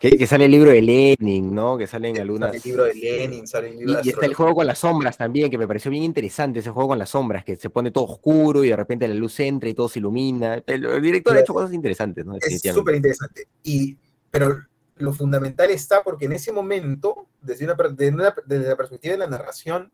Que, 0.00 0.10
que, 0.18 0.26
sale 0.26 0.46
el 0.46 0.50
libro 0.50 0.70
de 0.70 0.82
Lenin, 0.82 1.54
¿no? 1.54 1.78
Que 1.78 1.86
salen 1.86 2.18
algunas. 2.18 2.50
Sale 2.50 2.58
el 2.58 2.64
libro 2.64 2.84
de 2.84 2.94
Lenin, 2.94 3.46
sale 3.46 3.68
el 3.70 3.78
libro 3.78 4.00
Y, 4.02 4.06
y 4.06 4.10
está 4.10 4.26
el 4.26 4.34
juego 4.34 4.56
con 4.56 4.66
las 4.66 4.78
sombras 4.78 5.16
también, 5.16 5.50
que 5.50 5.58
me 5.58 5.66
pareció 5.66 5.90
bien 5.90 6.02
interesante 6.02 6.58
ese 6.60 6.70
juego 6.70 6.90
con 6.90 6.98
las 6.98 7.10
sombras, 7.10 7.44
que 7.44 7.56
se 7.56 7.70
pone 7.70 7.90
todo 7.90 8.04
oscuro 8.04 8.64
y 8.64 8.68
de 8.68 8.76
repente 8.76 9.08
la 9.08 9.14
luz 9.14 9.38
entra 9.40 9.68
y 9.68 9.74
todo 9.74 9.88
se 9.88 9.98
ilumina. 10.00 10.62
El, 10.66 10.84
el 10.84 11.02
director 11.02 11.36
ha 11.36 11.40
hecho 11.40 11.54
cosas 11.54 11.72
interesantes, 11.72 12.26
¿no? 12.26 12.36
Es 12.36 12.60
súper 12.60 12.96
interesante. 12.96 13.48
Y, 13.62 13.96
pero 14.30 14.58
lo 14.96 15.12
fundamental 15.12 15.70
está 15.70 16.02
porque 16.02 16.26
en 16.26 16.32
ese 16.32 16.52
momento, 16.52 17.28
desde, 17.40 17.64
una, 17.64 17.74
desde, 17.74 18.14
una, 18.14 18.34
desde 18.46 18.68
la 18.68 18.76
perspectiva 18.76 19.12
de 19.12 19.18
la 19.18 19.26
narración 19.26 19.92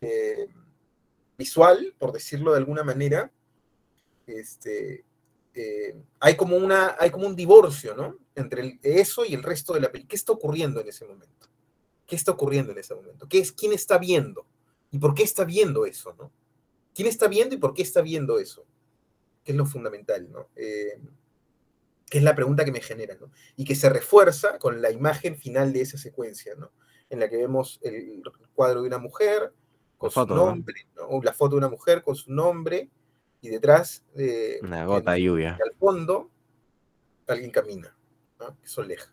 eh, 0.00 0.48
visual, 1.36 1.94
por 1.98 2.12
decirlo 2.12 2.52
de 2.52 2.58
alguna 2.58 2.84
manera, 2.84 3.30
este, 4.26 5.04
eh, 5.54 5.96
hay, 6.20 6.36
como 6.36 6.56
una, 6.56 6.96
hay 6.98 7.10
como 7.10 7.26
un 7.26 7.36
divorcio, 7.36 7.94
¿no? 7.94 8.16
Entre 8.34 8.62
el, 8.62 8.80
eso 8.82 9.24
y 9.24 9.34
el 9.34 9.42
resto 9.42 9.74
de 9.74 9.80
la 9.80 9.90
película. 9.90 10.10
¿Qué 10.10 10.16
está 10.16 10.32
ocurriendo 10.32 10.80
en 10.80 10.88
ese 10.88 11.04
momento? 11.04 11.48
¿Qué 12.06 12.16
está 12.16 12.32
ocurriendo 12.32 12.72
en 12.72 12.78
ese 12.78 12.94
momento? 12.94 13.28
¿Qué 13.28 13.38
es, 13.38 13.52
¿Quién 13.52 13.72
está 13.72 13.98
viendo? 13.98 14.46
¿Y 14.90 14.98
por 14.98 15.14
qué 15.14 15.22
está 15.22 15.44
viendo 15.44 15.86
eso, 15.86 16.14
no? 16.18 16.32
¿Quién 16.94 17.08
está 17.08 17.28
viendo 17.28 17.54
y 17.54 17.58
por 17.58 17.74
qué 17.74 17.82
está 17.82 18.02
viendo 18.02 18.38
eso? 18.38 18.64
Que 19.44 19.52
es 19.52 19.58
lo 19.58 19.66
fundamental, 19.66 20.30
¿no? 20.30 20.48
Eh, 20.56 21.00
que 22.08 22.18
es 22.18 22.24
la 22.24 22.34
pregunta 22.34 22.64
que 22.64 22.72
me 22.72 22.80
genera, 22.80 23.16
¿no? 23.20 23.30
Y 23.56 23.64
que 23.64 23.76
se 23.76 23.88
refuerza 23.88 24.58
con 24.58 24.82
la 24.82 24.90
imagen 24.90 25.36
final 25.36 25.72
de 25.72 25.82
esa 25.82 25.98
secuencia, 25.98 26.54
¿no? 26.56 26.72
En 27.08 27.20
la 27.20 27.28
que 27.28 27.36
vemos 27.36 27.78
el 27.82 28.22
cuadro 28.54 28.82
de 28.82 28.88
una 28.88 28.98
mujer 28.98 29.52
con 29.96 30.10
su 30.10 30.26
nombre, 30.26 30.86
¿no? 30.96 31.20
la 31.22 31.32
foto 31.34 31.50
de 31.50 31.58
una 31.58 31.68
mujer 31.68 32.02
con 32.02 32.16
su 32.16 32.32
nombre, 32.32 32.88
y 33.40 33.48
detrás, 33.48 34.04
eh, 34.16 34.58
una 34.62 34.84
gota 34.84 35.12
de 35.12 35.22
lluvia. 35.22 35.58
al 35.64 35.72
fondo, 35.78 36.30
alguien 37.26 37.50
camina, 37.50 37.96
¿no? 38.38 38.58
Que 38.60 38.68
soleja. 38.68 39.12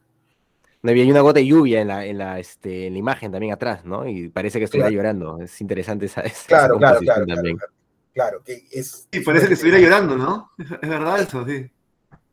No, 0.81 0.91
hay 0.91 1.11
una 1.11 1.21
gota 1.21 1.39
de 1.39 1.47
lluvia 1.47 1.81
en 1.81 1.87
la, 1.87 2.05
en 2.05 2.17
la, 2.17 2.39
este, 2.39 2.87
en 2.87 2.93
la 2.93 2.99
imagen 2.99 3.31
también 3.31 3.53
atrás, 3.53 3.83
¿no? 3.83 4.07
Y 4.07 4.29
parece 4.29 4.59
que 4.59 4.65
estuviera 4.65 4.89
claro. 4.89 4.97
llorando. 4.97 5.41
Es 5.41 5.59
interesante 5.59 6.05
esa, 6.05 6.21
esa 6.21 6.47
claro, 6.47 6.77
claro, 6.77 6.99
claro, 6.99 7.25
también. 7.25 7.57
Claro, 7.57 7.73
claro, 8.13 8.43
que 8.43 8.67
es... 8.71 9.07
Sí, 9.11 9.19
parece 9.21 9.47
que 9.47 9.55
estuviera 9.55 9.79
llorando, 9.79 10.15
¿no? 10.15 10.51
Es 10.57 10.89
verdad 10.89 11.19
eso, 11.19 11.45
sí 11.45 11.71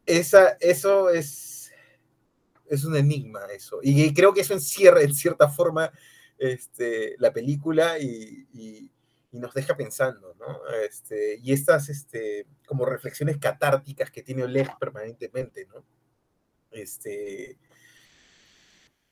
esa, 0.06 0.56
eso 0.60 1.10
es, 1.10 1.72
es 2.66 2.84
un 2.84 2.96
enigma, 2.96 3.40
eso. 3.54 3.78
Y 3.82 4.12
creo 4.12 4.32
que 4.34 4.42
eso 4.42 4.54
encierra 4.54 5.02
en 5.02 5.14
cierta 5.14 5.48
forma 5.48 5.90
este, 6.38 7.16
la 7.18 7.32
película 7.32 7.98
y, 7.98 8.46
y, 8.52 8.90
y, 9.34 9.38
nos 9.38 9.52
deja 9.54 9.76
pensando, 9.76 10.34
¿no? 10.38 10.60
Este, 10.88 11.38
y 11.42 11.52
estas 11.52 11.88
este, 11.88 12.46
como 12.66 12.84
reflexiones 12.84 13.38
catárticas 13.38 14.10
que 14.10 14.22
tiene 14.22 14.44
Oleg 14.44 14.68
permanentemente, 14.78 15.66
¿no? 15.66 15.84
Este, 16.70 17.58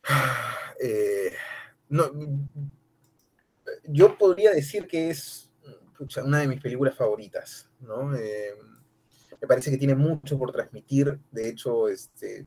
eh, 0.81 1.33
no, 1.89 2.11
yo 3.85 4.17
podría 4.17 4.53
decir 4.53 4.87
que 4.87 5.11
es 5.11 5.51
una 6.25 6.41
de 6.41 6.49
mis 6.49 6.61
películas 6.61 6.97
favoritas, 6.97 7.69
¿no? 7.81 8.15
Eh, 8.17 8.55
me 9.41 9.49
parece 9.49 9.71
que 9.71 9.79
tiene 9.79 9.95
mucho 9.95 10.39
por 10.39 10.53
transmitir. 10.53 11.19
De 11.31 11.49
hecho, 11.49 11.89
este, 11.89 12.47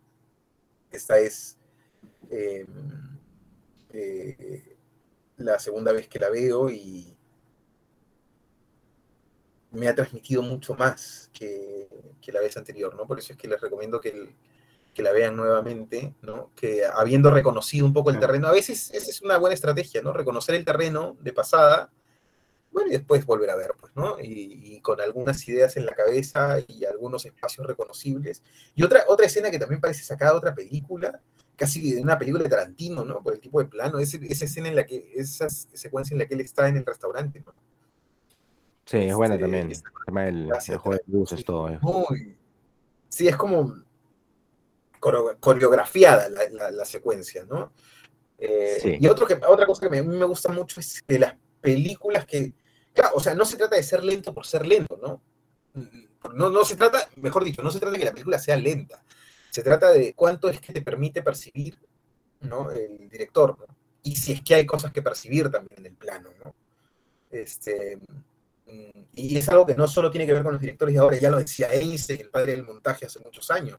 esta 0.91 1.19
es 1.19 1.57
eh, 2.29 2.65
la 5.37 5.59
segunda 5.59 5.91
vez 5.91 6.07
que 6.07 6.19
la 6.19 6.29
veo 6.29 6.69
y 6.69 7.14
me 9.75 9.87
ha 9.87 9.95
transmitido 9.95 10.41
mucho 10.41 10.73
más 10.75 11.29
que, 11.33 11.87
que, 12.21 12.31
la 12.31 12.39
vez 12.39 12.57
anterior, 12.57 12.95
¿no? 12.95 13.05
Por 13.05 13.19
eso 13.19 13.33
es 13.33 13.37
que 13.37 13.47
les 13.47 13.61
recomiendo 13.61 13.99
que, 13.99 14.09
el, 14.09 14.35
que 14.93 15.03
la 15.03 15.11
vean 15.11 15.35
nuevamente, 15.35 16.15
¿no? 16.21 16.51
Que 16.55 16.83
habiendo 16.85 17.31
reconocido 17.31 17.85
un 17.85 17.93
poco 17.93 18.09
el 18.09 18.19
terreno, 18.19 18.47
a 18.47 18.51
veces 18.51 18.91
esa 18.91 19.09
es 19.09 19.21
una 19.21 19.37
buena 19.37 19.53
estrategia, 19.53 20.01
¿no? 20.01 20.13
Reconocer 20.13 20.55
el 20.55 20.65
terreno 20.65 21.17
de 21.21 21.33
pasada 21.33 21.91
bueno, 22.75 22.89
y 22.89 22.91
después 22.91 23.25
volver 23.25 23.49
a 23.51 23.55
ver, 23.55 23.71
pues, 23.79 23.93
¿no? 23.95 24.19
Y, 24.19 24.75
y, 24.75 24.81
con 24.81 24.99
algunas 24.99 25.47
ideas 25.47 25.77
en 25.77 25.85
la 25.85 25.93
cabeza 25.93 26.57
y 26.67 26.83
algunos 26.83 27.25
espacios 27.25 27.65
reconocibles. 27.65 28.43
Y 28.75 28.83
otra, 28.83 29.05
otra 29.07 29.27
escena 29.27 29.49
que 29.49 29.57
también 29.57 29.79
parece 29.79 30.03
sacada 30.03 30.31
de 30.31 30.37
otra 30.39 30.53
película, 30.53 31.21
casi 31.55 31.93
de 31.93 32.01
una 32.01 32.19
película 32.19 32.43
de 32.43 32.49
Tarantino, 32.49 33.05
¿no? 33.05 33.23
Por 33.23 33.33
el 33.33 33.39
tipo 33.39 33.61
de 33.61 33.69
plano, 33.69 33.97
esa, 33.99 34.17
esa 34.23 34.43
escena 34.43 34.67
en 34.67 34.75
la 34.75 34.85
que, 34.85 35.09
esa 35.15 35.49
secuencia 35.49 36.15
en 36.15 36.19
la 36.19 36.25
que 36.25 36.33
él 36.33 36.41
está 36.41 36.67
en 36.67 36.75
el 36.75 36.85
restaurante, 36.85 37.41
¿no? 37.45 37.53
Sí, 38.85 38.97
es 38.97 39.15
buena 39.15 39.35
este, 39.35 39.43
también. 39.43 39.71
El, 39.71 40.51
el 40.51 40.77
juego 40.77 40.91
de 40.91 41.01
luces, 41.07 41.43
todo. 41.43 41.69
Eh. 41.69 41.79
Muy, 41.81 42.37
sí, 43.09 43.27
es 43.27 43.35
como 43.35 43.73
coreografiada 44.99 46.29
la, 46.29 46.49
la, 46.49 46.71
la 46.71 46.85
secuencia, 46.85 47.45
¿no? 47.45 47.73
Eh, 48.37 48.79
sí. 48.81 48.97
Y 48.99 49.07
otro 49.07 49.27
que, 49.27 49.39
otra 49.47 49.65
cosa 49.65 49.81
que 49.81 49.89
me, 49.89 49.99
a 49.99 50.03
mí 50.03 50.17
me 50.17 50.25
gusta 50.25 50.51
mucho 50.51 50.79
es 50.79 51.03
de 51.07 51.19
las 51.19 51.35
películas 51.61 52.25
que, 52.25 52.53
Claro, 52.95 53.15
o 53.15 53.19
sea, 53.19 53.35
no 53.35 53.43
se 53.43 53.57
trata 53.57 53.75
de 53.75 53.83
ser 53.83 54.03
lento 54.05 54.33
por 54.33 54.45
ser 54.45 54.65
lento, 54.65 54.97
¿no? 55.01 55.21
No, 56.33 56.49
no 56.49 56.63
se 56.63 56.77
trata, 56.77 57.09
mejor 57.17 57.43
dicho, 57.43 57.61
no 57.61 57.69
se 57.69 57.79
trata 57.79 57.91
de 57.91 57.99
que 57.99 58.05
la 58.05 58.13
película 58.13 58.39
sea 58.39 58.55
lenta. 58.55 59.03
Se 59.49 59.61
trata 59.61 59.91
de 59.91 60.13
cuánto 60.13 60.47
es 60.49 60.61
que 60.61 60.71
te 60.71 60.81
permite 60.81 61.21
percibir, 61.21 61.77
¿no? 62.39 62.71
El 62.71 63.09
director, 63.09 63.59
¿no? 63.59 63.65
Y 64.01 64.15
si 64.15 64.31
es 64.31 64.41
que 64.41 64.55
hay 64.55 64.65
cosas 64.65 64.93
que 64.93 65.01
percibir 65.01 65.51
también 65.51 65.79
en 65.79 65.85
el 65.87 65.97
plano, 65.97 66.29
¿no? 66.43 66.55
Este, 67.29 67.99
y 69.13 69.37
es 69.37 69.47
algo 69.49 69.65
que 69.65 69.75
no 69.75 69.87
solo 69.87 70.11
tiene 70.11 70.25
que 70.25 70.33
ver 70.33 70.43
con 70.43 70.53
los 70.53 70.61
directores 70.61 70.93
de 70.93 70.99
ahora, 70.99 71.17
ya 71.17 71.29
lo 71.29 71.37
decía 71.37 71.71
Einstein, 71.71 72.21
el 72.21 72.29
padre 72.29 72.53
del 72.53 72.65
montaje, 72.65 73.05
hace 73.05 73.19
muchos 73.19 73.49
años. 73.51 73.77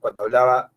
Cuando 0.00 0.24
hablaba 0.24 0.72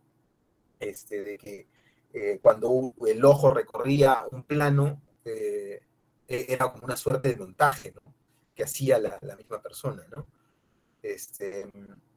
este, 0.80 1.24
de 1.24 1.38
que 1.38 1.68
eh, 2.14 2.40
cuando 2.42 2.94
el 3.06 3.24
ojo 3.26 3.52
recorría 3.52 4.26
un 4.32 4.44
plano, 4.44 5.02
eh, 5.26 5.82
era 6.28 6.72
como 6.72 6.86
una 6.86 6.98
suerte 6.98 7.30
de 7.30 7.38
montaje. 7.38 7.94
Que 8.56 8.64
hacía 8.64 8.98
la, 8.98 9.20
misma 9.36 9.62
persona. 9.62 10.04
Este, 11.04 11.70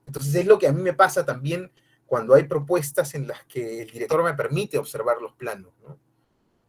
entonces 0.07 0.35
es 0.35 0.47
lo 0.47 0.59
que 0.59 0.67
a 0.67 0.73
mí 0.73 0.81
me 0.81 0.95
pasa 0.95 1.25
también 1.25 1.71
cuando 2.07 2.35
hay 2.35 2.45
propuestas 2.45 3.15
en 3.15 3.29
las 3.29 3.45
que 3.45 3.83
el 3.83 3.91
director 3.91 4.25
me 4.25 4.35
permite 4.35 4.79
observar 4.79 5.21
los 5.21 5.35
planos, 5.35 5.73
¿no? 5.83 5.99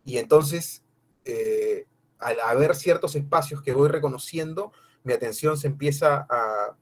Y 0.03 0.17
entonces, 0.17 0.83
eh, 1.25 1.87
al 2.21 2.39
haber 2.39 2.75
ciertos 2.75 3.15
espacios 3.15 3.61
que 3.61 3.73
voy 3.73 3.89
reconociendo, 3.89 4.71
mi 5.03 5.13
atención 5.13 5.57
se 5.57 5.67
empieza 5.67 6.25
a, 6.29 6.77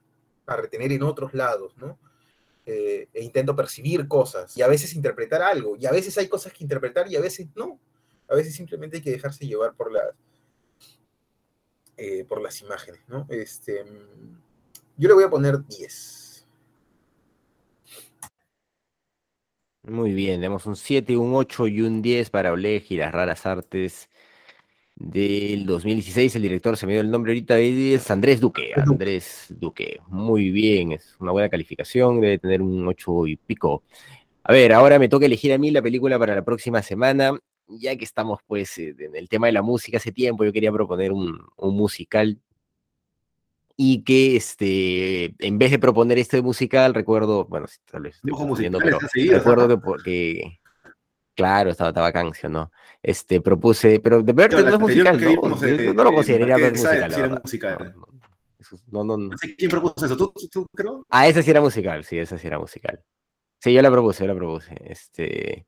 a 0.46 0.56
retener 0.56 0.92
en 0.92 1.04
otros 1.04 1.34
lados, 1.34 1.76
¿no? 1.78 1.98
Eh, 2.66 3.08
e 3.14 3.24
intento 3.24 3.56
percibir 3.56 4.08
cosas 4.08 4.56
y 4.56 4.62
a 4.62 4.68
veces 4.68 4.94
interpretar 4.94 5.42
algo, 5.42 5.76
y 5.76 5.86
a 5.86 5.92
veces 5.92 6.18
hay 6.18 6.28
cosas 6.28 6.54
que 6.54 6.64
interpretar 6.64 7.12
y 7.12 7.16
a 7.16 7.22
veces 7.22 7.48
no. 7.56 7.80
A 8.28 8.36
veces 8.36 8.54
simplemente 8.54 8.98
hay 8.98 9.04
que 9.04 9.10
dejarse 9.10 9.48
llevar 9.48 9.74
por 9.74 9.92
las, 9.92 10.14
eh, 11.98 12.26
por 12.26 12.42
las 12.42 12.62
imágenes, 12.62 13.02
¿no? 13.08 13.26
Este, 13.30 13.84
yo 14.98 15.08
le 15.08 15.14
voy 15.16 15.24
a 15.24 15.30
poner 15.30 15.66
10. 15.66 16.48
Muy 19.84 20.14
bien, 20.14 20.36
tenemos 20.36 20.68
un 20.68 20.76
7, 20.76 21.18
un 21.18 21.34
8 21.34 21.68
y 21.68 21.82
un 21.82 22.04
10 22.04 22.30
para 22.30 22.52
Oleg 22.52 22.86
y 22.90 22.98
las 22.98 23.12
raras 23.12 23.48
artes 23.48 24.09
del 25.00 25.66
2016. 25.66 26.36
El 26.36 26.42
director 26.42 26.78
se 26.78 26.86
me 26.86 26.94
dio 26.94 27.02
el 27.02 27.10
nombre 27.10 27.32
ahorita, 27.32 27.58
es 27.58 28.12
Andrés 28.12 28.40
Duque. 28.40 28.72
Andrés 28.76 29.48
Duque. 29.50 30.00
Muy 30.08 30.52
bien, 30.52 30.92
es 30.92 31.16
una 31.20 31.32
buena 31.32 31.50
calificación, 31.50 32.22
debe 32.22 32.38
tener 32.38 32.62
un 32.62 32.88
8 32.88 33.28
y 33.28 33.36
pico. 33.38 33.84
A 34.44 34.52
ver, 34.52 34.74
ahora 34.74 35.00
me 35.00 35.10
toca 35.10 35.26
elegir 35.26 35.54
a 35.54 35.58
mí 35.58 35.72
la 35.72 35.82
película 35.82 36.20
para 36.20 36.36
la 36.36 36.44
próxima 36.44 36.82
semana. 36.82 37.38
Ya 37.68 37.96
que 37.96 38.04
estamos 38.04 38.40
pues 38.48 38.78
en 38.80 39.16
el 39.16 39.30
tema 39.30 39.48
de 39.48 39.54
la 39.54 39.62
música 39.62 39.98
hace 39.98 40.12
tiempo, 40.12 40.44
yo 40.44 40.52
quería 40.52 40.72
proponer 40.72 41.12
un, 41.12 41.40
musical 41.58 42.40
y 43.78 44.02
que 44.04 44.36
este, 44.36 45.36
en 45.38 45.58
vez 45.60 45.72
de 45.72 45.80
proponer 45.80 46.18
este 46.18 46.42
musical, 46.42 46.96
recuerdo, 46.96 47.46
bueno, 47.46 47.68
tal 47.90 48.02
vez 48.02 48.16
estoy 48.16 48.32
pero 48.84 49.00
recuerdo 49.00 49.68
que, 49.68 49.78
porque, 49.78 50.60
claro, 51.40 51.70
estaba, 51.70 51.90
estaba 51.90 52.12
canción, 52.12 52.52
¿no? 52.52 52.72
este, 53.02 53.42
propuse, 53.42 54.00
pero 54.00 54.22
de 54.22 54.34
verdad 54.34 54.64
no 54.64 54.74
es 54.74 54.80
musical, 54.80 55.22
¿no? 55.22 55.94
no 55.94 56.04
lo 56.04 56.14
consideraría 56.14 56.58
musical. 57.42 57.96
No, 58.92 59.04
no, 59.04 59.18
no. 59.18 59.36
¿Quién 59.58 59.72
propuso 59.72 60.06
eso? 60.06 60.18
¿Tú, 60.18 60.34
¿Tú, 60.52 60.68
creo? 60.76 61.06
Ah, 61.10 61.28
esa 61.28 61.42
sí 61.42 61.50
era 61.50 61.62
musical, 61.62 62.04
sí, 62.04 62.20
esa 62.20 62.38
sí 62.38 62.46
era 62.46 62.60
musical. 62.60 63.02
Sí, 63.58 63.74
yo 63.74 63.82
la 63.82 63.90
propuse, 63.90 64.24
yo 64.24 64.28
la 64.28 64.36
propuse. 64.36 64.76
Este, 64.86 65.66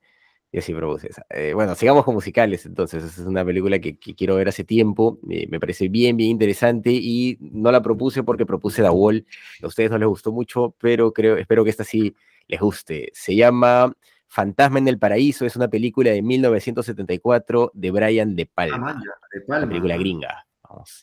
yo 0.52 0.60
sí 0.60 0.72
propuse 0.72 1.08
esa. 1.08 1.24
Eh, 1.30 1.52
bueno, 1.54 1.74
sigamos 1.74 2.04
con 2.04 2.14
musicales, 2.14 2.64
entonces. 2.66 3.02
Es 3.02 3.18
una 3.18 3.44
película 3.44 3.80
que, 3.80 3.98
quiero 3.98 4.36
ver 4.36 4.48
hace 4.48 4.62
tiempo. 4.62 5.18
Eh, 5.28 5.46
me 5.48 5.58
parece 5.58 5.88
bien, 5.88 6.16
bien 6.16 6.30
interesante 6.30 6.90
y 6.92 7.38
no 7.40 7.72
la 7.72 7.82
propuse 7.82 8.22
porque 8.22 8.46
propuse 8.46 8.82
The 8.82 8.90
Wall. 8.90 9.26
A 9.62 9.66
ustedes 9.66 9.90
no 9.90 9.98
les 9.98 10.08
gustó 10.08 10.30
mucho, 10.30 10.76
pero 10.78 11.12
creo, 11.12 11.38
espero 11.38 11.64
que 11.64 11.70
esta 11.70 11.84
sí 11.84 12.14
les 12.46 12.60
guste. 12.60 13.10
Se 13.14 13.34
llama 13.34 13.92
Fantasma 14.32 14.78
en 14.78 14.88
el 14.88 14.98
Paraíso 14.98 15.44
es 15.44 15.56
una 15.56 15.68
película 15.68 16.10
de 16.10 16.22
1974 16.22 17.70
de 17.74 17.90
Brian 17.90 18.34
De 18.34 18.46
Palma. 18.46 18.96
Ah, 18.96 19.18
de 19.30 19.40
Palma. 19.42 19.58
Una 19.58 19.68
película 19.68 19.96
gringa. 19.98 20.46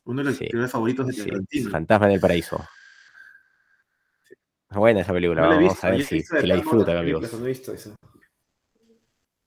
Uno 0.06 0.24
de 0.24 0.30
los 0.32 0.38
sí, 0.38 0.50
favoritos 0.68 1.06
de 1.06 1.14
sí, 1.48 1.64
Fantasma 1.66 2.08
en 2.08 2.14
el 2.14 2.20
Paraíso. 2.20 2.60
Buena 4.72 5.02
esa 5.02 5.14
película, 5.14 5.44
vamos 5.44 5.84
a 5.84 5.92
ver 5.92 6.04
si, 6.04 6.24
la 6.42 6.56
disfrutan, 6.56 6.98
amigos. 6.98 7.32
No 7.32 7.46
he 7.46 7.50
visto 7.50 7.72
eso. 7.72 7.94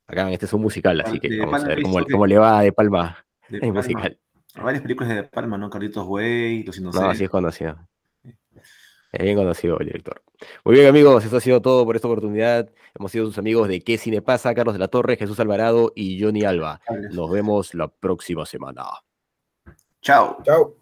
Acá, 0.06 0.30
este 0.30 0.46
es 0.46 0.52
un 0.52 0.62
musical, 0.62 1.00
así 1.00 1.18
que 1.18 1.40
vamos 1.40 1.64
a 1.64 1.66
ver 1.66 1.82
cómo, 1.82 2.26
le 2.26 2.38
va 2.38 2.60
a 2.60 2.62
De 2.62 2.72
Palma. 2.72 3.26
es 3.48 3.72
musical. 3.72 4.16
Hay 4.54 4.62
varias 4.62 4.82
películas 4.82 5.08
de 5.08 5.16
De 5.16 5.24
Palma, 5.24 5.58
¿no? 5.58 5.68
Carlitos 5.68 6.06
Way, 6.06 6.62
Los 6.62 6.78
Inocentes. 6.78 7.04
No, 7.04 7.10
así 7.10 7.24
es 7.24 7.30
conocido. 7.30 7.76
Es 9.12 9.22
bien 9.22 9.36
conocido 9.36 9.78
el 9.78 9.86
director. 9.86 10.22
Muy 10.64 10.74
bien, 10.74 10.86
amigos, 10.88 11.24
eso 11.24 11.36
ha 11.36 11.40
sido 11.40 11.60
todo 11.60 11.84
por 11.84 11.96
esta 11.96 12.08
oportunidad. 12.08 12.70
Hemos 12.98 13.12
sido 13.12 13.26
sus 13.26 13.36
amigos 13.36 13.68
de 13.68 13.82
¿Qué 13.82 13.98
Cine 13.98 14.22
Pasa? 14.22 14.54
Carlos 14.54 14.74
de 14.74 14.78
la 14.78 14.88
Torre, 14.88 15.16
Jesús 15.16 15.38
Alvarado 15.38 15.92
y 15.94 16.20
Johnny 16.20 16.44
Alba. 16.44 16.80
Nos 17.12 17.30
vemos 17.30 17.74
la 17.74 17.88
próxima 17.88 18.46
semana. 18.46 18.84
Chao. 20.00 20.38
Chao. 20.42 20.81